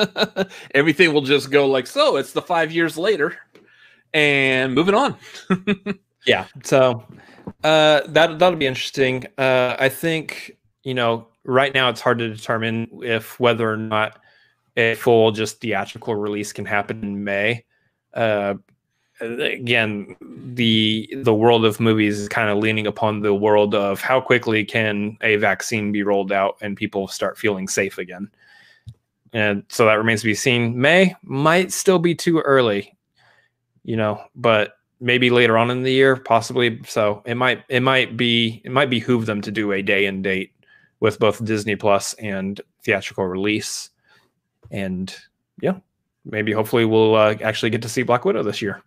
Everything 0.74 1.12
will 1.12 1.22
just 1.22 1.50
go 1.50 1.66
like 1.66 1.88
so. 1.88 2.16
It's 2.16 2.32
the 2.32 2.42
five 2.42 2.70
years 2.70 2.96
later, 2.96 3.36
and 4.12 4.74
moving 4.74 4.94
on. 4.94 5.16
yeah, 6.26 6.46
so 6.62 7.04
uh, 7.64 8.02
that 8.06 8.38
that'll 8.38 8.56
be 8.56 8.66
interesting. 8.66 9.26
Uh, 9.36 9.74
I 9.76 9.88
think 9.88 10.56
you 10.84 10.94
know 10.94 11.26
right 11.44 11.74
now 11.74 11.88
it's 11.88 12.00
hard 12.00 12.18
to 12.18 12.28
determine 12.28 12.88
if 13.02 13.38
whether 13.40 13.70
or 13.70 13.76
not 13.76 14.20
a 14.76 14.94
full 14.94 15.30
just 15.30 15.60
theatrical 15.60 16.14
release 16.14 16.52
can 16.52 16.64
happen 16.64 17.02
in 17.02 17.24
May. 17.24 17.64
Uh, 18.12 18.54
again, 19.20 20.16
the 20.20 21.08
the 21.16 21.34
world 21.34 21.64
of 21.64 21.80
movies 21.80 22.18
is 22.18 22.28
kind 22.28 22.50
of 22.50 22.58
leaning 22.58 22.86
upon 22.86 23.20
the 23.20 23.34
world 23.34 23.74
of 23.74 24.00
how 24.00 24.20
quickly 24.20 24.64
can 24.64 25.16
a 25.20 25.36
vaccine 25.36 25.92
be 25.92 26.02
rolled 26.02 26.32
out 26.32 26.56
and 26.60 26.76
people 26.76 27.06
start 27.08 27.38
feeling 27.38 27.68
safe 27.68 27.98
again. 27.98 28.28
And 29.32 29.64
so 29.68 29.86
that 29.86 29.94
remains 29.94 30.20
to 30.20 30.26
be 30.26 30.34
seen. 30.34 30.80
May 30.80 31.14
might 31.22 31.72
still 31.72 31.98
be 31.98 32.14
too 32.14 32.38
early, 32.40 32.96
you 33.82 33.96
know, 33.96 34.22
but 34.36 34.74
maybe 35.00 35.28
later 35.30 35.58
on 35.58 35.70
in 35.70 35.82
the 35.82 35.92
year, 35.92 36.16
possibly. 36.16 36.80
So 36.86 37.22
it 37.26 37.34
might 37.36 37.62
it 37.68 37.80
might 37.80 38.16
be 38.16 38.62
it 38.64 38.72
might 38.72 38.90
behoove 38.90 39.26
them 39.26 39.40
to 39.42 39.50
do 39.50 39.72
a 39.72 39.82
day 39.82 40.06
and 40.06 40.22
date 40.22 40.53
with 41.04 41.18
both 41.18 41.44
Disney 41.44 41.76
Plus 41.76 42.14
and 42.14 42.58
theatrical 42.82 43.26
release. 43.26 43.90
And 44.70 45.14
yeah, 45.60 45.74
maybe 46.24 46.50
hopefully 46.50 46.86
we'll 46.86 47.14
uh, 47.14 47.34
actually 47.42 47.68
get 47.68 47.82
to 47.82 47.90
see 47.90 48.02
Black 48.02 48.24
Widow 48.24 48.42
this 48.42 48.62
year. 48.62 48.80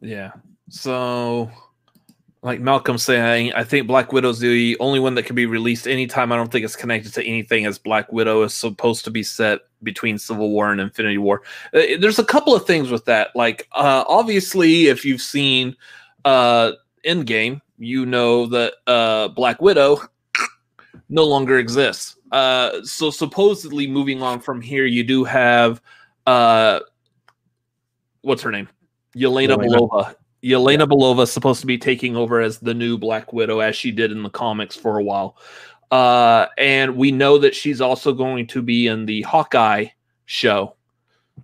Yeah. 0.00 0.32
So, 0.68 1.48
like 2.42 2.58
Malcolm 2.58 2.98
saying, 2.98 3.52
I 3.52 3.62
think 3.62 3.86
Black 3.86 4.12
Widow's 4.12 4.40
the 4.40 4.76
only 4.80 4.98
one 4.98 5.14
that 5.14 5.26
can 5.26 5.36
be 5.36 5.46
released 5.46 5.86
anytime. 5.86 6.32
I 6.32 6.36
don't 6.36 6.50
think 6.50 6.64
it's 6.64 6.74
connected 6.74 7.14
to 7.14 7.24
anything 7.24 7.64
as 7.64 7.78
Black 7.78 8.10
Widow 8.10 8.42
is 8.42 8.52
supposed 8.52 9.04
to 9.04 9.12
be 9.12 9.22
set 9.22 9.60
between 9.84 10.18
Civil 10.18 10.50
War 10.50 10.72
and 10.72 10.80
Infinity 10.80 11.18
War. 11.18 11.42
Uh, 11.72 11.82
there's 12.00 12.18
a 12.18 12.24
couple 12.24 12.52
of 12.52 12.66
things 12.66 12.90
with 12.90 13.04
that. 13.04 13.28
Like, 13.36 13.68
uh, 13.70 14.02
obviously, 14.08 14.86
if 14.86 15.04
you've 15.04 15.22
seen 15.22 15.76
uh, 16.24 16.72
Endgame, 17.06 17.60
you 17.78 18.06
know 18.06 18.46
that 18.46 18.72
uh, 18.88 19.28
Black 19.28 19.62
Widow 19.62 20.00
no 21.08 21.24
longer 21.24 21.58
exists. 21.58 22.16
Uh, 22.30 22.82
so 22.82 23.10
supposedly, 23.10 23.86
moving 23.86 24.22
on 24.22 24.40
from 24.40 24.60
here, 24.60 24.86
you 24.86 25.04
do 25.04 25.24
have 25.24 25.80
uh, 26.26 26.80
what's 28.22 28.42
her 28.42 28.50
name? 28.50 28.68
Yelena, 29.16 29.56
Belova. 29.56 30.14
Yelena 30.42 30.80
yeah. 30.80 30.86
Belova 30.86 31.22
is 31.22 31.32
supposed 31.32 31.60
to 31.60 31.66
be 31.66 31.78
taking 31.78 32.16
over 32.16 32.40
as 32.40 32.58
the 32.58 32.74
new 32.74 32.96
Black 32.96 33.32
Widow, 33.32 33.60
as 33.60 33.76
she 33.76 33.90
did 33.90 34.10
in 34.10 34.22
the 34.22 34.30
comics 34.30 34.74
for 34.74 34.98
a 34.98 35.04
while. 35.04 35.36
Uh, 35.90 36.46
and 36.56 36.96
we 36.96 37.12
know 37.12 37.36
that 37.38 37.54
she's 37.54 37.80
also 37.80 38.12
going 38.12 38.46
to 38.46 38.62
be 38.62 38.86
in 38.86 39.04
the 39.04 39.22
Hawkeye 39.22 39.86
show. 40.24 40.76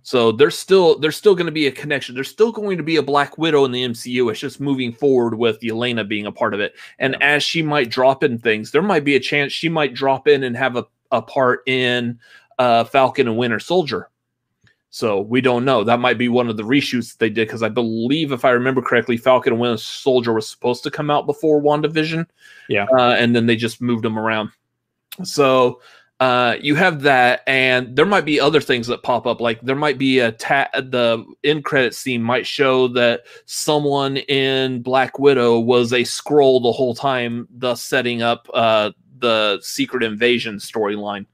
So 0.01 0.31
there's 0.31 0.57
still 0.57 0.97
there's 0.99 1.17
still 1.17 1.35
going 1.35 1.45
to 1.45 1.51
be 1.51 1.67
a 1.67 1.71
connection. 1.71 2.15
There's 2.15 2.29
still 2.29 2.51
going 2.51 2.77
to 2.77 2.83
be 2.83 2.97
a 2.97 3.03
Black 3.03 3.37
Widow 3.37 3.65
in 3.65 3.71
the 3.71 3.83
MCU. 3.83 4.31
It's 4.31 4.39
just 4.39 4.59
moving 4.59 4.91
forward 4.91 5.37
with 5.37 5.63
Elena 5.63 6.03
being 6.03 6.25
a 6.25 6.31
part 6.31 6.53
of 6.53 6.59
it. 6.59 6.75
And 6.99 7.15
yeah. 7.19 7.35
as 7.35 7.43
she 7.43 7.61
might 7.61 7.89
drop 7.89 8.23
in 8.23 8.37
things, 8.37 8.71
there 8.71 8.81
might 8.81 9.03
be 9.03 9.15
a 9.15 9.19
chance 9.19 9.51
she 9.51 9.69
might 9.69 9.93
drop 9.93 10.27
in 10.27 10.43
and 10.43 10.55
have 10.55 10.75
a, 10.75 10.85
a 11.11 11.21
part 11.21 11.67
in 11.67 12.19
uh, 12.59 12.83
Falcon 12.85 13.27
and 13.27 13.37
Winter 13.37 13.59
Soldier. 13.59 14.09
So 14.91 15.21
we 15.21 15.41
don't 15.41 15.65
know. 15.65 15.83
That 15.83 15.99
might 15.99 16.17
be 16.17 16.29
one 16.29 16.49
of 16.49 16.57
the 16.57 16.63
reshoots 16.63 17.11
that 17.11 17.19
they 17.19 17.29
did 17.29 17.47
because 17.47 17.61
I 17.61 17.69
believe, 17.69 18.31
if 18.31 18.43
I 18.43 18.49
remember 18.51 18.81
correctly, 18.81 19.17
Falcon 19.17 19.53
and 19.53 19.61
Winter 19.61 19.77
Soldier 19.77 20.33
was 20.33 20.47
supposed 20.47 20.83
to 20.83 20.91
come 20.91 21.11
out 21.11 21.27
before 21.27 21.61
WandaVision. 21.61 22.25
Yeah. 22.69 22.87
Uh, 22.91 23.11
and 23.11 23.35
then 23.35 23.45
they 23.45 23.55
just 23.55 23.81
moved 23.81 24.03
them 24.03 24.17
around. 24.17 24.49
So 25.23 25.81
uh, 26.19 26.55
you 26.59 26.75
have 26.75 27.01
that, 27.03 27.41
and 27.47 27.95
there 27.95 28.05
might 28.05 28.25
be 28.25 28.39
other 28.41 28.59
things 28.59 28.87
that 28.87 29.03
pop 29.03 29.25
up. 29.25 29.39
Like 29.39 29.61
there 29.61 29.75
might 29.75 29.97
be 29.97 30.19
a 30.19 30.33
ta- 30.33 30.69
the 30.73 31.25
end 31.45 31.63
credit 31.63 31.95
scene 31.95 32.21
might 32.21 32.45
show 32.45 32.89
that 32.89 33.21
someone 33.45 34.17
in 34.17 34.81
Black 34.81 35.17
Widow 35.17 35.59
was 35.59 35.93
a 35.93 36.01
Skrull 36.01 36.61
the 36.61 36.73
whole 36.73 36.93
time, 36.93 37.47
thus 37.49 37.81
setting 37.81 38.21
up 38.21 38.49
uh, 38.53 38.91
the 39.19 39.59
Secret 39.61 40.03
Invasion 40.03 40.57
storyline 40.57 41.25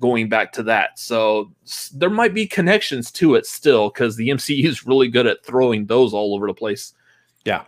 going 0.00 0.28
back 0.28 0.52
to 0.54 0.64
that. 0.64 0.98
So 0.98 1.52
there 1.92 2.10
might 2.10 2.34
be 2.34 2.46
connections 2.46 3.12
to 3.12 3.36
it 3.36 3.46
still 3.46 3.90
because 3.90 4.16
the 4.16 4.28
MCU 4.30 4.64
is 4.64 4.84
really 4.84 5.08
good 5.08 5.28
at 5.28 5.44
throwing 5.44 5.86
those 5.86 6.12
all 6.12 6.34
over 6.34 6.48
the 6.48 6.54
place. 6.54 6.92
Yeah. 7.44 7.64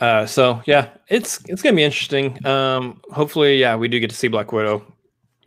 Uh, 0.00 0.26
so 0.26 0.60
yeah, 0.66 0.88
it's 1.08 1.40
it's 1.48 1.62
gonna 1.62 1.76
be 1.76 1.84
interesting. 1.84 2.44
Um, 2.44 3.00
hopefully, 3.12 3.58
yeah, 3.58 3.76
we 3.76 3.88
do 3.88 4.00
get 4.00 4.10
to 4.10 4.16
see 4.16 4.28
Black 4.28 4.52
Widow. 4.52 4.84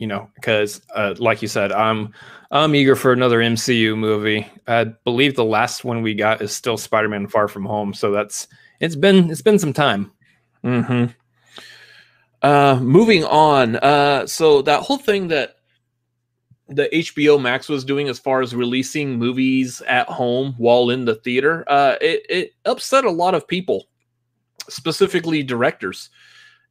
You 0.00 0.08
know, 0.08 0.30
because 0.34 0.80
uh, 0.94 1.14
like 1.18 1.42
you 1.42 1.48
said, 1.48 1.70
I'm 1.70 2.12
I'm 2.50 2.74
eager 2.74 2.96
for 2.96 3.12
another 3.12 3.38
MCU 3.38 3.96
movie. 3.96 4.50
I 4.66 4.84
believe 4.84 5.36
the 5.36 5.44
last 5.44 5.84
one 5.84 6.02
we 6.02 6.14
got 6.14 6.42
is 6.42 6.56
still 6.56 6.76
Spider-Man: 6.76 7.28
Far 7.28 7.46
From 7.46 7.66
Home. 7.66 7.94
So 7.94 8.10
that's 8.10 8.48
it's 8.80 8.96
been 8.96 9.30
it's 9.30 9.42
been 9.42 9.58
some 9.58 9.74
time. 9.74 10.10
Hmm. 10.62 11.06
Uh, 12.42 12.80
moving 12.80 13.24
on. 13.24 13.76
Uh, 13.76 14.26
so 14.26 14.62
that 14.62 14.80
whole 14.80 14.96
thing 14.96 15.28
that 15.28 15.56
the 16.68 16.88
HBO 16.92 17.40
Max 17.40 17.68
was 17.68 17.84
doing 17.84 18.08
as 18.08 18.18
far 18.18 18.40
as 18.40 18.54
releasing 18.54 19.18
movies 19.18 19.82
at 19.82 20.08
home 20.08 20.54
while 20.56 20.90
in 20.90 21.04
the 21.04 21.16
theater, 21.16 21.64
uh, 21.66 21.96
it, 22.00 22.24
it 22.30 22.54
upset 22.64 23.04
a 23.04 23.10
lot 23.10 23.34
of 23.34 23.46
people, 23.46 23.88
specifically 24.68 25.42
directors 25.42 26.10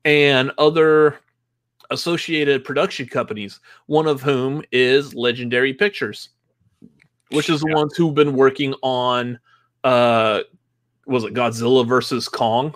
and 0.06 0.52
other 0.58 1.20
associated 1.92 2.64
production 2.64 3.08
companies, 3.08 3.60
one 3.88 4.08
of 4.08 4.22
whom 4.22 4.64
is 4.72 5.14
Legendary 5.16 5.74
Pictures, 5.74 6.30
which 7.32 7.50
is 7.50 7.62
the 7.62 7.74
ones 7.74 7.96
who've 7.96 8.16
been 8.16 8.34
working 8.34 8.74
on 8.82 9.40
uh 9.84 10.42
was 11.06 11.24
it 11.24 11.34
Godzilla 11.34 11.88
versus 11.88 12.28
Kong? 12.28 12.76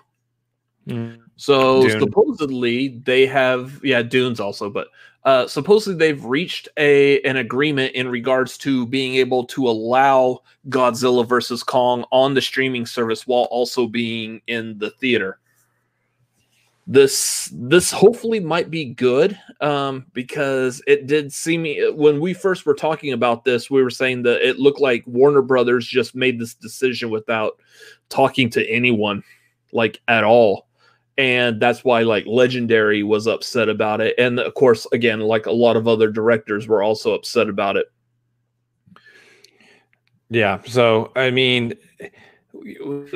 Mm. 0.87 1.19
So 1.35 1.87
Dune. 1.87 1.99
supposedly 1.99 2.99
they 3.05 3.25
have 3.27 3.79
yeah 3.83 4.01
Dunes 4.01 4.39
also, 4.39 4.69
but 4.69 4.87
uh, 5.25 5.47
supposedly 5.47 5.97
they've 5.97 6.23
reached 6.25 6.67
a 6.77 7.21
an 7.21 7.37
agreement 7.37 7.95
in 7.95 8.09
regards 8.09 8.57
to 8.59 8.85
being 8.87 9.15
able 9.15 9.45
to 9.45 9.67
allow 9.67 10.41
Godzilla 10.69 11.27
versus 11.27 11.63
Kong 11.63 12.03
on 12.11 12.33
the 12.33 12.41
streaming 12.41 12.85
service 12.85 13.25
while 13.25 13.43
also 13.45 13.87
being 13.87 14.41
in 14.47 14.77
the 14.79 14.89
theater. 14.91 15.39
This 16.85 17.49
this 17.53 17.91
hopefully 17.91 18.41
might 18.41 18.69
be 18.69 18.85
good 18.85 19.39
um, 19.61 20.05
because 20.13 20.81
it 20.85 21.07
did 21.07 21.31
seem 21.31 21.65
when 21.95 22.19
we 22.19 22.33
first 22.33 22.65
were 22.65 22.73
talking 22.73 23.13
about 23.13 23.45
this, 23.45 23.71
we 23.71 23.81
were 23.81 23.89
saying 23.89 24.23
that 24.23 24.45
it 24.47 24.59
looked 24.59 24.81
like 24.81 25.03
Warner 25.07 25.41
Brothers 25.41 25.87
just 25.87 26.13
made 26.13 26.39
this 26.39 26.53
decision 26.53 27.09
without 27.09 27.57
talking 28.09 28.49
to 28.51 28.69
anyone 28.69 29.23
like 29.71 30.01
at 30.09 30.25
all. 30.25 30.67
And 31.17 31.61
that's 31.61 31.85
why 31.85 32.01
like 32.01 32.25
legendary 32.25 33.01
was 33.03 33.27
upset 33.27 33.69
about 33.69 34.01
it. 34.01 34.15
And 34.17 34.39
of 34.39 34.53
course 34.53 34.85
again 34.91 35.21
like 35.21 35.45
a 35.45 35.51
lot 35.51 35.77
of 35.77 35.87
other 35.87 36.11
directors 36.11 36.67
were 36.67 36.83
also 36.83 37.13
upset 37.13 37.47
about 37.47 37.77
it. 37.77 37.85
Yeah 40.29 40.59
so 40.65 41.11
i 41.15 41.29
mean 41.29 41.73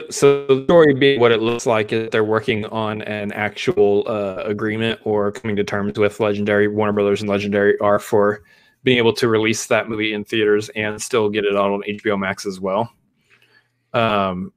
so 0.09 0.47
the 0.47 0.63
story 0.63 0.93
being 0.93 1.19
what 1.19 1.31
it 1.31 1.41
looks 1.41 1.65
like 1.65 1.93
is 1.93 2.09
they're 2.09 2.23
working 2.23 2.65
on 2.65 3.03
an 3.03 3.31
actual 3.33 4.03
uh, 4.07 4.41
agreement 4.45 4.99
or 5.03 5.31
coming 5.31 5.55
to 5.55 5.63
terms 5.63 5.97
with 5.99 6.19
legendary 6.19 6.67
warner 6.67 6.93
brothers 6.93 7.21
and 7.21 7.29
legendary 7.29 7.77
are 7.79 7.99
for 7.99 8.43
being 8.83 8.97
able 8.97 9.13
to 9.13 9.27
release 9.27 9.67
that 9.67 9.89
movie 9.89 10.13
in 10.13 10.23
theaters 10.23 10.69
and 10.69 10.99
still 11.01 11.29
get 11.29 11.45
it 11.45 11.55
out 11.55 11.71
on 11.71 11.83
hbo 11.83 12.19
max 12.19 12.45
as 12.47 12.59
well 12.59 12.91
um 13.93 14.51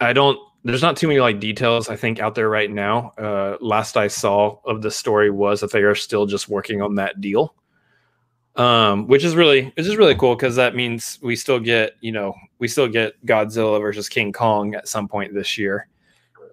i 0.00 0.12
don't 0.12 0.38
there's 0.64 0.82
not 0.82 0.96
too 0.96 1.08
many 1.08 1.20
like 1.20 1.40
details 1.40 1.88
I 1.88 1.96
think 1.96 2.20
out 2.20 2.34
there 2.34 2.48
right 2.48 2.70
now. 2.70 3.12
Uh, 3.16 3.56
last 3.60 3.96
I 3.96 4.08
saw 4.08 4.58
of 4.64 4.82
the 4.82 4.90
story 4.90 5.30
was 5.30 5.60
that 5.60 5.72
they 5.72 5.82
are 5.82 5.94
still 5.94 6.26
just 6.26 6.48
working 6.48 6.82
on 6.82 6.96
that 6.96 7.20
deal, 7.20 7.54
um, 8.56 9.06
which 9.06 9.24
is 9.24 9.36
really 9.36 9.64
which 9.76 9.86
is 9.86 9.96
really 9.96 10.14
cool 10.14 10.34
because 10.34 10.56
that 10.56 10.74
means 10.74 11.18
we 11.22 11.36
still 11.36 11.60
get 11.60 11.94
you 12.00 12.12
know 12.12 12.34
we 12.58 12.68
still 12.68 12.88
get 12.88 13.14
Godzilla 13.26 13.80
versus 13.80 14.08
King 14.08 14.32
Kong 14.32 14.74
at 14.74 14.88
some 14.88 15.08
point 15.08 15.34
this 15.34 15.56
year. 15.56 15.88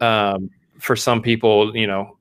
Um, 0.02 0.50
for 0.80 0.96
some 0.96 1.22
people, 1.22 1.76
you 1.76 1.88
know, 1.88 2.18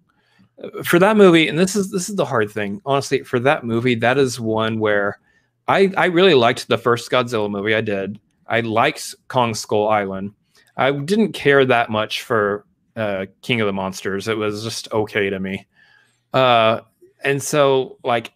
for 0.83 0.99
that 0.99 1.16
movie, 1.16 1.49
and 1.49 1.59
this 1.59 1.77
is 1.77 1.91
this 1.91 2.09
is 2.09 2.16
the 2.16 2.24
hard 2.24 2.51
thing, 2.51 2.81
honestly. 2.87 3.22
For 3.22 3.39
that 3.41 3.64
movie, 3.64 3.95
that 3.97 4.18
is 4.18 4.41
one 4.41 4.79
where 4.79 5.18
I 5.68 5.93
I 5.97 6.07
really 6.07 6.35
liked 6.35 6.68
the 6.68 6.79
first 6.79 7.11
Godzilla 7.11 7.51
movie. 7.51 7.74
I 7.74 7.83
did. 7.83 8.18
I 8.49 8.61
liked 8.61 9.14
Kong 9.29 9.55
Skull 9.55 9.89
Island 9.89 10.33
I 10.77 10.93
didn't 10.93 11.33
care 11.33 11.64
that 11.64 11.91
much 11.91 12.22
for 12.22 12.64
uh, 12.97 13.27
King 13.43 13.61
of 13.61 13.66
the 13.66 13.72
Monsters. 13.72 14.29
It 14.29 14.37
was 14.37 14.62
just 14.62 14.93
okay 14.93 15.31
to 15.31 15.41
me. 15.41 15.66
Uh, 16.33 16.81
and 17.24 17.43
so, 17.43 17.99
like, 18.05 18.33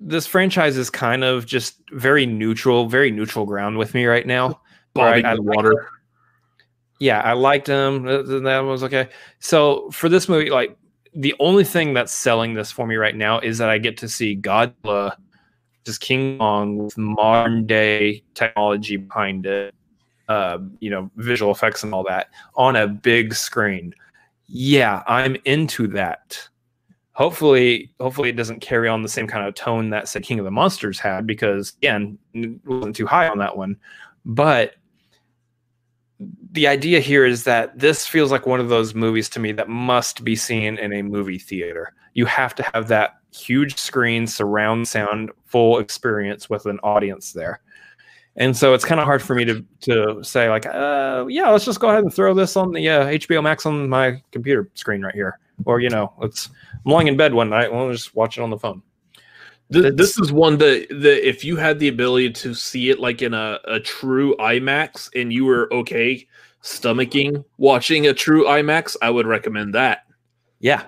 this 0.00 0.26
franchise 0.26 0.76
is 0.76 0.90
kind 0.90 1.24
of 1.24 1.46
just 1.46 1.76
very 1.92 2.26
neutral, 2.26 2.88
very 2.88 3.10
neutral 3.10 3.44
ground 3.44 3.78
with 3.78 3.94
me 3.94 4.06
right 4.06 4.26
now. 4.26 4.60
Bobbing 4.94 5.24
I, 5.24 5.36
water. 5.38 5.88
Yeah, 6.98 7.20
I 7.20 7.34
liked 7.34 7.66
him. 7.66 8.04
That 8.04 8.60
was 8.60 8.82
okay. 8.82 9.08
So 9.38 9.90
for 9.90 10.08
this 10.08 10.28
movie, 10.28 10.50
like 10.50 10.76
the 11.14 11.34
only 11.38 11.64
thing 11.64 11.94
that's 11.94 12.12
selling 12.12 12.54
this 12.54 12.72
for 12.72 12.86
me 12.86 12.96
right 12.96 13.16
now 13.16 13.38
is 13.40 13.58
that 13.58 13.70
I 13.70 13.78
get 13.78 13.96
to 13.98 14.08
see 14.08 14.36
Godzilla, 14.36 15.16
just 15.84 16.00
King 16.00 16.38
Kong 16.38 16.78
with 16.78 16.98
modern 16.98 17.66
day 17.66 18.22
technology 18.34 18.96
behind 18.96 19.46
it 19.46 19.74
uh, 20.30 20.58
you 20.78 20.90
know, 20.90 21.10
visual 21.16 21.50
effects 21.50 21.82
and 21.82 21.92
all 21.92 22.04
that 22.04 22.28
on 22.54 22.76
a 22.76 22.86
big 22.86 23.34
screen. 23.34 23.92
Yeah, 24.46 25.02
I'm 25.08 25.36
into 25.44 25.88
that. 25.88 26.48
Hopefully, 27.20 27.92
hopefully 28.00 28.30
it 28.30 28.36
doesn't 28.36 28.60
carry 28.60 28.88
on 28.88 29.02
the 29.02 29.08
same 29.08 29.26
kind 29.26 29.46
of 29.46 29.54
tone 29.54 29.90
that 29.90 30.10
King 30.22 30.38
of 30.38 30.46
the 30.46 30.50
Monsters 30.50 30.98
had 30.98 31.26
because 31.26 31.74
again, 31.76 32.16
it 32.32 32.58
wasn't 32.64 32.96
too 32.96 33.06
high 33.06 33.28
on 33.28 33.36
that 33.36 33.58
one. 33.58 33.76
But 34.24 34.76
the 36.52 36.66
idea 36.66 36.98
here 37.00 37.26
is 37.26 37.44
that 37.44 37.78
this 37.78 38.06
feels 38.06 38.30
like 38.30 38.46
one 38.46 38.58
of 38.58 38.70
those 38.70 38.94
movies 38.94 39.28
to 39.30 39.38
me 39.38 39.52
that 39.52 39.68
must 39.68 40.24
be 40.24 40.34
seen 40.34 40.78
in 40.78 40.94
a 40.94 41.02
movie 41.02 41.38
theater. 41.38 41.92
You 42.14 42.24
have 42.24 42.54
to 42.54 42.62
have 42.72 42.88
that 42.88 43.18
huge 43.34 43.76
screen, 43.76 44.26
surround 44.26 44.88
sound, 44.88 45.30
full 45.44 45.78
experience 45.78 46.48
with 46.48 46.64
an 46.64 46.78
audience 46.82 47.34
there. 47.34 47.60
And 48.36 48.56
so 48.56 48.72
it's 48.72 48.84
kind 48.86 48.98
of 48.98 49.04
hard 49.04 49.20
for 49.20 49.34
me 49.34 49.44
to 49.44 49.62
to 49.82 50.24
say 50.24 50.48
like, 50.48 50.64
uh, 50.64 51.26
yeah, 51.28 51.50
let's 51.50 51.66
just 51.66 51.80
go 51.80 51.90
ahead 51.90 52.02
and 52.02 52.14
throw 52.14 52.32
this 52.32 52.56
on 52.56 52.72
the 52.72 52.88
uh, 52.88 53.06
HBO 53.08 53.42
Max 53.42 53.66
on 53.66 53.90
my 53.90 54.22
computer 54.32 54.70
screen 54.72 55.02
right 55.02 55.14
here, 55.14 55.38
or 55.64 55.80
you 55.80 55.90
know, 55.90 56.12
let's 56.18 56.50
I'm 56.84 56.92
lying 56.92 57.08
in 57.08 57.16
bed 57.16 57.34
one 57.34 57.50
night, 57.50 57.72
we'll 57.72 57.92
just 57.92 58.14
watch 58.14 58.38
it 58.38 58.42
on 58.42 58.50
the 58.50 58.58
phone. 58.58 58.82
This, 59.70 59.94
this 59.94 60.18
is 60.18 60.32
one 60.32 60.58
that 60.58 60.88
that 60.90 61.28
if 61.28 61.44
you 61.44 61.56
had 61.56 61.78
the 61.78 61.88
ability 61.88 62.30
to 62.30 62.54
see 62.54 62.90
it 62.90 62.98
like 62.98 63.22
in 63.22 63.34
a, 63.34 63.60
a 63.68 63.78
true 63.78 64.34
IMAX 64.38 65.10
and 65.14 65.32
you 65.32 65.44
were 65.44 65.72
okay 65.72 66.26
stomaching 66.62 67.44
watching 67.58 68.06
a 68.06 68.14
true 68.14 68.44
IMAX, 68.44 68.96
I 69.00 69.10
would 69.10 69.26
recommend 69.26 69.74
that. 69.74 70.06
Yeah. 70.58 70.86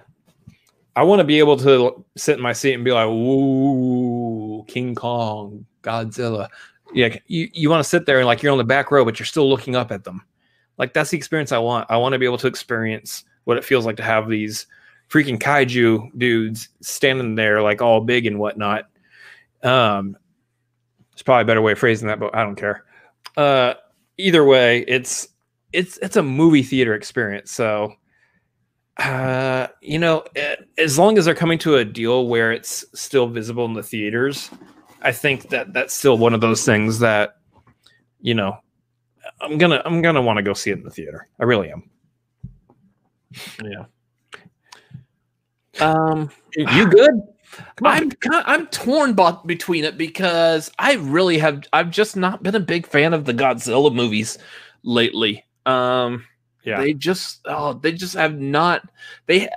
I 0.95 1.05
want 1.05 1.21
to 1.21 1.25
be 1.25 1.39
able 1.39 1.57
to 1.59 2.05
sit 2.17 2.37
in 2.37 2.43
my 2.43 2.53
seat 2.53 2.75
and 2.75 2.85
be 2.85 2.93
like, 2.93 3.07
"Ooh, 3.07 4.65
King 4.69 4.95
Kong, 4.95 5.65
Godzilla." 5.83 6.49
Yeah, 6.93 7.17
you, 7.27 7.49
you 7.55 7.71
want 7.71 7.83
to 7.83 7.89
sit 7.89 8.05
there 8.05 8.19
and 8.19 8.27
like 8.27 8.43
you're 8.43 8.53
on 8.53 8.59
the 8.59 8.65
back 8.65 8.91
row, 8.91 9.05
but 9.05 9.19
you're 9.19 9.27
still 9.27 9.49
looking 9.49 9.75
up 9.75 9.91
at 9.91 10.05
them. 10.05 10.23
Like 10.77 10.93
that's 10.93 11.11
the 11.11 11.17
experience 11.17 11.53
I 11.53 11.59
want. 11.59 11.91
I 11.91 11.97
want 11.97 12.13
to 12.13 12.19
be 12.19 12.27
able 12.27 12.39
to 12.39 12.47
experience 12.47 13.25
what 13.45 13.57
it 13.57 13.65
feels 13.65 13.87
like 13.87 13.97
to 13.97 14.03
have 14.03 14.29
these 14.29 14.67
freaking 15.09 15.39
kaiju 15.39 16.17
dudes 16.17 16.69
standing 16.81 17.35
there 17.35 17.61
like 17.61 17.83
all 17.83 18.01
big 18.01 18.27
and 18.27 18.39
whatnot. 18.39 18.85
Um, 19.63 20.17
it's 21.13 21.23
probably 21.23 21.43
a 21.43 21.47
better 21.47 21.63
way 21.63 21.73
of 21.73 21.79
phrasing 21.79 22.09
that, 22.09 22.19
but 22.19 22.35
I 22.35 22.43
don't 22.43 22.57
care. 22.57 22.85
Uh, 23.37 23.75
either 24.17 24.45
way, 24.45 24.85
it's 24.89 25.29
it's 25.73 25.99
it's 25.99 26.17
a 26.17 26.23
movie 26.23 26.63
theater 26.63 26.95
experience. 26.95 27.51
So, 27.53 27.95
uh, 28.97 29.69
you 29.81 29.99
know, 29.99 30.25
as 30.79 30.99
long 30.99 31.19
as 31.19 31.25
they're 31.25 31.35
coming 31.35 31.59
to 31.61 31.77
a 31.77 31.85
deal 31.85 32.27
where 32.27 32.53
it's 32.53 32.85
still 32.95 33.29
visible 33.29 33.65
in 33.67 33.75
the 33.75 33.83
theaters, 33.83 34.51
I 35.03 35.13
think 35.13 35.51
that 35.51 35.73
that's 35.73 35.95
still 35.95 36.19
one 36.19 36.35
of 36.35 36.41
those 36.41 36.65
things 36.65 36.99
that, 37.01 37.37
you 38.21 38.35
know, 38.35 38.57
I'm 39.41 39.59
gonna 39.59 39.83
I'm 39.85 40.03
gonna 40.03 40.23
want 40.23 40.39
to 40.39 40.43
go 40.43 40.55
see 40.55 40.71
it 40.71 40.79
in 40.79 40.85
the 40.85 40.91
theater. 40.91 41.29
I 41.39 41.45
really 41.45 41.71
am. 41.71 41.91
Yeah. 43.63 43.85
Um, 45.81 46.31
you 46.57 46.89
good? 46.89 47.23
I'm 47.85 48.11
I'm 48.25 48.67
torn 48.69 49.17
between 49.47 49.85
it 49.85 49.99
because 49.99 50.71
I 50.79 50.95
really 50.95 51.39
have 51.39 51.65
I've 51.73 51.91
just 51.91 52.17
not 52.17 52.43
been 52.43 52.55
a 52.55 52.61
big 52.61 52.87
fan 52.87 53.13
of 53.13 53.25
the 53.25 53.35
Godzilla 53.35 53.95
movies 53.95 54.39
lately. 54.83 55.45
Um, 55.67 56.25
yeah, 56.65 56.81
they 56.81 56.95
just 56.95 57.41
oh 57.45 57.75
they 57.75 57.93
just 57.93 58.15
have 58.15 58.39
not 58.39 58.89
they. 59.27 59.49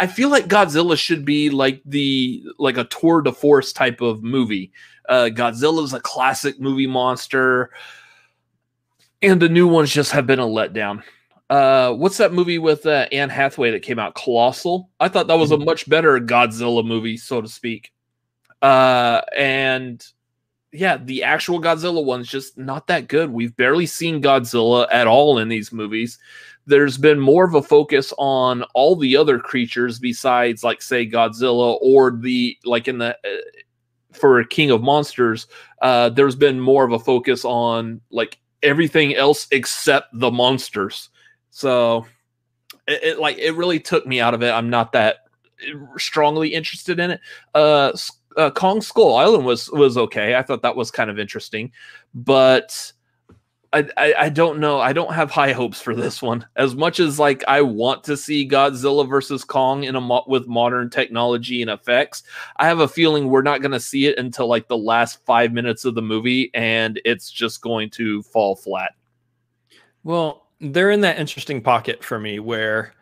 I 0.00 0.06
feel 0.06 0.30
like 0.30 0.48
Godzilla 0.48 0.96
should 0.96 1.24
be 1.24 1.50
like 1.50 1.82
the 1.84 2.44
like 2.58 2.78
a 2.78 2.84
tour 2.84 3.20
de 3.20 3.32
force 3.32 3.72
type 3.72 4.00
of 4.00 4.22
movie. 4.22 4.72
Uh, 5.08 5.28
Godzilla's 5.32 5.92
a 5.92 6.00
classic 6.00 6.60
movie 6.60 6.86
monster, 6.86 7.70
and 9.20 9.40
the 9.40 9.48
new 9.48 9.66
ones 9.66 9.92
just 9.92 10.12
have 10.12 10.26
been 10.26 10.40
a 10.40 10.46
letdown 10.46 11.02
uh 11.50 11.92
what's 11.92 12.16
that 12.16 12.32
movie 12.32 12.58
with 12.58 12.86
uh, 12.86 13.06
Anne 13.12 13.30
Hathaway 13.30 13.70
that 13.70 13.82
came 13.82 13.98
out 13.98 14.14
Colossal? 14.14 14.90
I 14.98 15.08
thought 15.08 15.28
that 15.28 15.38
was 15.38 15.52
a 15.52 15.56
mm-hmm. 15.56 15.64
much 15.64 15.88
better 15.88 16.18
Godzilla 16.20 16.84
movie, 16.84 17.16
so 17.16 17.40
to 17.40 17.48
speak. 17.48 17.92
Uh 18.62 19.20
and 19.36 20.04
yeah, 20.72 20.96
the 20.96 21.22
actual 21.22 21.60
Godzilla 21.60 22.04
one's 22.04 22.28
just 22.28 22.58
not 22.58 22.88
that 22.88 23.08
good. 23.08 23.30
We've 23.30 23.56
barely 23.56 23.86
seen 23.86 24.20
Godzilla 24.20 24.88
at 24.90 25.06
all 25.06 25.38
in 25.38 25.48
these 25.48 25.72
movies. 25.72 26.18
There's 26.66 26.98
been 26.98 27.20
more 27.20 27.44
of 27.44 27.54
a 27.54 27.62
focus 27.62 28.12
on 28.18 28.64
all 28.74 28.96
the 28.96 29.16
other 29.16 29.38
creatures 29.38 30.00
besides 30.00 30.64
like 30.64 30.82
say 30.82 31.08
Godzilla 31.08 31.78
or 31.80 32.10
the 32.10 32.56
like 32.64 32.88
in 32.88 32.98
the 32.98 33.10
uh, 33.10 33.38
for 34.12 34.42
King 34.44 34.70
of 34.72 34.82
Monsters, 34.82 35.46
uh 35.80 36.08
there's 36.08 36.36
been 36.36 36.58
more 36.58 36.84
of 36.84 36.90
a 36.90 36.98
focus 36.98 37.44
on 37.44 38.00
like 38.10 38.38
everything 38.64 39.14
else 39.14 39.46
except 39.52 40.08
the 40.18 40.30
monsters 40.30 41.10
so 41.56 42.04
it, 42.86 43.02
it, 43.02 43.18
like 43.18 43.38
it 43.38 43.52
really 43.52 43.80
took 43.80 44.06
me 44.06 44.20
out 44.20 44.34
of 44.34 44.42
it. 44.42 44.50
I'm 44.50 44.68
not 44.68 44.92
that 44.92 45.20
strongly 45.96 46.52
interested 46.52 47.00
in 47.00 47.12
it. 47.12 47.20
Uh, 47.54 47.92
uh, 48.36 48.50
Kong 48.50 48.82
Skull 48.82 49.16
Island 49.16 49.46
was 49.46 49.70
was 49.70 49.96
okay. 49.96 50.34
I 50.34 50.42
thought 50.42 50.60
that 50.60 50.76
was 50.76 50.90
kind 50.90 51.08
of 51.08 51.18
interesting, 51.18 51.72
but 52.14 52.92
I, 53.72 53.88
I, 53.96 54.14
I 54.18 54.28
don't 54.28 54.60
know. 54.60 54.80
I 54.80 54.92
don't 54.92 55.14
have 55.14 55.30
high 55.30 55.52
hopes 55.52 55.80
for 55.80 55.94
this 55.94 56.20
one. 56.20 56.46
As 56.56 56.74
much 56.74 57.00
as 57.00 57.18
like 57.18 57.42
I 57.48 57.62
want 57.62 58.04
to 58.04 58.18
see 58.18 58.46
Godzilla 58.46 59.08
versus 59.08 59.42
Kong 59.42 59.84
in 59.84 59.96
a 59.96 60.00
mo- 60.02 60.24
with 60.26 60.46
modern 60.46 60.90
technology 60.90 61.62
and 61.62 61.70
effects, 61.70 62.22
I 62.58 62.66
have 62.66 62.80
a 62.80 62.88
feeling 62.88 63.28
we're 63.28 63.40
not 63.40 63.62
going 63.62 63.72
to 63.72 63.80
see 63.80 64.04
it 64.04 64.18
until 64.18 64.46
like 64.46 64.68
the 64.68 64.76
last 64.76 65.24
five 65.24 65.54
minutes 65.54 65.86
of 65.86 65.94
the 65.94 66.02
movie, 66.02 66.50
and 66.52 67.00
it's 67.06 67.30
just 67.30 67.62
going 67.62 67.88
to 67.92 68.22
fall 68.24 68.56
flat. 68.56 68.92
Well, 70.04 70.45
they're 70.60 70.90
in 70.90 71.02
that 71.02 71.18
interesting 71.18 71.60
pocket 71.60 72.02
for 72.02 72.18
me 72.18 72.38
where 72.38 72.94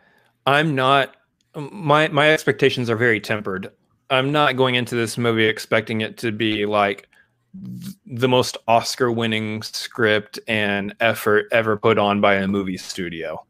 I'm 0.45 0.75
not 0.75 1.15
my 1.55 2.07
my 2.09 2.31
expectations 2.31 2.89
are 2.89 2.95
very 2.95 3.19
tempered. 3.19 3.71
I'm 4.09 4.31
not 4.31 4.55
going 4.55 4.75
into 4.75 4.95
this 4.95 5.17
movie 5.17 5.45
expecting 5.45 6.01
it 6.01 6.17
to 6.19 6.31
be 6.31 6.65
like 6.65 7.07
the 8.05 8.27
most 8.27 8.57
Oscar 8.67 9.11
winning 9.11 9.61
script 9.63 10.39
and 10.47 10.93
effort 10.99 11.47
ever 11.51 11.77
put 11.77 11.97
on 11.97 12.21
by 12.21 12.35
a 12.35 12.47
movie 12.47 12.77
studio. 12.77 13.43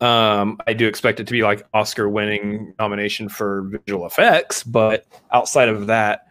Um, 0.00 0.58
I 0.66 0.74
do 0.74 0.86
expect 0.86 1.20
it 1.20 1.26
to 1.26 1.32
be 1.32 1.42
like 1.42 1.66
Oscar 1.72 2.08
winning 2.08 2.74
nomination 2.78 3.28
for 3.28 3.62
visual 3.62 4.06
effects, 4.06 4.62
but 4.62 5.06
outside 5.32 5.68
of 5.68 5.86
that, 5.86 6.26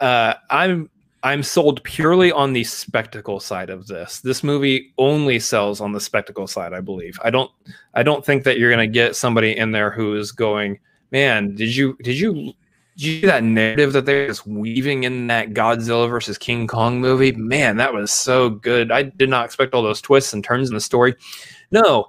uh, 0.00 0.34
I'm 0.48 0.88
I'm 1.24 1.42
sold 1.42 1.82
purely 1.84 2.30
on 2.30 2.52
the 2.52 2.64
spectacle 2.64 3.40
side 3.40 3.70
of 3.70 3.86
this. 3.86 4.20
This 4.20 4.44
movie 4.44 4.92
only 4.98 5.40
sells 5.40 5.80
on 5.80 5.92
the 5.92 6.00
spectacle 6.00 6.46
side, 6.46 6.74
I 6.74 6.80
believe. 6.80 7.18
I 7.24 7.30
don't 7.30 7.50
I 7.94 8.02
don't 8.02 8.24
think 8.24 8.44
that 8.44 8.58
you're 8.58 8.70
going 8.70 8.86
to 8.86 8.92
get 8.92 9.16
somebody 9.16 9.56
in 9.56 9.72
there 9.72 9.90
who 9.90 10.14
is 10.16 10.32
going, 10.32 10.78
"Man, 11.12 11.54
did 11.54 11.74
you 11.74 11.96
did 12.02 12.18
you 12.18 12.52
did 12.98 13.06
you 13.06 13.20
that 13.22 13.42
narrative 13.42 13.94
that 13.94 14.04
they're 14.04 14.26
just 14.26 14.46
weaving 14.46 15.04
in 15.04 15.26
that 15.28 15.54
Godzilla 15.54 16.10
versus 16.10 16.36
King 16.36 16.66
Kong 16.66 17.00
movie? 17.00 17.32
Man, 17.32 17.78
that 17.78 17.94
was 17.94 18.12
so 18.12 18.50
good. 18.50 18.92
I 18.92 19.04
did 19.04 19.30
not 19.30 19.46
expect 19.46 19.72
all 19.72 19.82
those 19.82 20.02
twists 20.02 20.34
and 20.34 20.44
turns 20.44 20.68
in 20.68 20.74
the 20.74 20.80
story." 20.80 21.14
No. 21.70 22.08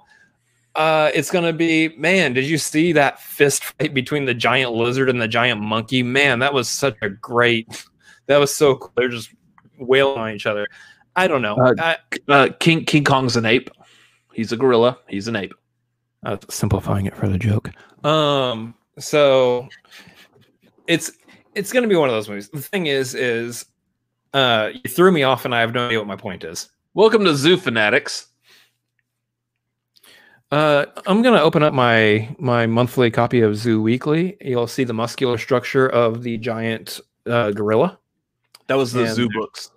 Uh, 0.74 1.10
it's 1.14 1.30
gonna 1.30 1.54
be 1.54 1.88
man. 1.96 2.34
Did 2.34 2.44
you 2.44 2.58
see 2.58 2.92
that 2.92 3.18
fist 3.18 3.64
fight 3.64 3.94
between 3.94 4.26
the 4.26 4.34
giant 4.34 4.72
lizard 4.72 5.08
and 5.08 5.22
the 5.22 5.26
giant 5.26 5.62
monkey? 5.62 6.02
Man, 6.02 6.40
that 6.40 6.52
was 6.52 6.68
such 6.68 6.98
a 7.00 7.08
great 7.08 7.86
that 8.26 8.38
was 8.38 8.54
so 8.54 8.76
cool. 8.76 8.92
They're 8.96 9.08
just 9.08 9.30
wailing 9.78 10.18
on 10.18 10.30
each 10.30 10.46
other. 10.46 10.66
I 11.14 11.28
don't 11.28 11.42
know. 11.42 11.56
Uh, 11.56 11.74
I, 11.78 11.96
uh, 12.28 12.48
King 12.60 12.84
King 12.84 13.04
Kong's 13.04 13.36
an 13.36 13.46
ape. 13.46 13.70
He's 14.32 14.52
a 14.52 14.56
gorilla. 14.56 14.98
He's 15.08 15.28
an 15.28 15.36
ape. 15.36 15.54
Uh, 16.24 16.36
simplifying 16.48 17.06
it 17.06 17.16
for 17.16 17.28
the 17.28 17.38
joke. 17.38 17.70
Um. 18.04 18.74
So 18.98 19.68
it's 20.86 21.12
it's 21.54 21.72
going 21.72 21.82
to 21.82 21.88
be 21.88 21.96
one 21.96 22.08
of 22.08 22.14
those 22.14 22.28
movies. 22.28 22.48
The 22.48 22.60
thing 22.60 22.86
is, 22.86 23.14
is 23.14 23.66
uh, 24.34 24.70
you 24.72 24.90
threw 24.90 25.10
me 25.10 25.22
off, 25.22 25.44
and 25.44 25.54
I 25.54 25.60
have 25.60 25.72
no 25.72 25.86
idea 25.86 25.98
what 25.98 26.06
my 26.06 26.16
point 26.16 26.44
is. 26.44 26.70
Welcome 26.94 27.24
to 27.24 27.34
Zoo 27.34 27.56
Fanatics. 27.56 28.28
Uh, 30.50 30.86
I'm 31.06 31.22
gonna 31.22 31.40
open 31.40 31.62
up 31.62 31.74
my 31.74 32.34
my 32.38 32.66
monthly 32.66 33.10
copy 33.10 33.40
of 33.40 33.56
Zoo 33.56 33.82
Weekly. 33.82 34.36
You'll 34.40 34.68
see 34.68 34.84
the 34.84 34.94
muscular 34.94 35.38
structure 35.38 35.88
of 35.88 36.22
the 36.22 36.38
giant 36.38 37.00
uh, 37.26 37.50
gorilla. 37.50 37.98
That 38.68 38.76
was 38.76 38.92
the 38.92 39.04
and, 39.04 39.14
zoo 39.14 39.28
books. 39.32 39.70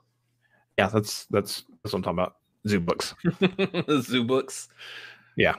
Yeah, 0.78 0.88
that's 0.88 1.26
that's 1.26 1.64
that's 1.84 1.94
what 1.94 2.00
I'm 2.00 2.04
talking 2.04 2.20
about. 2.20 2.36
Zoo 2.68 2.80
books. 2.80 3.14
zoo 4.02 4.24
books. 4.24 4.70
Yeah. 5.38 5.56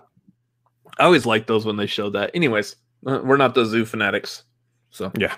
I 0.99 1.05
always 1.05 1.27
liked 1.27 1.47
those 1.47 1.65
when 1.65 1.77
they 1.77 1.87
showed 1.87 2.15
that. 2.15 2.31
Anyways, 2.35 2.77
uh, 3.07 3.21
we're 3.23 3.37
not 3.37 3.55
the 3.55 3.65
zoo 3.65 3.85
fanatics. 3.85 4.45
So 4.91 5.13
yeah. 5.19 5.37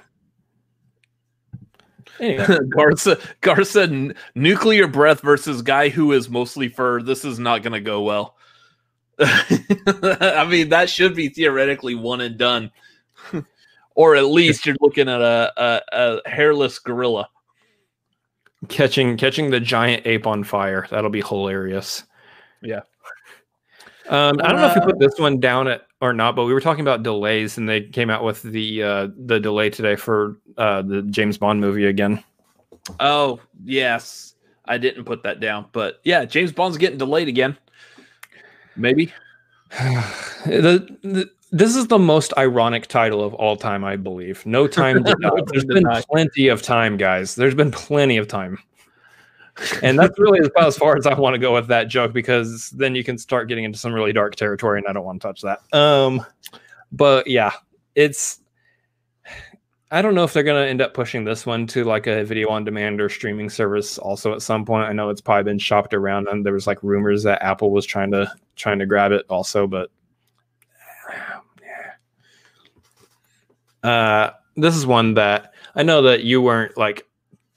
Anyway. 2.18 2.58
Garza 2.70 3.18
Garza 3.40 4.14
nuclear 4.34 4.86
breath 4.88 5.20
versus 5.20 5.62
guy 5.62 5.88
who 5.88 6.12
is 6.12 6.30
mostly 6.30 6.68
fur. 6.68 7.02
This 7.02 7.24
is 7.24 7.38
not 7.38 7.62
going 7.62 7.74
to 7.74 7.80
go 7.80 8.02
well. 8.02 8.36
I 9.18 10.46
mean, 10.48 10.70
that 10.70 10.88
should 10.88 11.14
be 11.14 11.28
theoretically 11.28 11.94
one 11.94 12.20
and 12.22 12.38
done 12.38 12.70
or 13.94 14.16
at 14.16 14.26
least 14.26 14.66
you're 14.66 14.76
looking 14.80 15.08
at 15.08 15.20
a, 15.20 15.52
a, 15.56 15.80
a 15.92 16.28
hairless 16.28 16.78
gorilla 16.78 17.28
catching 18.68 19.16
catching 19.16 19.50
the 19.50 19.60
giant 19.60 20.06
ape 20.06 20.26
on 20.26 20.44
fire. 20.44 20.86
That'll 20.90 21.10
be 21.10 21.22
hilarious. 21.22 22.04
Yeah. 22.62 22.80
Um, 24.08 24.40
I 24.42 24.48
don't 24.48 24.60
know 24.60 24.66
if 24.66 24.74
we 24.74 24.80
put 24.80 24.98
this 24.98 25.18
one 25.18 25.40
down 25.40 25.68
at 25.68 25.86
or 26.00 26.12
not, 26.12 26.34
but 26.34 26.44
we 26.44 26.52
were 26.52 26.60
talking 26.60 26.82
about 26.82 27.02
delays, 27.02 27.56
and 27.56 27.68
they 27.68 27.82
came 27.82 28.10
out 28.10 28.24
with 28.24 28.42
the 28.42 28.82
uh, 28.82 29.08
the 29.16 29.38
delay 29.38 29.70
today 29.70 29.96
for 29.96 30.38
uh, 30.58 30.82
the 30.82 31.02
James 31.02 31.38
Bond 31.38 31.60
movie 31.60 31.86
again. 31.86 32.22
Oh 32.98 33.40
yes, 33.64 34.34
I 34.64 34.78
didn't 34.78 35.04
put 35.04 35.22
that 35.22 35.40
down, 35.40 35.66
but 35.72 36.00
yeah, 36.04 36.24
James 36.24 36.52
Bond's 36.52 36.78
getting 36.78 36.98
delayed 36.98 37.28
again. 37.28 37.56
Maybe. 38.76 39.12
the, 39.70 40.96
the, 41.02 41.30
this 41.52 41.76
is 41.76 41.86
the 41.86 41.98
most 41.98 42.32
ironic 42.38 42.86
title 42.86 43.22
of 43.22 43.34
all 43.34 43.56
time, 43.56 43.84
I 43.84 43.96
believe. 43.96 44.44
No 44.46 44.66
time 44.68 45.04
to 45.04 45.14
die. 45.14 45.30
There's 45.46 45.66
been 45.66 45.84
plenty 46.10 46.48
of 46.48 46.62
time, 46.62 46.96
guys. 46.96 47.34
There's 47.34 47.54
been 47.54 47.70
plenty 47.70 48.16
of 48.16 48.26
time. 48.26 48.58
And 49.82 49.98
that's 49.98 50.18
really 50.18 50.38
about 50.38 50.68
as 50.68 50.78
far 50.78 50.96
as 50.96 51.06
I 51.06 51.12
want 51.12 51.34
to 51.34 51.38
go 51.38 51.52
with 51.52 51.68
that 51.68 51.88
joke 51.88 52.14
because 52.14 52.70
then 52.70 52.94
you 52.94 53.04
can 53.04 53.18
start 53.18 53.48
getting 53.48 53.64
into 53.64 53.78
some 53.78 53.92
really 53.92 54.14
dark 54.14 54.34
territory, 54.34 54.78
and 54.78 54.88
I 54.88 54.94
don't 54.94 55.04
want 55.04 55.20
to 55.20 55.28
touch 55.28 55.42
that. 55.42 55.60
Um, 55.76 56.24
but 56.90 57.26
yeah, 57.26 57.52
it's 57.94 58.40
I 59.90 60.00
don't 60.00 60.14
know 60.14 60.24
if 60.24 60.32
they're 60.32 60.42
going 60.42 60.64
to 60.64 60.68
end 60.68 60.80
up 60.80 60.94
pushing 60.94 61.24
this 61.24 61.44
one 61.44 61.66
to 61.66 61.84
like 61.84 62.06
a 62.06 62.24
video 62.24 62.48
on 62.48 62.64
demand 62.64 62.98
or 62.98 63.10
streaming 63.10 63.50
service 63.50 63.98
also 63.98 64.32
at 64.32 64.40
some 64.40 64.64
point. 64.64 64.88
I 64.88 64.94
know 64.94 65.10
it's 65.10 65.20
probably 65.20 65.44
been 65.44 65.58
shopped 65.58 65.92
around 65.92 66.28
and 66.28 66.46
there 66.46 66.54
was 66.54 66.66
like 66.66 66.82
rumors 66.82 67.22
that 67.24 67.42
Apple 67.42 67.72
was 67.72 67.84
trying 67.84 68.10
to 68.12 68.32
trying 68.56 68.78
to 68.78 68.86
grab 68.86 69.12
it 69.12 69.26
also, 69.28 69.66
but 69.66 69.90
Uh 73.82 74.30
this 74.56 74.76
is 74.76 74.86
one 74.86 75.14
that 75.14 75.52
I 75.74 75.82
know 75.82 76.02
that 76.02 76.24
you 76.24 76.42
weren't 76.42 76.76
like 76.76 77.06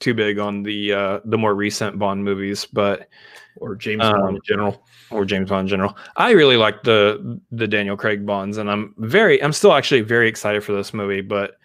too 0.00 0.14
big 0.14 0.38
on 0.38 0.62
the 0.62 0.92
uh 0.92 1.20
the 1.24 1.38
more 1.38 1.54
recent 1.54 1.98
Bond 1.98 2.24
movies, 2.24 2.66
but 2.66 3.08
or 3.56 3.74
James 3.74 4.02
um, 4.04 4.12
Bond 4.20 4.36
in 4.36 4.42
general 4.44 4.82
or 5.10 5.24
James 5.24 5.48
Bond 5.48 5.66
in 5.66 5.68
general. 5.68 5.96
I 6.16 6.30
really 6.32 6.56
like 6.56 6.82
the 6.82 7.40
the 7.52 7.66
Daniel 7.66 7.96
Craig 7.96 8.26
Bonds 8.26 8.58
and 8.58 8.70
I'm 8.70 8.94
very 8.98 9.42
I'm 9.42 9.52
still 9.52 9.72
actually 9.72 10.02
very 10.02 10.28
excited 10.28 10.64
for 10.64 10.72
this 10.72 10.92
movie, 10.92 11.20
but 11.20 11.56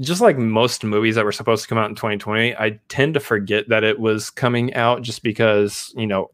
just 0.00 0.20
like 0.20 0.36
most 0.36 0.84
movies 0.84 1.14
that 1.14 1.24
were 1.24 1.32
supposed 1.32 1.62
to 1.62 1.68
come 1.68 1.78
out 1.78 1.88
in 1.88 1.96
2020, 1.96 2.54
I 2.56 2.78
tend 2.88 3.14
to 3.14 3.20
forget 3.20 3.68
that 3.68 3.84
it 3.84 3.98
was 3.98 4.30
coming 4.30 4.74
out 4.74 5.02
just 5.02 5.22
because, 5.22 5.92
you 5.96 6.06
know, 6.06 6.30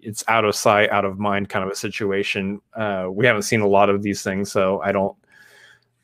it's 0.00 0.22
out 0.28 0.44
of 0.44 0.54
sight, 0.54 0.90
out 0.90 1.04
of 1.04 1.18
mind 1.18 1.48
kind 1.48 1.64
of 1.64 1.70
a 1.70 1.74
situation. 1.74 2.60
Uh, 2.74 3.08
we 3.10 3.26
haven't 3.26 3.42
seen 3.42 3.60
a 3.60 3.66
lot 3.66 3.88
of 3.88 4.02
these 4.02 4.22
things, 4.22 4.52
so 4.52 4.80
I 4.82 4.92
don't 4.92 5.16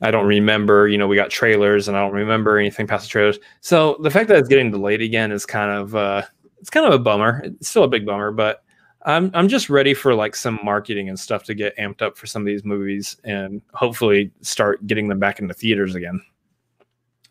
I 0.01 0.11
don't 0.11 0.25
remember, 0.25 0.87
you 0.87 0.97
know, 0.97 1.07
we 1.07 1.15
got 1.15 1.29
trailers 1.29 1.87
and 1.87 1.95
I 1.95 2.01
don't 2.01 2.13
remember 2.13 2.57
anything 2.57 2.87
past 2.87 3.05
the 3.05 3.09
trailers. 3.09 3.39
So 3.61 3.97
the 4.01 4.11
fact 4.11 4.27
that 4.29 4.37
it's 4.37 4.49
getting 4.49 4.71
delayed 4.71 5.01
again 5.01 5.31
is 5.31 5.45
kind 5.45 5.71
of 5.71 5.95
uh 5.95 6.23
it's 6.59 6.69
kind 6.69 6.85
of 6.85 6.93
a 6.93 6.99
bummer. 6.99 7.41
It's 7.43 7.69
still 7.69 7.83
a 7.83 7.89
big 7.89 8.05
bummer, 8.05 8.31
but 8.31 8.63
I'm 9.05 9.31
I'm 9.33 9.47
just 9.47 9.69
ready 9.69 9.93
for 9.93 10.13
like 10.13 10.35
some 10.35 10.59
marketing 10.63 11.09
and 11.09 11.19
stuff 11.19 11.43
to 11.45 11.53
get 11.53 11.77
amped 11.77 12.01
up 12.01 12.17
for 12.17 12.25
some 12.25 12.41
of 12.41 12.45
these 12.45 12.63
movies 12.63 13.17
and 13.23 13.61
hopefully 13.73 14.31
start 14.41 14.85
getting 14.87 15.07
them 15.07 15.19
back 15.19 15.39
into 15.39 15.53
theaters 15.53 15.95
again. 15.95 16.21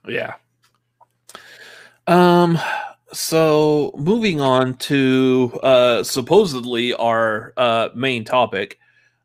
Yeah. 0.08 0.34
Um 2.06 2.58
so 3.12 3.92
moving 3.96 4.40
on 4.40 4.74
to 4.74 5.58
uh 5.62 6.02
supposedly 6.02 6.94
our 6.94 7.52
uh 7.56 7.90
main 7.94 8.24
topic. 8.24 8.78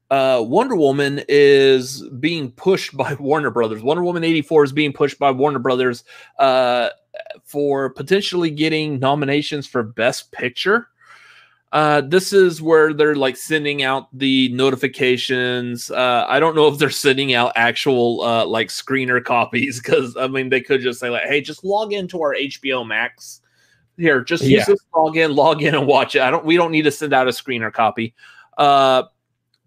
Uh 0.10 0.44
Wonder 0.46 0.76
Woman 0.76 1.22
is 1.28 2.04
being 2.20 2.52
pushed 2.52 2.96
by 2.96 3.14
Warner 3.20 3.52
Brothers. 3.52 3.82
Wonder 3.82 4.04
Woman 4.04 4.24
84 4.24 4.66
is 4.66 4.72
being 4.72 4.94
pushed 4.94 5.20
by 5.20 5.32
Warner 5.32 5.60
Brothers 5.60 6.04
uh 6.40 6.90
for 7.44 7.90
potentially 7.90 8.50
getting 8.50 9.00
nominations 9.00 9.68
for 9.68 9.84
best 9.84 10.32
picture. 10.32 10.90
Uh, 11.74 12.02
this 12.02 12.32
is 12.32 12.62
where 12.62 12.94
they're 12.94 13.16
like 13.16 13.36
sending 13.36 13.84
out 13.84 14.08
the 14.18 14.50
notifications. 14.50 15.92
Uh, 15.92 16.26
I 16.28 16.40
don't 16.40 16.56
know 16.56 16.68
if 16.68 16.78
they're 16.78 16.90
sending 16.90 17.34
out 17.34 17.52
actual 17.56 18.22
uh, 18.22 18.46
like 18.46 18.70
screener 18.70 19.24
copies 19.24 19.82
because 19.82 20.16
I 20.16 20.28
mean 20.28 20.50
they 20.50 20.62
could 20.62 20.82
just 20.82 21.00
say 21.00 21.10
like, 21.10 21.24
"Hey, 21.24 21.42
just 21.42 21.66
log 21.66 21.92
into 21.92 22.22
our 22.22 22.34
HBO 22.36 22.88
Max 22.88 23.42
here. 23.98 24.24
Just 24.24 24.44
use 24.44 24.60
yeah. 24.60 24.66
this 24.66 24.80
login, 24.94 25.36
log 25.36 25.62
in, 25.62 25.76
and 25.76 25.86
watch 25.86 26.16
it." 26.16 26.22
I 26.22 26.32
don't. 26.32 26.46
We 26.46 26.56
don't 26.56 26.72
need 26.72 26.84
to 26.84 26.92
send 26.92 27.14
out 27.14 27.28
a 27.28 27.32
screener 27.32 27.72
copy. 27.72 28.16
Uh, 28.58 29.04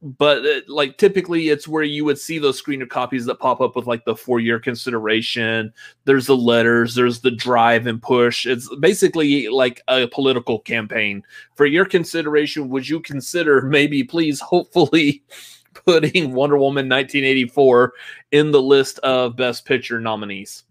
but 0.02 0.44
uh, 0.44 0.60
like 0.66 0.96
typically 0.96 1.48
it's 1.48 1.68
where 1.68 1.82
you 1.82 2.04
would 2.04 2.18
see 2.18 2.38
those 2.38 2.60
screener 2.60 2.88
copies 2.88 3.26
that 3.26 3.38
pop 3.38 3.60
up 3.60 3.76
with 3.76 3.86
like 3.86 4.04
the 4.04 4.16
four 4.16 4.40
year 4.40 4.58
consideration. 4.58 5.72
There's 6.04 6.26
the 6.26 6.36
letters 6.36 6.94
there's 6.94 7.20
the 7.20 7.30
drive 7.30 7.86
and 7.86 8.00
push. 8.00 8.46
It's 8.46 8.74
basically 8.76 9.48
like 9.48 9.82
a 9.88 10.06
political 10.08 10.60
campaign. 10.60 11.22
For 11.54 11.66
your 11.66 11.84
consideration 11.84 12.70
would 12.70 12.88
you 12.88 13.00
consider 13.00 13.62
maybe 13.62 14.02
please 14.02 14.40
hopefully 14.40 15.22
putting 15.74 16.32
wonder 16.32 16.56
woman 16.56 16.88
1984 16.88 17.92
in 18.32 18.50
the 18.50 18.62
list 18.62 18.98
of 19.00 19.36
best 19.36 19.66
picture 19.66 20.00
nominees? 20.00 20.64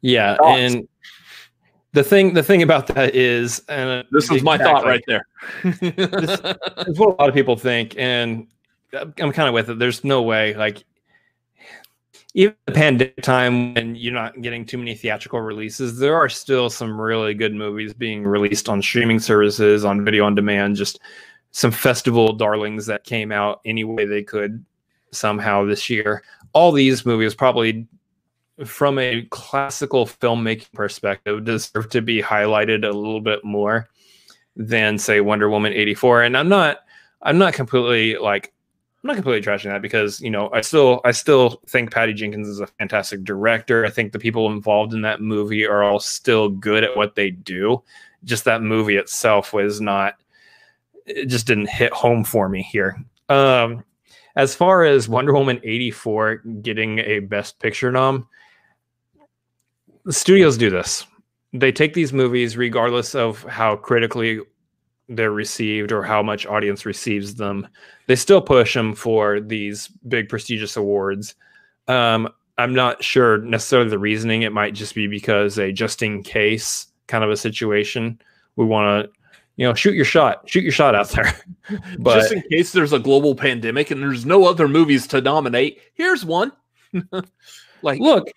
Yeah 0.00 0.36
Thoughts? 0.36 0.58
and 0.58 0.88
the 1.96 2.04
thing 2.04 2.34
the 2.34 2.42
thing 2.42 2.62
about 2.62 2.86
that 2.88 3.14
is 3.14 3.62
and 3.68 3.88
uh, 3.88 4.02
this 4.10 4.30
is 4.30 4.42
my 4.42 4.58
thought 4.58 4.84
right 4.84 5.02
there. 5.06 5.26
This 5.62 6.40
is 6.86 6.98
what 6.98 7.08
a 7.08 7.16
lot 7.18 7.28
of 7.28 7.34
people 7.34 7.56
think 7.56 7.94
and 7.96 8.46
i'm 8.92 9.32
kind 9.32 9.48
of 9.48 9.54
with 9.54 9.70
it. 9.70 9.78
There's 9.78 10.04
no 10.04 10.22
way 10.22 10.54
like 10.54 10.84
even 12.34 12.54
the 12.66 12.72
pandemic 12.72 13.22
time 13.22 13.72
when 13.74 13.94
you're 13.96 14.12
not 14.12 14.42
getting 14.42 14.66
too 14.66 14.76
many 14.76 14.94
theatrical 14.94 15.40
releases 15.40 15.98
there 15.98 16.14
are 16.14 16.28
still 16.28 16.68
some 16.68 17.00
really 17.00 17.32
good 17.32 17.54
movies 17.54 17.94
being 17.94 18.24
released 18.24 18.68
on 18.68 18.82
streaming 18.82 19.18
services 19.18 19.84
on 19.84 20.04
video 20.04 20.24
on 20.26 20.34
demand 20.34 20.76
just 20.76 21.00
some 21.52 21.70
festival 21.70 22.34
darlings 22.34 22.84
that 22.84 23.04
came 23.04 23.32
out 23.32 23.62
any 23.64 23.84
way 23.84 24.04
they 24.04 24.22
could 24.22 24.62
somehow 25.12 25.64
this 25.64 25.88
year. 25.88 26.22
All 26.52 26.70
these 26.72 27.06
movies 27.06 27.34
probably 27.34 27.86
from 28.64 28.98
a 28.98 29.22
classical 29.30 30.06
filmmaking 30.06 30.72
perspective 30.72 31.44
deserve 31.44 31.90
to 31.90 32.00
be 32.00 32.22
highlighted 32.22 32.84
a 32.84 32.96
little 32.96 33.20
bit 33.20 33.44
more 33.44 33.88
than 34.56 34.96
say 34.98 35.20
Wonder 35.20 35.50
Woman 35.50 35.72
84 35.72 36.22
and 36.22 36.36
I'm 36.36 36.48
not 36.48 36.78
I'm 37.22 37.38
not 37.38 37.52
completely 37.52 38.16
like 38.16 38.52
I'm 39.02 39.08
not 39.08 39.16
completely 39.16 39.46
trashing 39.46 39.70
that 39.70 39.82
because 39.82 40.20
you 40.20 40.30
know 40.30 40.50
I 40.52 40.62
still 40.62 41.00
I 41.04 41.12
still 41.12 41.60
think 41.68 41.92
Patty 41.92 42.14
Jenkins 42.14 42.48
is 42.48 42.60
a 42.60 42.66
fantastic 42.66 43.24
director. 43.24 43.84
I 43.84 43.90
think 43.90 44.12
the 44.12 44.18
people 44.18 44.50
involved 44.50 44.94
in 44.94 45.02
that 45.02 45.20
movie 45.20 45.66
are 45.66 45.82
all 45.82 46.00
still 46.00 46.48
good 46.48 46.82
at 46.82 46.96
what 46.96 47.14
they 47.14 47.30
do. 47.30 47.82
Just 48.24 48.44
that 48.46 48.62
movie 48.62 48.96
itself 48.96 49.52
was 49.52 49.80
not 49.80 50.14
it 51.04 51.26
just 51.26 51.46
didn't 51.46 51.68
hit 51.68 51.92
home 51.92 52.24
for 52.24 52.48
me 52.48 52.62
here. 52.62 53.04
Um 53.28 53.84
as 54.34 54.54
far 54.54 54.84
as 54.84 55.08
Wonder 55.08 55.32
Woman 55.34 55.60
84 55.62 56.36
getting 56.62 56.98
a 56.98 57.20
best 57.20 57.58
picture 57.58 57.92
nom, 57.92 58.28
the 60.06 60.12
studios 60.12 60.56
do 60.56 60.70
this. 60.70 61.04
They 61.52 61.72
take 61.72 61.92
these 61.92 62.12
movies, 62.12 62.56
regardless 62.56 63.14
of 63.14 63.42
how 63.42 63.76
critically 63.76 64.40
they're 65.08 65.32
received 65.32 65.92
or 65.92 66.02
how 66.02 66.22
much 66.22 66.46
audience 66.46 66.86
receives 66.86 67.34
them, 67.34 67.66
they 68.06 68.16
still 68.16 68.40
push 68.40 68.74
them 68.74 68.94
for 68.94 69.40
these 69.40 69.88
big 70.08 70.28
prestigious 70.28 70.76
awards. 70.76 71.34
Um, 71.88 72.28
I'm 72.56 72.72
not 72.72 73.02
sure 73.02 73.38
necessarily 73.38 73.90
the 73.90 73.98
reasoning. 73.98 74.42
It 74.42 74.52
might 74.52 74.74
just 74.74 74.94
be 74.94 75.08
because 75.08 75.58
a 75.58 75.72
just 75.72 76.02
in 76.02 76.22
case 76.22 76.86
kind 77.08 77.24
of 77.24 77.30
a 77.30 77.36
situation. 77.36 78.20
We 78.54 78.64
want 78.64 79.04
to, 79.04 79.12
you 79.56 79.66
know, 79.66 79.74
shoot 79.74 79.94
your 79.94 80.04
shot, 80.04 80.48
shoot 80.48 80.62
your 80.62 80.72
shot 80.72 80.94
out 80.94 81.08
there. 81.10 81.34
but 81.98 82.20
just 82.20 82.32
in 82.32 82.42
case 82.50 82.72
there's 82.72 82.92
a 82.92 82.98
global 82.98 83.34
pandemic 83.34 83.90
and 83.90 84.00
there's 84.00 84.24
no 84.24 84.46
other 84.46 84.68
movies 84.68 85.06
to 85.08 85.20
nominate, 85.20 85.80
here's 85.94 86.24
one. 86.24 86.52
like, 87.82 88.00
look, 88.00 88.28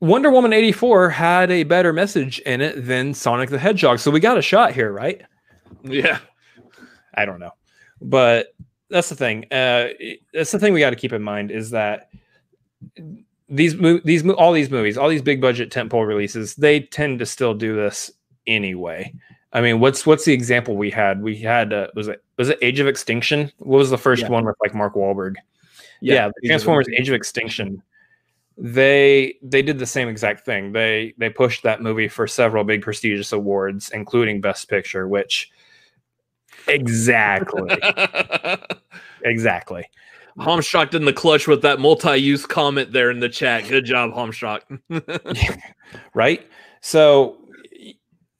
Wonder 0.00 0.30
Woman 0.30 0.52
84 0.52 1.10
had 1.10 1.50
a 1.50 1.64
better 1.64 1.92
message 1.92 2.38
in 2.40 2.60
it 2.60 2.86
than 2.86 3.12
Sonic 3.12 3.50
the 3.50 3.58
Hedgehog. 3.58 3.98
So 3.98 4.10
we 4.10 4.18
got 4.18 4.38
a 4.38 4.42
shot 4.42 4.72
here, 4.72 4.92
right? 4.92 5.22
Yeah. 5.82 6.18
I 7.14 7.26
don't 7.26 7.38
know. 7.38 7.52
But 8.00 8.54
that's 8.88 9.10
the 9.10 9.14
thing. 9.14 9.44
Uh, 9.52 9.88
that's 10.32 10.52
the 10.52 10.58
thing 10.58 10.72
we 10.72 10.80
got 10.80 10.90
to 10.90 10.96
keep 10.96 11.12
in 11.12 11.22
mind 11.22 11.50
is 11.50 11.70
that 11.70 12.10
these 13.48 13.76
these 14.04 14.26
all 14.30 14.52
these 14.52 14.70
movies, 14.70 14.96
all 14.96 15.08
these 15.08 15.22
big 15.22 15.40
budget 15.40 15.70
tentpole 15.70 16.06
releases, 16.06 16.54
they 16.54 16.80
tend 16.80 17.18
to 17.18 17.26
still 17.26 17.52
do 17.52 17.76
this 17.76 18.10
anyway. 18.46 19.12
I 19.52 19.60
mean, 19.60 19.80
what's 19.80 20.06
what's 20.06 20.24
the 20.24 20.32
example 20.32 20.76
we 20.76 20.90
had? 20.90 21.20
We 21.20 21.36
had 21.36 21.72
uh, 21.72 21.88
was 21.94 22.08
it 22.08 22.22
was 22.38 22.48
it 22.48 22.58
Age 22.62 22.80
of 22.80 22.86
Extinction? 22.86 23.52
What 23.58 23.78
was 23.78 23.90
the 23.90 23.98
first 23.98 24.22
yeah. 24.22 24.28
one 24.28 24.44
with 24.44 24.56
like 24.62 24.74
Mark 24.74 24.94
Wahlberg? 24.94 25.34
Yeah, 26.00 26.30
yeah 26.42 26.48
Transformers 26.48 26.88
Age 26.96 27.08
of 27.08 27.14
Extinction 27.14 27.82
they 28.62 29.38
they 29.42 29.62
did 29.62 29.78
the 29.78 29.86
same 29.86 30.08
exact 30.08 30.44
thing. 30.44 30.72
They 30.72 31.14
they 31.16 31.30
pushed 31.30 31.62
that 31.62 31.80
movie 31.80 32.08
for 32.08 32.26
several 32.26 32.62
big 32.62 32.82
prestigious 32.82 33.32
awards, 33.32 33.88
including 33.88 34.42
Best 34.42 34.68
Picture, 34.68 35.08
which 35.08 35.50
exactly 36.68 37.72
exactly. 39.24 39.86
Homshock 40.38 40.94
in 40.94 41.06
the 41.06 41.12
clutch 41.12 41.48
with 41.48 41.62
that 41.62 41.80
multi-use 41.80 42.46
comment 42.46 42.92
there 42.92 43.10
in 43.10 43.20
the 43.20 43.28
chat. 43.28 43.66
Good 43.66 43.84
job, 43.84 44.12
Homshock. 44.12 44.60
right? 46.14 46.46
So 46.82 47.38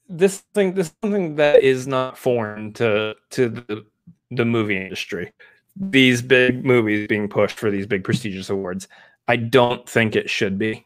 this 0.06 0.38
thing 0.54 0.74
this 0.74 0.88
is 0.88 0.94
something 1.02 1.36
that 1.36 1.62
is 1.62 1.86
not 1.86 2.18
foreign 2.18 2.74
to 2.74 3.14
to 3.30 3.48
the, 3.48 3.86
the 4.30 4.44
movie 4.44 4.76
industry. 4.76 5.32
These 5.76 6.20
big 6.20 6.62
movies 6.62 7.06
being 7.06 7.28
pushed 7.28 7.56
for 7.56 7.70
these 7.70 7.86
big 7.86 8.04
prestigious 8.04 8.50
awards. 8.50 8.86
I 9.30 9.36
don't 9.36 9.88
think 9.88 10.16
it 10.16 10.28
should 10.28 10.58
be. 10.58 10.84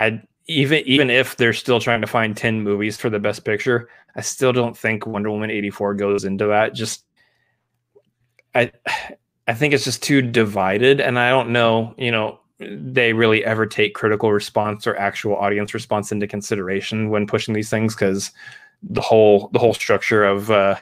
I 0.00 0.20
even 0.48 0.82
even 0.84 1.10
if 1.10 1.36
they're 1.36 1.52
still 1.52 1.78
trying 1.78 2.00
to 2.00 2.08
find 2.08 2.36
10 2.36 2.62
movies 2.62 2.96
for 2.96 3.08
the 3.08 3.20
best 3.20 3.44
picture, 3.44 3.88
I 4.16 4.20
still 4.20 4.52
don't 4.52 4.76
think 4.76 5.06
Wonder 5.06 5.30
Woman 5.30 5.48
84 5.48 5.94
goes 5.94 6.24
into 6.24 6.46
that. 6.46 6.74
Just 6.74 7.04
I 8.56 8.72
I 9.46 9.54
think 9.54 9.74
it's 9.74 9.84
just 9.84 10.02
too 10.02 10.22
divided, 10.22 11.00
and 11.00 11.20
I 11.20 11.30
don't 11.30 11.50
know, 11.50 11.94
you 11.96 12.10
know, 12.10 12.40
they 12.58 13.12
really 13.12 13.44
ever 13.44 13.64
take 13.64 13.94
critical 13.94 14.32
response 14.32 14.84
or 14.84 14.96
actual 14.96 15.36
audience 15.36 15.72
response 15.72 16.10
into 16.10 16.26
consideration 16.26 17.10
when 17.10 17.28
pushing 17.28 17.54
these 17.54 17.70
things 17.70 17.94
because 17.94 18.32
the 18.82 19.00
whole 19.00 19.50
the 19.52 19.60
whole 19.60 19.74
structure 19.74 20.24
of 20.24 20.50
uh, 20.50 20.74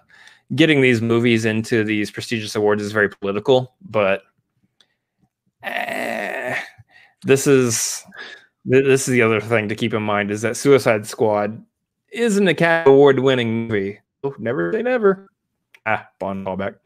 getting 0.55 0.81
these 0.81 1.03
movies 1.03 1.45
into 1.45 1.85
these 1.85 2.11
prestigious 2.11 2.57
awards 2.57 2.83
is 2.83 2.93
very 2.93 3.11
political. 3.11 3.75
But 3.83 4.23
this 7.23 7.47
is 7.47 8.05
this 8.65 9.09
is 9.09 9.13
the 9.13 9.23
other 9.23 9.41
thing 9.41 9.69
to 9.69 9.75
keep 9.75 9.95
in 9.95 10.03
mind 10.03 10.31
is 10.31 10.43
that 10.43 10.57
Suicide 10.57 11.07
Squad 11.07 11.65
is 12.13 12.37
an 12.37 12.49
Academy 12.49 12.93
Award 12.95 13.21
winning 13.21 13.69
movie. 13.69 14.01
Oh, 14.23 14.35
never 14.39 14.73
say 14.73 14.83
never. 14.83 15.29
Ah, 15.87 16.09
Bond 16.19 16.47
callback. 16.47 16.77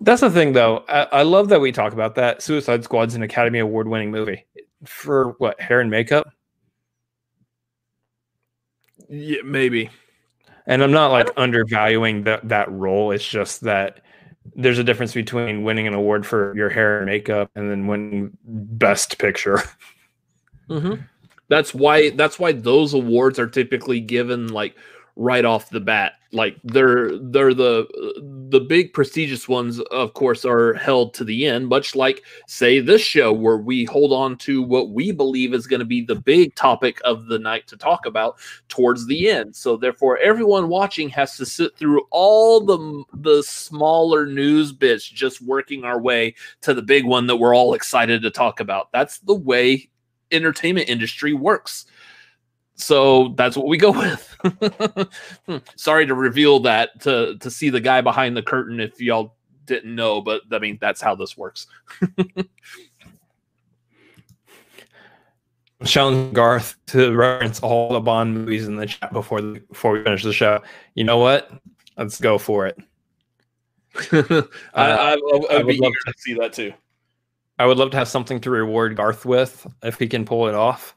That's 0.00 0.20
the 0.20 0.30
thing, 0.30 0.52
though. 0.52 0.84
I, 0.88 1.02
I, 1.04 1.22
love 1.22 1.48
that 1.48 1.60
we 1.60 1.72
talk 1.72 1.92
about 1.92 2.14
that. 2.16 2.42
Suicide 2.42 2.84
Squad's 2.84 3.14
an 3.14 3.22
Academy 3.22 3.60
Award 3.60 3.88
winning 3.88 4.10
movie 4.10 4.46
for 4.84 5.30
what 5.38 5.60
hair 5.60 5.80
and 5.80 5.90
makeup. 5.90 6.28
Yeah, 9.08 9.42
maybe. 9.44 9.90
And 10.66 10.82
I'm 10.82 10.92
not 10.92 11.12
like 11.12 11.30
undervaluing 11.36 12.24
that 12.24 12.48
that 12.48 12.70
role. 12.70 13.12
It's 13.12 13.26
just 13.26 13.62
that 13.62 14.00
there's 14.54 14.78
a 14.78 14.84
difference 14.84 15.14
between 15.14 15.64
winning 15.64 15.86
an 15.86 15.94
award 15.94 16.26
for 16.26 16.54
your 16.56 16.68
hair 16.68 16.98
and 16.98 17.06
makeup 17.06 17.50
and 17.54 17.70
then 17.70 17.86
winning 17.86 18.36
Best 18.44 19.18
Picture. 19.18 19.62
Mm-hmm. 20.68 21.00
That's 21.46 21.72
why. 21.72 22.10
That's 22.10 22.40
why 22.40 22.50
those 22.50 22.92
awards 22.92 23.38
are 23.38 23.46
typically 23.46 24.00
given 24.00 24.48
like 24.48 24.74
right 25.16 25.44
off 25.44 25.70
the 25.70 25.80
bat. 25.80 26.12
Like 26.32 26.58
they're 26.64 27.16
they're 27.18 27.54
the 27.54 27.86
the 28.50 28.60
big 28.60 28.92
prestigious 28.92 29.48
ones, 29.48 29.80
of 29.90 30.12
course, 30.12 30.44
are 30.44 30.74
held 30.74 31.14
to 31.14 31.24
the 31.24 31.46
end, 31.46 31.68
much 31.68 31.96
like 31.96 32.22
say 32.46 32.80
this 32.80 33.00
show 33.00 33.32
where 33.32 33.56
we 33.56 33.84
hold 33.84 34.12
on 34.12 34.36
to 34.38 34.62
what 34.62 34.90
we 34.90 35.12
believe 35.12 35.54
is 35.54 35.66
going 35.66 35.80
to 35.80 35.86
be 35.86 36.02
the 36.02 36.16
big 36.16 36.54
topic 36.54 37.00
of 37.04 37.26
the 37.26 37.38
night 37.38 37.66
to 37.68 37.76
talk 37.76 38.04
about 38.04 38.38
towards 38.68 39.06
the 39.06 39.30
end. 39.30 39.56
So 39.56 39.76
therefore, 39.76 40.18
everyone 40.18 40.68
watching 40.68 41.08
has 41.10 41.36
to 41.38 41.46
sit 41.46 41.76
through 41.76 42.02
all 42.10 42.60
the 42.60 43.04
the 43.14 43.42
smaller 43.42 44.26
news 44.26 44.72
bits, 44.72 45.08
just 45.08 45.40
working 45.40 45.84
our 45.84 46.00
way 46.00 46.34
to 46.62 46.74
the 46.74 46.82
big 46.82 47.06
one 47.06 47.26
that 47.28 47.36
we're 47.36 47.56
all 47.56 47.72
excited 47.72 48.20
to 48.22 48.30
talk 48.30 48.60
about. 48.60 48.92
That's 48.92 49.20
the 49.20 49.34
way 49.34 49.88
entertainment 50.32 50.88
industry 50.88 51.32
works 51.32 51.86
so 52.76 53.34
that's 53.36 53.56
what 53.56 53.66
we 53.66 53.78
go 53.78 53.90
with. 53.98 54.35
Hmm. 55.46 55.56
Sorry 55.76 56.06
to 56.06 56.14
reveal 56.14 56.60
that 56.60 57.00
to 57.02 57.36
to 57.38 57.50
see 57.50 57.70
the 57.70 57.80
guy 57.80 58.00
behind 58.00 58.36
the 58.36 58.42
curtain 58.42 58.80
if 58.80 59.00
y'all 59.00 59.36
didn't 59.64 59.94
know, 59.94 60.20
but 60.20 60.42
I 60.52 60.58
mean 60.58 60.78
that's 60.80 61.00
how 61.00 61.14
this 61.14 61.36
works. 61.36 61.66
Challenge 65.84 66.32
Garth 66.32 66.76
to 66.86 67.14
reference 67.14 67.60
all 67.60 67.92
the 67.92 68.00
Bond 68.00 68.34
movies 68.34 68.66
in 68.66 68.76
the 68.76 68.86
chat 68.86 69.12
before 69.12 69.42
the, 69.42 69.60
before 69.60 69.92
we 69.92 70.02
finish 70.02 70.22
the 70.22 70.32
show. 70.32 70.62
You 70.94 71.04
know 71.04 71.18
what? 71.18 71.50
Let's 71.98 72.18
go 72.18 72.38
for 72.38 72.66
it. 72.66 72.78
uh, 74.12 74.42
I, 74.74 74.90
I, 74.90 75.12
I, 75.12 75.16
would, 75.20 75.50
I 75.50 75.58
would 75.58 75.66
be 75.66 75.78
to, 75.78 75.90
to 76.06 76.14
see 76.16 76.34
that 76.34 76.54
too. 76.54 76.72
I 77.58 77.66
would 77.66 77.78
love 77.78 77.90
to 77.92 77.96
have 77.96 78.08
something 78.08 78.40
to 78.40 78.50
reward 78.50 78.96
Garth 78.96 79.24
with 79.24 79.66
if 79.82 79.98
he 79.98 80.08
can 80.08 80.24
pull 80.24 80.48
it 80.48 80.54
off. 80.54 80.96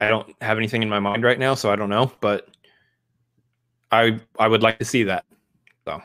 I 0.00 0.08
don't 0.08 0.30
have 0.42 0.58
anything 0.58 0.82
in 0.82 0.88
my 0.88 0.98
mind 1.00 1.22
right 1.22 1.38
now, 1.38 1.54
so 1.54 1.70
I 1.70 1.76
don't 1.76 1.88
know, 1.88 2.12
but 2.20 2.48
I 3.90 4.20
I 4.38 4.48
would 4.48 4.62
like 4.62 4.78
to 4.78 4.84
see 4.84 5.04
that. 5.04 5.24
So 5.84 6.02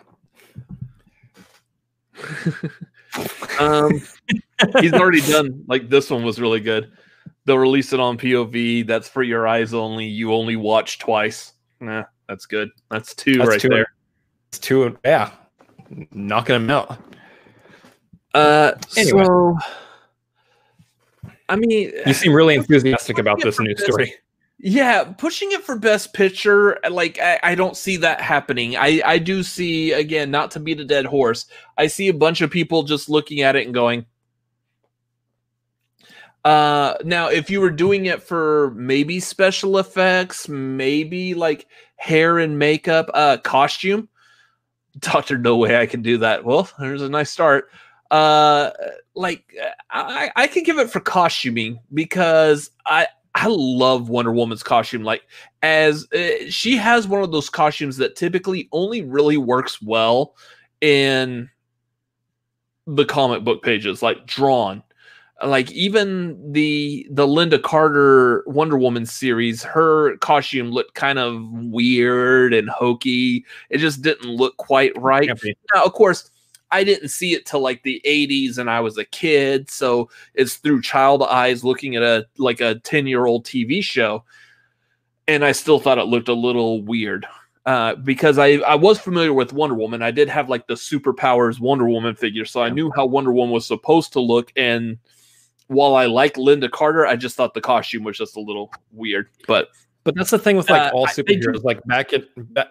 um 3.60 4.02
he's 4.80 4.94
already 4.94 5.22
done 5.22 5.64
like 5.68 5.90
this 5.90 6.10
one 6.10 6.24
was 6.24 6.40
really 6.40 6.60
good. 6.60 6.92
They'll 7.46 7.58
release 7.58 7.92
it 7.92 8.00
on 8.00 8.18
POV. 8.18 8.86
That's 8.88 9.10
for 9.10 9.24
your 9.24 9.48
eyes 9.48 9.74
only. 9.74 10.06
You 10.06 10.34
only 10.34 10.56
watch 10.56 11.00
twice. 11.00 11.54
Nah, 11.80 12.04
that's 12.30 12.46
good. 12.46 12.70
That's 12.90 13.16
two 13.16 13.38
that's 13.38 13.50
right 13.50 13.60
two, 13.60 13.70
there. 13.70 13.88
It's 14.50 14.60
two 14.60 14.98
yeah. 15.04 15.32
Knocking 16.12 16.54
them 16.54 16.70
out. 16.70 16.98
Uh 18.34 18.74
anyway. 18.96 19.26
so 19.26 19.58
I 21.52 21.58
mean, 21.58 21.92
you 22.06 22.14
seem 22.14 22.34
really 22.34 22.56
enthusiastic 22.56 23.20
about 23.20 23.42
this 23.42 23.60
news 23.60 23.84
story. 23.84 24.14
Yeah, 24.58 25.04
pushing 25.04 25.52
it 25.52 25.64
for 25.64 25.78
best 25.78 26.14
picture, 26.14 26.80
like 26.90 27.20
I, 27.20 27.40
I, 27.44 27.56
don't 27.56 27.76
see 27.76 27.98
that 27.98 28.22
happening. 28.22 28.78
I, 28.78 29.02
I 29.04 29.18
do 29.18 29.44
see 29.44 29.92
again, 29.92 30.32
not 30.32 30.52
to 30.52 30.60
beat 30.60 30.80
a 30.80 30.86
dead 30.86 31.06
horse. 31.06 31.48
I 31.78 31.88
see 31.88 32.08
a 32.08 32.14
bunch 32.14 32.42
of 32.42 32.52
people 32.52 32.84
just 32.84 33.10
looking 33.10 33.42
at 33.42 33.56
it 33.56 33.66
and 33.66 33.74
going. 33.74 34.06
Uh, 36.46 36.94
now, 37.04 37.28
if 37.28 37.50
you 37.50 37.60
were 37.60 37.72
doing 37.72 38.06
it 38.06 38.24
for 38.24 38.72
maybe 38.76 39.20
special 39.20 39.78
effects, 39.78 40.48
maybe 40.48 41.34
like 41.34 41.68
hair 41.96 42.38
and 42.38 42.58
makeup, 42.58 43.10
uh, 43.14 43.38
costume, 43.38 44.08
Doctor, 45.00 45.38
no 45.38 45.58
way 45.58 45.78
I 45.78 45.86
can 45.86 46.02
do 46.02 46.20
that. 46.20 46.46
Well, 46.46 46.70
there's 46.80 47.02
a 47.02 47.10
nice 47.10 47.32
start 47.32 47.70
uh 48.12 48.72
like 49.16 49.56
I 49.90 50.32
I 50.36 50.48
can 50.48 50.64
give 50.64 50.80
it 50.80 50.90
for 50.90 51.00
costuming 51.00 51.80
because 51.94 52.70
I 52.86 53.08
I 53.36 53.48
love 53.50 54.10
Wonder 54.10 54.32
Woman's 54.32 54.64
costume 54.64 55.04
like 55.04 55.24
as 55.62 56.08
uh, 56.14 56.50
she 56.50 56.78
has 56.78 57.08
one 57.08 57.24
of 57.24 57.32
those 57.32 57.50
costumes 57.50 57.98
that 57.98 58.16
typically 58.16 58.68
only 58.72 59.02
really 59.02 59.38
works 59.38 59.82
well 59.82 60.36
in 60.82 61.50
the 62.88 63.06
comic 63.06 63.44
book 63.44 63.64
pages 63.64 64.02
like 64.02 64.26
drawn 64.26 64.84
like 65.46 65.72
even 65.72 66.52
the 66.52 67.08
the 67.10 67.26
Lynda 67.26 67.62
Carter 67.62 68.44
Wonder 68.48 68.78
Woman 68.78 69.06
series, 69.06 69.64
her 69.64 70.18
costume 70.18 70.72
looked 70.72 70.94
kind 70.94 71.20
of 71.20 71.42
weird 71.52 72.54
and 72.54 72.70
hokey. 72.70 73.46
It 73.70 73.80
just 73.80 74.02
didn't 74.02 74.30
look 74.30 74.58
quite 74.58 74.92
right. 75.02 75.30
Now, 75.74 75.84
of 75.84 75.94
course, 75.94 76.31
I 76.72 76.84
didn't 76.84 77.10
see 77.10 77.34
it 77.34 77.46
till 77.46 77.60
like 77.60 77.84
the 77.84 78.02
80s 78.06 78.58
and 78.58 78.70
I 78.70 78.80
was 78.80 78.98
a 78.98 79.06
kid. 79.06 79.70
So 79.70 80.10
it's 80.34 80.56
through 80.56 80.82
child 80.82 81.24
eyes 81.24 81.64
looking 81.64 81.96
at 81.96 82.04
a 82.04 82.26
like 82.38 82.62
a 82.62 82.76
10 82.80 83.08
year 83.08 83.26
old 83.26 83.46
TV 83.46 83.84
show. 83.84 84.24
And 85.28 85.46
I 85.46 85.52
still 85.52 85.80
thought 85.80 85.98
it 85.98 86.06
looked 86.06 86.30
a 86.30 86.34
little 86.34 86.82
weird. 86.82 87.26
Uh, 87.64 87.94
because 87.96 88.40
I, 88.40 88.54
I 88.58 88.74
was 88.74 89.00
familiar 89.00 89.34
with 89.34 89.54
Wonder 89.54 89.76
Woman. 89.76 90.02
I 90.02 90.10
did 90.10 90.28
have 90.30 90.50
like 90.50 90.66
the 90.66 90.74
superpowers 90.74 91.60
Wonder 91.60 91.88
Woman 91.88 92.16
figure, 92.16 92.44
so 92.44 92.64
I 92.64 92.70
knew 92.70 92.92
how 92.96 93.06
Wonder 93.06 93.32
Woman 93.32 93.54
was 93.54 93.68
supposed 93.68 94.14
to 94.14 94.20
look. 94.20 94.52
And 94.56 94.98
while 95.68 95.96
I 95.96 96.08
like 96.08 96.34
Lynda 96.34 96.72
Carter, 96.72 97.06
I 97.06 97.16
just 97.16 97.36
thought 97.36 97.54
the 97.54 97.62
costume 97.62 98.04
was 98.04 98.18
just 98.18 98.36
a 98.36 98.42
little 98.42 98.74
weird. 98.92 99.30
But 99.48 99.70
but 100.04 100.16
that's 100.16 100.32
the 100.32 100.40
thing 100.40 100.58
with 100.58 100.70
like 100.70 100.92
uh, 100.92 100.96
all 100.96 101.08
superheroes. 101.08 101.64
Like 101.64 101.84
back 101.86 102.14
at 102.14 102.24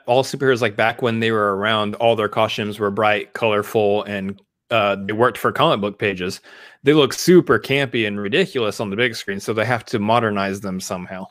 all 0.07 0.22
superheroes, 0.22 0.61
like 0.61 0.76
back 0.76 1.03
when 1.03 1.20
they 1.20 1.31
were 1.31 1.57
around, 1.57 1.95
all 1.97 2.16
their 2.16 2.28
costumes 2.28 2.78
were 2.78 2.91
bright, 2.91 3.33
colorful, 3.33 4.03
and 4.05 4.41
uh, 4.70 4.97
they 4.97 5.12
worked 5.12 5.39
for 5.39 5.53
comic 5.53 5.81
book 5.81 5.99
pages. 5.99 6.41
They 6.83 6.93
look 6.93 7.12
super 7.12 7.59
campy 7.59 8.07
and 8.07 8.20
ridiculous 8.20 8.81
on 8.81 8.91
the 8.91 8.97
big 8.97 9.14
screen, 9.14 9.41
so 9.41 9.53
they 9.53 9.64
have 9.64 9.85
to 9.87 9.99
modernize 9.99 10.61
them 10.61 10.81
somehow. 10.81 11.26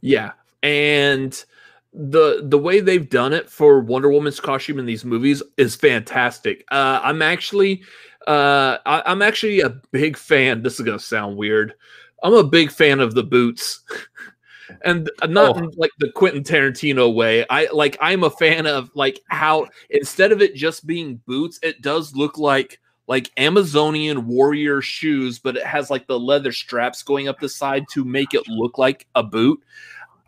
Yeah, 0.00 0.32
and 0.62 1.44
the 1.92 2.42
the 2.44 2.58
way 2.58 2.80
they've 2.80 3.08
done 3.08 3.32
it 3.32 3.48
for 3.48 3.80
Wonder 3.80 4.10
Woman's 4.10 4.40
costume 4.40 4.78
in 4.78 4.86
these 4.86 5.04
movies 5.04 5.42
is 5.56 5.76
fantastic. 5.76 6.64
Uh, 6.70 7.00
I'm 7.02 7.22
actually 7.22 7.82
uh, 8.26 8.78
I, 8.84 9.02
I'm 9.06 9.22
actually 9.22 9.60
a 9.60 9.70
big 9.92 10.16
fan. 10.16 10.62
This 10.62 10.78
is 10.78 10.84
gonna 10.84 10.98
sound 10.98 11.36
weird. 11.36 11.74
I'm 12.22 12.34
a 12.34 12.44
big 12.44 12.70
fan 12.70 13.00
of 13.00 13.14
the 13.14 13.22
boots. 13.22 13.82
and 14.84 15.10
not 15.28 15.62
oh. 15.62 15.70
like 15.76 15.90
the 15.98 16.10
Quentin 16.10 16.42
Tarantino 16.42 17.12
way. 17.12 17.46
I 17.48 17.68
like 17.72 17.96
I'm 18.00 18.24
a 18.24 18.30
fan 18.30 18.66
of 18.66 18.90
like 18.94 19.20
how 19.28 19.66
instead 19.90 20.32
of 20.32 20.42
it 20.42 20.54
just 20.54 20.86
being 20.86 21.20
boots, 21.26 21.58
it 21.62 21.82
does 21.82 22.14
look 22.14 22.38
like 22.38 22.80
like 23.08 23.30
Amazonian 23.36 24.26
warrior 24.26 24.80
shoes, 24.80 25.38
but 25.38 25.56
it 25.56 25.64
has 25.64 25.90
like 25.90 26.06
the 26.06 26.18
leather 26.18 26.52
straps 26.52 27.02
going 27.02 27.28
up 27.28 27.38
the 27.38 27.48
side 27.48 27.84
to 27.92 28.04
make 28.04 28.34
it 28.34 28.48
look 28.48 28.78
like 28.78 29.06
a 29.14 29.22
boot. 29.22 29.62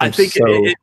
I'm 0.00 0.08
i 0.08 0.10
think 0.12 0.32
so, 0.32 0.46
it, 0.46 0.76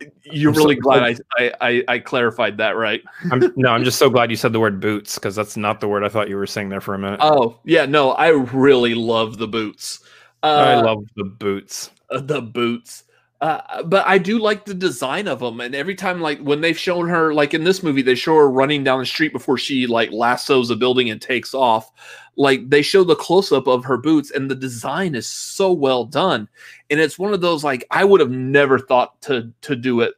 it, 0.00 0.12
you're 0.24 0.50
I'm 0.52 0.56
really 0.56 0.74
so 0.76 0.80
glad 0.80 1.20
I, 1.38 1.52
I, 1.60 1.84
I 1.86 1.98
clarified 2.00 2.56
that, 2.58 2.76
right? 2.76 3.02
I'm, 3.30 3.52
no, 3.56 3.70
I'm 3.70 3.84
just 3.84 3.98
so 3.98 4.10
glad 4.10 4.30
you 4.30 4.36
said 4.36 4.52
the 4.52 4.60
word 4.60 4.80
boots 4.80 5.16
because 5.16 5.36
that's 5.36 5.56
not 5.56 5.80
the 5.80 5.88
word 5.88 6.04
I 6.04 6.08
thought 6.08 6.28
you 6.28 6.36
were 6.36 6.46
saying 6.46 6.68
there 6.68 6.80
for 6.80 6.94
a 6.94 6.98
minute. 6.98 7.20
Oh 7.22 7.58
yeah, 7.64 7.86
no, 7.86 8.12
I 8.12 8.28
really 8.28 8.94
love 8.94 9.38
the 9.38 9.48
boots. 9.48 10.00
Uh, 10.42 10.46
I 10.46 10.80
love 10.80 11.04
the 11.16 11.24
boots. 11.24 11.90
the 12.10 12.40
boots. 12.40 13.04
Uh, 13.40 13.84
but 13.84 14.04
I 14.04 14.18
do 14.18 14.38
like 14.38 14.64
the 14.64 14.74
design 14.74 15.28
of 15.28 15.38
them, 15.38 15.60
and 15.60 15.72
every 15.72 15.94
time, 15.94 16.20
like 16.20 16.40
when 16.40 16.60
they've 16.60 16.78
shown 16.78 17.08
her, 17.08 17.32
like 17.32 17.54
in 17.54 17.62
this 17.62 17.84
movie, 17.84 18.02
they 18.02 18.16
show 18.16 18.34
her 18.34 18.50
running 18.50 18.82
down 18.82 18.98
the 18.98 19.06
street 19.06 19.32
before 19.32 19.56
she 19.56 19.86
like 19.86 20.10
lassos 20.10 20.70
a 20.70 20.76
building 20.76 21.08
and 21.08 21.22
takes 21.22 21.54
off. 21.54 21.92
Like 22.36 22.68
they 22.68 22.82
show 22.82 23.04
the 23.04 23.14
close 23.14 23.52
up 23.52 23.68
of 23.68 23.84
her 23.84 23.96
boots, 23.96 24.32
and 24.32 24.50
the 24.50 24.56
design 24.56 25.14
is 25.14 25.28
so 25.28 25.72
well 25.72 26.04
done. 26.04 26.48
And 26.90 26.98
it's 26.98 27.16
one 27.18 27.32
of 27.32 27.40
those 27.40 27.62
like 27.62 27.86
I 27.92 28.04
would 28.04 28.20
have 28.20 28.32
never 28.32 28.76
thought 28.76 29.20
to 29.22 29.52
to 29.60 29.76
do 29.76 30.00
it 30.00 30.14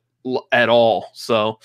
at 0.50 0.70
all. 0.70 1.10
So 1.12 1.58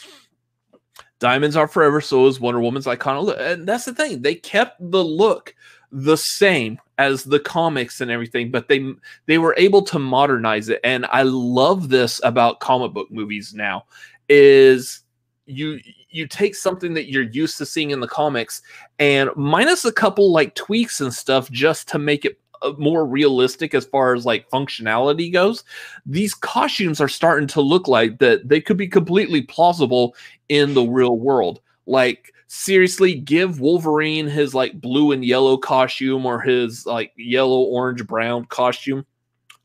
Diamonds 1.20 1.56
are 1.56 1.68
forever, 1.68 2.02
so 2.02 2.28
is 2.28 2.40
Wonder 2.40 2.60
Woman's 2.60 2.86
iconic 2.86 3.24
look. 3.24 3.38
And 3.40 3.68
that's 3.68 3.86
the 3.86 3.94
thing. 3.94 4.22
They 4.22 4.36
kept 4.36 4.80
the 4.92 5.04
look 5.04 5.56
the 5.98 6.18
same 6.18 6.78
as 6.98 7.24
the 7.24 7.40
comics 7.40 8.02
and 8.02 8.12
everything, 8.12 8.52
but 8.52 8.68
they 8.68 8.86
they 9.28 9.38
were 9.38 9.56
able 9.58 9.82
to 9.84 9.98
modernize 9.98 10.68
it. 10.68 10.82
And 10.84 11.06
I 11.06 11.22
love 11.22 11.88
this 11.88 12.20
about 12.24 12.60
comic 12.60 12.94
book 12.94 13.10
movies 13.10 13.54
now 13.54 13.86
is 14.28 15.04
you 15.46 15.80
you 16.10 16.28
take 16.28 16.54
something 16.54 16.94
that 16.96 17.10
you're 17.10 17.24
used 17.24 17.58
to 17.60 17.66
seeing 17.66 17.92
in 17.92 18.02
the 18.02 18.08
comics 18.08 18.62
and 19.00 19.30
minus 19.38 19.86
a 19.86 19.92
couple 19.92 20.34
like 20.34 20.54
tweaks 20.56 21.00
and 21.00 21.14
stuff 21.14 21.50
just 21.50 21.88
to 21.88 21.98
make 21.98 22.26
it 22.26 22.40
uh, 22.62 22.74
more 22.78 23.06
realistic 23.06 23.74
as 23.74 23.86
far 23.86 24.16
as 24.16 24.26
like 24.26 24.50
functionality 24.50 25.32
goes 25.32 25.64
these 26.06 26.34
costumes 26.34 27.00
are 27.00 27.10
starting 27.10 27.48
to 27.48 27.62
look 27.62 27.88
like 27.88 28.18
that 28.18 28.48
they 28.48 28.60
could 28.62 28.78
be 28.78 28.88
completely 28.88 29.42
plausible 29.42 30.16
in 30.50 30.74
the 30.74 30.84
real 30.84 31.20
world 31.20 31.60
like 31.86 32.34
seriously 32.48 33.16
give 33.16 33.60
wolverine 33.60 34.28
his 34.28 34.54
like 34.54 34.80
blue 34.80 35.12
and 35.12 35.26
yellow 35.26 35.58
costume 35.58 36.26
or 36.26 36.42
his 36.42 36.86
like 36.86 37.12
yellow 37.18 37.60
orange 37.60 38.06
brown 38.06 38.46
costume 38.46 39.06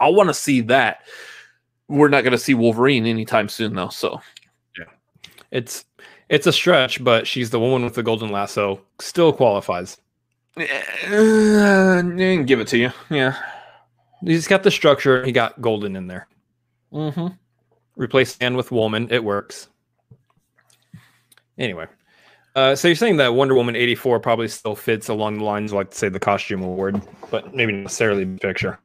i 0.00 0.08
want 0.08 0.28
to 0.28 0.34
see 0.34 0.60
that 0.60 1.02
we're 1.88 2.08
not 2.08 2.24
going 2.24 2.32
to 2.32 2.38
see 2.38 2.54
wolverine 2.54 3.06
anytime 3.06 3.48
soon 3.48 3.74
though 3.74 3.88
so 3.88 4.20
yeah 4.78 4.86
it's 5.50 5.84
it's 6.28 6.46
a 6.46 6.52
stretch 6.52 7.02
but 7.04 7.26
she's 7.26 7.50
the 7.50 7.60
woman 7.60 7.84
with 7.84 7.94
the 7.94 8.02
golden 8.02 8.30
lasso 8.30 8.80
still 8.98 9.32
qualifies 9.32 9.98
uh, 10.56 12.02
give 12.02 12.60
it 12.60 12.68
to 12.68 12.78
you. 12.78 12.92
Yeah. 13.08 13.36
He's 14.22 14.46
got 14.46 14.62
the 14.62 14.70
structure. 14.70 15.24
He 15.24 15.32
got 15.32 15.60
golden 15.60 15.96
in 15.96 16.06
there. 16.06 16.28
Mm-hmm. 16.92 17.28
Replace 17.96 18.34
Stan 18.34 18.56
with 18.56 18.70
woman. 18.70 19.08
It 19.10 19.24
works. 19.24 19.68
Anyway. 21.58 21.86
Uh, 22.56 22.74
so 22.74 22.88
you're 22.88 22.96
saying 22.96 23.18
that 23.18 23.34
Wonder 23.34 23.54
Woman 23.54 23.76
84 23.76 24.18
probably 24.20 24.48
still 24.48 24.74
fits 24.74 25.08
along 25.08 25.38
the 25.38 25.44
lines 25.44 25.72
of, 25.72 25.76
like, 25.76 25.94
say, 25.94 26.08
the 26.08 26.18
costume 26.18 26.62
award, 26.62 27.00
but 27.30 27.54
maybe 27.54 27.72
not 27.72 27.82
necessarily 27.82 28.24
the 28.24 28.38
picture. 28.38 28.78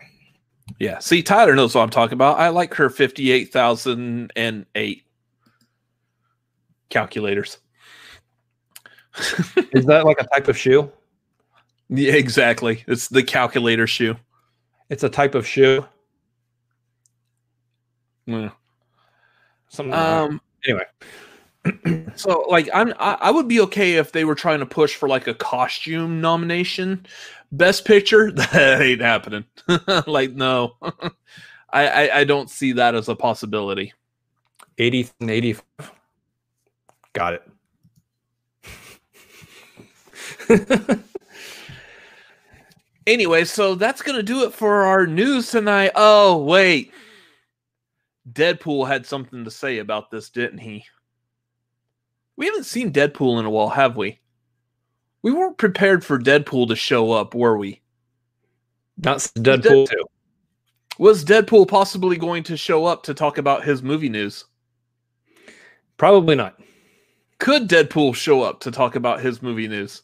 Yeah. 0.79 0.99
See, 0.99 1.23
Tyler 1.23 1.55
knows 1.55 1.73
what 1.73 1.81
I'm 1.81 1.89
talking 1.89 2.13
about. 2.13 2.39
I 2.39 2.49
like 2.49 2.73
her 2.75 2.89
58,008 2.89 5.03
calculators. 6.89 7.57
Is 9.73 9.85
that 9.85 10.05
like 10.05 10.19
a 10.19 10.27
type 10.27 10.47
of 10.47 10.57
shoe? 10.57 10.91
Yeah, 11.89 12.13
exactly. 12.13 12.83
It's 12.87 13.07
the 13.07 13.23
calculator 13.23 13.87
shoe. 13.87 14.15
It's 14.89 15.03
a 15.03 15.09
type 15.09 15.35
of 15.35 15.47
shoe. 15.47 15.85
Yeah. 18.25 18.49
Something. 19.69 19.93
Um. 19.93 20.41
Anyway. 20.65 20.83
so 22.15 22.45
like 22.49 22.69
I'm 22.73 22.93
I, 22.99 23.17
I, 23.21 23.31
would 23.31 23.47
be 23.47 23.59
okay 23.61 23.95
if 23.95 24.11
they 24.11 24.25
were 24.25 24.35
trying 24.35 24.59
to 24.59 24.65
push 24.65 24.95
for 24.95 25.09
like 25.09 25.27
a 25.27 25.33
costume 25.33 26.21
nomination 26.21 27.05
best 27.51 27.85
picture 27.85 28.31
that 28.35 28.81
ain't 28.81 29.01
happening 29.01 29.45
like 30.07 30.31
no 30.31 30.75
I, 31.71 31.87
I, 31.87 32.19
I 32.19 32.23
don't 32.23 32.49
see 32.49 32.73
that 32.73 32.95
as 32.95 33.09
a 33.09 33.15
possibility 33.15 33.93
80 34.77 35.09
and 35.21 35.31
85 35.31 35.91
got 37.13 37.33
it 37.33 37.43
Anyway, 43.07 43.43
so 43.43 43.75
that's 43.75 44.01
going 44.01 44.15
to 44.17 44.23
do 44.23 44.45
it 44.45 44.53
for 44.53 44.83
our 44.83 45.05
news 45.05 45.51
tonight. 45.51 45.91
Oh, 45.95 46.43
wait. 46.43 46.91
Deadpool 48.31 48.87
had 48.87 49.05
something 49.05 49.43
to 49.43 49.51
say 49.51 49.77
about 49.77 50.09
this, 50.09 50.31
didn't 50.31 50.57
he? 50.57 50.83
We 52.37 52.45
haven't 52.45 52.65
seen 52.65 52.91
Deadpool 52.91 53.39
in 53.39 53.45
a 53.45 53.49
while, 53.49 53.69
have 53.69 53.95
we? 53.95 54.19
We 55.21 55.31
weren't 55.31 55.57
prepared 55.57 56.03
for 56.03 56.19
Deadpool 56.19 56.67
to 56.67 56.75
show 56.75 57.11
up, 57.11 57.33
were 57.33 57.57
we? 57.57 57.81
Not 58.97 59.19
Deadpool 59.19 59.89
2. 59.89 60.05
Was 60.97 61.25
Deadpool 61.25 61.67
possibly 61.67 62.17
going 62.17 62.43
to 62.43 62.55
show 62.55 62.85
up 62.85 63.03
to 63.03 63.13
talk 63.13 63.37
about 63.37 63.63
his 63.63 63.81
movie 63.81 64.09
news? 64.09 64.45
Probably 65.97 66.35
not. 66.35 66.59
Could 67.39 67.67
Deadpool 67.67 68.15
show 68.15 68.43
up 68.43 68.59
to 68.61 68.71
talk 68.71 68.95
about 68.95 69.21
his 69.21 69.41
movie 69.41 69.67
news? 69.67 70.03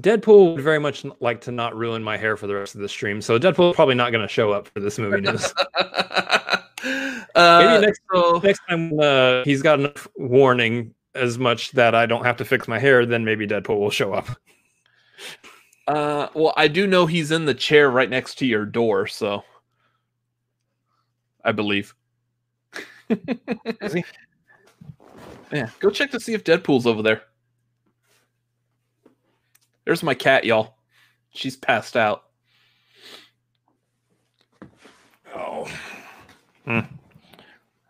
Deadpool 0.00 0.54
would 0.54 0.62
very 0.62 0.80
much 0.80 1.04
like 1.20 1.40
to 1.42 1.52
not 1.52 1.76
ruin 1.76 2.02
my 2.02 2.16
hair 2.16 2.36
for 2.36 2.46
the 2.46 2.54
rest 2.54 2.74
of 2.74 2.80
the 2.80 2.88
stream, 2.88 3.20
so 3.20 3.38
Deadpool 3.38 3.74
probably 3.74 3.94
not 3.94 4.10
going 4.10 4.26
to 4.26 4.32
show 4.32 4.52
up 4.52 4.68
for 4.68 4.80
this 4.80 4.98
movie 4.98 5.20
news. 5.22 5.52
uh, 5.76 6.60
Maybe 7.36 7.86
next, 7.86 8.00
so... 8.12 8.40
next 8.42 8.60
time 8.68 8.98
uh, 8.98 9.42
he's 9.44 9.62
got 9.62 9.78
enough 9.80 10.08
warning 10.16 10.94
as 11.14 11.38
much 11.38 11.72
that 11.72 11.94
I 11.94 12.06
don't 12.06 12.24
have 12.24 12.36
to 12.38 12.44
fix 12.44 12.66
my 12.68 12.78
hair, 12.78 13.06
then 13.06 13.24
maybe 13.24 13.46
Deadpool 13.46 13.78
will 13.78 13.90
show 13.90 14.12
up. 14.12 14.28
Uh, 15.86 16.28
well, 16.34 16.54
I 16.56 16.68
do 16.68 16.86
know 16.86 17.06
he's 17.06 17.30
in 17.30 17.44
the 17.44 17.54
chair 17.54 17.90
right 17.90 18.08
next 18.08 18.36
to 18.38 18.46
your 18.46 18.64
door, 18.64 19.06
so 19.06 19.44
I 21.44 21.52
believe. 21.52 21.94
Is 23.08 23.92
he? 23.92 24.04
Yeah, 25.52 25.68
go 25.78 25.88
check 25.90 26.10
to 26.10 26.18
see 26.18 26.34
if 26.34 26.42
Deadpool's 26.42 26.86
over 26.86 27.00
there. 27.00 27.22
There's 29.84 30.02
my 30.02 30.14
cat, 30.14 30.44
y'all. 30.44 30.78
She's 31.32 31.56
passed 31.56 31.96
out. 31.96 32.24
Oh. 35.32 35.68
Hmm. 36.64 36.80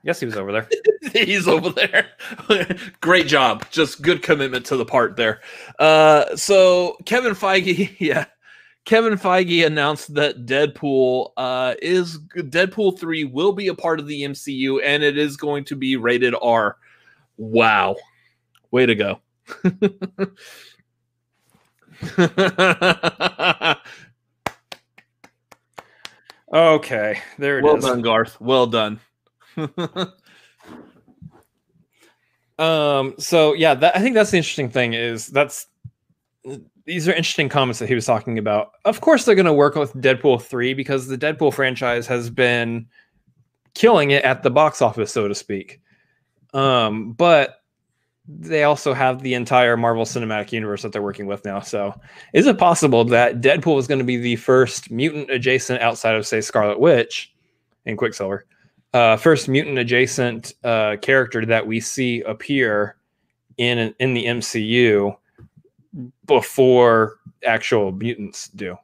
Yes, 0.05 0.21
he 0.21 0.27
was 0.27 0.37
over 0.37 0.53
there. 0.53 0.69
He's 1.13 1.49
over 1.49 1.71
there. 1.71 2.09
Great 3.01 3.27
job. 3.27 3.65
Just 3.71 4.03
good 4.03 4.23
commitment 4.23 4.67
to 4.67 4.77
the 4.77 4.85
part 4.85 5.17
there. 5.17 5.41
Uh, 5.79 6.37
so 6.37 6.99
Kevin 7.07 7.33
Feige, 7.33 7.97
yeah, 7.99 8.27
Kevin 8.85 9.15
Feige 9.15 9.65
announced 9.65 10.13
that 10.15 10.45
Deadpool 10.45 11.31
uh, 11.39 11.75
is 11.81 12.19
Deadpool 12.37 12.99
three 12.99 13.25
will 13.25 13.53
be 13.53 13.69
a 13.69 13.75
part 13.75 13.99
of 13.99 14.07
the 14.07 14.23
MCU 14.23 14.81
and 14.85 15.03
it 15.03 15.17
is 15.17 15.39
going 15.39 15.65
to 15.65 15.75
be 15.75 15.97
rated 15.97 16.35
R. 16.41 16.77
Wow, 17.39 17.97
way 18.71 18.85
to 18.85 18.95
go! 18.95 19.21
okay, 26.53 27.21
there 27.39 27.59
it 27.59 27.65
well 27.65 27.77
is. 27.77 27.83
well 27.83 27.95
done, 27.95 28.03
Garth. 28.03 28.39
Well 28.39 28.67
done. 28.67 29.01
um. 32.59 33.15
So 33.19 33.55
yeah, 33.55 33.75
that, 33.75 33.97
I 33.97 34.01
think 34.01 34.15
that's 34.15 34.31
the 34.31 34.37
interesting 34.37 34.71
thing 34.71 34.95
is 34.95 35.27
that's 35.29 35.67
these 36.87 37.09
are 37.09 37.13
interesting 37.13 37.49
comments 37.49 37.79
that 37.79 37.89
he 37.89 37.95
was 37.95 38.07
talking 38.07 38.39
about. 38.39 38.73
Of 38.85 39.01
course, 39.01 39.25
they're 39.25 39.35
going 39.35 39.47
to 39.47 39.53
work 39.53 39.75
with 39.75 39.95
Deadpool 39.95 40.43
three 40.43 40.75
because 40.75 41.07
the 41.07 41.19
Deadpool 41.19 41.55
franchise 41.55 42.07
has 42.07 42.31
been 42.31 42.87
killing 43.75 44.11
it 44.11 44.25
at 44.25 44.43
the 44.43 44.51
box 44.51 44.83
office, 44.83 45.13
so 45.13 45.29
to 45.29 45.35
speak. 45.35 45.81
Um, 46.53 47.13
but 47.13 47.63
they 48.27 48.65
also 48.65 48.95
have 48.95 49.23
the 49.23 49.35
entire 49.35 49.77
Marvel 49.77 50.05
Cinematic 50.05 50.53
Universe 50.53 50.83
that 50.83 50.93
they're 50.93 51.03
working 51.03 51.27
with 51.27 51.45
now. 51.45 51.61
So, 51.61 51.95
is 52.33 52.47
it 52.47 52.59
possible 52.59 53.05
that 53.07 53.41
Deadpool 53.41 53.79
is 53.79 53.87
going 53.87 53.99
to 53.99 54.05
be 54.05 54.17
the 54.17 54.37
first 54.37 54.91
mutant 54.91 55.31
adjacent 55.31 55.83
outside 55.83 56.15
of, 56.15 56.27
say, 56.27 56.41
Scarlet 56.41 56.81
Witch 56.81 57.35
and 57.85 57.99
Quicksilver, 57.99 58.47
uh, 58.95 59.17
first 59.17 59.49
mutant 59.49 59.77
adjacent 59.77 60.55
uh, 60.65 60.97
character 61.03 61.45
that 61.45 61.67
we 61.67 61.81
see 61.81 62.23
appear 62.23 62.97
in 63.59 63.95
in 63.99 64.15
the 64.15 64.25
MCU 64.25 65.15
before 66.27 67.19
actual 67.45 67.93
mutants 67.93 68.49
do? 68.49 68.79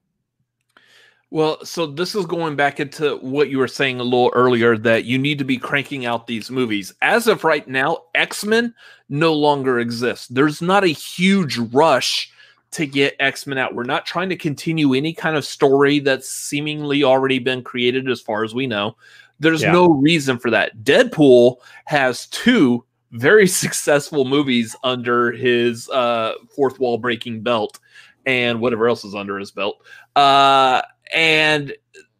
Well, 1.32 1.64
so 1.64 1.86
this 1.86 2.16
is 2.16 2.26
going 2.26 2.56
back 2.56 2.80
into 2.80 3.16
what 3.18 3.50
you 3.50 3.58
were 3.58 3.68
saying 3.68 4.00
a 4.00 4.02
little 4.02 4.32
earlier 4.34 4.76
that 4.78 5.04
you 5.04 5.16
need 5.16 5.38
to 5.38 5.44
be 5.44 5.58
cranking 5.58 6.04
out 6.04 6.26
these 6.26 6.50
movies. 6.50 6.92
As 7.02 7.28
of 7.28 7.44
right 7.44 7.66
now, 7.68 7.98
X 8.16 8.44
Men 8.44 8.74
no 9.08 9.32
longer 9.32 9.78
exists. 9.78 10.26
There's 10.26 10.61
not 10.61 10.82
a 10.82 10.88
huge 10.88 11.56
rush 11.56 12.32
to 12.72 12.84
get 12.84 13.14
X 13.20 13.46
Men 13.46 13.58
out. 13.58 13.76
We're 13.76 13.84
not 13.84 14.06
trying 14.06 14.28
to 14.30 14.36
continue 14.36 14.92
any 14.92 15.12
kind 15.12 15.36
of 15.36 15.44
story 15.44 16.00
that's 16.00 16.28
seemingly 16.28 17.04
already 17.04 17.38
been 17.38 17.62
created, 17.62 18.11
as 18.11 18.20
far 18.20 18.42
as 18.42 18.52
we 18.52 18.66
know. 18.66 18.96
There's 19.41 19.62
yeah. 19.62 19.72
no 19.72 19.88
reason 19.88 20.38
for 20.38 20.51
that. 20.51 20.84
Deadpool 20.84 21.57
has 21.86 22.26
two 22.26 22.84
very 23.12 23.47
successful 23.49 24.24
movies 24.24 24.76
under 24.84 25.32
his 25.32 25.88
uh, 25.91 26.34
fourth 26.55 26.78
wall 26.78 26.99
breaking 26.99 27.43
belt 27.43 27.80
and 28.26 28.61
whatever 28.61 28.86
else 28.86 29.05
is 29.05 29.14
under 29.14 29.38
his 29.38 29.51
belt. 29.51 29.82
Uh, 30.14 30.82
and 31.12 31.72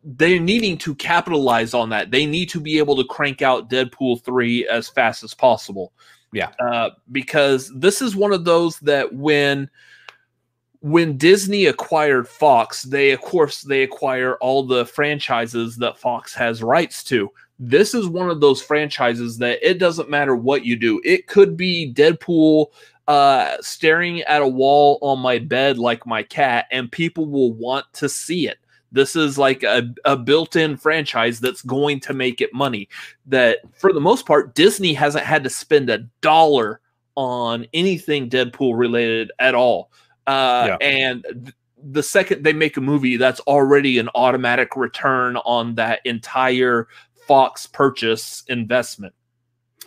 they're 0.03 0.41
needing 0.41 0.79
to 0.79 0.95
capitalize 0.95 1.75
on 1.75 1.91
that. 1.91 2.11
They 2.11 2.25
need 2.25 2.49
to 2.51 2.61
be 2.61 2.79
able 2.79 2.97
to 2.97 3.05
crank 3.05 3.43
out 3.43 3.68
Deadpool 3.68 4.25
3 4.25 4.66
as 4.68 4.89
fast 4.89 5.23
as 5.23 5.35
possible. 5.35 5.93
Yeah. 6.33 6.53
Uh, 6.59 6.91
because 7.12 7.71
this 7.75 8.01
is 8.01 8.16
one 8.16 8.33
of 8.33 8.45
those 8.45 8.79
that 8.81 9.12
when 9.12 9.68
when 10.81 11.16
Disney 11.16 11.66
acquired 11.66 12.26
Fox, 12.26 12.83
they 12.85 13.11
of 13.11 13.20
course 13.20 13.62
they 13.62 13.83
acquire 13.83 14.37
all 14.37 14.62
the 14.62 14.87
franchises 14.87 15.76
that 15.76 15.99
Fox 15.99 16.35
has 16.35 16.62
rights 16.62 17.05
to. 17.05 17.31
this 17.61 17.93
is 17.95 18.09
one 18.09 18.31
of 18.31 18.41
those 18.41 18.62
franchises 18.62 19.37
that 19.37 19.59
it 19.62 19.78
doesn't 19.78 20.09
matter 20.09 20.35
what 20.35 20.64
you 20.64 20.76
do. 20.76 21.01
It 21.05 21.26
could 21.26 21.59
be 21.59 21.93
Deadpool 21.95 22.68
uh, 23.07 23.57
staring 23.61 24.22
at 24.22 24.41
a 24.41 24.49
wall 24.49 24.99
on 25.03 25.18
my 25.18 25.39
bed 25.39 25.78
like 25.78 26.07
my 26.07 26.22
cat, 26.22 26.66
and 26.70 26.91
people 26.91 27.26
will 27.26 27.53
want 27.53 27.85
to 27.93 28.09
see 28.09 28.49
it. 28.49 28.59
This 28.93 29.14
is 29.14 29.37
like 29.37 29.62
a, 29.62 29.93
a 30.05 30.16
built 30.16 30.57
in 30.57 30.76
franchise 30.76 31.39
that's 31.39 31.62
going 31.62 32.01
to 32.01 32.14
make 32.14 32.41
it 32.41 32.55
money. 32.55 32.89
That 33.26 33.59
for 33.74 33.93
the 33.93 34.01
most 34.01 34.26
part, 34.26 34.55
Disney 34.55 34.95
hasn't 34.95 35.26
had 35.26 35.45
to 35.45 35.51
spend 35.51 35.91
a 35.91 35.99
dollar 36.22 36.81
on 37.14 37.66
anything 37.74 38.31
Deadpool 38.31 38.76
related 38.78 39.31
at 39.39 39.55
all. 39.55 39.91
Uh, 40.27 40.77
yeah. 40.81 40.87
And 40.87 41.23
th- 41.23 41.55
the 41.83 42.03
second 42.03 42.45
they 42.45 42.53
make 42.53 42.77
a 42.77 42.81
movie, 42.81 43.16
that's 43.16 43.41
already 43.41 43.99
an 43.99 44.09
automatic 44.14 44.77
return 44.77 45.37
on 45.39 45.75
that 45.77 46.01
entire 46.05 46.89
Fox 47.27 47.66
purchase 47.66 48.43
investment. 48.49 49.14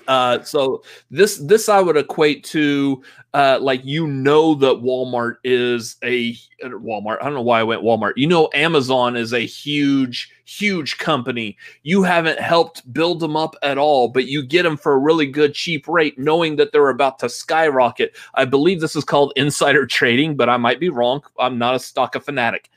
Uh, 0.08 0.42
so 0.44 0.84
this 1.12 1.38
this 1.38 1.70
I 1.70 1.80
would 1.82 1.98
equate 1.98 2.44
to 2.46 3.02
uh, 3.34 3.60
like 3.62 3.84
you 3.84 4.08
know 4.08 4.56
that 4.56 4.82
Walmart 4.82 5.36
is 5.44 5.98
a 6.04 6.36
uh, 6.64 6.70
Walmart. 6.70 7.18
I 7.22 7.26
don't 7.26 7.34
know 7.34 7.42
why 7.42 7.60
I 7.60 7.64
went 7.64 7.82
Walmart. 7.82 8.14
You 8.16 8.28
know 8.28 8.50
Amazon 8.54 9.16
is 9.16 9.34
a 9.34 9.40
huge 9.40 10.32
huge 10.46 10.98
company. 10.98 11.58
You 11.84 12.04
haven't 12.04 12.40
helped 12.40 12.92
build 12.94 13.20
them 13.20 13.36
up 13.36 13.56
at 13.64 13.78
all, 13.78 14.08
but 14.08 14.28
you 14.28 14.44
get 14.44 14.64
them 14.64 14.78
for 14.78 14.94
a 14.94 15.00
really 15.00 15.26
good 15.26 15.54
cheap 15.54 15.88
rate, 15.88 16.20
knowing 16.20 16.58
that 16.58 16.72
they're 16.72 16.90
about 16.90 17.20
to 17.20 17.30
skyrocket. 17.30 18.16
I 18.36 18.46
believe 18.46 18.82
this 18.82 18.96
is 18.96 19.04
called 19.04 19.34
insider 19.36 19.86
trading, 19.86 20.36
but 20.36 20.50
I 20.50 20.58
might 20.58 20.80
be 20.80 20.90
wrong. 20.90 21.22
I'm 21.40 21.58
not 21.58 21.76
a 21.76 21.80
stock 21.80 22.22
fanatic, 22.24 22.70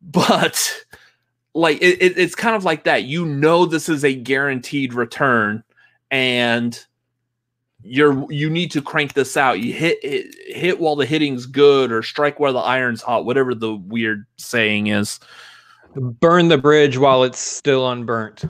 but 0.00 0.84
like 1.54 1.78
it, 1.82 2.00
it, 2.00 2.18
it's 2.18 2.34
kind 2.34 2.56
of 2.56 2.64
like 2.64 2.84
that. 2.84 3.04
You 3.04 3.26
know, 3.26 3.66
this 3.66 3.88
is 3.88 4.04
a 4.04 4.14
guaranteed 4.14 4.94
return, 4.94 5.62
and 6.10 6.78
you're 7.82 8.30
you 8.30 8.50
need 8.50 8.70
to 8.72 8.82
crank 8.82 9.14
this 9.14 9.36
out. 9.36 9.60
You 9.60 9.72
hit 9.72 9.98
hit, 10.02 10.34
hit 10.46 10.80
while 10.80 10.96
the 10.96 11.06
hitting's 11.06 11.46
good, 11.46 11.92
or 11.92 12.02
strike 12.02 12.38
while 12.38 12.52
the 12.52 12.58
iron's 12.58 13.02
hot. 13.02 13.24
Whatever 13.24 13.54
the 13.54 13.74
weird 13.74 14.26
saying 14.36 14.88
is. 14.88 15.20
Burn 15.96 16.48
the 16.48 16.58
bridge 16.58 16.98
while 16.98 17.24
it's 17.24 17.40
still 17.40 17.90
unburnt 17.90 18.44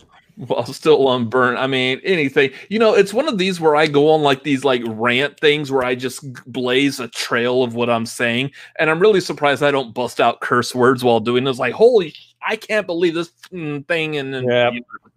while 0.46 0.64
still 0.66 1.12
unburnt. 1.12 1.58
I 1.58 1.66
mean, 1.66 2.00
anything. 2.02 2.50
You 2.68 2.78
know, 2.78 2.94
it's 2.94 3.12
one 3.12 3.28
of 3.28 3.38
these 3.38 3.60
where 3.60 3.76
I 3.76 3.86
go 3.86 4.10
on 4.10 4.22
like 4.22 4.42
these 4.42 4.64
like 4.64 4.82
rant 4.86 5.38
things 5.38 5.70
where 5.70 5.84
I 5.84 5.94
just 5.94 6.24
blaze 6.50 6.98
a 7.00 7.08
trail 7.08 7.62
of 7.62 7.74
what 7.74 7.90
I'm 7.90 8.06
saying, 8.06 8.52
and 8.78 8.90
I'm 8.90 9.00
really 9.00 9.20
surprised 9.20 9.62
I 9.62 9.70
don't 9.70 9.94
bust 9.94 10.20
out 10.20 10.40
curse 10.40 10.74
words 10.74 11.04
while 11.04 11.20
doing 11.20 11.44
this. 11.44 11.58
Like, 11.58 11.74
holy, 11.74 12.14
I 12.46 12.56
can't 12.56 12.86
believe 12.86 13.14
this 13.14 13.28
thing. 13.28 14.16
And 14.16 14.32
then, 14.32 14.44
yeah. 14.44 14.70
You 14.70 14.80
know, 14.80 15.09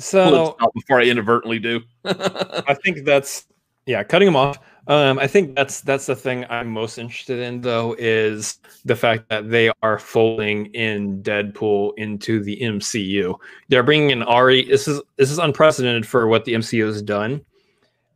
so 0.00 0.56
before 0.74 1.00
I 1.00 1.04
inadvertently 1.04 1.58
do, 1.58 1.80
I 2.04 2.74
think 2.82 3.04
that's 3.04 3.46
yeah, 3.86 4.02
cutting 4.02 4.26
them 4.26 4.36
off. 4.36 4.58
Um, 4.86 5.18
I 5.18 5.26
think 5.26 5.54
that's 5.54 5.82
that's 5.82 6.06
the 6.06 6.16
thing 6.16 6.44
I'm 6.48 6.68
most 6.68 6.98
interested 6.98 7.38
in, 7.38 7.60
though, 7.60 7.94
is 7.98 8.58
the 8.84 8.96
fact 8.96 9.28
that 9.28 9.50
they 9.50 9.70
are 9.82 9.98
folding 9.98 10.66
in 10.66 11.22
Deadpool 11.22 11.92
into 11.96 12.42
the 12.42 12.58
MCU. 12.60 13.38
They're 13.68 13.82
bringing 13.82 14.10
in 14.10 14.22
Ari. 14.22 14.64
This 14.64 14.88
is 14.88 15.00
this 15.16 15.30
is 15.30 15.38
unprecedented 15.38 16.06
for 16.06 16.26
what 16.26 16.44
the 16.44 16.54
MCU 16.54 16.86
has 16.86 17.02
done, 17.02 17.44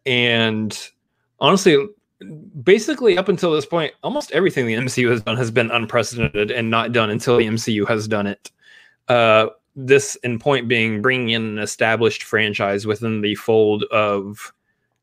and 0.06 0.76
honestly, 1.38 1.76
basically 2.62 3.18
up 3.18 3.28
until 3.28 3.52
this 3.52 3.66
point, 3.66 3.92
almost 4.02 4.32
everything 4.32 4.66
the 4.66 4.74
MCU 4.74 5.10
has 5.10 5.22
done 5.22 5.36
has 5.36 5.50
been 5.50 5.70
unprecedented 5.70 6.50
and 6.50 6.70
not 6.70 6.92
done 6.92 7.10
until 7.10 7.36
the 7.36 7.46
MCU 7.46 7.86
has 7.88 8.08
done 8.08 8.26
it. 8.26 8.50
Uh, 9.08 9.48
this 9.76 10.16
in 10.16 10.38
point 10.38 10.68
being 10.68 11.02
bringing 11.02 11.30
in 11.30 11.42
an 11.42 11.58
established 11.58 12.22
franchise 12.22 12.86
within 12.86 13.20
the 13.20 13.34
fold 13.34 13.84
of 13.84 14.52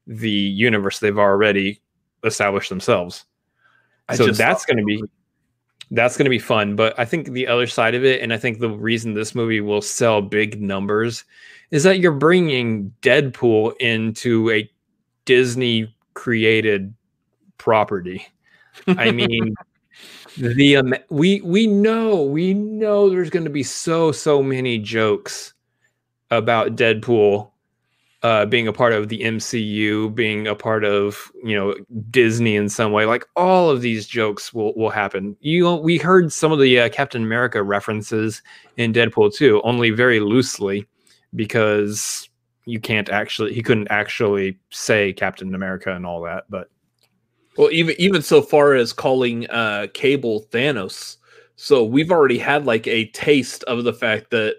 the 0.08 0.30
universe 0.30 1.00
they've 1.00 1.18
already 1.18 1.82
established 2.24 2.70
themselves. 2.70 3.26
I 4.10 4.16
so 4.16 4.32
that's 4.32 4.66
going 4.66 4.78
to 4.78 4.84
be 4.84 5.04
that's 5.92 6.16
going 6.16 6.26
to 6.26 6.30
be 6.30 6.40
fun. 6.40 6.76
But 6.76 6.98
I 6.98 7.06
think 7.06 7.32
the 7.32 7.48
other 7.48 7.68
side 7.68 7.96
of 7.96 8.06
it, 8.06 8.22
and 8.22 8.34
I 8.34 8.38
think 8.38 8.60
the 8.60 8.70
reason 8.70 9.14
this 9.14 9.36
movie 9.36 9.62
will 9.62 9.82
sell 9.82 10.22
big 10.22 10.62
numbers, 10.62 11.26
is 11.70 11.84
that 11.84 12.00
you're 12.00 12.14
bringing 12.14 12.94
Deadpool 13.02 13.76
into 13.78 14.50
a 14.52 14.70
Disney 15.26 15.94
created 16.14 16.94
property. 17.58 18.26
I 18.88 19.12
mean, 19.12 19.54
the 20.38 20.78
um, 20.78 20.94
we 21.10 21.42
we 21.42 21.68
know 21.68 22.24
we 22.24 22.54
know 22.54 23.10
there's 23.10 23.30
going 23.30 23.46
to 23.46 23.50
be 23.50 23.64
so 23.64 24.12
so 24.12 24.42
many 24.42 24.78
jokes 24.78 25.54
about 26.30 26.76
Deadpool 26.76 27.52
uh, 28.24 28.46
being 28.46 28.68
a 28.68 28.74
part 28.74 28.94
of 28.94 29.10
the 29.10 29.20
MCU, 29.22 30.14
being 30.14 30.48
a 30.48 30.56
part 30.56 30.84
of 30.84 31.32
you 31.44 31.56
know 31.56 31.76
Disney 32.10 32.56
in 32.56 32.70
some 32.70 32.92
way, 32.92 33.06
like 33.06 33.26
all 33.36 33.70
of 33.70 33.82
these 33.82 34.06
jokes 34.08 34.54
will 34.54 34.74
will 34.76 34.90
happen. 34.90 35.36
You 35.42 35.76
we 35.76 35.98
heard 35.98 36.32
some 36.32 36.52
of 36.52 36.60
the 36.60 36.80
uh, 36.80 36.90
Captain 36.90 37.24
America 37.24 37.64
references 37.64 38.42
in 38.78 38.94
Deadpool 38.94 39.34
too, 39.34 39.62
only 39.64 39.90
very 39.90 40.20
loosely, 40.20 40.88
because 41.36 42.30
you 42.66 42.80
can't 42.80 43.10
actually 43.10 43.54
he 43.54 43.64
couldn't 43.64 43.90
actually 43.90 44.60
say 44.70 45.14
Captain 45.14 45.56
America 45.56 45.94
and 45.96 46.06
all 46.06 46.22
that. 46.22 46.46
But 46.50 46.70
well, 47.58 47.72
even 47.72 47.96
even 48.00 48.22
so 48.22 48.42
far 48.42 48.74
as 48.74 48.94
calling 48.94 49.50
uh, 49.50 49.88
Cable 49.94 50.46
Thanos, 50.52 51.18
so 51.56 51.84
we've 51.84 52.12
already 52.12 52.40
had 52.40 52.66
like 52.66 52.88
a 52.88 53.06
taste 53.10 53.64
of 53.66 53.84
the 53.84 53.94
fact 53.94 54.32
that 54.32 54.58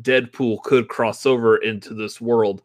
Deadpool 0.00 0.62
could 0.62 0.88
cross 0.88 1.26
over 1.26 1.56
into 1.56 1.94
this 1.94 2.20
world. 2.20 2.62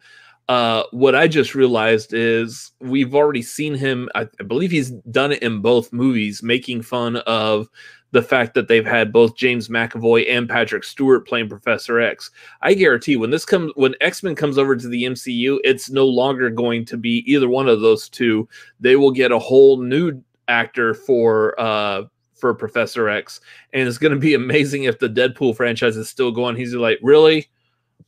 Uh, 0.48 0.84
what 0.92 1.14
I 1.14 1.28
just 1.28 1.54
realized 1.54 2.12
is 2.12 2.72
we've 2.82 3.14
already 3.14 3.44
seen 3.44 3.76
him. 3.76 4.10
I, 4.16 4.28
I, 4.40 4.44
believe 4.44 4.72
he's 4.72 4.90
done 4.90 5.32
it 5.32 5.44
in 5.44 5.62
both 5.62 5.94
movies, 5.94 6.42
making 6.42 6.82
fun 6.82 7.18
of 7.18 7.70
the 8.12 8.22
fact 8.22 8.54
that 8.56 8.68
they've 8.68 8.86
had 8.86 9.14
both 9.14 9.36
James 9.36 9.68
McAvoy 9.68 10.30
and 10.30 10.50
Patrick 10.50 10.84
Stewart 10.84 11.28
playing 11.28 11.50
Professor 11.50 12.00
X. 12.00 12.32
I 12.62 12.74
guarantee 12.74 13.18
when 13.18 13.30
this 13.30 13.46
comes, 13.46 13.72
when 13.76 13.96
X 14.02 14.24
Men 14.24 14.36
comes 14.36 14.58
over 14.58 14.76
to 14.76 14.88
the 14.88 15.04
MCU, 15.04 15.60
it's 15.64 15.90
no 15.90 16.06
longer 16.06 16.50
going 16.50 16.86
to 16.86 16.98
be 16.98 17.24
either 17.32 17.48
one 17.48 17.68
of 17.68 17.82
those 17.82 18.10
two. 18.10 18.48
They 18.80 18.96
will 18.96 19.12
get 19.12 19.32
a 19.32 19.40
whole 19.40 19.78
new 19.78 20.22
actor 20.48 20.94
for 20.94 21.60
uh, 21.60 22.04
for 22.36 22.54
Professor 22.54 23.10
X, 23.10 23.42
and 23.74 23.88
it's 23.88 23.98
going 23.98 24.14
to 24.14 24.20
be 24.20 24.34
amazing 24.36 24.86
if 24.86 25.00
the 25.00 25.10
Deadpool 25.10 25.56
franchise 25.56 25.98
is 25.98 26.10
still 26.10 26.32
going. 26.32 26.56
He's 26.56 26.74
like, 26.74 27.00
really, 27.04 27.48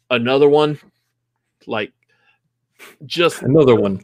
another 0.09 0.49
one, 0.49 0.79
like 1.67 1.93
just 3.05 3.43
another 3.43 3.75
one 3.75 4.03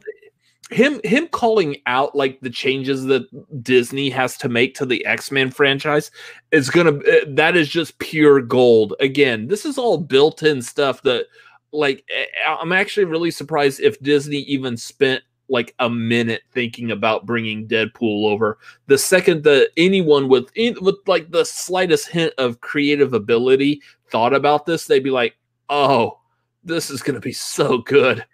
him 0.70 1.00
him 1.04 1.28
calling 1.28 1.76
out 1.86 2.14
like 2.14 2.40
the 2.40 2.50
changes 2.50 3.04
that 3.04 3.26
Disney 3.62 4.10
has 4.10 4.36
to 4.38 4.48
make 4.48 4.74
to 4.74 4.86
the 4.86 5.04
X-Men 5.06 5.50
franchise 5.50 6.10
is 6.52 6.70
going 6.70 7.00
to 7.00 7.10
eh, 7.10 7.24
that 7.28 7.56
is 7.56 7.68
just 7.68 7.98
pure 7.98 8.40
gold. 8.40 8.94
Again, 9.00 9.48
this 9.48 9.64
is 9.64 9.78
all 9.78 9.98
built-in 9.98 10.60
stuff 10.62 11.02
that 11.02 11.26
like 11.72 12.04
eh, 12.14 12.26
I'm 12.46 12.72
actually 12.72 13.04
really 13.04 13.30
surprised 13.30 13.80
if 13.80 14.00
Disney 14.00 14.38
even 14.38 14.76
spent 14.76 15.22
like 15.48 15.74
a 15.78 15.88
minute 15.88 16.42
thinking 16.52 16.90
about 16.90 17.24
bringing 17.24 17.66
Deadpool 17.66 18.26
over. 18.26 18.58
The 18.86 18.98
second 18.98 19.44
that 19.44 19.70
anyone 19.76 20.28
with 20.28 20.50
with 20.80 20.96
like 21.06 21.30
the 21.30 21.44
slightest 21.44 22.08
hint 22.08 22.34
of 22.36 22.60
creative 22.60 23.14
ability 23.14 23.80
thought 24.10 24.34
about 24.34 24.66
this, 24.66 24.86
they'd 24.86 25.00
be 25.00 25.10
like, 25.10 25.36
"Oh, 25.70 26.18
this 26.62 26.90
is 26.90 27.02
going 27.02 27.14
to 27.14 27.20
be 27.20 27.32
so 27.32 27.78
good." 27.78 28.24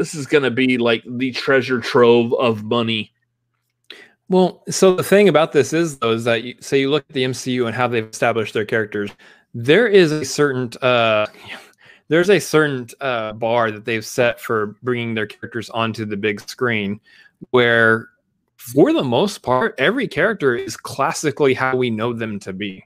This 0.00 0.14
is 0.14 0.26
going 0.26 0.44
to 0.44 0.50
be 0.50 0.78
like 0.78 1.02
the 1.06 1.30
treasure 1.30 1.78
trove 1.78 2.32
of 2.32 2.64
money. 2.64 3.12
Well, 4.30 4.62
so 4.70 4.94
the 4.94 5.02
thing 5.02 5.28
about 5.28 5.52
this 5.52 5.74
is 5.74 5.98
though 5.98 6.12
is 6.12 6.24
that 6.24 6.42
you 6.42 6.54
say 6.60 6.80
you 6.80 6.90
look 6.90 7.04
at 7.10 7.14
the 7.14 7.24
MCU 7.24 7.66
and 7.66 7.76
how 7.76 7.86
they've 7.86 8.08
established 8.08 8.54
their 8.54 8.64
characters, 8.64 9.10
there 9.52 9.86
is 9.86 10.10
a 10.10 10.24
certain 10.24 10.70
uh 10.80 11.26
there's 12.08 12.30
a 12.30 12.40
certain 12.40 12.88
uh, 13.00 13.34
bar 13.34 13.70
that 13.70 13.84
they've 13.84 14.04
set 14.04 14.40
for 14.40 14.74
bringing 14.82 15.14
their 15.14 15.26
characters 15.26 15.68
onto 15.70 16.06
the 16.06 16.16
big 16.16 16.40
screen 16.40 16.98
where 17.50 18.08
for 18.56 18.94
the 18.94 19.04
most 19.04 19.42
part 19.42 19.74
every 19.78 20.08
character 20.08 20.56
is 20.56 20.78
classically 20.78 21.52
how 21.52 21.76
we 21.76 21.90
know 21.90 22.12
them 22.12 22.40
to 22.40 22.52
be 22.52 22.84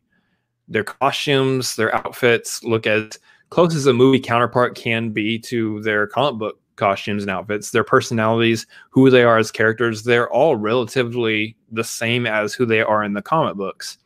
their 0.69 0.85
costumes 0.85 1.77
their 1.77 1.95
outfits 1.95 2.62
look 2.65 2.86
as 2.86 3.19
close 3.51 3.74
as 3.74 3.86
a 3.86 3.93
movie 3.93 4.20
counterpart 4.20 4.74
can 4.74 5.11
be 5.11 5.39
to 5.39 5.81
their 5.82 6.07
comic 6.07 6.39
book 6.39 6.59
costumes 6.77 7.23
and 7.23 7.31
outfits, 7.31 7.71
their 7.71 7.85
personalities, 7.85 8.67
who 8.91 9.11
they 9.11 9.23
are 9.23 9.39
as 9.39 9.51
characters, 9.51 10.05
they're 10.05 10.31
all 10.31 10.57
relatively 10.57 11.57
the 11.71 11.85
same 11.85 12.27
as 12.27 12.55
who 12.55 12.67
they 12.67 12.81
are 12.81 13.05
in 13.05 13.15
the 13.15 13.23
comic 13.23 13.57
books. 13.57 13.99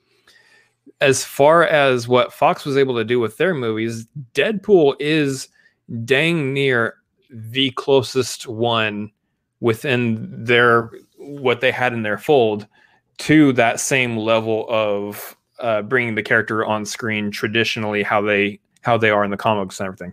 As 1.01 1.24
far 1.24 1.65
as 1.65 2.09
what 2.09 2.32
Fox 2.32 2.65
was 2.65 2.77
able 2.77 2.97
to 2.97 3.05
do 3.05 3.20
with 3.20 3.36
their 3.36 3.55
movies, 3.55 4.07
Deadpool 4.35 4.97
is 4.99 5.49
dang 6.05 6.53
near 6.53 6.97
the 7.31 7.70
closest 7.73 8.47
one 8.47 9.11
within 9.61 10.45
their 10.45 10.90
what 11.16 11.61
they 11.61 11.70
had 11.70 11.93
in 11.93 12.03
their 12.03 12.19
fold 12.19 12.66
to 13.19 13.53
that 13.53 13.81
same 13.81 14.16
level 14.16 14.66
of 14.69 15.36
uh, 15.59 15.82
bringing 15.82 16.15
the 16.15 16.23
character 16.23 16.65
on 16.65 16.86
screen 16.86 17.31
traditionally 17.31 18.03
how 18.03 18.20
they 18.20 18.61
how 18.82 18.96
they 18.96 19.10
are 19.10 19.24
in 19.24 19.30
the 19.30 19.36
comics 19.36 19.80
and 19.80 19.86
everything. 19.86 20.12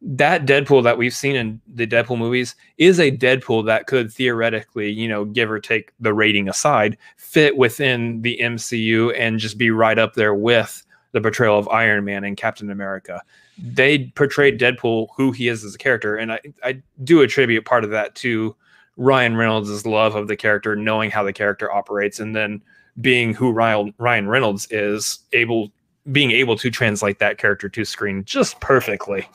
That 0.00 0.46
Deadpool 0.46 0.82
that 0.84 0.98
we've 0.98 1.14
seen 1.14 1.36
in 1.36 1.60
the 1.66 1.86
Deadpool 1.86 2.18
movies 2.18 2.54
is 2.78 3.00
a 3.00 3.10
Deadpool 3.10 3.66
that 3.66 3.86
could 3.86 4.12
theoretically, 4.12 4.90
you 4.90 5.08
know, 5.08 5.24
give 5.24 5.50
or 5.50 5.60
take 5.60 5.92
the 6.00 6.14
rating 6.14 6.48
aside, 6.48 6.96
fit 7.16 7.56
within 7.56 8.22
the 8.22 8.38
MCU 8.40 9.14
and 9.18 9.38
just 9.38 9.58
be 9.58 9.70
right 9.70 9.98
up 9.98 10.14
there 10.14 10.34
with 10.34 10.84
the 11.12 11.20
portrayal 11.20 11.58
of 11.58 11.68
Iron 11.68 12.04
Man 12.04 12.24
and 12.24 12.36
Captain 12.36 12.70
America. 12.70 13.22
They 13.56 14.06
portrayed 14.16 14.60
Deadpool 14.60 15.08
who 15.16 15.32
he 15.32 15.48
is 15.48 15.64
as 15.64 15.74
a 15.74 15.78
character, 15.78 16.16
and 16.16 16.32
I, 16.32 16.40
I 16.62 16.82
do 17.04 17.22
attribute 17.22 17.64
part 17.64 17.84
of 17.84 17.90
that 17.90 18.14
to 18.16 18.56
Ryan 18.96 19.36
Reynolds' 19.36 19.86
love 19.86 20.14
of 20.14 20.28
the 20.28 20.36
character, 20.36 20.76
knowing 20.76 21.10
how 21.10 21.22
the 21.22 21.32
character 21.32 21.72
operates, 21.72 22.20
and 22.20 22.34
then 22.34 22.62
being 23.00 23.34
who 23.34 23.50
Ryan, 23.50 23.94
Ryan 23.98 24.28
Reynolds 24.28 24.68
is, 24.70 25.20
able 25.32 25.72
being 26.12 26.30
able 26.30 26.56
to 26.56 26.70
translate 26.70 27.18
that 27.18 27.38
character 27.38 27.68
to 27.68 27.84
screen 27.84 28.24
just 28.24 28.60
perfectly. 28.60 29.28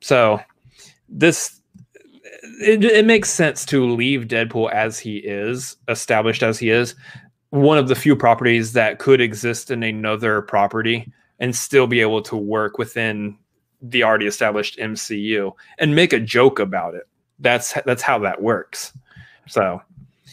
So 0.00 0.40
this 1.08 1.60
it, 2.60 2.84
it 2.84 3.04
makes 3.04 3.30
sense 3.30 3.64
to 3.66 3.90
leave 3.90 4.28
Deadpool 4.28 4.70
as 4.72 4.98
he 4.98 5.18
is, 5.18 5.76
established 5.88 6.42
as 6.42 6.58
he 6.58 6.70
is, 6.70 6.94
one 7.50 7.78
of 7.78 7.88
the 7.88 7.94
few 7.94 8.16
properties 8.16 8.72
that 8.72 8.98
could 8.98 9.20
exist 9.20 9.70
in 9.70 9.82
another 9.82 10.42
property 10.42 11.10
and 11.38 11.54
still 11.54 11.86
be 11.86 12.00
able 12.00 12.22
to 12.22 12.36
work 12.36 12.78
within 12.78 13.36
the 13.82 14.02
already 14.02 14.26
established 14.26 14.78
MCU 14.78 15.52
and 15.78 15.94
make 15.94 16.12
a 16.12 16.20
joke 16.20 16.58
about 16.58 16.94
it. 16.94 17.06
That's 17.38 17.74
that's 17.84 18.02
how 18.02 18.18
that 18.20 18.42
works. 18.42 18.96
So, 19.46 19.82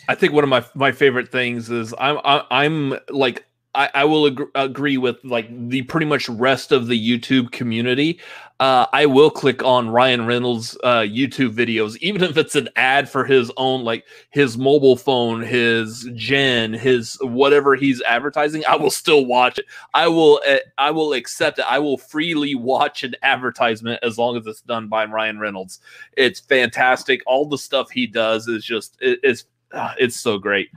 I 0.07 0.15
think 0.15 0.33
one 0.33 0.43
of 0.43 0.49
my 0.49 0.63
my 0.73 0.91
favorite 0.91 1.31
things 1.31 1.69
is 1.69 1.93
I'm 1.99 2.19
I'm 2.23 2.97
like 3.09 3.45
I, 3.75 3.89
I 3.93 4.05
will 4.05 4.27
ag- 4.27 4.49
agree 4.55 4.97
with 4.97 5.17
like 5.23 5.47
the 5.69 5.81
pretty 5.83 6.05
much 6.05 6.29
rest 6.29 6.71
of 6.71 6.87
the 6.87 7.19
YouTube 7.19 7.51
community. 7.51 8.19
Uh, 8.59 8.85
I 8.93 9.07
will 9.07 9.31
click 9.31 9.63
on 9.63 9.89
Ryan 9.89 10.25
Reynolds' 10.25 10.77
uh, 10.83 10.99
YouTube 10.99 11.53
videos, 11.53 11.97
even 11.97 12.23
if 12.23 12.37
it's 12.37 12.55
an 12.55 12.69
ad 12.75 13.09
for 13.09 13.25
his 13.25 13.51
own, 13.57 13.83
like 13.83 14.05
his 14.29 14.57
mobile 14.57 14.95
phone, 14.95 15.41
his 15.41 16.07
Gen, 16.13 16.71
his 16.71 17.17
whatever 17.21 17.75
he's 17.75 18.01
advertising. 18.03 18.63
I 18.65 18.75
will 18.75 18.91
still 18.91 19.25
watch 19.25 19.57
it. 19.57 19.65
I 19.93 20.07
will, 20.07 20.39
uh, 20.47 20.57
I 20.77 20.91
will 20.91 21.13
accept 21.13 21.59
it. 21.59 21.65
I 21.67 21.79
will 21.79 21.97
freely 21.97 22.55
watch 22.55 23.03
an 23.03 23.15
advertisement 23.21 23.99
as 24.03 24.17
long 24.17 24.37
as 24.37 24.45
it's 24.47 24.61
done 24.61 24.87
by 24.87 25.05
Ryan 25.05 25.39
Reynolds. 25.39 25.79
It's 26.15 26.39
fantastic. 26.39 27.21
All 27.25 27.49
the 27.49 27.57
stuff 27.57 27.89
he 27.89 28.07
does 28.07 28.47
is 28.47 28.63
just, 28.63 28.97
it, 29.01 29.19
it's, 29.23 29.45
uh, 29.73 29.95
it's 29.97 30.15
so 30.15 30.37
great. 30.37 30.69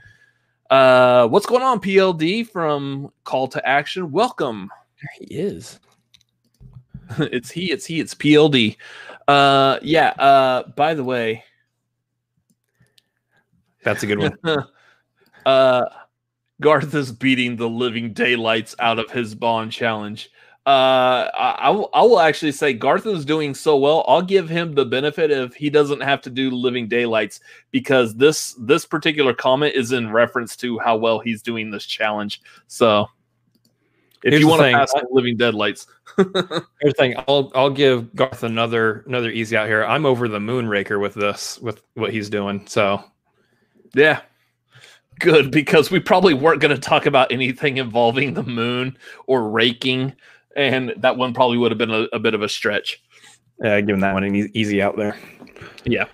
Uh, 0.71 1.29
what's 1.29 1.47
going 1.47 1.63
on, 1.63 1.81
PLD 1.81 2.49
from 2.49 3.13
Call 3.25 3.49
to 3.49 3.67
Action? 3.67 4.11
Welcome. 4.11 4.71
There 5.01 5.27
he 5.27 5.35
is. 5.35 5.79
it's 7.19 7.51
he, 7.51 7.71
it's 7.71 7.87
he, 7.87 8.01
it's 8.01 8.15
PLD. 8.15 8.77
Uh, 9.29 9.79
yeah. 9.83 10.09
Uh, 10.19 10.65
by 10.75 10.95
the 10.95 11.05
way, 11.05 11.45
that's 13.85 14.03
a 14.03 14.07
good 14.07 14.19
one. 14.19 14.37
uh, 15.47 15.85
Garth 16.61 16.95
is 16.95 17.13
beating 17.13 17.57
the 17.57 17.69
living 17.69 18.13
daylights 18.13 18.75
out 18.79 18.99
of 18.99 19.11
his 19.11 19.35
Bond 19.35 19.71
challenge. 19.71 20.31
Uh, 20.67 21.31
I, 21.39 21.71
will, 21.71 21.89
I 21.95 22.03
will 22.03 22.19
actually 22.19 22.51
say 22.51 22.73
Garth 22.73 23.07
is 23.07 23.25
doing 23.25 23.55
so 23.55 23.77
well. 23.77 24.05
I'll 24.09 24.21
give 24.21 24.49
him 24.49 24.75
the 24.75 24.85
benefit 24.85 25.31
if 25.31 25.55
he 25.55 25.71
doesn't 25.71 26.01
have 26.01 26.21
to 26.23 26.31
do 26.31 26.51
Living 26.51 26.89
Daylights 26.89 27.39
because 27.71 28.17
this 28.17 28.55
this 28.59 28.85
particular 28.85 29.33
comment 29.33 29.77
is 29.77 29.93
in 29.93 30.11
reference 30.11 30.57
to 30.57 30.81
how 30.81 30.97
well 30.97 31.21
he's 31.21 31.41
doing 31.41 31.71
this 31.71 31.87
challenge. 31.87 32.43
So, 32.67 33.07
if 34.25 34.33
Here's 34.33 34.41
you 34.41 34.49
want 34.49 34.63
to 34.63 34.73
pass 34.73 34.93
I, 34.97 35.03
Living 35.13 35.37
Deadlights, 35.37 35.87
here's 36.17 36.35
the 36.35 36.95
thing. 36.99 37.15
I'll 37.29 37.53
I'll 37.55 37.71
give 37.71 38.13
Garth 38.17 38.43
another 38.43 39.05
another 39.07 39.31
easy 39.31 39.57
out 39.57 39.69
here. 39.69 39.85
I'm 39.85 40.05
over 40.05 40.27
the 40.27 40.41
Moonraker 40.41 41.01
with 41.01 41.15
this 41.15 41.61
with 41.61 41.81
what 41.95 42.13
he's 42.13 42.29
doing. 42.29 42.67
So, 42.67 43.05
yeah, 43.95 44.23
good 45.21 45.53
because 45.53 45.93
we 45.93 46.01
probably 46.01 46.35
weren't 46.35 46.61
going 46.61 46.75
to 46.75 46.81
talk 46.81 47.07
about 47.07 47.31
anything 47.31 47.77
involving 47.77 48.35
the 48.35 48.43
moon 48.43 48.99
or 49.29 49.49
raking 49.49 50.13
and 50.57 50.95
that 50.97 51.17
one 51.17 51.35
probably 51.35 51.59
would 51.59 51.71
have 51.71 51.79
been 51.79 51.91
a, 51.91 52.07
a 52.13 52.19
bit 52.19 52.35
of 52.35 52.43
a 52.43 52.49
stretch. 52.49 53.03
Yeah, 53.63 53.81
giving 53.81 54.01
that 54.01 54.15
one 54.15 54.25
an 54.25 54.35
e- 54.35 54.51
easy 54.55 54.83
out 54.83 54.97
there. 54.97 55.17
Yeah. 55.85 56.07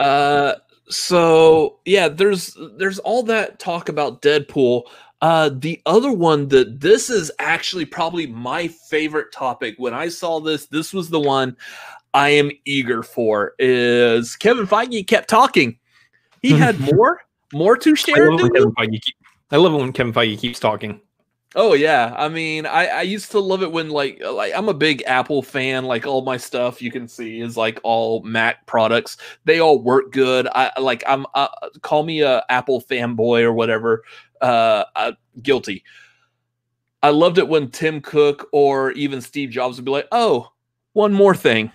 Uh, 0.00 0.54
so 0.88 1.78
yeah, 1.84 2.08
there's 2.08 2.56
there's 2.76 2.98
all 3.00 3.22
that 3.24 3.58
talk 3.58 3.88
about 3.88 4.22
Deadpool. 4.22 4.84
Uh, 5.20 5.50
the 5.52 5.80
other 5.86 6.12
one 6.12 6.48
that 6.48 6.80
this 6.80 7.08
is 7.08 7.32
actually 7.38 7.86
probably 7.86 8.26
my 8.26 8.68
favorite 8.68 9.32
topic. 9.32 9.74
When 9.78 9.94
I 9.94 10.08
saw 10.08 10.38
this, 10.38 10.66
this 10.66 10.92
was 10.92 11.08
the 11.08 11.20
one 11.20 11.56
I 12.12 12.30
am 12.30 12.50
eager 12.66 13.02
for. 13.02 13.54
Is 13.58 14.36
Kevin 14.36 14.66
Feige 14.66 15.06
kept 15.06 15.28
talking? 15.28 15.78
He 16.42 16.50
had 16.50 16.78
more, 16.94 17.22
more 17.54 17.76
to 17.78 17.96
share. 17.96 18.30
I 18.30 18.34
love, 18.34 18.50
Feige, 18.50 19.00
I 19.50 19.56
love 19.56 19.72
it 19.72 19.78
when 19.78 19.92
Kevin 19.92 20.12
Feige 20.12 20.38
keeps 20.38 20.60
talking. 20.60 21.00
Oh 21.56 21.74
yeah, 21.74 22.12
I 22.16 22.28
mean, 22.28 22.66
I 22.66 22.86
I 22.86 23.02
used 23.02 23.30
to 23.30 23.38
love 23.38 23.62
it 23.62 23.70
when 23.70 23.88
like 23.88 24.20
uh, 24.24 24.32
like 24.32 24.52
I'm 24.56 24.68
a 24.68 24.74
big 24.74 25.04
Apple 25.06 25.40
fan. 25.40 25.84
Like 25.84 26.04
all 26.04 26.22
my 26.22 26.36
stuff 26.36 26.82
you 26.82 26.90
can 26.90 27.06
see 27.06 27.40
is 27.40 27.56
like 27.56 27.78
all 27.84 28.22
Mac 28.22 28.66
products. 28.66 29.18
They 29.44 29.60
all 29.60 29.80
work 29.80 30.10
good. 30.10 30.48
I 30.52 30.72
like 30.80 31.04
I'm 31.06 31.26
uh, 31.34 31.48
call 31.82 32.02
me 32.02 32.22
a 32.22 32.44
Apple 32.48 32.80
fanboy 32.82 33.42
or 33.42 33.52
whatever. 33.52 34.02
Uh, 34.40 34.84
uh, 34.96 35.12
guilty. 35.42 35.84
I 37.04 37.10
loved 37.10 37.38
it 37.38 37.46
when 37.46 37.70
Tim 37.70 38.00
Cook 38.00 38.48
or 38.50 38.90
even 38.92 39.20
Steve 39.20 39.50
Jobs 39.50 39.76
would 39.76 39.84
be 39.84 39.92
like, 39.92 40.08
"Oh, 40.10 40.50
one 40.92 41.12
more 41.12 41.36
thing." 41.36 41.70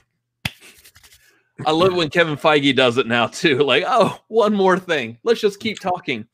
I 1.66 1.72
love 1.72 1.94
when 1.94 2.10
Kevin 2.10 2.38
Feige 2.38 2.76
does 2.76 2.98
it 2.98 3.08
now 3.08 3.28
too. 3.28 3.60
Like, 3.64 3.86
"Oh, 3.88 4.20
one 4.28 4.54
more 4.54 4.78
thing. 4.78 5.20
Let's 5.24 5.40
just 5.40 5.62
keep 5.62 5.80
talking." 5.80 6.28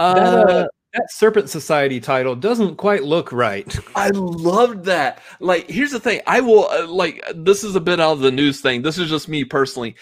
Uh, 0.00 0.14
that, 0.14 0.50
uh, 0.50 0.68
that 0.94 1.10
Serpent 1.10 1.48
Society 1.48 2.00
title 2.00 2.36
doesn't 2.36 2.76
quite 2.76 3.04
look 3.04 3.32
right. 3.32 3.78
I 3.96 4.10
loved 4.10 4.84
that. 4.84 5.20
Like, 5.40 5.68
here's 5.70 5.92
the 5.92 6.00
thing. 6.00 6.20
I 6.26 6.40
will 6.40 6.68
uh, 6.68 6.86
like 6.86 7.22
this 7.34 7.64
is 7.64 7.76
a 7.76 7.80
bit 7.80 8.00
out 8.00 8.12
of 8.12 8.20
the 8.20 8.30
news 8.30 8.60
thing. 8.60 8.82
This 8.82 8.98
is 8.98 9.08
just 9.08 9.28
me 9.28 9.44
personally. 9.44 9.96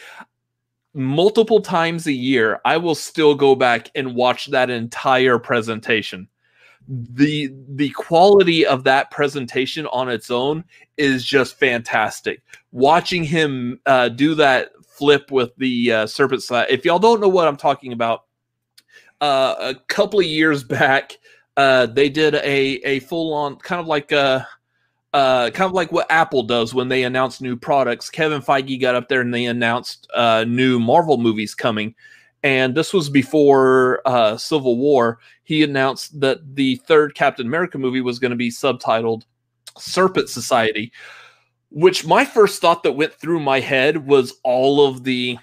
Multiple 0.92 1.60
times 1.60 2.08
a 2.08 2.12
year, 2.12 2.60
I 2.64 2.76
will 2.76 2.96
still 2.96 3.36
go 3.36 3.54
back 3.54 3.90
and 3.94 4.16
watch 4.16 4.46
that 4.46 4.70
entire 4.70 5.38
presentation. 5.38 6.28
The 6.88 7.54
the 7.68 7.90
quality 7.90 8.66
of 8.66 8.82
that 8.84 9.12
presentation 9.12 9.86
on 9.88 10.08
its 10.08 10.30
own 10.30 10.64
is 10.96 11.24
just 11.24 11.56
fantastic. 11.58 12.42
Watching 12.72 13.22
him 13.22 13.78
uh, 13.86 14.08
do 14.08 14.34
that 14.34 14.70
flip 15.00 15.30
with 15.30 15.54
the 15.56 15.92
uh, 15.92 16.06
Serpent 16.06 16.42
Society. 16.42 16.74
If 16.74 16.84
y'all 16.84 16.98
don't 16.98 17.20
know 17.20 17.28
what 17.28 17.46
I'm 17.46 17.56
talking 17.56 17.92
about, 17.92 18.24
uh, 19.20 19.54
a 19.58 19.74
couple 19.88 20.20
of 20.20 20.26
years 20.26 20.64
back, 20.64 21.18
uh, 21.56 21.86
they 21.86 22.08
did 22.08 22.34
a 22.36 22.80
a 22.84 23.00
full 23.00 23.32
on 23.34 23.56
kind 23.56 23.80
of 23.80 23.86
like 23.86 24.12
a 24.12 24.46
uh, 25.12 25.50
kind 25.50 25.68
of 25.68 25.72
like 25.72 25.90
what 25.90 26.10
Apple 26.10 26.42
does 26.42 26.72
when 26.72 26.88
they 26.88 27.04
announce 27.04 27.40
new 27.40 27.56
products. 27.56 28.10
Kevin 28.10 28.40
Feige 28.40 28.80
got 28.80 28.94
up 28.94 29.08
there 29.08 29.20
and 29.20 29.34
they 29.34 29.46
announced 29.46 30.08
uh, 30.14 30.44
new 30.46 30.78
Marvel 30.78 31.18
movies 31.18 31.54
coming. 31.54 31.94
And 32.42 32.74
this 32.74 32.94
was 32.94 33.10
before 33.10 34.00
uh, 34.06 34.36
Civil 34.36 34.78
War. 34.78 35.18
He 35.42 35.62
announced 35.62 36.20
that 36.20 36.54
the 36.54 36.76
third 36.76 37.14
Captain 37.14 37.46
America 37.46 37.76
movie 37.76 38.00
was 38.00 38.18
going 38.18 38.30
to 38.30 38.36
be 38.36 38.50
subtitled 38.50 39.24
Serpent 39.76 40.28
Society, 40.28 40.92
which 41.70 42.06
my 42.06 42.24
first 42.24 42.60
thought 42.60 42.82
that 42.84 42.92
went 42.92 43.12
through 43.12 43.40
my 43.40 43.60
head 43.60 44.06
was 44.06 44.34
all 44.44 44.86
of 44.86 45.04
the 45.04 45.38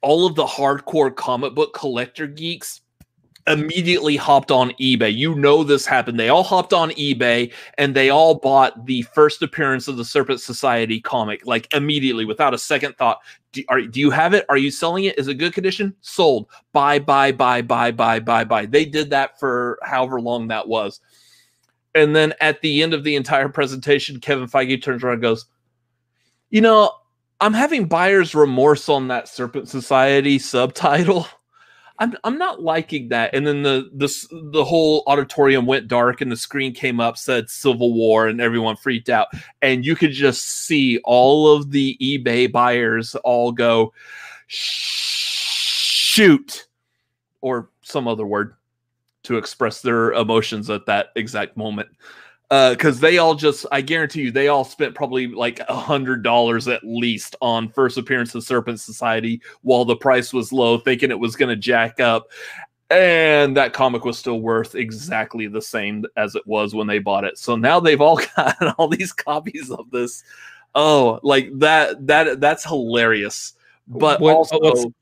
all 0.00 0.26
of 0.26 0.36
the 0.36 0.46
hardcore 0.46 1.14
comic 1.14 1.54
book 1.54 1.74
collector 1.74 2.28
geeks 2.28 2.82
immediately 3.48 4.16
hopped 4.16 4.50
on 4.50 4.70
eBay. 4.72 5.14
You 5.14 5.34
know 5.34 5.64
this 5.64 5.86
happened. 5.86 6.20
They 6.20 6.28
all 6.28 6.44
hopped 6.44 6.72
on 6.72 6.90
eBay 6.92 7.52
and 7.78 7.94
they 7.94 8.10
all 8.10 8.34
bought 8.36 8.86
the 8.86 9.02
first 9.02 9.42
appearance 9.42 9.88
of 9.88 9.96
the 9.96 10.04
Serpent 10.04 10.40
Society 10.40 11.00
comic 11.00 11.46
like 11.46 11.72
immediately 11.74 12.24
without 12.24 12.54
a 12.54 12.58
second 12.58 12.96
thought. 12.96 13.20
Do, 13.52 13.64
are, 13.68 13.80
do 13.80 13.98
you 13.98 14.10
have 14.10 14.34
it? 14.34 14.44
Are 14.48 14.58
you 14.58 14.70
selling 14.70 15.04
it? 15.04 15.18
Is 15.18 15.28
it 15.28 15.34
good 15.34 15.54
condition? 15.54 15.94
Sold. 16.02 16.48
Buy, 16.72 16.98
buy, 16.98 17.32
buy, 17.32 17.62
buy, 17.62 17.90
buy, 17.90 18.20
buy, 18.20 18.44
buy. 18.44 18.66
They 18.66 18.84
did 18.84 19.10
that 19.10 19.40
for 19.40 19.78
however 19.82 20.20
long 20.20 20.48
that 20.48 20.68
was. 20.68 21.00
And 21.94 22.14
then 22.14 22.34
at 22.40 22.60
the 22.60 22.82
end 22.82 22.94
of 22.94 23.02
the 23.02 23.16
entire 23.16 23.48
presentation, 23.48 24.20
Kevin 24.20 24.46
Feige 24.46 24.82
turns 24.82 25.02
around 25.02 25.14
and 25.14 25.22
goes, 25.22 25.46
You 26.50 26.60
know, 26.60 26.92
I'm 27.40 27.54
having 27.54 27.86
buyer's 27.86 28.34
remorse 28.34 28.88
on 28.88 29.08
that 29.08 29.28
Serpent 29.28 29.68
Society 29.68 30.38
subtitle. 30.38 31.26
I'm 32.00 32.14
I'm 32.22 32.38
not 32.38 32.62
liking 32.62 33.08
that. 33.08 33.34
And 33.34 33.46
then 33.46 33.62
the 33.62 33.90
the 33.92 34.50
the 34.52 34.64
whole 34.64 35.02
auditorium 35.06 35.66
went 35.66 35.88
dark 35.88 36.20
and 36.20 36.30
the 36.30 36.36
screen 36.36 36.72
came 36.72 37.00
up 37.00 37.18
said 37.18 37.50
Civil 37.50 37.92
War 37.92 38.28
and 38.28 38.40
everyone 38.40 38.76
freaked 38.76 39.08
out. 39.08 39.28
And 39.62 39.84
you 39.84 39.96
could 39.96 40.12
just 40.12 40.66
see 40.66 41.00
all 41.04 41.52
of 41.52 41.70
the 41.70 41.96
eBay 42.00 42.50
buyers 42.50 43.14
all 43.24 43.52
go 43.52 43.92
shoot 44.46 46.68
or 47.40 47.70
some 47.82 48.06
other 48.06 48.26
word 48.26 48.54
to 49.24 49.36
express 49.36 49.82
their 49.82 50.12
emotions 50.12 50.70
at 50.70 50.86
that 50.86 51.08
exact 51.16 51.56
moment. 51.56 51.88
Because 52.50 52.96
uh, 52.96 53.00
they 53.00 53.18
all 53.18 53.34
just 53.34 53.66
i 53.72 53.80
guarantee 53.82 54.22
you 54.22 54.30
they 54.30 54.48
all 54.48 54.64
spent 54.64 54.94
probably 54.94 55.26
like 55.26 55.60
a 55.68 55.76
hundred 55.76 56.22
dollars 56.22 56.66
at 56.66 56.82
least 56.82 57.36
on 57.42 57.68
first 57.68 57.98
appearance 57.98 58.34
of 58.34 58.42
serpent 58.42 58.80
society 58.80 59.40
while 59.62 59.84
the 59.84 59.96
price 59.96 60.32
was 60.32 60.52
low 60.52 60.78
thinking 60.78 61.10
it 61.10 61.18
was 61.18 61.36
going 61.36 61.48
to 61.48 61.56
jack 61.56 62.00
up. 62.00 62.30
And 62.90 63.54
that 63.58 63.74
comic 63.74 64.06
was 64.06 64.18
still 64.18 64.40
worth 64.40 64.74
exactly 64.74 65.46
the 65.46 65.60
same 65.60 66.06
as 66.16 66.34
it 66.34 66.46
was 66.46 66.74
when 66.74 66.86
they 66.86 66.98
bought 66.98 67.24
it. 67.24 67.36
So 67.36 67.54
now 67.54 67.80
they've 67.80 68.00
all 68.00 68.18
got 68.36 68.78
all 68.78 68.88
these 68.88 69.12
copies 69.12 69.70
of 69.70 69.90
this. 69.90 70.24
Oh 70.74 71.20
like 71.22 71.50
that 71.58 72.06
that 72.06 72.40
that's 72.40 72.64
hilarious. 72.64 73.54
But 73.86 74.20
what, 74.20 74.34
also 74.34 74.92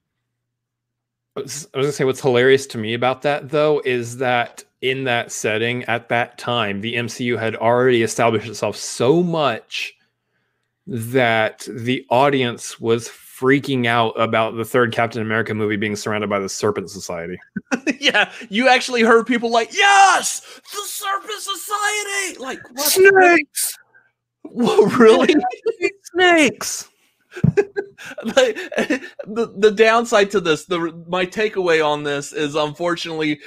I 1.37 1.41
was 1.41 1.67
gonna 1.75 1.93
say 1.93 2.05
what's 2.05 2.21
hilarious 2.21 2.67
to 2.69 2.79
me 2.79 2.95
about 2.95 3.23
that 3.23 3.51
though 3.51 3.83
is 3.85 4.17
that 4.19 4.65
in 4.81 5.05
that 5.05 5.33
setting 5.33 5.85
at 5.85 6.09
that 6.09 6.39
time, 6.39 6.81
the 6.81 6.95
MCU 6.95 7.39
had 7.39 7.57
already 7.57 8.03
established 8.03 8.49
itself 8.49 8.77
so 8.77 9.23
much 9.23 9.95
that 10.87 11.67
the 11.71 12.07
audience 12.11 12.79
was 12.81 13.09
freaking 13.09 13.87
out 13.87 14.19
about 14.19 14.57
the 14.57 14.65
third 14.65 14.93
Captain 14.93 15.21
America 15.21 15.53
movie 15.53 15.77
being 15.77 15.97
surrounded 15.97 16.31
by 16.31 16.39
the 16.39 16.49
Serpent 16.49 16.91
Society. 16.91 17.39
yeah, 18.01 18.33
you 18.49 18.69
actually 18.69 19.03
heard 19.03 19.27
people 19.27 19.51
like, 19.51 19.75
"Yes, 19.75 20.41
the 20.73 20.83
Serpent 20.85 21.41
Society!" 21.41 22.39
Like 22.39 22.61
what? 22.73 22.89
snakes. 22.89 23.79
Whoa, 24.45 24.87
really? 24.97 25.35
snakes. 26.15 26.89
the, 28.25 29.55
the 29.57 29.71
downside 29.71 30.31
to 30.31 30.41
this, 30.41 30.65
the 30.65 30.93
my 31.09 31.27
takeaway 31.27 31.85
on 31.85 32.03
this 32.03 32.33
is 32.33 32.55
unfortunately 32.55 33.41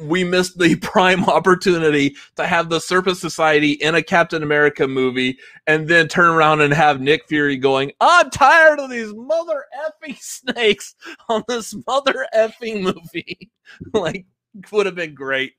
we 0.00 0.24
missed 0.24 0.58
the 0.58 0.76
prime 0.82 1.24
opportunity 1.24 2.16
to 2.36 2.46
have 2.46 2.68
the 2.68 2.80
Serpent 2.80 3.16
Society 3.16 3.72
in 3.72 3.94
a 3.94 4.02
Captain 4.02 4.42
America 4.42 4.88
movie 4.88 5.38
and 5.66 5.88
then 5.88 6.08
turn 6.08 6.30
around 6.30 6.60
and 6.60 6.72
have 6.74 7.00
Nick 7.00 7.26
Fury 7.28 7.56
going, 7.56 7.92
I'm 8.00 8.30
tired 8.30 8.80
of 8.80 8.90
these 8.90 9.12
mother 9.14 9.64
effing 9.86 10.18
snakes 10.20 10.94
on 11.28 11.44
this 11.48 11.74
mother 11.86 12.26
effing 12.34 12.82
movie. 12.82 13.50
like, 13.92 14.26
would 14.72 14.86
have 14.86 14.94
been 14.94 15.14
great. 15.14 15.52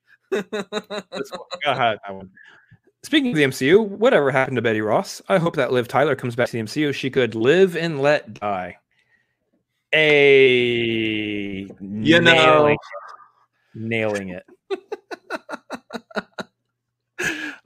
Speaking 3.05 3.29
of 3.29 3.35
the 3.37 3.43
MCU, 3.43 3.87
whatever 3.87 4.31
happened 4.31 4.55
to 4.55 4.63
Betty 4.63 4.81
Ross? 4.81 5.21
I 5.29 5.37
hope 5.37 5.57
that 5.57 5.71
Liv 5.71 5.87
Tyler 5.87 6.15
comes 6.15 6.35
back 6.35 6.47
to 6.47 6.53
the 6.53 6.63
MCU. 6.63 6.91
She 6.91 7.11
could 7.11 7.35
live 7.35 7.77
and 7.77 8.01
let 8.01 8.33
die. 8.33 8.77
A 9.93 11.67
you 11.79 12.19
know, 12.19 12.75
nailing 13.75 14.29
it. 14.29 14.43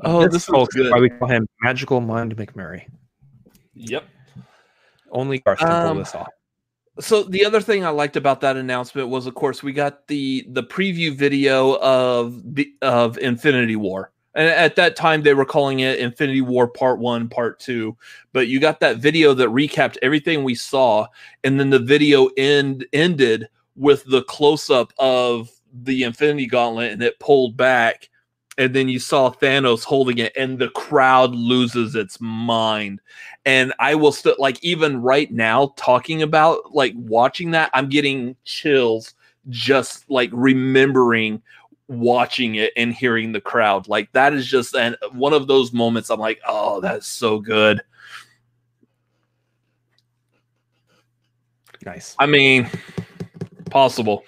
oh, 0.03 0.23
this, 0.23 0.45
this 0.45 0.49
is 0.49 0.67
good. 0.73 0.91
Why 0.91 0.99
we 0.99 1.09
call 1.09 1.29
him 1.29 1.47
Magical 1.61 2.01
Mind 2.01 2.35
McMurray. 2.35 2.87
Yep. 3.75 4.03
Only 5.09 5.39
Garth 5.39 5.59
can 5.59 5.71
um, 5.71 5.87
pull 5.87 5.99
this 5.99 6.15
off. 6.15 6.27
So 6.99 7.23
the 7.23 7.45
other 7.45 7.61
thing 7.61 7.85
I 7.85 7.91
liked 7.91 8.17
about 8.17 8.41
that 8.41 8.57
announcement 8.57 9.07
was, 9.07 9.25
of 9.25 9.35
course, 9.35 9.63
we 9.63 9.71
got 9.71 10.05
the 10.07 10.45
the 10.49 10.63
preview 10.63 11.15
video 11.15 11.77
of 11.77 12.55
the 12.55 12.73
of 12.81 13.17
Infinity 13.19 13.77
War. 13.77 14.11
And 14.35 14.47
at 14.47 14.75
that 14.75 14.95
time, 14.95 15.23
they 15.23 15.33
were 15.33 15.45
calling 15.45 15.79
it 15.79 15.99
Infinity 15.99 16.41
War 16.41 16.67
Part 16.67 16.99
One, 16.99 17.27
Part 17.29 17.59
Two. 17.59 17.97
But 18.31 18.47
you 18.47 18.59
got 18.59 18.79
that 18.79 18.97
video 18.97 19.33
that 19.33 19.49
recapped 19.49 19.97
everything 20.01 20.43
we 20.43 20.55
saw, 20.55 21.07
and 21.43 21.59
then 21.59 21.69
the 21.71 21.79
video 21.79 22.27
end 22.37 22.85
ended 22.93 23.49
with 23.75 24.03
the 24.05 24.23
close 24.23 24.69
up 24.69 24.93
of 24.99 25.49
the 25.83 26.03
Infinity 26.03 26.45
Gauntlet 26.47 26.91
and 26.91 27.01
it 27.01 27.19
pulled 27.19 27.55
back, 27.57 28.09
and 28.57 28.75
then 28.75 28.89
you 28.89 28.99
saw 28.99 29.31
Thanos 29.31 29.83
holding 29.83 30.17
it, 30.17 30.35
and 30.35 30.59
the 30.59 30.69
crowd 30.69 31.33
loses 31.33 31.95
its 31.95 32.19
mind. 32.19 33.01
And 33.45 33.73
I 33.79 33.95
will 33.95 34.11
still 34.11 34.35
like 34.37 34.63
even 34.63 35.01
right 35.01 35.31
now 35.31 35.73
talking 35.77 36.21
about 36.21 36.73
like 36.73 36.93
watching 36.95 37.51
that, 37.51 37.71
I'm 37.73 37.89
getting 37.89 38.35
chills 38.43 39.15
just 39.47 40.09
like 40.09 40.29
remembering 40.33 41.41
watching 41.89 42.55
it 42.55 42.71
and 42.77 42.93
hearing 42.93 43.31
the 43.31 43.41
crowd. 43.41 43.87
Like 43.87 44.11
that 44.13 44.33
is 44.33 44.47
just 44.47 44.75
and 44.75 44.95
one 45.11 45.33
of 45.33 45.47
those 45.47 45.73
moments 45.73 46.09
I'm 46.09 46.19
like, 46.19 46.39
oh, 46.47 46.79
that's 46.79 47.07
so 47.07 47.39
good. 47.39 47.81
Nice. 51.85 52.15
I 52.19 52.25
mean, 52.25 52.69
possible. 53.71 54.23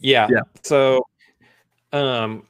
Yeah. 0.00 0.28
Yeah. 0.30 0.42
So, 0.62 1.06
um, 1.92 2.46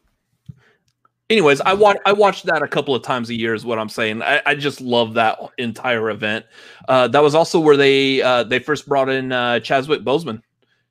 anyways, 1.30 1.60
I 1.60 1.74
watch 1.74 1.98
I 2.04 2.12
watched 2.12 2.46
that 2.46 2.62
a 2.62 2.68
couple 2.68 2.94
of 2.94 3.02
times 3.02 3.30
a 3.30 3.34
year. 3.34 3.54
Is 3.54 3.64
what 3.64 3.78
I'm 3.78 3.88
saying. 3.88 4.22
I, 4.22 4.42
I 4.44 4.54
just 4.54 4.80
love 4.80 5.14
that 5.14 5.38
entire 5.58 6.10
event. 6.10 6.44
Uh, 6.88 7.08
that 7.08 7.22
was 7.22 7.34
also 7.34 7.60
where 7.60 7.76
they 7.76 8.20
uh, 8.20 8.42
they 8.44 8.58
first 8.58 8.88
brought 8.88 9.08
in 9.08 9.32
uh, 9.32 9.60
Chadwick 9.60 10.02
Boseman. 10.02 10.42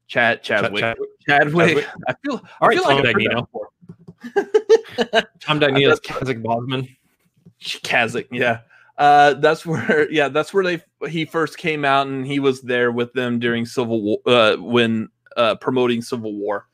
Chad 0.07 0.43
Chadwick. 0.43 0.81
Chad, 0.81 0.97
Chadwick. 1.27 1.67
Chadwick. 1.67 1.88
I 2.07 2.15
feel. 2.23 2.41
All 2.61 2.67
right, 2.67 2.81
Tom 2.81 2.97
like 2.97 3.15
Dagnino. 3.15 3.47
Tom 5.39 5.59
Dagnino's 5.59 5.99
Chadwick 6.01 6.39
Boseman. 6.43 6.95
Kazakh, 7.61 8.27
yeah. 8.31 8.59
Uh, 8.97 9.34
that's 9.35 9.65
where, 9.65 10.11
yeah, 10.11 10.27
that's 10.30 10.53
where 10.53 10.63
they 10.63 10.81
he 11.09 11.25
first 11.25 11.57
came 11.57 11.85
out, 11.85 12.07
and 12.07 12.25
he 12.25 12.39
was 12.39 12.61
there 12.61 12.91
with 12.91 13.13
them 13.13 13.39
during 13.39 13.65
Civil 13.65 14.01
War 14.01 14.17
uh, 14.25 14.55
when 14.57 15.09
uh, 15.35 15.55
promoting 15.55 16.01
Civil 16.01 16.34
War. 16.34 16.67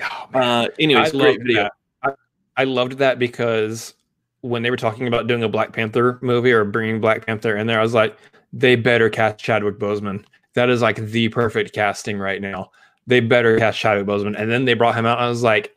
Oh, 0.00 0.28
uh, 0.34 0.68
anyways, 0.78 1.14
I 1.14 1.18
great 1.18 1.40
video. 1.40 1.68
I, 2.02 2.10
I 2.56 2.64
loved 2.64 2.98
that 2.98 3.18
because 3.18 3.94
when 4.40 4.62
they 4.62 4.70
were 4.70 4.76
talking 4.76 5.06
about 5.06 5.26
doing 5.26 5.44
a 5.44 5.48
Black 5.48 5.72
Panther 5.72 6.18
movie 6.22 6.52
or 6.52 6.64
bringing 6.64 7.00
Black 7.00 7.26
Panther 7.26 7.56
in 7.56 7.66
there, 7.66 7.78
I 7.78 7.82
was 7.82 7.94
like, 7.94 8.16
they 8.52 8.74
better 8.74 9.08
cast 9.08 9.38
Chadwick 9.38 9.78
Boseman. 9.78 10.24
That 10.54 10.68
is 10.68 10.82
like 10.82 10.96
the 10.96 11.28
perfect 11.28 11.72
casting 11.72 12.18
right 12.18 12.40
now. 12.40 12.70
They 13.06 13.20
better 13.20 13.58
cast 13.58 13.78
Chadwick 13.78 14.06
Boseman. 14.06 14.38
And 14.38 14.50
then 14.50 14.64
they 14.64 14.74
brought 14.74 14.94
him 14.94 15.06
out. 15.06 15.18
I 15.18 15.28
was 15.28 15.42
like, 15.42 15.76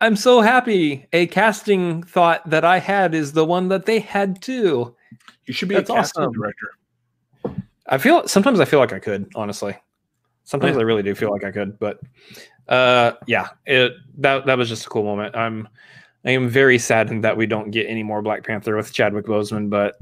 I'm 0.00 0.16
so 0.16 0.40
happy. 0.40 1.06
A 1.12 1.26
casting 1.28 2.02
thought 2.02 2.48
that 2.50 2.64
I 2.64 2.78
had 2.78 3.14
is 3.14 3.32
the 3.32 3.44
one 3.44 3.68
that 3.68 3.86
they 3.86 4.00
had 4.00 4.42
too. 4.42 4.94
You 5.46 5.54
should 5.54 5.68
be 5.68 5.76
That's 5.76 5.90
a 5.90 5.94
casting 5.94 6.24
awesome. 6.24 6.32
director. 6.32 6.68
I 7.86 7.98
feel 7.98 8.26
sometimes 8.26 8.60
I 8.60 8.64
feel 8.64 8.80
like 8.80 8.92
I 8.92 8.98
could, 8.98 9.30
honestly. 9.34 9.76
Sometimes 10.44 10.74
yeah. 10.74 10.80
I 10.80 10.84
really 10.84 11.02
do 11.02 11.14
feel 11.14 11.30
like 11.30 11.44
I 11.44 11.50
could, 11.50 11.78
but 11.78 12.00
uh 12.68 13.12
yeah, 13.26 13.48
it 13.66 13.92
that 14.18 14.46
that 14.46 14.58
was 14.58 14.68
just 14.68 14.86
a 14.86 14.88
cool 14.88 15.04
moment. 15.04 15.36
I'm 15.36 15.68
I 16.24 16.30
am 16.30 16.48
very 16.48 16.78
saddened 16.78 17.24
that 17.24 17.36
we 17.36 17.46
don't 17.46 17.70
get 17.70 17.86
any 17.86 18.02
more 18.02 18.22
Black 18.22 18.44
Panther 18.44 18.76
with 18.76 18.92
Chadwick 18.92 19.26
Boseman, 19.26 19.68
but 19.68 19.96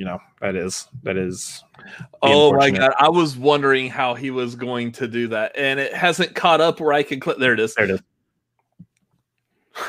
you 0.00 0.06
know, 0.06 0.18
that 0.40 0.56
is 0.56 0.88
that 1.02 1.18
is 1.18 1.62
Oh 2.22 2.54
my 2.54 2.70
god, 2.70 2.94
I 2.98 3.10
was 3.10 3.36
wondering 3.36 3.90
how 3.90 4.14
he 4.14 4.30
was 4.30 4.54
going 4.54 4.92
to 4.92 5.06
do 5.06 5.28
that, 5.28 5.52
and 5.54 5.78
it 5.78 5.92
hasn't 5.92 6.34
caught 6.34 6.62
up 6.62 6.80
where 6.80 6.94
I 6.94 7.02
can 7.02 7.20
click. 7.20 7.36
There 7.36 7.52
it 7.52 7.60
is. 7.60 7.74
There 7.74 7.84
it 7.84 7.90
is. 7.90 8.00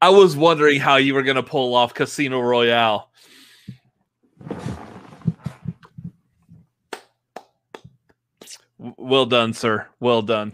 I 0.00 0.10
was 0.10 0.36
wondering 0.36 0.78
how 0.78 0.94
you 0.94 1.12
were 1.12 1.24
going 1.24 1.38
to 1.38 1.42
pull 1.42 1.74
off 1.74 1.92
Casino 1.92 2.40
Royale. 2.40 3.10
Well 8.78 9.26
done, 9.26 9.54
sir. 9.54 9.88
Well 9.98 10.22
done. 10.22 10.52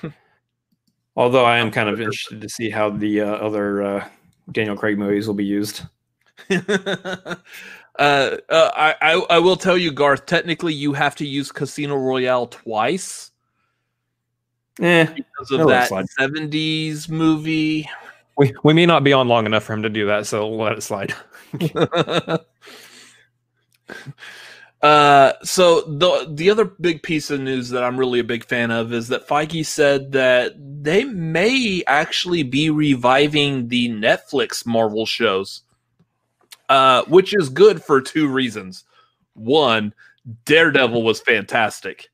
Although 1.16 1.44
I 1.44 1.58
am 1.58 1.72
kind 1.72 1.88
of 1.88 2.00
interested 2.00 2.40
to 2.40 2.48
see 2.48 2.70
how 2.70 2.90
the 2.90 3.22
uh, 3.22 3.26
other 3.26 3.82
uh, 3.82 4.08
Daniel 4.52 4.76
Craig 4.76 4.96
movies 4.96 5.26
will 5.26 5.34
be 5.34 5.44
used. 5.44 5.82
uh, 7.98 8.36
uh, 8.48 8.70
I, 8.76 8.94
I, 9.00 9.26
I 9.30 9.38
will 9.38 9.56
tell 9.56 9.76
you, 9.76 9.92
Garth. 9.92 10.26
Technically, 10.26 10.74
you 10.74 10.92
have 10.92 11.14
to 11.16 11.26
use 11.26 11.52
Casino 11.52 11.96
Royale 11.96 12.46
twice. 12.46 13.30
Eh, 14.80 15.06
because 15.06 15.50
of 15.52 15.68
that 15.68 15.90
'70s 15.90 17.08
movie. 17.08 17.88
We 18.36 18.54
we 18.62 18.74
may 18.74 18.84
not 18.84 19.04
be 19.04 19.12
on 19.12 19.28
long 19.28 19.46
enough 19.46 19.64
for 19.64 19.72
him 19.72 19.82
to 19.82 19.88
do 19.88 20.06
that, 20.06 20.26
so 20.26 20.46
we'll 20.46 20.58
let 20.58 20.76
it 20.76 20.82
slide. 20.82 21.14
Uh, 24.82 25.32
so 25.42 25.80
the 25.80 26.28
the 26.30 26.50
other 26.50 26.64
big 26.64 27.02
piece 27.02 27.30
of 27.30 27.40
news 27.40 27.70
that 27.70 27.82
I'm 27.82 27.96
really 27.96 28.20
a 28.20 28.24
big 28.24 28.44
fan 28.44 28.70
of 28.70 28.92
is 28.92 29.08
that 29.08 29.26
Feige 29.26 29.64
said 29.64 30.12
that 30.12 30.52
they 30.58 31.04
may 31.04 31.82
actually 31.86 32.42
be 32.42 32.68
reviving 32.68 33.68
the 33.68 33.88
Netflix 33.88 34.66
Marvel 34.66 35.06
shows, 35.06 35.62
uh, 36.68 37.04
which 37.04 37.34
is 37.34 37.48
good 37.48 37.82
for 37.82 38.00
two 38.00 38.28
reasons. 38.28 38.84
One, 39.34 39.92
Daredevil 40.44 41.02
was 41.02 41.20
fantastic. 41.20 42.08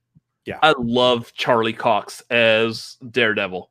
Yeah, 0.44 0.58
I 0.62 0.74
love 0.78 1.32
Charlie 1.34 1.72
Cox 1.72 2.22
as 2.30 2.96
Daredevil. 3.10 3.70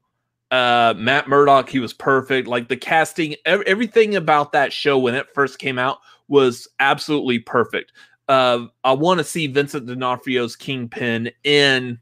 Uh, 0.52 0.94
Matt 0.98 1.30
Murdock, 1.30 1.70
he 1.70 1.80
was 1.80 1.94
perfect. 1.94 2.48
Like 2.48 2.68
the 2.68 2.78
casting, 2.78 3.36
everything 3.46 4.16
about 4.16 4.52
that 4.52 4.74
show 4.74 4.98
when 4.98 5.16
it 5.16 5.34
first 5.34 5.60
came 5.60 5.80
out 5.80 6.00
was 6.28 6.68
absolutely 6.80 7.40
perfect 7.40 7.92
uh, 8.32 8.68
I 8.86 8.94
want 8.94 9.18
to 9.18 9.26
see 9.26 9.48
Vincent 9.48 9.88
D'Onofrio's 9.88 10.56
Kingpin 10.56 11.32
in 11.44 12.00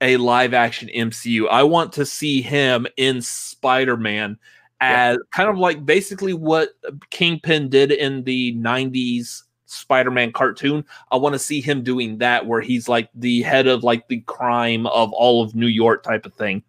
a 0.00 0.16
live 0.18 0.54
action 0.54 0.88
MCU. 0.94 1.48
I 1.48 1.64
want 1.64 1.92
to 1.94 2.06
see 2.06 2.42
him 2.42 2.86
in 2.96 3.20
Spider 3.20 3.96
Man 3.96 4.38
as 4.80 5.16
yeah. 5.16 5.22
kind 5.32 5.48
of 5.48 5.58
like 5.58 5.84
basically 5.84 6.34
what 6.34 6.70
Kingpin 7.10 7.68
did 7.68 7.92
in 7.92 8.24
the 8.24 8.54
90s 8.56 9.42
Spider 9.66 10.10
Man 10.10 10.32
cartoon. 10.32 10.84
I 11.10 11.16
want 11.16 11.34
to 11.34 11.38
see 11.38 11.60
him 11.60 11.82
doing 11.82 12.18
that 12.18 12.46
where 12.46 12.60
he's 12.60 12.88
like 12.88 13.08
the 13.14 13.42
head 13.42 13.66
of 13.66 13.82
like 13.84 14.08
the 14.08 14.20
crime 14.20 14.86
of 14.86 15.12
all 15.12 15.42
of 15.42 15.54
New 15.54 15.66
York 15.66 16.02
type 16.02 16.26
of 16.26 16.34
thing. 16.34 16.62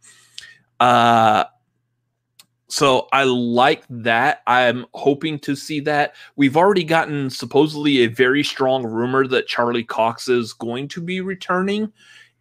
Uh, 0.80 1.45
so 2.68 3.07
I 3.14 3.23
like 3.23 3.84
that. 3.90 4.41
I'm 4.48 4.86
hoping 4.94 5.40
to 5.40 5.56
see 5.56 5.80
that. 5.82 6.15
We've 6.36 6.57
already 6.57 6.84
gotten 6.84 7.30
supposedly 7.30 7.99
a 7.99 8.07
very 8.07 8.44
strong 8.44 8.86
rumor 8.86 9.27
that 9.27 9.48
Charlie 9.48 9.84
Cox 9.84 10.27
is 10.27 10.53
going 10.53 10.88
to 10.90 11.02
be 11.02 11.22
returning 11.22 11.91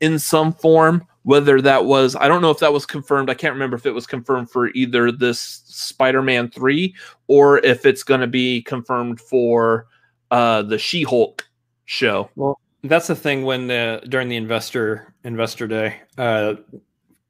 in 0.01 0.19
some 0.19 0.53
form. 0.53 1.07
Whether 1.25 1.61
that 1.63 1.85
was, 1.85 2.17
I 2.17 2.29
don't 2.29 2.43
know 2.43 2.51
if 2.51 2.59
that 2.61 2.73
was 2.73 2.87
confirmed. 2.87 3.31
I 3.31 3.35
can't 3.35 3.55
remember 3.55 3.77
if 3.77 3.87
it 3.87 3.93
was 3.93 4.07
confirmed 4.07 4.51
for 4.51 4.69
either 4.69 5.11
this 5.11 5.63
Spider 5.67 6.23
Man 6.23 6.51
3 6.51 6.95
or 7.29 7.59
if 7.59 7.85
it's 7.85 8.03
going 8.03 8.21
to 8.21 8.27
be 8.27 8.63
confirmed 8.63 9.21
for 9.21 9.87
uh, 10.31 10.63
the 10.63 10.79
She 10.79 11.03
Hulk 11.03 11.49
show. 11.87 12.31
Well, 12.37 12.61
that's 12.83 13.07
the 13.07 13.17
thing 13.17 13.45
when 13.45 13.67
the, 13.69 14.03
during 14.09 14.29
the 14.29 14.37
investor 14.37 15.15
investor 15.25 15.67
day, 15.67 16.01
uh, 16.19 16.55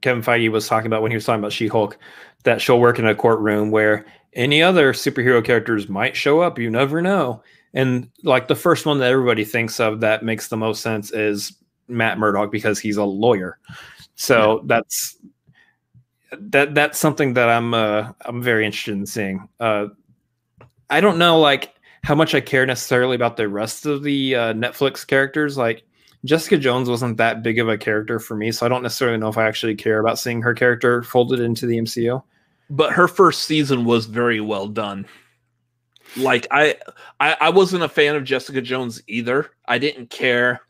Kevin 0.00 0.22
Feige 0.22 0.50
was 0.50 0.66
talking 0.66 0.86
about 0.86 1.00
when 1.00 1.10
he 1.10 1.16
was 1.16 1.24
talking 1.24 1.40
about 1.40 1.52
She 1.52 1.68
Hulk 1.68 1.96
that 2.42 2.60
she'll 2.60 2.80
work 2.80 2.98
in 2.98 3.06
a 3.06 3.14
courtroom 3.14 3.70
where 3.70 4.04
any 4.34 4.62
other 4.62 4.92
superhero 4.92 5.42
characters 5.44 5.88
might 5.88 6.16
show 6.16 6.40
up. 6.40 6.58
You 6.58 6.70
never 6.70 7.00
know. 7.00 7.42
And 7.72 8.08
like 8.22 8.48
the 8.48 8.54
first 8.54 8.86
one 8.86 8.98
that 8.98 9.10
everybody 9.10 9.44
thinks 9.44 9.80
of 9.80 10.00
that 10.00 10.24
makes 10.24 10.48
the 10.48 10.56
most 10.56 10.80
sense 10.80 11.10
is 11.12 11.52
Matt 11.88 12.18
Murdock 12.18 12.50
because 12.50 12.78
he's 12.78 12.96
a 12.96 13.04
lawyer. 13.04 13.58
So 14.16 14.56
yeah. 14.56 14.62
that's 14.66 15.16
that 16.32 16.74
that's 16.74 16.98
something 16.98 17.34
that 17.34 17.48
I'm 17.48 17.74
uh, 17.74 18.12
I'm 18.24 18.42
very 18.42 18.64
interested 18.66 18.94
in 18.94 19.06
seeing. 19.06 19.48
Uh, 19.60 19.86
I 20.90 21.00
don't 21.00 21.18
know 21.18 21.38
like 21.38 21.74
how 22.02 22.14
much 22.14 22.34
I 22.34 22.40
care 22.40 22.66
necessarily 22.66 23.16
about 23.16 23.36
the 23.36 23.48
rest 23.48 23.86
of 23.86 24.02
the 24.02 24.34
uh, 24.34 24.52
Netflix 24.52 25.06
characters. 25.06 25.56
Like 25.56 25.84
Jessica 26.24 26.58
Jones 26.58 26.88
wasn't 26.88 27.16
that 27.16 27.42
big 27.42 27.58
of 27.58 27.68
a 27.68 27.78
character 27.78 28.18
for 28.18 28.36
me, 28.36 28.52
so 28.52 28.66
I 28.66 28.68
don't 28.68 28.82
necessarily 28.82 29.18
know 29.18 29.28
if 29.28 29.38
I 29.38 29.46
actually 29.46 29.74
care 29.74 30.00
about 30.00 30.18
seeing 30.18 30.42
her 30.42 30.54
character 30.54 31.02
folded 31.02 31.40
into 31.40 31.66
the 31.66 31.78
MCU 31.78 32.22
but 32.70 32.92
her 32.92 33.08
first 33.08 33.42
season 33.42 33.84
was 33.84 34.06
very 34.06 34.40
well 34.40 34.68
done. 34.68 35.06
Like 36.16 36.46
I, 36.50 36.76
I, 37.20 37.36
I 37.40 37.50
wasn't 37.50 37.82
a 37.82 37.88
fan 37.88 38.16
of 38.16 38.24
Jessica 38.24 38.60
Jones 38.60 39.02
either. 39.06 39.50
I 39.66 39.78
didn't 39.78 40.10
care. 40.10 40.62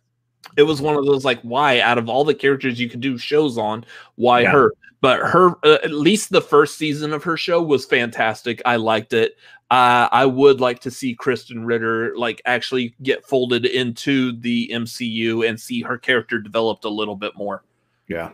It 0.56 0.62
was 0.62 0.80
one 0.80 0.96
of 0.96 1.06
those 1.06 1.24
like, 1.24 1.40
why 1.42 1.80
out 1.80 1.98
of 1.98 2.08
all 2.08 2.24
the 2.24 2.34
characters 2.34 2.80
you 2.80 2.88
could 2.88 3.00
do 3.00 3.18
shows 3.18 3.58
on, 3.58 3.84
why 4.16 4.40
yeah. 4.40 4.52
her? 4.52 4.72
But 5.00 5.20
her, 5.20 5.50
uh, 5.64 5.78
at 5.84 5.90
least 5.90 6.30
the 6.30 6.40
first 6.40 6.78
season 6.78 7.12
of 7.12 7.24
her 7.24 7.36
show 7.36 7.62
was 7.62 7.84
fantastic. 7.84 8.62
I 8.64 8.76
liked 8.76 9.12
it. 9.12 9.36
Uh, 9.70 10.08
I 10.12 10.24
would 10.24 10.60
like 10.60 10.80
to 10.80 10.90
see 10.90 11.16
Krysten 11.16 11.66
Ritter 11.66 12.16
like 12.16 12.40
actually 12.46 12.94
get 13.02 13.26
folded 13.26 13.66
into 13.66 14.32
the 14.40 14.70
MCU 14.72 15.46
and 15.46 15.58
see 15.58 15.82
her 15.82 15.98
character 15.98 16.38
developed 16.38 16.84
a 16.84 16.88
little 16.88 17.16
bit 17.16 17.32
more. 17.36 17.64
Yeah, 18.08 18.30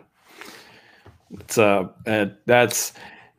it's 1.31 1.57
uh, 1.57 1.89
uh 2.07 2.27
that's 2.47 2.93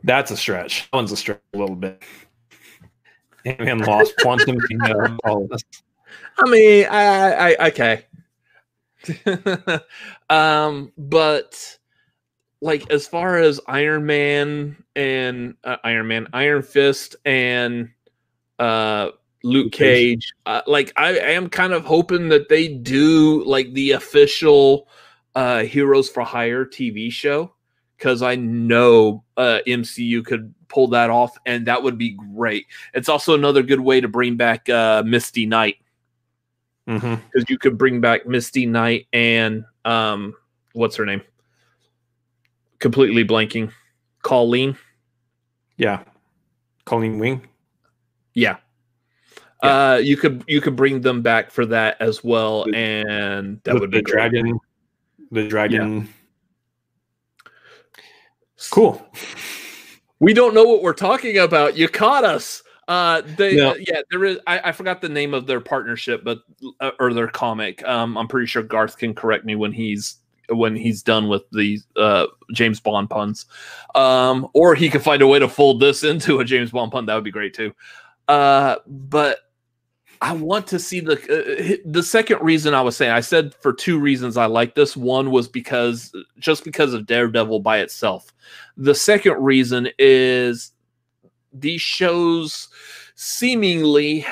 that's 0.03 0.31
a 0.31 0.37
stretch. 0.37 0.89
That 0.91 0.97
one's 0.97 1.11
a 1.11 1.17
stretch 1.17 1.41
a 1.53 1.57
little 1.57 1.75
bit. 1.75 2.03
And 3.45 3.85
lost 3.85 4.13
quantum. 4.21 4.57
I 5.23 6.49
mean, 6.49 6.87
I, 6.89 7.55
I 7.55 7.67
okay. 7.67 8.05
um, 10.29 10.91
but 10.97 11.77
like 12.61 12.89
as 12.91 13.07
far 13.07 13.37
as 13.37 13.59
Iron 13.67 14.05
Man 14.05 14.83
and 14.95 15.55
uh, 15.63 15.77
Iron 15.83 16.07
Man, 16.07 16.27
Iron 16.33 16.61
Fist, 16.61 17.15
and 17.25 17.89
uh, 18.59 19.09
Luke 19.43 19.71
Cage, 19.71 20.33
uh, 20.45 20.61
like 20.67 20.93
I, 20.95 21.17
I 21.17 21.31
am 21.31 21.49
kind 21.49 21.73
of 21.73 21.83
hoping 21.83 22.29
that 22.29 22.49
they 22.49 22.67
do 22.67 23.43
like 23.45 23.73
the 23.73 23.91
official 23.91 24.87
uh, 25.35 25.63
Heroes 25.63 26.09
for 26.09 26.23
Hire 26.23 26.65
TV 26.65 27.11
show 27.11 27.53
because 27.97 28.21
I 28.21 28.35
know 28.35 29.23
uh, 29.37 29.59
MCU 29.67 30.23
could 30.23 30.53
pull 30.67 30.87
that 30.89 31.09
off, 31.09 31.37
and 31.45 31.65
that 31.67 31.83
would 31.83 31.97
be 31.97 32.11
great. 32.35 32.67
It's 32.93 33.09
also 33.09 33.33
another 33.33 33.63
good 33.63 33.81
way 33.81 34.01
to 34.01 34.07
bring 34.07 34.37
back 34.37 34.69
uh, 34.69 35.03
Misty 35.05 35.45
Knight 35.45 35.77
because 36.85 37.03
mm-hmm. 37.03 37.43
you 37.47 37.57
could 37.57 37.77
bring 37.77 38.01
back 38.01 38.25
Misty 38.25 38.65
Knight 38.65 39.07
and 39.13 39.65
um, 39.85 40.33
what's 40.73 40.95
her 40.95 41.05
name? 41.05 41.21
Completely 42.79 43.25
blanking. 43.25 43.71
Colleen. 44.21 44.77
Yeah, 45.77 46.03
Colleen 46.85 47.19
Wing. 47.19 47.47
Yeah. 48.33 48.57
yeah. 49.63 49.93
Uh, 49.93 49.95
you 49.97 50.17
could 50.17 50.43
you 50.47 50.61
could 50.61 50.75
bring 50.75 51.01
them 51.01 51.21
back 51.21 51.51
for 51.51 51.65
that 51.67 51.97
as 51.99 52.23
well, 52.23 52.65
and 52.73 53.59
that 53.63 53.79
would 53.79 53.91
be 53.91 53.97
the 53.97 54.03
dragon. 54.03 54.59
The 55.31 55.47
dragon. 55.47 56.01
Yeah 56.01 56.07
Cool. 58.69 59.05
We 60.19 60.33
don't 60.33 60.53
know 60.53 60.63
what 60.63 60.83
we're 60.83 60.93
talking 60.93 61.37
about. 61.37 61.75
You 61.75 61.87
caught 61.87 62.23
us. 62.23 62.61
Uh, 62.87 63.21
they 63.37 63.55
no. 63.55 63.71
uh, 63.71 63.75
yeah, 63.79 64.01
there 64.09 64.25
is. 64.25 64.39
I, 64.47 64.69
I, 64.69 64.71
forgot 64.71 65.01
the 65.01 65.09
name 65.09 65.33
of 65.33 65.45
their 65.45 65.61
partnership, 65.61 66.23
but 66.23 66.41
uh, 66.79 66.91
or 66.99 67.13
their 67.13 67.27
comic. 67.27 67.85
Um, 67.87 68.17
I'm 68.17 68.27
pretty 68.27 68.47
sure 68.47 68.63
Garth 68.63 68.97
can 68.97 69.13
correct 69.13 69.45
me 69.45 69.55
when 69.55 69.71
he's 69.71 70.17
when 70.49 70.75
he's 70.75 71.01
done 71.03 71.27
with 71.27 71.43
the 71.51 71.79
uh, 71.95 72.27
James 72.53 72.79
Bond 72.79 73.09
puns. 73.09 73.45
Um, 73.95 74.47
or 74.53 74.75
he 74.75 74.89
could 74.89 75.03
find 75.03 75.21
a 75.21 75.27
way 75.27 75.39
to 75.39 75.47
fold 75.47 75.79
this 75.79 76.03
into 76.03 76.39
a 76.39 76.45
James 76.45 76.71
Bond 76.71 76.91
pun. 76.91 77.05
That 77.05 77.15
would 77.15 77.23
be 77.23 77.31
great 77.31 77.53
too. 77.53 77.73
Uh, 78.27 78.77
but 78.87 79.39
I 80.21 80.33
want 80.33 80.67
to 80.67 80.79
see 80.79 80.99
the 80.99 81.13
uh, 81.13 81.77
the 81.85 82.03
second 82.03 82.41
reason 82.41 82.73
I 82.73 82.81
was 82.81 82.95
saying 82.95 83.11
I 83.11 83.21
said 83.21 83.55
for 83.55 83.73
two 83.73 83.99
reasons 83.99 84.37
I 84.37 84.45
like 84.45 84.75
this. 84.75 84.95
One 84.95 85.31
was 85.31 85.47
because 85.47 86.13
just 86.37 86.63
because 86.63 86.93
of 86.93 87.05
Daredevil 87.05 87.59
by 87.61 87.79
itself. 87.79 88.33
The 88.77 88.95
second 88.95 89.43
reason 89.43 89.89
is 89.97 90.71
these 91.53 91.81
shows 91.81 92.69
seemingly 93.15 94.25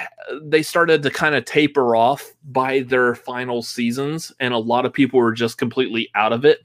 they 0.43 0.63
started 0.63 1.03
to 1.03 1.11
kind 1.11 1.35
of 1.35 1.45
taper 1.45 1.95
off 1.95 2.31
by 2.45 2.79
their 2.81 3.13
final 3.15 3.61
seasons 3.61 4.31
and 4.39 4.53
a 4.53 4.57
lot 4.57 4.85
of 4.85 4.93
people 4.93 5.19
were 5.19 5.31
just 5.31 5.57
completely 5.57 6.09
out 6.15 6.33
of 6.33 6.45
it. 6.45 6.59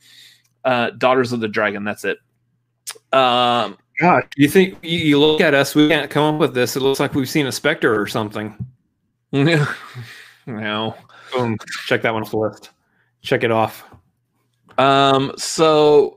Uh, 0.64 0.90
Daughters 0.90 1.32
of 1.32 1.40
the 1.40 1.48
Dragon, 1.48 1.84
that's 1.84 2.04
it. 2.04 2.18
Um 3.12 3.76
God, 4.00 4.24
you 4.36 4.48
think 4.48 4.78
you 4.82 5.20
look 5.20 5.40
at 5.40 5.54
us, 5.54 5.74
we 5.74 5.88
can't 5.88 6.10
come 6.10 6.34
up 6.34 6.40
with 6.40 6.54
this. 6.54 6.76
It 6.76 6.80
looks 6.80 6.98
like 6.98 7.14
we've 7.14 7.28
seen 7.28 7.46
a 7.46 7.52
specter 7.52 8.00
or 8.00 8.06
something. 8.06 8.56
no. 9.32 10.94
Boom. 11.32 11.58
Check 11.86 12.02
that 12.02 12.12
one 12.12 12.22
off 12.22 12.30
the 12.30 12.36
list. 12.36 12.70
Check 13.22 13.42
it 13.42 13.50
off. 13.50 13.84
Um. 14.78 15.32
So, 15.36 16.16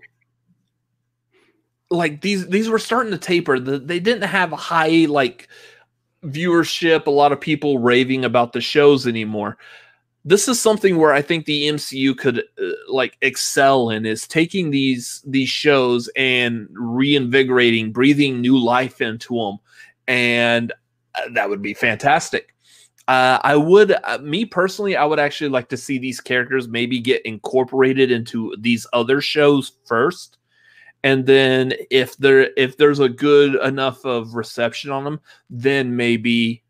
like 1.90 2.22
these 2.22 2.48
these 2.48 2.70
were 2.70 2.80
starting 2.80 3.12
to 3.12 3.18
taper. 3.18 3.60
The, 3.60 3.80
they 3.80 4.00
didn't 4.00 4.28
have 4.28 4.52
high 4.52 5.06
like 5.06 5.48
viewership. 6.24 7.08
A 7.08 7.12
lot 7.12 7.32
of 7.32 7.40
people 7.40 7.80
raving 7.80 8.26
about 8.26 8.54
the 8.54 8.62
shows 8.62 9.08
anymore. 9.08 9.58
This 10.26 10.50
is 10.50 10.60
something 10.60 10.98
where 10.98 11.14
I 11.14 11.22
think 11.22 11.46
the 11.46 11.70
MCU 11.70 12.18
could 12.18 12.40
uh, 12.40 12.72
like 12.90 13.18
excel 13.22 13.90
in 13.90 14.06
is 14.06 14.28
taking 14.28 14.72
these 14.72 15.24
these 15.26 15.50
shows 15.50 16.10
and 16.16 16.68
reinvigorating, 16.72 17.92
breathing 17.92 18.42
new 18.42 18.58
life 18.58 19.00
into 19.00 19.36
them, 19.36 19.58
and 20.08 20.74
uh, 21.16 21.30
that 21.34 21.50
would 21.50 21.62
be 21.62 21.74
fantastic. 21.74 22.54
Uh, 23.08 23.40
I 23.42 23.56
would, 23.56 23.96
uh, 24.04 24.18
me 24.18 24.44
personally, 24.44 24.98
I 24.98 25.06
would 25.06 25.20
actually 25.20 25.50
like 25.50 25.70
to 25.70 25.78
see 25.78 25.98
these 25.98 26.20
characters 26.20 26.68
maybe 26.68 27.00
get 27.00 27.26
incorporated 27.26 28.12
into 28.12 28.54
these 28.60 28.86
other 28.92 29.22
shows 29.22 29.72
first, 29.86 30.37
and 31.08 31.26
then 31.26 31.72
if 31.90 32.18
there 32.18 32.50
if 32.58 32.76
there's 32.76 33.00
a 33.00 33.08
good 33.08 33.56
enough 33.66 34.04
of 34.04 34.36
reception 34.36 34.92
on 34.92 35.06
them, 35.06 35.22
then 35.50 35.96
maybe 35.96 36.62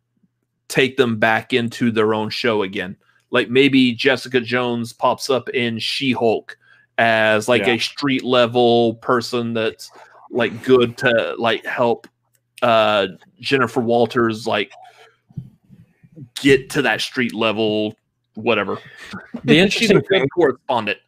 take 0.67 0.95
them 0.95 1.17
back 1.17 1.53
into 1.53 1.89
their 1.89 2.13
own 2.13 2.29
show 2.29 2.61
again. 2.61 2.95
Like 3.31 3.49
maybe 3.49 3.93
Jessica 3.93 4.39
Jones 4.39 4.93
pops 4.93 5.31
up 5.31 5.49
in 5.49 5.79
She 5.79 6.11
Hulk 6.11 6.55
as 6.99 7.47
like 7.47 7.63
yeah. 7.63 7.73
a 7.73 7.79
street 7.79 8.23
level 8.23 8.93
person 8.95 9.55
that's 9.55 9.89
like 10.29 10.63
good 10.63 10.97
to 10.99 11.33
like 11.39 11.65
help 11.65 12.07
uh 12.61 13.07
Jennifer 13.39 13.79
Walters 13.79 14.45
like 14.45 14.71
get 16.35 16.69
to 16.69 16.83
that 16.83 17.01
street 17.01 17.33
level, 17.33 17.95
whatever. 18.35 18.77
The 19.45 19.57
interesting 19.57 19.99
thing 20.01 20.27
correspondent. 20.29 20.99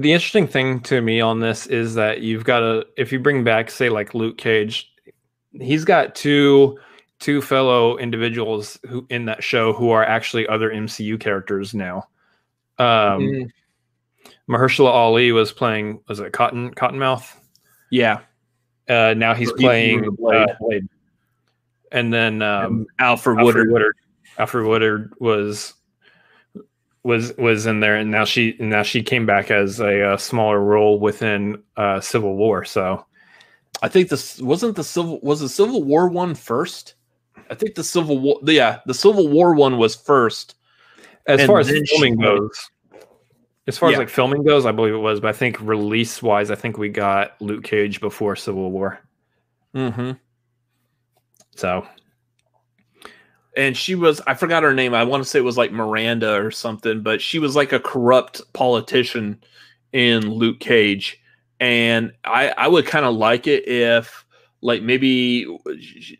The 0.00 0.12
interesting 0.12 0.46
thing 0.46 0.80
to 0.80 1.00
me 1.00 1.20
on 1.20 1.40
this 1.40 1.66
is 1.66 1.94
that 1.94 2.20
you've 2.20 2.44
got 2.44 2.60
to 2.60 2.86
if 2.96 3.12
you 3.12 3.18
bring 3.18 3.44
back 3.44 3.70
say 3.70 3.88
like 3.88 4.14
Luke 4.14 4.38
Cage, 4.38 4.92
he's 5.52 5.84
got 5.84 6.14
two 6.14 6.78
two 7.18 7.42
fellow 7.42 7.98
individuals 7.98 8.78
who 8.88 9.06
in 9.10 9.24
that 9.26 9.42
show 9.42 9.72
who 9.72 9.90
are 9.90 10.04
actually 10.04 10.46
other 10.46 10.70
MCU 10.70 11.18
characters 11.18 11.74
now. 11.74 12.08
Um, 12.78 13.20
mm. 13.20 13.50
Mahershala 14.48 14.90
Ali 14.90 15.32
was 15.32 15.52
playing. 15.52 16.00
Was 16.08 16.20
it 16.20 16.32
Cotton 16.32 16.74
Cottonmouth? 16.74 17.36
Yeah. 17.90 18.20
Uh, 18.88 19.14
now 19.16 19.34
he's 19.34 19.52
playing 19.52 20.14
Blade. 20.16 20.48
Uh, 20.48 20.54
Blade. 20.60 20.88
And 21.92 22.12
then 22.12 22.42
um, 22.42 22.86
Alfred, 22.98 23.38
Alfred 23.38 23.44
Woodard. 23.44 23.72
Woodard. 23.72 23.96
Alfred 24.38 24.66
Woodard 24.66 25.12
was 25.18 25.74
was 27.08 27.34
was 27.38 27.64
in 27.64 27.80
there, 27.80 27.96
and 27.96 28.10
now 28.10 28.26
she 28.26 28.54
now 28.60 28.82
she 28.82 29.02
came 29.02 29.24
back 29.24 29.50
as 29.50 29.80
a, 29.80 30.12
a 30.12 30.18
smaller 30.18 30.60
role 30.60 31.00
within 31.00 31.62
uh, 31.78 32.00
Civil 32.00 32.36
War. 32.36 32.66
So 32.66 33.04
I 33.80 33.88
think 33.88 34.10
this 34.10 34.38
wasn't 34.40 34.76
the 34.76 34.84
civil 34.84 35.18
was 35.22 35.40
the 35.40 35.48
Civil 35.48 35.82
War 35.82 36.08
one 36.08 36.34
first. 36.34 36.94
I 37.50 37.54
think 37.54 37.76
the 37.76 37.82
Civil 37.82 38.18
War, 38.18 38.38
yeah, 38.44 38.80
the 38.84 38.92
Civil 38.92 39.28
War 39.28 39.54
one 39.54 39.78
was 39.78 39.96
first. 39.96 40.54
As 41.26 41.44
far 41.46 41.60
as 41.60 41.70
filming 41.90 42.16
goes, 42.16 42.70
as 43.66 43.78
far 43.78 43.90
yeah. 43.90 43.96
as 43.96 43.98
like 44.00 44.08
filming 44.10 44.42
goes, 44.44 44.66
I 44.66 44.72
believe 44.72 44.94
it 44.94 44.98
was, 44.98 45.20
but 45.20 45.28
I 45.28 45.32
think 45.32 45.58
release 45.62 46.22
wise, 46.22 46.50
I 46.50 46.56
think 46.56 46.76
we 46.76 46.90
got 46.90 47.40
Luke 47.40 47.64
Cage 47.64 48.00
before 48.00 48.36
Civil 48.36 48.70
War. 48.70 49.00
Mm-hmm. 49.74 50.12
So, 51.56 51.86
and 53.58 53.76
she 53.76 53.96
was 53.96 54.22
I 54.26 54.34
forgot 54.34 54.62
her 54.62 54.72
name. 54.72 54.94
I 54.94 55.02
want 55.02 55.22
to 55.22 55.28
say 55.28 55.40
it 55.40 55.44
was 55.44 55.58
like 55.58 55.72
Miranda 55.72 56.40
or 56.40 56.50
something, 56.52 57.02
but 57.02 57.20
she 57.20 57.40
was 57.40 57.56
like 57.56 57.72
a 57.72 57.80
corrupt 57.80 58.40
politician 58.54 59.42
in 59.92 60.30
Luke 60.30 60.60
Cage, 60.60 61.20
and 61.58 62.12
I 62.24 62.50
I 62.56 62.68
would 62.68 62.86
kind 62.86 63.04
of 63.04 63.16
like 63.16 63.48
it 63.48 63.66
if 63.66 64.24
like 64.62 64.82
maybe 64.82 65.44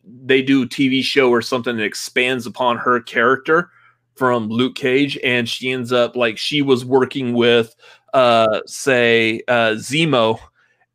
they 0.05 0.43
do 0.43 0.65
a 0.65 0.67
TV 0.67 1.01
show 1.03 1.31
or 1.31 1.41
something 1.41 1.77
that 1.77 1.85
expands 1.85 2.45
upon 2.45 2.77
her 2.77 3.01
character 3.01 3.71
from 4.17 4.49
Luke 4.49 4.75
Cage, 4.75 5.17
and 5.23 5.49
she 5.49 5.71
ends 5.71 5.93
up 5.93 6.17
like 6.17 6.39
she 6.39 6.61
was 6.61 6.85
working 6.85 7.35
with 7.35 7.75
uh 8.15 8.61
say 8.67 9.43
uh 9.47 9.75
Zemo 9.77 10.41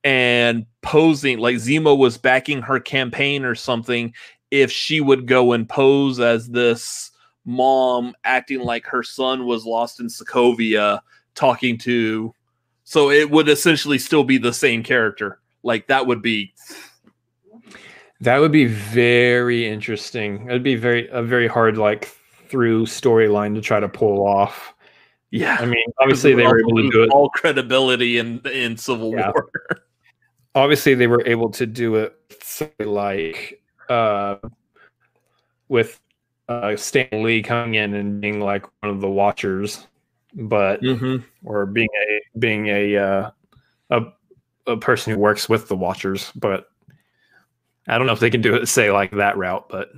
and 0.04 0.66
posing 0.82 1.40
like 1.40 1.56
Zemo 1.56 1.98
was 1.98 2.18
backing 2.18 2.62
her 2.62 2.82
campaign 2.82 3.46
or 3.46 3.56
something 3.56 4.14
if 4.54 4.72
she 4.72 5.02
would 5.02 5.26
go 5.28 5.54
and 5.54 5.68
pose 5.68 6.20
as 6.20 6.50
this 6.50 7.12
mom 7.46 8.14
acting 8.24 8.60
like 8.60 8.86
her 8.86 9.04
son 9.04 9.46
was 9.46 9.66
lost 9.66 10.00
in 10.00 10.08
Sokovia 10.08 11.00
talking 11.36 11.78
to 11.80 12.34
so 12.84 13.10
it 13.10 13.30
would 13.32 13.50
essentially 13.50 13.98
still 13.98 14.24
be 14.24 14.38
the 14.38 14.54
same 14.54 14.84
character 14.84 15.40
like 15.64 15.88
that 15.88 16.06
would 16.06 16.22
be 16.22 16.54
that 18.24 18.40
would 18.40 18.52
be 18.52 18.66
very 18.66 19.68
interesting. 19.68 20.48
It'd 20.48 20.64
be 20.64 20.76
very 20.76 21.10
a 21.10 21.22
very 21.22 21.48
hard 21.48 21.78
like 21.78 22.06
through 22.48 22.86
storyline 22.86 23.54
to 23.56 23.62
try 23.62 23.80
to 23.80 23.90
pull 23.90 24.26
off. 24.26 24.74
Yeah, 25.32 25.58
I 25.60 25.66
mean, 25.66 25.84
obviously 26.00 26.34
they 26.36 26.46
were 26.46 26.60
able 26.60 26.78
to 26.78 26.90
do 26.90 27.04
it 27.04 27.10
all 27.10 27.30
credibility 27.30 28.20
in 28.20 28.40
in 28.48 28.78
Civil 28.78 29.12
yeah. 29.12 29.32
War. 29.32 29.50
obviously, 30.56 30.94
they 30.94 31.08
were 31.08 31.26
able 31.26 31.50
to 31.52 31.66
do 31.66 31.96
it 31.96 32.16
like 32.80 33.62
uh, 33.90 34.36
with 35.68 36.00
uh, 36.50 36.76
Stan 36.76 37.08
Lee 37.12 37.42
coming 37.42 37.76
in 37.76 37.94
and 37.94 38.22
being 38.22 38.40
like 38.40 38.66
one 38.82 38.92
of 38.92 39.02
the 39.02 39.10
Watchers, 39.10 39.88
but 40.34 40.82
mm-hmm. 40.82 41.18
or 41.44 41.66
being 41.66 41.90
a 42.10 42.40
being 42.40 42.68
a 42.68 42.98
uh, 42.98 43.32
a 43.90 44.02
a 44.68 44.78
person 44.78 45.14
who 45.14 45.20
works 45.20 45.50
with 45.50 45.68
the 45.68 45.76
Watchers, 45.76 46.32
but 46.36 46.68
I 47.88 47.98
don't 47.98 48.08
know 48.08 48.14
if 48.14 48.20
they 48.20 48.30
can 48.30 48.42
do 48.42 48.56
it, 48.56 48.68
say 48.68 48.92
like 48.92 49.12
that 49.12 49.38
route, 49.38 49.68
but 49.70 49.90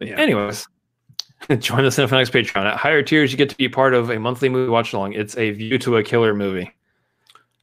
yeah. 0.00 0.16
anyways, 0.18 0.66
join 1.58 1.82
the 1.82 1.90
Cinephonics 1.90 2.30
Patreon. 2.30 2.66
At 2.66 2.76
higher 2.76 3.02
tiers, 3.02 3.32
you 3.32 3.38
get 3.38 3.50
to 3.50 3.56
be 3.56 3.68
part 3.68 3.94
of 3.94 4.10
a 4.10 4.18
monthly 4.18 4.48
movie 4.48 4.70
watch 4.70 4.92
along. 4.92 5.14
It's 5.14 5.36
a 5.36 5.50
view 5.52 5.78
to 5.78 5.96
a 5.96 6.02
killer 6.02 6.34
movie. 6.34 6.72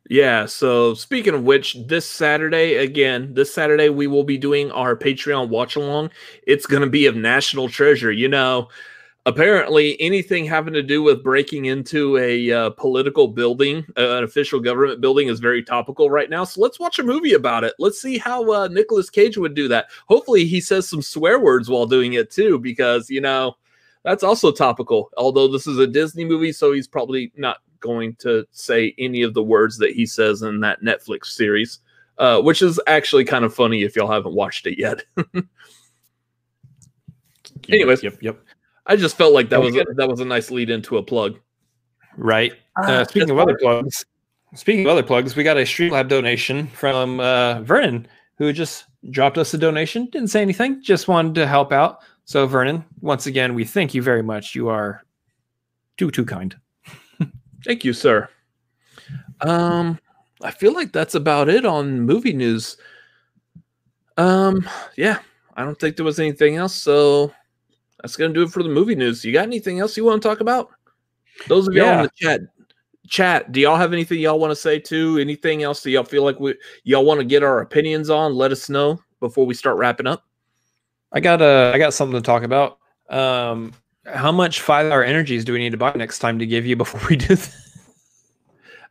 Yeah. 0.08 0.46
So 0.46 0.94
speaking 0.94 1.34
of 1.34 1.44
which, 1.44 1.76
this 1.88 2.06
Saturday, 2.06 2.76
again, 2.76 3.34
this 3.34 3.52
Saturday, 3.52 3.90
we 3.90 4.06
will 4.06 4.24
be 4.24 4.38
doing 4.38 4.72
our 4.72 4.96
Patreon 4.96 5.50
watch 5.50 5.76
along. 5.76 6.12
It's 6.46 6.68
going 6.68 6.84
to 6.84 6.90
be 6.90 7.08
of 7.08 7.16
national 7.16 7.70
treasure. 7.70 8.12
You 8.12 8.28
know, 8.28 8.70
apparently 9.26 10.00
anything 10.00 10.46
having 10.46 10.74
to 10.76 10.84
do 10.84 11.02
with 11.02 11.24
breaking 11.24 11.66
into 11.66 12.18
a 12.18 12.52
uh, 12.52 12.70
political 12.72 13.28
building, 13.28 13.84
uh, 13.98 14.18
an 14.18 14.24
official 14.24 14.60
government 14.60 15.02
building, 15.02 15.28
is 15.28 15.40
very 15.40 15.64
topical 15.64 16.12
right 16.12 16.30
now. 16.30 16.44
So 16.44 16.62
let's 16.62 16.80
watch 16.80 17.00
a 17.00 17.04
movie 17.04 17.34
about 17.34 17.64
it. 17.64 17.74
Let's 17.80 18.00
see 18.00 18.20
how 18.20 18.52
uh, 18.52 18.68
Nicolas 18.68 19.10
Cage 19.10 19.38
would 19.40 19.56
do 19.56 19.68
that. 19.70 19.88
Hopefully, 20.08 20.46
he 20.46 20.62
says 20.62 20.88
some 20.88 21.02
swear 21.02 21.40
words 21.40 21.68
while 21.68 21.88
doing 21.88 22.14
it 22.14 22.30
too, 22.30 22.60
because 22.60 23.10
you 23.10 23.22
know 23.22 23.56
that's 24.04 24.24
also 24.24 24.52
topical. 24.52 25.10
Although 25.18 25.48
this 25.48 25.66
is 25.66 25.80
a 25.80 25.88
Disney 25.88 26.26
movie, 26.26 26.52
so 26.52 26.72
he's 26.74 26.88
probably 26.88 27.32
not 27.36 27.58
going 27.80 28.16
to 28.18 28.46
say 28.52 28.94
any 28.98 29.22
of 29.22 29.34
the 29.34 29.44
words 29.44 29.78
that 29.78 29.92
he 29.92 30.06
says 30.06 30.42
in 30.42 30.60
that 30.62 30.82
Netflix 30.82 31.26
series. 31.28 31.80
Uh, 32.18 32.40
which 32.40 32.62
is 32.62 32.80
actually 32.88 33.26
kind 33.26 33.44
of 33.44 33.54
funny 33.54 33.84
if 33.84 33.94
y'all 33.94 34.10
haven't 34.10 34.34
watched 34.34 34.66
it 34.66 34.80
yet. 34.80 35.04
Anyways, 37.70 38.04
yep, 38.04 38.18
yep. 38.22 38.40
I 38.86 38.96
just 38.96 39.18
felt 39.18 39.34
like 39.34 39.50
that 39.50 39.62
was 39.62 39.76
a, 39.76 39.84
that 39.96 40.08
was 40.08 40.22
a 40.22 40.26
nice 40.26 40.50
lead 40.50 40.70
into 40.70 40.98
a 40.98 41.04
plug. 41.04 41.38
Right. 42.16 42.54
Uh, 42.82 42.92
uh, 42.92 43.06
speaking 43.06 43.32
of 43.32 43.38
other 43.38 43.58
plugs, 43.60 44.06
speaking 44.54 44.86
of 44.86 44.92
other 44.92 45.04
plugs, 45.04 45.36
we 45.36 45.44
got 45.44 45.58
a 45.58 45.62
Streamlab 45.62 46.08
donation 46.08 46.68
from 46.68 47.20
uh, 47.20 47.62
Vernon, 47.64 48.08
who 48.38 48.54
just 48.54 48.86
dropped 49.10 49.38
us 49.38 49.54
a 49.54 49.58
donation. 49.58 50.06
Didn't 50.06 50.30
say 50.30 50.42
anything, 50.42 50.82
just 50.82 51.08
wanted 51.08 51.36
to 51.36 51.48
help 51.48 51.72
out. 51.72 52.00
So 52.26 52.48
Vernon, 52.48 52.86
once 53.02 53.28
again, 53.28 53.56
we 53.56 53.66
thank 53.66 53.94
you 53.94 54.02
very 54.02 54.24
much. 54.24 54.56
You 54.56 54.70
are 54.70 55.04
too 55.98 56.12
too 56.12 56.26
kind. 56.26 56.56
Thank 57.66 57.84
you, 57.84 57.94
sir. 57.94 58.30
Um, 59.42 60.00
I 60.42 60.52
feel 60.52 60.74
like 60.74 60.92
that's 60.92 61.16
about 61.16 61.50
it 61.50 61.66
on 61.66 62.02
movie 62.02 62.34
news. 62.34 62.78
Um, 64.18 64.68
yeah, 64.96 65.20
I 65.56 65.64
don't 65.64 65.80
think 65.80 65.96
there 65.96 66.06
was 66.06 66.20
anything 66.20 66.56
else. 66.56 66.76
So 66.76 67.34
that's 68.02 68.16
gonna 68.16 68.34
do 68.34 68.44
it 68.44 68.52
for 68.52 68.64
the 68.64 68.70
movie 68.70 68.96
news. 68.96 69.26
You 69.26 69.34
got 69.34 69.44
anything 69.44 69.80
else 69.80 69.98
you 69.98 70.06
want 70.06 70.22
to 70.22 70.28
talk 70.28 70.40
about? 70.40 70.70
Those 71.48 71.68
of 71.68 71.74
y'all 71.74 71.86
yeah. 71.86 71.98
in 71.98 72.04
the 72.04 72.12
chat, 72.16 72.42
chat, 73.08 73.52
do 73.52 73.60
y'all 73.60 73.76
have 73.76 73.94
anything 73.94 74.20
y'all 74.20 74.40
want 74.40 74.52
to 74.52 74.56
say 74.56 74.80
too? 74.80 75.18
Anything 75.18 75.64
else 75.64 75.84
that 75.84 75.92
y'all 75.92 76.04
feel 76.04 76.24
like 76.24 76.40
we 76.40 76.56
y'all 76.84 77.06
want 77.06 77.20
to 77.20 77.26
get 77.26 77.44
our 77.44 77.62
opinions 77.62 78.10
on? 78.10 78.34
Let 78.34 78.52
us 78.52 78.70
know 78.70 79.00
before 79.20 79.46
we 79.46 79.54
start 79.54 79.78
wrapping 79.78 80.08
up. 80.08 80.24
I 81.12 81.20
got 81.20 81.42
uh 81.42 81.72
I 81.74 81.78
got 81.78 81.94
something 81.94 82.22
to 82.22 82.26
talk 82.26 82.44
about. 82.44 82.78
Um 83.10 83.74
how 84.06 84.32
much 84.32 84.62
five 84.62 84.92
hour 84.92 85.04
energies 85.04 85.46
do 85.46 85.54
we 85.54 85.60
need 85.60 85.72
to 85.72 85.78
buy 85.78 85.94
next 85.96 86.20
time 86.20 86.40
to 86.40 86.46
give 86.46 86.66
you 86.66 86.76
before 86.76 87.02
we 87.10 87.16
do 87.16 87.28
this? 87.28 87.62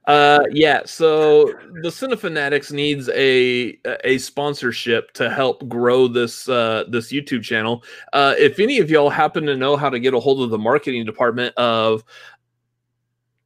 Uh, 0.07 0.45
yeah. 0.51 0.83
So 0.85 1.47
the 1.83 1.89
Cinefanatics 1.89 2.71
needs 2.73 3.09
a 3.11 3.79
a 4.05 4.19
sponsorship 4.19 5.13
to 5.13 5.31
help 5.31 5.67
grow 5.69 6.09
this 6.09 6.49
uh, 6.49 6.85
this 6.89 7.11
YouTube 7.11 7.43
channel. 7.43 7.83
Uh, 8.13 8.35
if 8.39 8.59
any 8.59 8.81
of 8.81 8.91
y'all 8.91 9.09
happen 9.09 9.47
to 9.47 9.57
know 9.57 9.77
how 9.77 9.89
to 9.89 9.99
get 9.99 10.13
a 10.13 10.21
hold 10.21 10.43
of 10.43 10.51
the 10.51 10.59
marketing 10.59 11.07
department 11.07 11.55
of 11.57 12.05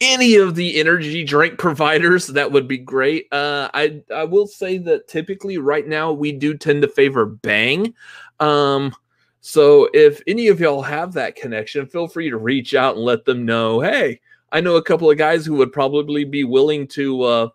any 0.01 0.37
of 0.37 0.57
the 0.57 0.79
energy 0.81 1.23
drink 1.23 1.59
providers, 1.59 2.27
that 2.29 2.51
would 2.51 2.67
be 2.67 2.79
great. 2.79 3.29
Uh, 3.31 3.69
I 3.73 4.03
I 4.13 4.25
will 4.25 4.49
say 4.49 4.79
that 4.79 5.07
typically 5.07 5.59
right 5.59 5.87
now 5.87 6.13
we 6.13 6.33
do 6.33 6.57
tend 6.57 6.83
to 6.83 6.89
favor 6.89 7.25
Bang. 7.25 7.95
Um, 8.41 8.95
so 9.41 9.89
if 9.95 10.21
any 10.27 10.49
of 10.49 10.61
y'all 10.61 10.83
have 10.83 11.13
that 11.15 11.37
connection, 11.37 11.87
feel 11.87 12.09
free 12.09 12.31
to 12.31 12.37
reach 12.37 12.75
out 12.75 12.97
and 12.97 13.05
let 13.05 13.25
them 13.25 13.45
know. 13.45 13.81
Hey 13.81 14.21
I 14.51 14.61
know 14.61 14.77
a 14.77 14.83
couple 14.83 15.11
of 15.11 15.19
guys 15.19 15.45
who 15.45 15.55
would 15.57 15.73
probably 15.73 16.25
be 16.25 16.45
willing 16.45 16.87
to 16.89 17.23
uh, 17.23 17.49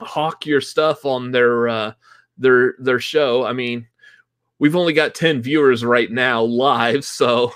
hawk 0.00 0.44
your 0.44 0.60
stuff 0.60 1.04
on 1.04 1.30
their 1.30 1.68
uh, 1.68 1.92
their 2.36 2.74
their 2.78 2.98
show. 2.98 3.44
I 3.44 3.52
mean, 3.52 3.86
we've 4.58 4.76
only 4.76 4.92
got 4.92 5.14
ten 5.14 5.40
viewers 5.40 5.84
right 5.84 6.10
now 6.10 6.42
live, 6.42 7.04
so 7.04 7.52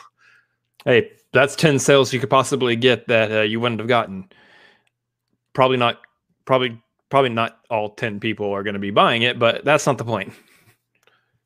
hey, 0.84 1.10
that's 1.32 1.56
ten 1.56 1.78
sales 1.78 2.12
you 2.12 2.20
could 2.20 2.30
possibly 2.30 2.76
get 2.76 3.08
that 3.08 3.32
uh, 3.32 3.42
you 3.42 3.60
wouldn't 3.60 3.80
have 3.80 3.88
gotten. 3.88 4.28
Probably 5.52 5.76
not. 5.76 6.00
Probably 6.44 6.80
probably 7.10 7.30
not 7.30 7.58
all 7.70 7.90
ten 7.90 8.20
people 8.20 8.52
are 8.52 8.62
going 8.62 8.74
to 8.74 8.80
be 8.80 8.90
buying 8.90 9.22
it, 9.22 9.38
but 9.38 9.64
that's 9.64 9.86
not 9.86 9.98
the 9.98 10.04
point. 10.04 10.32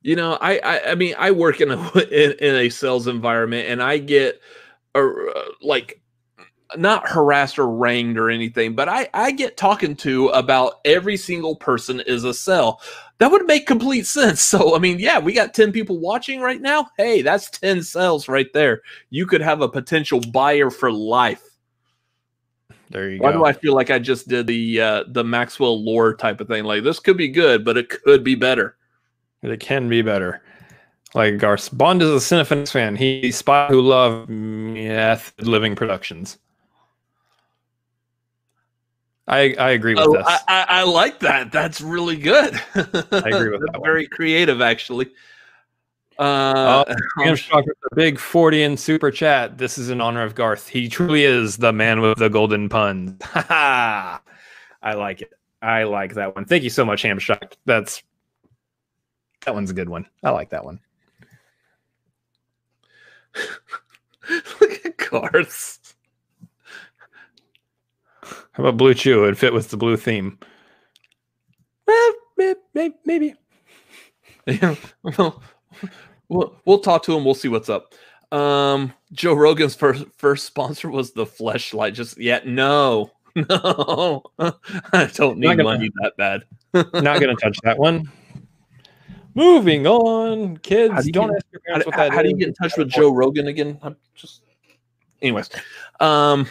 You 0.05 0.15
know, 0.15 0.39
I 0.41 0.59
I, 0.59 0.91
I 0.91 0.95
mean, 0.95 1.17
I 1.19 1.33
work 1.33 1.61
in 1.61 1.73
a 1.73 1.99
in, 1.99 2.33
in 2.33 2.55
a 2.55 2.69
sales 2.69 3.09
environment, 3.09 3.69
and 3.69 3.83
I 3.83 3.99
get 3.99 4.41
a, 4.95 5.01
uh, 5.03 5.45
like 5.61 6.01
not 6.77 7.09
harassed 7.09 7.59
or 7.59 7.69
ranged 7.69 8.19
or 8.19 8.31
anything, 8.31 8.75
but 8.75 8.89
I, 8.89 9.09
I 9.15 9.31
get 9.31 9.57
talking 9.57 9.97
to 9.97 10.29
about 10.29 10.81
every 10.85 11.17
single 11.17 11.57
person 11.57 12.01
is 12.01 12.25
a 12.25 12.35
sell. 12.35 12.81
That 13.19 13.31
would 13.31 13.47
make 13.47 13.67
complete 13.67 14.07
sense. 14.07 14.43
So, 14.55 14.77
I 14.77 14.79
mean, 14.79 14.99
yeah, 14.99 15.19
we 15.19 15.33
got 15.33 15.55
10 15.55 15.73
people 15.73 15.99
watching 15.99 16.41
right 16.41 16.61
now. 16.61 16.89
Hey, 16.97 17.23
that's 17.23 17.51
10 17.51 17.83
sales 17.83 18.29
right 18.29 18.53
there. 18.53 18.83
You 19.11 19.27
could 19.27 19.41
have 19.41 19.61
a 19.61 19.69
potential 19.69 20.21
buyer 20.33 20.71
for 20.71 20.93
life. 20.93 21.43
There 22.91 23.11
you 23.11 23.19
Why 23.19 23.33
go. 23.33 23.41
Why 23.41 23.53
do 23.53 23.57
I 23.57 23.61
feel 23.61 23.75
like 23.75 23.91
I 23.91 23.99
just 23.99 24.29
did 24.29 24.47
the 24.47 24.81
uh, 24.81 25.05
the 25.09 25.25
Maxwell 25.25 25.83
Lord 25.83 26.19
type 26.19 26.41
of 26.41 26.47
thing? 26.47 26.65
Like 26.65 26.85
this 26.85 27.01
could 27.01 27.17
be 27.17 27.29
good, 27.29 27.65
but 27.65 27.77
it 27.77 27.89
could 27.89 28.23
be 28.23 28.35
better. 28.35 28.77
It 29.45 29.61
can 29.61 29.89
be 29.89 30.03
better. 30.03 30.43
Like 31.15 31.39
Garth 31.39 31.77
Bond 31.77 32.03
is 32.03 32.11
a 32.11 32.35
Cinephonics 32.35 32.73
fan. 32.73 32.97
He's 32.97 33.37
spy 33.37 33.69
who 33.69 33.81
love 33.81 34.29
meth 34.29 35.33
living 35.41 35.77
productions. 35.77 36.39
I, 39.27 39.55
I 39.55 39.71
agree 39.71 39.95
with 39.95 40.05
oh, 40.07 40.13
this. 40.13 40.27
I, 40.27 40.39
I, 40.49 40.67
I, 40.69 40.83
like 40.83 41.21
that. 41.21 41.51
That's 41.51 41.81
really 41.81 42.17
good. 42.17 42.61
I 42.75 42.83
agree 42.83 43.51
with 43.51 43.61
that. 43.73 43.81
Very 43.83 44.07
creative, 44.07 44.61
actually. 44.61 45.11
Uh, 46.19 46.85
oh, 46.87 47.25
a 47.27 47.95
big 47.95 48.19
40 48.19 48.63
in 48.63 48.77
super 48.77 49.11
chat. 49.11 49.57
This 49.57 49.79
is 49.79 49.89
in 49.89 50.01
honor 50.01 50.23
of 50.23 50.35
Garth. 50.35 50.69
He 50.69 50.89
truly 50.89 51.25
is 51.25 51.57
the 51.57 51.73
man 51.73 52.01
with 52.01 52.19
the 52.19 52.29
golden 52.29 52.69
puns. 52.69 53.21
I 53.35 54.21
like 54.85 55.23
it. 55.23 55.33
I 55.63 55.85
like 55.85 56.15
that 56.15 56.35
one. 56.35 56.45
Thank 56.45 56.63
you 56.63 56.71
so 56.71 56.85
much, 56.85 57.03
Hamshock. 57.03 57.55
That's 57.65 58.03
that 59.45 59.55
one's 59.55 59.71
a 59.71 59.75
good 59.75 59.89
one. 59.89 60.07
I 60.23 60.31
like 60.31 60.51
that 60.51 60.65
one. 60.65 60.81
Look 64.61 64.87
at 64.87 64.99
cars. 64.99 65.79
How 68.53 68.63
about 68.63 68.77
Blue 68.77 68.95
Chew? 68.95 69.25
It'd 69.25 69.39
fit 69.39 69.53
with 69.53 69.71
the 69.71 69.77
blue 69.77 69.97
theme. 69.97 70.39
Well, 71.87 72.13
maybe. 72.37 72.95
maybe. 73.05 73.35
Yeah. 74.47 74.77
Well, 75.19 75.43
we'll 76.29 76.57
we'll 76.65 76.79
talk 76.79 77.03
to 77.05 77.15
him. 77.15 77.25
We'll 77.25 77.35
see 77.35 77.49
what's 77.49 77.69
up. 77.69 77.95
Um, 78.33 78.93
Joe 79.13 79.35
Rogan's 79.35 79.75
first 79.75 80.07
first 80.17 80.47
sponsor 80.47 80.91
was 80.91 81.13
the 81.13 81.27
fleshlight. 81.27 81.93
Just 81.95 82.19
yet, 82.19 82.47
yeah, 82.47 82.53
no, 82.53 83.11
no, 83.37 84.23
I 84.39 85.11
don't 85.15 85.39
need 85.39 85.49
gonna, 85.49 85.65
money 85.65 85.91
that 86.01 86.17
bad. 86.17 86.45
not 86.75 87.21
gonna 87.21 87.37
touch 87.37 87.59
that 87.65 87.79
one. 87.79 88.11
Moving 89.35 89.87
on, 89.87 90.57
kids. 90.59 91.05
Do 91.05 91.13
don't 91.13 91.29
get, 91.29 91.37
ask 91.37 91.47
your 91.53 91.61
parents 91.61 91.85
how, 91.85 91.91
what 91.91 91.97
that 91.97 92.11
how, 92.11 92.17
how 92.17 92.23
do 92.23 92.29
you 92.29 92.37
get 92.37 92.49
in 92.49 92.55
touch 92.55 92.77
with 92.77 92.89
Joe 92.89 93.11
Rogan 93.13 93.49
again? 93.49 93.79
I'm 93.83 93.97
just, 94.15 94.43
anyways. 95.21 95.51
Um. 96.01 96.47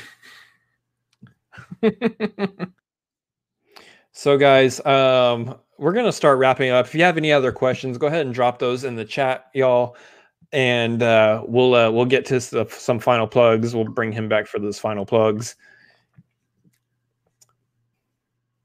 so, 4.11 4.37
guys, 4.37 4.85
um, 4.85 5.55
we're 5.77 5.93
gonna 5.93 6.11
start 6.11 6.37
wrapping 6.39 6.71
up. 6.71 6.85
If 6.85 6.95
you 6.95 7.03
have 7.03 7.17
any 7.17 7.31
other 7.31 7.51
questions, 7.51 7.97
go 7.97 8.07
ahead 8.07 8.25
and 8.25 8.35
drop 8.35 8.59
those 8.59 8.83
in 8.83 8.95
the 8.95 9.05
chat, 9.05 9.49
y'all, 9.53 9.95
and 10.51 11.01
uh, 11.01 11.43
we'll 11.47 11.75
uh, 11.75 11.89
we'll 11.89 12.05
get 12.05 12.25
to 12.27 12.41
some 12.69 12.99
final 12.99 13.27
plugs. 13.27 13.73
We'll 13.73 13.85
bring 13.85 14.11
him 14.11 14.27
back 14.27 14.47
for 14.47 14.59
those 14.59 14.77
final 14.77 15.05
plugs. 15.05 15.55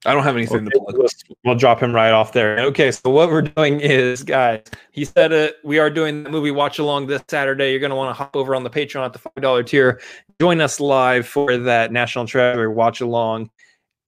I 0.08 0.14
don't 0.14 0.22
have 0.22 0.36
anything 0.36 0.66
okay, 0.66 0.70
to 0.70 0.80
plug. 0.80 0.96
We'll, 0.96 1.08
we'll 1.44 1.54
drop 1.54 1.82
him 1.82 1.94
right 1.94 2.12
off 2.12 2.32
there. 2.32 2.58
Okay, 2.60 2.90
so 2.90 3.10
what 3.10 3.28
we're 3.28 3.42
doing 3.42 3.78
is, 3.80 4.22
guys, 4.22 4.62
he 4.90 5.04
said 5.04 5.32
it. 5.32 5.56
We 5.64 5.78
are 5.78 5.90
doing 5.90 6.22
the 6.22 6.30
movie 6.30 6.50
watch 6.50 6.78
along 6.78 7.08
this 7.08 7.22
Saturday. 7.28 7.72
You're 7.72 7.80
going 7.80 7.90
to 7.90 7.96
want 7.96 8.08
to 8.08 8.14
hop 8.14 8.34
over 8.34 8.54
on 8.54 8.64
the 8.64 8.70
Patreon 8.70 9.04
at 9.04 9.12
the 9.12 9.18
five 9.18 9.42
dollar 9.42 9.62
tier. 9.62 10.00
Join 10.40 10.62
us 10.62 10.80
live 10.80 11.28
for 11.28 11.58
that 11.58 11.92
National 11.92 12.26
Treasure 12.26 12.70
watch 12.70 13.02
along. 13.02 13.50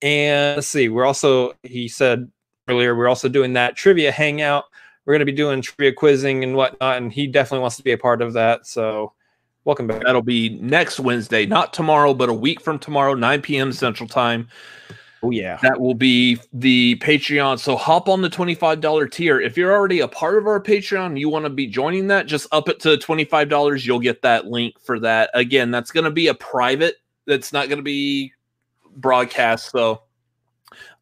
And 0.01 0.55
let's 0.55 0.67
see, 0.67 0.89
we're 0.89 1.05
also 1.05 1.53
he 1.61 1.87
said 1.87 2.31
earlier 2.67 2.95
we're 2.95 3.07
also 3.07 3.29
doing 3.29 3.53
that 3.53 3.75
trivia 3.75 4.11
hangout. 4.11 4.65
We're 5.05 5.13
going 5.13 5.19
to 5.19 5.25
be 5.25 5.31
doing 5.31 5.61
trivia 5.61 5.93
quizzing 5.93 6.43
and 6.43 6.55
whatnot, 6.55 6.97
and 6.97 7.13
he 7.13 7.27
definitely 7.27 7.61
wants 7.61 7.77
to 7.77 7.83
be 7.83 7.91
a 7.91 7.97
part 7.97 8.23
of 8.23 8.33
that. 8.33 8.65
So 8.65 9.13
welcome 9.65 9.85
back. 9.85 10.01
That'll 10.03 10.23
be 10.23 10.49
next 10.61 10.99
Wednesday, 10.99 11.45
not 11.45 11.73
tomorrow, 11.73 12.15
but 12.15 12.29
a 12.29 12.33
week 12.33 12.59
from 12.59 12.79
tomorrow, 12.79 13.13
9 13.13 13.41
p.m. 13.43 13.71
Central 13.71 14.09
Time. 14.09 14.47
Oh 15.23 15.29
yeah. 15.29 15.59
That 15.61 15.79
will 15.79 15.93
be 15.93 16.39
the 16.51 16.95
Patreon. 16.95 17.59
So 17.59 17.75
hop 17.75 18.09
on 18.09 18.21
the 18.21 18.29
$25 18.29 19.11
tier. 19.11 19.39
If 19.39 19.55
you're 19.55 19.71
already 19.71 19.99
a 19.99 20.07
part 20.07 20.37
of 20.37 20.47
our 20.47 20.59
Patreon 20.59 21.07
and 21.07 21.19
you 21.19 21.29
want 21.29 21.45
to 21.45 21.49
be 21.49 21.67
joining 21.67 22.07
that, 22.07 22.25
just 22.25 22.47
up 22.51 22.69
it 22.69 22.79
to 22.81 22.97
$25. 22.97 23.85
You'll 23.85 23.99
get 23.99 24.23
that 24.23 24.47
link 24.47 24.79
for 24.79 24.99
that. 24.99 25.29
Again, 25.33 25.69
that's 25.69 25.91
going 25.91 26.05
to 26.05 26.11
be 26.11 26.27
a 26.27 26.33
private. 26.33 26.95
That's 27.27 27.53
not 27.53 27.69
going 27.69 27.77
to 27.77 27.83
be 27.83 28.33
broadcast. 28.95 29.71
So 29.71 30.03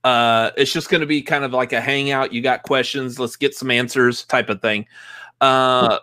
uh 0.03 0.51
it's 0.55 0.71
just 0.71 0.89
going 0.89 1.01
to 1.01 1.07
be 1.07 1.21
kind 1.21 1.43
of 1.43 1.51
like 1.51 1.73
a 1.73 1.81
hangout. 1.81 2.31
You 2.31 2.41
got 2.41 2.63
questions, 2.63 3.19
let's 3.19 3.35
get 3.35 3.53
some 3.53 3.69
answers 3.71 4.23
type 4.25 4.49
of 4.49 4.61
thing. 4.61 4.85
Uh 5.41 5.99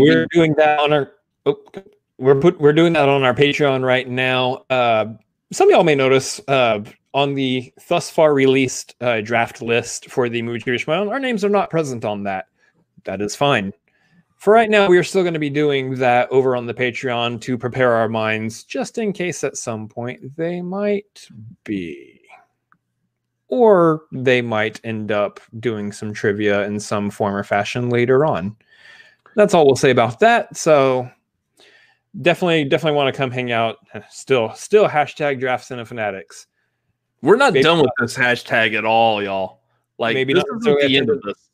we're 0.00 0.26
doing 0.32 0.54
that 0.58 0.78
on 0.78 0.92
our 0.92 1.12
oh, 1.46 1.56
we're 2.18 2.38
put 2.38 2.60
we're 2.60 2.72
doing 2.72 2.92
that 2.94 3.08
on 3.08 3.22
our 3.22 3.34
Patreon 3.34 3.84
right 3.84 4.08
now. 4.08 4.64
Uh 4.68 5.14
some 5.52 5.68
of 5.68 5.72
y'all 5.72 5.84
may 5.84 5.94
notice 5.94 6.40
uh 6.48 6.80
on 7.14 7.34
the 7.34 7.72
thus 7.88 8.10
far 8.10 8.34
released 8.34 8.94
uh, 9.00 9.20
draft 9.20 9.60
list 9.60 10.10
for 10.10 10.28
the 10.28 10.42
movie 10.42 10.58
Trivia 10.58 11.08
our 11.08 11.20
names 11.20 11.44
are 11.44 11.50
not 11.50 11.70
present 11.70 12.04
on 12.04 12.22
that. 12.24 12.46
That 13.04 13.20
is 13.20 13.36
fine. 13.36 13.72
For 14.42 14.52
right 14.52 14.70
now, 14.70 14.88
we 14.88 14.98
are 14.98 15.04
still 15.04 15.22
going 15.22 15.34
to 15.34 15.38
be 15.40 15.50
doing 15.50 15.94
that 15.96 16.28
over 16.32 16.56
on 16.56 16.66
the 16.66 16.74
Patreon 16.74 17.40
to 17.42 17.56
prepare 17.56 17.92
our 17.92 18.08
minds, 18.08 18.64
just 18.64 18.98
in 18.98 19.12
case 19.12 19.44
at 19.44 19.56
some 19.56 19.86
point 19.86 20.36
they 20.36 20.60
might 20.60 21.28
be. 21.62 22.20
Or 23.46 24.02
they 24.10 24.42
might 24.42 24.80
end 24.82 25.12
up 25.12 25.38
doing 25.60 25.92
some 25.92 26.12
trivia 26.12 26.64
in 26.64 26.80
some 26.80 27.08
form 27.08 27.36
or 27.36 27.44
fashion 27.44 27.88
later 27.88 28.26
on. 28.26 28.56
That's 29.36 29.54
all 29.54 29.64
we'll 29.64 29.76
say 29.76 29.90
about 29.90 30.18
that. 30.18 30.56
So 30.56 31.08
definitely, 32.20 32.64
definitely 32.64 32.96
want 32.96 33.14
to 33.14 33.16
come 33.16 33.30
hang 33.30 33.52
out. 33.52 33.76
Still, 34.10 34.52
still 34.54 34.88
hashtag 34.88 35.38
draft 35.38 35.68
Cinefanatics. 35.68 36.46
We're 37.22 37.36
not 37.36 37.52
maybe 37.52 37.62
done 37.62 37.78
with 37.78 37.90
this 37.98 38.16
hashtag 38.16 38.76
at 38.76 38.84
all, 38.84 39.22
y'all. 39.22 39.60
Like 39.98 40.14
maybe 40.14 40.34
not 40.34 40.44
at 40.54 40.60
the 40.60 40.96
end 40.96 41.08
of 41.08 41.22
this. 41.22 41.48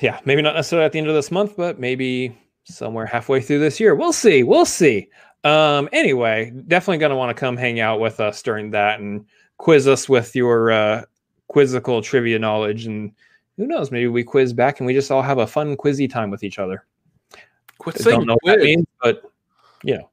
Yeah, 0.00 0.20
maybe 0.24 0.42
not 0.42 0.54
necessarily 0.54 0.86
at 0.86 0.92
the 0.92 0.98
end 0.98 1.08
of 1.08 1.14
this 1.14 1.30
month, 1.30 1.56
but 1.56 1.78
maybe 1.78 2.36
somewhere 2.64 3.06
halfway 3.06 3.40
through 3.40 3.58
this 3.58 3.80
year. 3.80 3.94
We'll 3.94 4.12
see. 4.12 4.42
We'll 4.42 4.64
see. 4.64 5.08
Um, 5.44 5.88
anyway, 5.92 6.52
definitely 6.66 6.98
gonna 6.98 7.16
want 7.16 7.36
to 7.36 7.38
come 7.38 7.56
hang 7.56 7.80
out 7.80 8.00
with 8.00 8.20
us 8.20 8.42
during 8.42 8.70
that 8.72 9.00
and 9.00 9.26
quiz 9.58 9.86
us 9.86 10.08
with 10.08 10.34
your 10.34 10.70
uh, 10.70 11.02
quizzical 11.48 12.00
trivia 12.02 12.38
knowledge. 12.38 12.86
And 12.86 13.12
who 13.56 13.66
knows, 13.66 13.90
maybe 13.90 14.08
we 14.08 14.24
quiz 14.24 14.52
back 14.52 14.80
and 14.80 14.86
we 14.86 14.94
just 14.94 15.10
all 15.10 15.22
have 15.22 15.38
a 15.38 15.46
fun 15.46 15.76
quizzy 15.76 16.10
time 16.10 16.30
with 16.30 16.42
each 16.42 16.58
other. 16.58 16.86
Quit 17.78 17.98
saying 17.98 18.20
don't 18.20 18.26
know 18.26 18.36
quiz. 18.42 18.52
what 18.52 18.58
that 18.58 18.64
means, 18.64 18.86
but 19.02 19.22
you 19.82 19.98
know. 19.98 20.10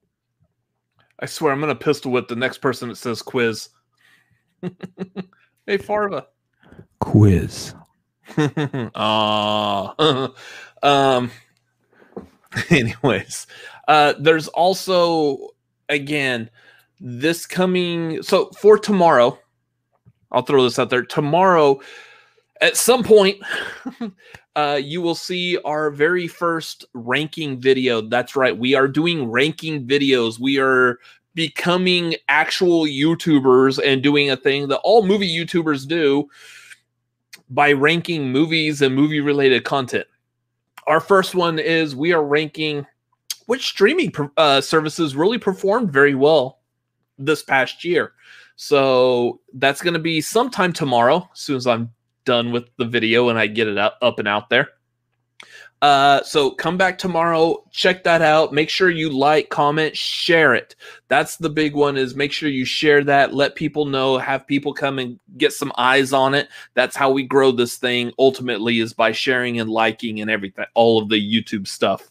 I 1.20 1.28
swear 1.28 1.54
I'm 1.54 1.62
gonna 1.62 1.76
pistol 1.76 2.12
whip 2.12 2.28
the 2.28 2.36
next 2.36 2.58
person 2.58 2.90
that 2.90 2.98
says 2.98 3.22
quiz. 3.22 3.70
Hey, 5.66 5.78
Farva. 5.78 6.28
Quiz. 7.00 7.74
Ah. 8.96 10.32
um. 10.84 11.32
Anyways, 12.70 13.48
uh, 13.88 14.14
there's 14.20 14.48
also 14.50 15.50
again 15.90 16.50
this 17.00 17.46
coming. 17.46 18.22
So 18.24 18.50
for 18.52 18.78
tomorrow, 18.78 19.38
I'll 20.32 20.44
throw 20.44 20.64
this 20.64 20.80
out 20.80 20.90
there. 20.90 21.04
Tomorrow, 21.04 21.82
at 22.62 22.78
some 22.78 23.04
point, 23.04 23.38
uh, 24.56 24.80
you 24.82 25.02
will 25.02 25.16
see 25.16 25.58
our 25.66 25.92
very 25.92 26.28
first 26.28 26.86
ranking 26.94 27.60
video. 27.60 28.02
That's 28.02 28.36
right. 28.36 28.58
We 28.58 28.74
are 28.74 28.88
doing 28.88 29.30
ranking 29.30 29.86
videos. 29.86 30.40
We 30.40 30.60
are 30.60 31.00
becoming 31.36 32.16
actual 32.30 32.86
YouTubers 32.86 33.80
and 33.86 34.02
doing 34.02 34.32
a 34.32 34.38
thing 34.38 34.68
that 34.70 34.80
all 34.80 35.06
movie 35.06 35.30
YouTubers 35.30 35.88
do 35.88 36.28
by 37.50 37.72
ranking 37.74 38.32
movies 38.32 38.82
and 38.82 38.96
movie 38.96 39.20
related 39.20 39.64
content. 39.64 40.08
Our 40.88 41.00
first 41.00 41.36
one 41.36 41.60
is 41.60 41.96
we 41.96 42.14
are 42.14 42.24
ranking 42.24 42.88
which 43.46 43.68
streaming 43.68 44.12
uh, 44.38 44.62
services 44.62 45.16
really 45.16 45.38
performed 45.38 45.92
very 45.92 46.16
well 46.16 46.60
this 47.20 47.44
past 47.44 47.84
year. 47.84 48.14
So 48.56 49.42
that's 49.54 49.82
going 49.82 49.94
to 49.94 50.00
be 50.00 50.22
sometime 50.22 50.74
tomorrow, 50.74 51.30
as 51.32 51.40
soon 51.40 51.58
as 51.58 51.68
I'm 51.68 51.92
done 52.24 52.52
with 52.52 52.66
the 52.78 52.86
video 52.86 53.30
and 53.30 53.38
I 53.38 53.48
get 53.48 53.68
it 53.68 53.78
up, 53.78 53.98
up 54.02 54.18
and 54.18 54.28
out 54.28 54.50
there. 54.50 54.70
Uh, 55.86 56.24
so 56.24 56.50
come 56.50 56.78
back 56.78 56.98
tomorrow, 56.98 57.64
check 57.70 58.04
that 58.04 58.24
out. 58.24 58.52
Make 58.52 58.72
sure 58.72 58.90
you 58.90 59.12
like, 59.12 59.50
comment, 59.50 59.96
share 59.96 60.56
it. 60.56 60.76
That's 61.10 61.38
the 61.38 61.50
big 61.50 61.76
one 61.76 61.96
is 61.96 62.16
make 62.16 62.32
sure 62.32 62.50
you 62.50 62.66
share 62.66 63.04
that, 63.04 63.36
let 63.36 63.54
people 63.54 63.86
know, 63.86 64.18
have 64.18 64.48
people 64.48 64.74
come 64.74 64.98
and 64.98 65.20
get 65.38 65.54
some 65.54 65.72
eyes 65.78 66.12
on 66.12 66.34
it. 66.34 66.50
That's 66.74 66.96
how 66.96 67.12
we 67.12 67.22
grow 67.22 67.52
this 67.52 67.78
thing 67.78 68.12
ultimately 68.18 68.80
is 68.80 68.94
by 68.94 69.12
sharing 69.12 69.60
and 69.60 69.70
liking 69.70 70.22
and 70.22 70.32
everything, 70.32 70.66
all 70.74 71.00
of 71.00 71.10
the 71.10 71.22
YouTube 71.22 71.68
stuff. 71.68 72.10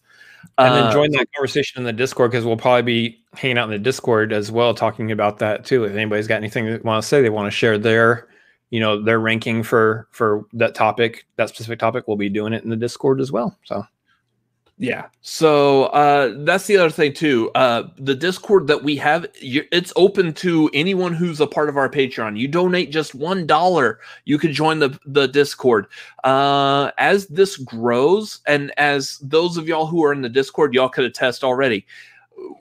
And 0.57 0.73
then 0.73 0.85
uh, 0.85 0.93
join 0.93 1.11
that 1.11 1.27
conversation 1.35 1.81
in 1.81 1.85
the 1.85 1.93
Discord 1.93 2.31
because 2.31 2.45
we'll 2.45 2.57
probably 2.57 2.83
be 2.83 3.25
hanging 3.35 3.59
out 3.59 3.65
in 3.65 3.71
the 3.73 3.79
Discord 3.81 4.33
as 4.33 4.53
well, 4.53 4.73
talking 4.75 5.11
about 5.11 5.41
that 5.41 5.65
too. 5.65 5.83
If 5.83 5.97
anybody's 5.97 6.29
got 6.29 6.37
anything 6.37 6.67
they 6.67 6.77
want 6.77 7.03
to 7.03 7.09
say, 7.09 7.23
they 7.23 7.29
want 7.29 7.49
to 7.49 7.51
share 7.51 7.77
their 7.77 8.29
you 8.71 8.81
know 8.81 9.01
their 9.01 9.21
ranking 9.21 9.63
for 9.63 10.09
for 10.11 10.45
that 10.53 10.75
topic 10.75 11.27
that 11.37 11.49
specific 11.49 11.79
topic 11.79 12.09
we'll 12.09 12.17
be 12.17 12.29
doing 12.29 12.53
it 12.53 12.65
in 12.65 12.71
the 12.71 12.77
discord 12.77 13.21
as 13.21 13.31
well 13.31 13.57
so. 13.65 13.85
Yeah 14.77 15.07
so 15.21 15.85
uh 15.85 16.35
that's 16.39 16.67
the 16.67 16.77
other 16.79 16.91
thing 16.91 17.13
too 17.13 17.53
uh 17.55 17.85
the 17.97 18.17
discord 18.17 18.67
that 18.67 18.83
we 18.83 18.97
have 18.97 19.25
it's 19.41 19.93
open 19.95 20.33
to 20.35 20.69
anyone 20.75 21.15
who's 21.15 21.41
a 21.41 21.47
part 21.47 21.69
of 21.69 21.77
our 21.77 21.89
patreon. 21.89 22.37
You 22.37 22.49
donate 22.49 22.91
just 22.91 23.15
one 23.15 23.47
dollar 23.47 24.01
you 24.25 24.37
can 24.37 24.53
join 24.53 24.81
the 24.81 24.99
the 25.07 25.29
discord. 25.29 25.87
Uh 26.25 26.91
as 26.99 27.29
this 27.29 27.57
grows 27.57 28.41
and 28.49 28.73
as 28.77 29.19
those 29.19 29.57
of 29.57 29.69
y'all 29.69 29.87
who 29.87 30.03
are 30.03 30.13
in 30.13 30.23
the 30.23 30.29
discord 30.29 30.75
y'all 30.75 30.89
could 30.89 31.05
attest 31.05 31.45
already 31.45 31.87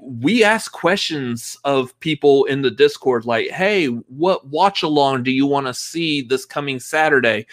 we 0.01 0.43
ask 0.43 0.71
questions 0.71 1.57
of 1.63 1.97
people 1.99 2.45
in 2.45 2.61
the 2.61 2.71
Discord 2.71 3.25
like, 3.25 3.49
hey, 3.49 3.87
what 3.87 4.47
watch 4.47 4.83
along 4.83 5.23
do 5.23 5.31
you 5.31 5.45
want 5.45 5.67
to 5.67 5.73
see 5.73 6.21
this 6.21 6.45
coming 6.45 6.79
Saturday? 6.79 7.45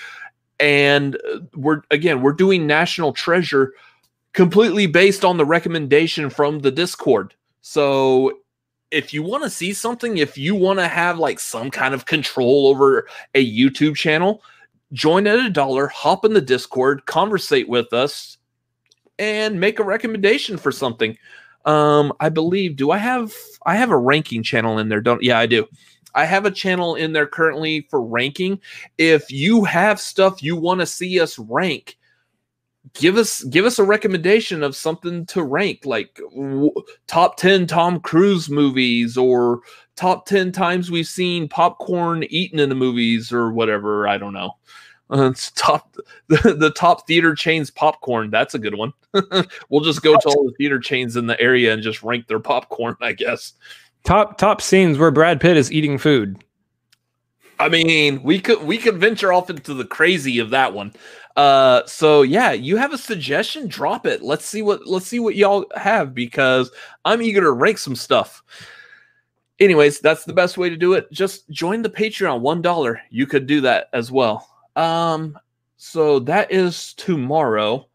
And 0.59 1.17
uh, 1.33 1.41
we're 1.55 1.83
again, 1.91 2.23
we're 2.23 2.33
doing 2.33 2.67
National 2.67 3.13
Treasure 3.13 3.73
completely 4.33 4.87
based 4.87 5.25
on 5.25 5.37
the 5.37 5.45
recommendation 5.45 6.31
from 6.31 6.61
the 6.61 6.71
Discord. 6.71 7.35
So 7.63 8.39
if 8.91 9.15
you 9.15 9.23
want 9.23 9.45
to 9.45 9.51
see 9.51 9.73
something, 9.73 10.19
if 10.19 10.37
you 10.37 10.55
want 10.55 10.79
to 10.79 10.89
have 10.89 11.19
like 11.19 11.41
some 11.41 11.71
kind 11.71 11.95
of 11.95 12.07
control 12.07 12.67
over 12.69 13.09
a 13.35 13.45
YouTube 13.45 13.97
channel, 13.97 14.43
join 14.93 15.27
at 15.27 15.39
a 15.39 15.51
dollar, 15.51 15.87
hop 15.87 16.25
in 16.25 16.33
the 16.33 16.41
Discord, 16.41 17.07
conversate 17.07 17.69
with 17.69 17.93
us, 17.93 18.39
and 19.19 19.61
make 19.61 19.79
a 19.79 19.85
recommendation 19.85 20.57
for 20.57 20.73
something. 20.73 21.17
Um, 21.65 22.13
I 22.21 22.29
believe, 22.29 22.77
do 22.77 22.91
I 22.91 22.99
have 22.99 23.35
I 23.67 23.77
have 23.77 23.91
a 23.91 23.99
ranking 23.99 24.43
channel 24.43 24.79
in 24.79 24.89
there? 24.89 25.01
Don't 25.01 25.23
yeah, 25.23 25.39
I 25.39 25.47
do. 25.47 25.69
I 26.15 26.25
have 26.25 26.45
a 26.45 26.51
channel 26.51 26.97
in 26.97 27.13
there 27.13 27.27
currently 27.27 27.87
for 27.91 28.03
ranking. 28.03 28.61
If 28.99 29.31
you 29.31 29.65
have 29.65 30.01
stuff 30.01 30.43
you 30.43 30.57
want 30.57 30.81
to 30.81 30.87
see 30.87 31.21
us 31.21 31.39
rank, 31.39 31.97
give 32.95 33.17
us 33.17 33.45
give 33.45 33.65
us 33.65 33.79
a 33.79 33.85
recommendation 33.85 34.63
of 34.63 34.75
something 34.75 35.27
to 35.27 35.43
rank 35.43 35.85
like 35.85 36.19
w- 36.35 36.73
top 37.07 37.37
10 37.37 37.67
Tom 37.67 38.01
Cruise 38.01 38.49
movies 38.49 39.17
or 39.17 39.61
top 39.97 40.27
10 40.27 40.53
times 40.53 40.91
we've 40.91 41.07
seen 41.07 41.49
popcorn 41.49 42.25
eaten 42.31 42.59
in 42.59 42.69
the 42.69 42.75
movies 42.75 43.33
or 43.33 43.53
whatever, 43.53 44.09
I 44.09 44.19
don't 44.19 44.33
know. 44.33 44.57
Uh, 45.21 45.33
top 45.57 45.97
the, 46.29 46.55
the 46.61 46.71
top 46.71 47.05
theater 47.05 47.35
chains 47.35 47.69
popcorn. 47.69 48.31
That's 48.31 48.55
a 48.55 48.61
good 48.61 48.77
one. 48.77 48.93
we'll 49.69 49.81
just 49.81 50.03
go 50.03 50.17
to 50.17 50.29
all 50.29 50.47
the 50.47 50.55
theater 50.57 50.79
chains 50.79 51.17
in 51.17 51.27
the 51.27 51.41
area 51.41 51.75
and 51.75 51.83
just 51.83 52.05
rank 52.05 52.29
their 52.29 52.39
popcorn, 52.39 52.95
I 53.01 53.13
guess. 53.13 53.55
Top 54.05 54.39
top 54.39 54.63
scenes 54.63 54.99
where 54.99 55.11
Brad 55.11 55.41
Pitt 55.41 55.57
is 55.57 55.73
eating 55.73 55.99
food. 55.99 56.45
I 57.59 57.69
mean, 57.69 58.23
we 58.23 58.39
could 58.41 58.63
we 58.63 58.79
could 58.79 58.99
venture 58.99 59.33
off 59.33 59.51
into 59.51 59.75
the 59.75 59.85
crazy 59.85 60.39
of 60.39 60.51
that 60.51 60.73
one. 60.73 60.93
Uh, 61.37 61.85
so 61.87 62.23
yeah, 62.23 62.53
you 62.53 62.77
have 62.77 62.93
a 62.93 62.99
suggestion? 62.99 63.67
Drop 63.67 64.07
it. 64.07 64.23
Let's 64.23 64.47
see 64.47 64.63
what 64.63 64.87
let's 64.87 65.07
see 65.07 65.19
what 65.19 65.35
y'all 65.35 65.67
have 65.75 66.15
because 66.15 66.71
I'm 67.05 67.21
eager 67.21 67.41
to 67.41 67.51
rank 67.51 67.79
some 67.79 67.97
stuff. 67.97 68.43
Anyways, 69.59 70.01
that's 70.01 70.25
the 70.25 70.33
best 70.33 70.57
way 70.57 70.71
to 70.71 70.77
do 70.77 70.95
it. 70.95 71.11
Just 71.13 71.51
join 71.51 71.83
the 71.83 71.91
Patreon, 71.91 72.41
one 72.41 72.63
dollar. 72.63 73.01
You 73.11 73.27
could 73.27 73.47
do 73.47 73.61
that 73.63 73.89
as 73.93 74.11
well. 74.11 74.47
Um, 74.81 75.39
so 75.77 76.21
that 76.21 76.51
is 76.51 76.95
tomorrow. 76.95 77.87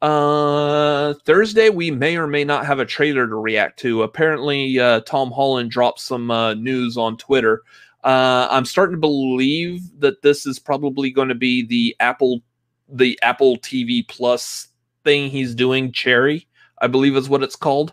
Uh, 0.00 1.12
Thursday 1.26 1.68
we 1.68 1.90
may 1.90 2.16
or 2.16 2.26
may 2.26 2.44
not 2.44 2.64
have 2.64 2.78
a 2.78 2.86
trailer 2.86 3.26
to 3.26 3.34
react 3.34 3.78
to. 3.80 4.02
Apparently, 4.02 4.78
uh, 4.78 5.00
Tom 5.00 5.30
Holland 5.30 5.70
dropped 5.70 6.00
some 6.00 6.30
uh, 6.30 6.54
news 6.54 6.96
on 6.96 7.18
Twitter. 7.18 7.62
Uh, 8.02 8.48
I'm 8.50 8.64
starting 8.64 8.96
to 8.96 9.00
believe 9.00 9.82
that 10.00 10.22
this 10.22 10.46
is 10.46 10.58
probably 10.58 11.10
going 11.10 11.28
to 11.28 11.34
be 11.34 11.66
the 11.66 11.94
Apple 12.00 12.40
the 12.88 13.18
Apple 13.22 13.58
TV 13.58 14.08
Plus 14.08 14.68
thing 15.04 15.28
he's 15.28 15.54
doing, 15.54 15.92
Cherry, 15.92 16.48
I 16.80 16.86
believe 16.86 17.14
is 17.16 17.28
what 17.28 17.42
it's 17.42 17.54
called. 17.54 17.92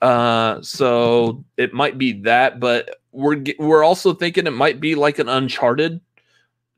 Uh, 0.00 0.60
so 0.62 1.44
it 1.58 1.74
might 1.74 1.98
be 1.98 2.12
that, 2.22 2.58
but 2.58 3.02
we're 3.12 3.44
we're 3.58 3.84
also 3.84 4.14
thinking 4.14 4.46
it 4.46 4.52
might 4.52 4.80
be 4.80 4.94
like 4.94 5.18
an 5.18 5.28
Uncharted 5.28 6.00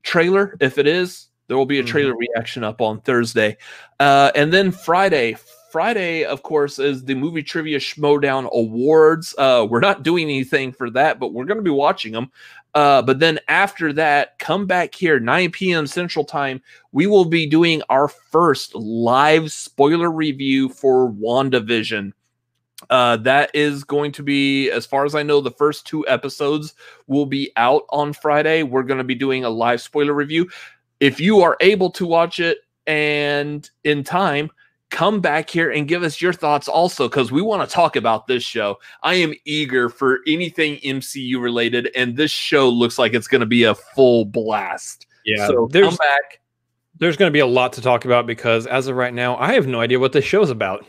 trailer. 0.05 0.56
If 0.60 0.78
it 0.78 0.86
is, 0.86 1.28
there 1.48 1.56
will 1.56 1.66
be 1.66 1.81
a 1.81 1.85
trailer 1.85 2.12
mm-hmm. 2.12 2.32
reaction 2.35 2.64
up 2.64 2.81
on 2.81 3.01
Thursday, 3.01 3.56
uh, 4.01 4.31
and 4.35 4.52
then 4.52 4.70
Friday. 4.70 5.36
Friday, 5.70 6.24
of 6.24 6.44
course, 6.44 6.78
is 6.78 7.05
the 7.05 7.16
movie 7.16 7.43
trivia 7.43 7.81
Schmoedown 7.81 8.48
Awards. 8.52 9.35
Uh, 9.36 9.66
we're 9.68 9.81
not 9.81 10.05
doing 10.05 10.28
anything 10.28 10.72
for 10.72 10.89
that, 10.90 11.18
but 11.18 11.32
we're 11.32 11.47
going 11.47 11.59
to 11.59 11.64
be 11.64 11.70
watching 11.70 12.12
them. 12.12 12.31
Uh, 12.74 13.02
but 13.02 13.18
then 13.18 13.40
after 13.48 13.93
that, 13.93 14.39
come 14.39 14.66
back 14.66 14.94
here, 14.94 15.18
9 15.18 15.51
p.m. 15.51 15.89
Central 15.89 16.24
Time. 16.24 16.62
We 16.93 17.09
will 17.09 17.24
be 17.24 17.47
doing 17.47 17.82
our 17.89 18.06
first 18.06 18.74
live 18.76 19.51
spoiler 19.51 20.12
review 20.12 20.68
for 20.68 21.10
WandaVision. 21.10 22.12
Uh, 22.90 23.16
that 23.18 23.51
is 23.55 23.84
going 23.84 24.12
to 24.12 24.22
be, 24.22 24.70
as 24.70 24.84
far 24.84 25.05
as 25.05 25.14
I 25.14 25.22
know, 25.22 25.40
the 25.40 25.51
first 25.51 25.86
two 25.86 26.06
episodes 26.09 26.74
will 27.06 27.26
be 27.26 27.52
out 27.56 27.84
on 27.90 28.12
Friday. 28.12 28.62
We're 28.62 28.82
going 28.82 28.98
to 28.98 29.05
be 29.05 29.14
doing 29.14 29.44
a 29.44 29.51
live 29.51 29.80
spoiler 29.80 30.12
review. 30.12 30.51
If 31.01 31.20
you 31.20 31.40
are 31.40 31.56
able 31.60 31.90
to 31.92 32.06
watch 32.06 32.40
it 32.40 32.59
and 32.86 33.68
in 33.84 34.05
time, 34.05 34.51
come 34.90 35.20
back 35.20 35.51
here 35.51 35.70
and 35.70 35.88
give 35.88 36.02
us 36.02 36.20
your 36.20 36.32
thoughts 36.32 36.68
also 36.68 37.09
because 37.09 37.32
we 37.32 37.42
want 37.42 37.68
to 37.68 37.72
talk 37.72 37.96
about 37.96 38.26
this 38.26 38.42
show. 38.42 38.78
I 39.02 39.14
am 39.14 39.34
eager 39.44 39.88
for 39.88 40.20
anything 40.26 40.76
MCU 40.78 41.40
related, 41.40 41.90
and 41.96 42.16
this 42.16 42.30
show 42.30 42.68
looks 42.68 42.98
like 42.98 43.14
it's 43.14 43.28
going 43.28 43.40
to 43.40 43.46
be 43.46 43.64
a 43.64 43.74
full 43.74 44.24
blast. 44.24 45.06
Yeah, 45.24 45.46
so 45.46 45.68
there's, 45.70 45.88
come 45.88 45.96
back. 45.96 46.40
There's 46.98 47.16
going 47.16 47.28
to 47.30 47.32
be 47.32 47.40
a 47.40 47.46
lot 47.46 47.72
to 47.74 47.80
talk 47.80 48.05
about 48.05 48.26
because 48.26 48.66
as 48.66 48.86
of 48.86 48.96
right 48.96 49.14
now, 49.14 49.36
I 49.36 49.55
have 49.55 49.66
no 49.66 49.80
idea 49.80 49.98
what 49.98 50.12
this 50.12 50.24
show's 50.24 50.51
about. 50.51 50.84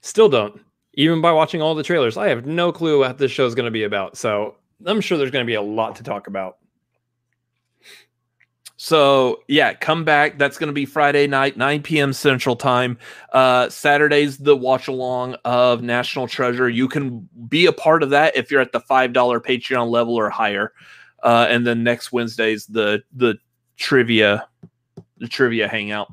Still 0.00 0.28
don't. 0.28 0.60
Even 0.94 1.20
by 1.20 1.32
watching 1.32 1.60
all 1.60 1.74
the 1.74 1.82
trailers, 1.82 2.16
I 2.16 2.28
have 2.28 2.46
no 2.46 2.72
clue 2.72 3.00
what 3.00 3.18
this 3.18 3.30
show 3.32 3.46
is 3.46 3.54
going 3.54 3.66
to 3.66 3.70
be 3.70 3.84
about. 3.84 4.16
So 4.16 4.56
I'm 4.86 5.00
sure 5.00 5.18
there's 5.18 5.30
going 5.30 5.44
to 5.44 5.50
be 5.50 5.54
a 5.54 5.62
lot 5.62 5.96
to 5.96 6.02
talk 6.02 6.26
about. 6.26 6.58
So 8.76 9.42
yeah, 9.48 9.72
come 9.72 10.04
back. 10.04 10.36
That's 10.36 10.58
going 10.58 10.68
to 10.68 10.74
be 10.74 10.84
Friday 10.84 11.26
night, 11.26 11.56
9 11.56 11.82
p.m. 11.82 12.12
Central 12.12 12.54
Time. 12.54 12.98
Uh, 13.32 13.70
Saturday's 13.70 14.36
the 14.36 14.56
watch 14.56 14.88
along 14.88 15.36
of 15.44 15.82
National 15.82 16.28
Treasure. 16.28 16.68
You 16.68 16.88
can 16.88 17.28
be 17.48 17.66
a 17.66 17.72
part 17.72 18.02
of 18.02 18.10
that 18.10 18.36
if 18.36 18.50
you're 18.50 18.60
at 18.60 18.72
the 18.72 18.80
five 18.80 19.12
dollar 19.12 19.40
Patreon 19.40 19.88
level 19.88 20.14
or 20.14 20.28
higher. 20.28 20.72
Uh, 21.22 21.46
and 21.48 21.66
then 21.66 21.82
next 21.82 22.12
Wednesday's 22.12 22.66
the 22.66 23.02
the 23.14 23.38
trivia, 23.78 24.46
the 25.16 25.28
trivia 25.28 25.66
hangout. 25.66 26.12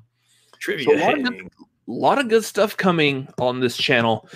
Trivia. 0.59 0.85
So 0.85 0.95
a, 0.95 0.99
lot 1.01 1.17
of, 1.17 1.23
good, 1.25 1.49
a 1.87 1.91
lot 1.91 2.19
of 2.19 2.29
good 2.29 2.43
stuff 2.43 2.77
coming 2.77 3.27
on 3.39 3.59
this 3.59 3.77
channel. 3.77 4.27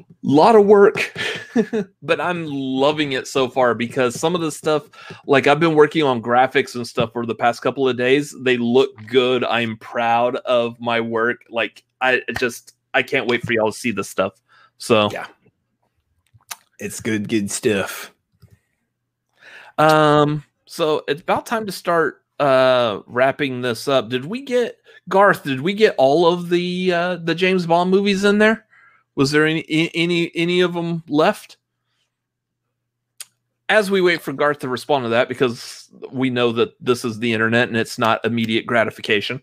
A 0.00 0.04
lot 0.22 0.54
of 0.54 0.66
work 0.66 1.14
but 2.02 2.20
i'm 2.20 2.46
loving 2.46 3.12
it 3.12 3.26
so 3.26 3.48
far 3.48 3.74
because 3.74 4.18
some 4.18 4.34
of 4.34 4.40
the 4.40 4.52
stuff 4.52 4.88
like 5.26 5.46
i've 5.46 5.60
been 5.60 5.74
working 5.74 6.02
on 6.02 6.22
graphics 6.22 6.74
and 6.74 6.86
stuff 6.86 7.12
for 7.12 7.26
the 7.26 7.34
past 7.34 7.62
couple 7.62 7.88
of 7.88 7.96
days. 7.96 8.34
They 8.42 8.56
look 8.56 8.90
good. 9.06 9.44
I'm 9.44 9.76
proud 9.76 10.36
of 10.36 10.78
my 10.80 11.00
work. 11.00 11.44
Like 11.48 11.84
i 12.00 12.22
just 12.38 12.74
i 12.94 13.02
can't 13.02 13.26
wait 13.26 13.42
for 13.42 13.52
y'all 13.52 13.72
to 13.72 13.78
see 13.78 13.90
this 13.90 14.08
stuff. 14.08 14.34
So 14.78 15.08
yeah. 15.12 15.26
It's 16.78 17.00
good 17.00 17.28
good 17.28 17.50
stuff. 17.50 18.12
um 19.78 20.44
so 20.66 21.02
it's 21.08 21.22
about 21.22 21.46
time 21.46 21.66
to 21.66 21.72
start 21.72 22.22
uh 22.38 23.00
wrapping 23.06 23.60
this 23.62 23.88
up. 23.88 24.08
Did 24.08 24.24
we 24.24 24.42
get 24.42 24.78
garth 25.08 25.42
did 25.44 25.60
we 25.60 25.72
get 25.72 25.94
all 25.98 26.32
of 26.32 26.48
the 26.50 26.92
uh 26.92 27.16
the 27.16 27.34
james 27.34 27.66
bond 27.66 27.90
movies 27.90 28.24
in 28.24 28.38
there 28.38 28.66
was 29.20 29.30
there 29.32 29.46
any 29.46 29.90
any 29.94 30.30
any 30.34 30.60
of 30.60 30.72
them 30.74 31.02
left? 31.06 31.56
As 33.68 33.90
we 33.90 34.00
wait 34.00 34.22
for 34.22 34.32
Garth 34.32 34.60
to 34.60 34.68
respond 34.68 35.04
to 35.04 35.10
that, 35.10 35.28
because 35.28 35.90
we 36.10 36.30
know 36.30 36.52
that 36.52 36.74
this 36.80 37.04
is 37.04 37.18
the 37.18 37.32
internet 37.32 37.68
and 37.68 37.76
it's 37.76 37.98
not 37.98 38.24
immediate 38.24 38.64
gratification. 38.66 39.42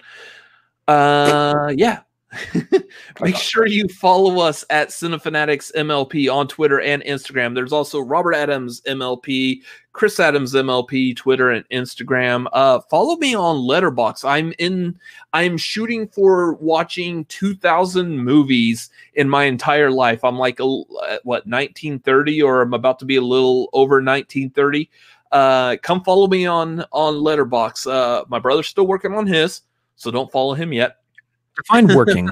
Uh, 0.87 1.71
yeah, 1.75 1.99
Make 3.21 3.37
sure 3.37 3.67
you 3.67 3.87
follow 3.87 4.39
us 4.39 4.65
at 4.69 4.89
Cinefanatics 4.89 5.73
MLP 5.75 6.31
on 6.33 6.47
Twitter 6.47 6.81
and 6.81 7.01
Instagram. 7.03 7.55
There's 7.55 7.71
also 7.71 7.99
Robert 7.99 8.33
Adams 8.33 8.81
MLP, 8.81 9.61
Chris 9.93 10.19
Adams 10.19 10.53
MLP, 10.53 11.15
Twitter 11.15 11.51
and 11.51 11.67
Instagram. 11.69 12.47
Uh, 12.51 12.81
follow 12.89 13.15
me 13.17 13.33
on 13.33 13.57
Letterboxd. 13.57 14.27
I'm 14.27 14.53
in. 14.59 14.99
I'm 15.31 15.57
shooting 15.57 16.07
for 16.09 16.53
watching 16.55 17.25
2,000 17.25 18.17
movies 18.19 18.89
in 19.13 19.29
my 19.29 19.45
entire 19.45 19.89
life. 19.89 20.23
I'm 20.23 20.37
like 20.37 20.59
a, 20.59 20.65
what 20.65 21.47
1930, 21.47 22.41
or 22.41 22.61
I'm 22.61 22.73
about 22.73 22.99
to 22.99 23.05
be 23.05 23.15
a 23.15 23.21
little 23.21 23.69
over 23.71 23.95
1930. 23.95 24.89
Uh, 25.31 25.77
come 25.81 26.03
follow 26.03 26.27
me 26.27 26.45
on 26.45 26.83
on 26.91 27.15
Letterboxd. 27.15 27.87
Uh, 27.89 28.25
my 28.27 28.39
brother's 28.39 28.67
still 28.67 28.87
working 28.87 29.13
on 29.13 29.27
his, 29.27 29.61
so 29.95 30.11
don't 30.11 30.31
follow 30.31 30.53
him 30.53 30.73
yet. 30.73 30.97
Define 31.57 31.87
working. 31.87 32.29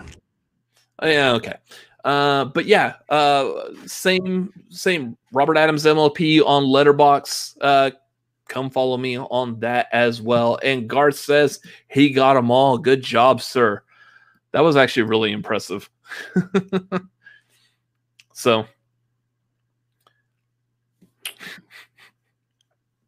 oh, 1.00 1.08
yeah, 1.08 1.34
okay. 1.34 1.56
Uh, 2.04 2.46
but 2.46 2.66
yeah, 2.66 2.94
uh, 3.10 3.72
same 3.88 4.54
same 4.70 5.18
Robert 5.34 5.58
Adams 5.58 5.86
MLP 5.86 6.46
on 6.46 6.66
Letterboxd. 6.66 7.58
Uh, 7.60 7.92
come 8.48 8.70
follow 8.70 8.96
me 8.96 9.18
on 9.18 9.60
that 9.62 9.88
as 9.92 10.22
well. 10.22 10.60
And 10.62 10.88
Garth 10.88 11.18
says 11.18 11.62
he 11.88 12.12
got 12.12 12.36
them 12.36 12.52
all. 12.52 12.78
Good 12.78 13.02
job, 13.02 13.42
sir. 13.42 13.82
That 14.52 14.62
was 14.62 14.76
actually 14.76 15.04
really 15.04 15.32
impressive. 15.32 15.90
so 18.34 18.68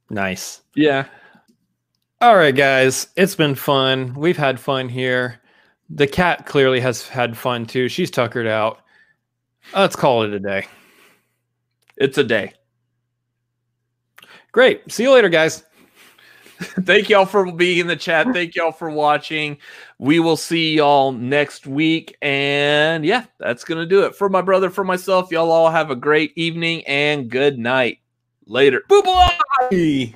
nice. 0.09 0.61
Yeah. 0.75 1.05
All 2.19 2.35
right, 2.35 2.55
guys. 2.55 3.09
It's 3.15 3.35
been 3.35 3.53
fun. 3.53 4.15
We've 4.15 4.37
had 4.37 4.59
fun 4.59 4.89
here. 4.89 5.39
The 5.89 6.07
cat 6.07 6.45
clearly 6.45 6.79
has 6.81 7.07
had 7.07 7.37
fun 7.37 7.65
too. 7.65 7.87
She's 7.87 8.11
tuckered 8.11 8.47
out. 8.47 8.79
Let's 9.73 9.95
call 9.95 10.23
it 10.23 10.33
a 10.33 10.39
day. 10.39 10.67
It's 11.97 12.17
a 12.17 12.23
day. 12.23 12.53
Great. 14.51 14.91
See 14.91 15.03
you 15.03 15.11
later, 15.11 15.29
guys. 15.29 15.63
Thank 16.59 17.09
y'all 17.09 17.25
for 17.25 17.51
being 17.51 17.77
in 17.77 17.87
the 17.87 17.95
chat. 17.95 18.27
Thank 18.33 18.55
y'all 18.55 18.71
for 18.71 18.89
watching. 18.89 19.57
We 19.99 20.19
will 20.19 20.37
see 20.37 20.75
y'all 20.75 21.11
next 21.11 21.67
week. 21.67 22.17
And 22.21 23.05
yeah, 23.05 23.25
that's 23.39 23.63
going 23.63 23.79
to 23.79 23.85
do 23.85 24.05
it. 24.05 24.15
For 24.15 24.29
my 24.29 24.41
brother, 24.41 24.69
for 24.69 24.83
myself, 24.83 25.31
y'all 25.31 25.51
all 25.51 25.69
have 25.69 25.91
a 25.91 25.95
great 25.95 26.33
evening 26.35 26.85
and 26.87 27.29
good 27.29 27.59
night. 27.59 27.99
Later. 28.47 28.83
Boo 28.87 29.03
bye. 29.03 30.13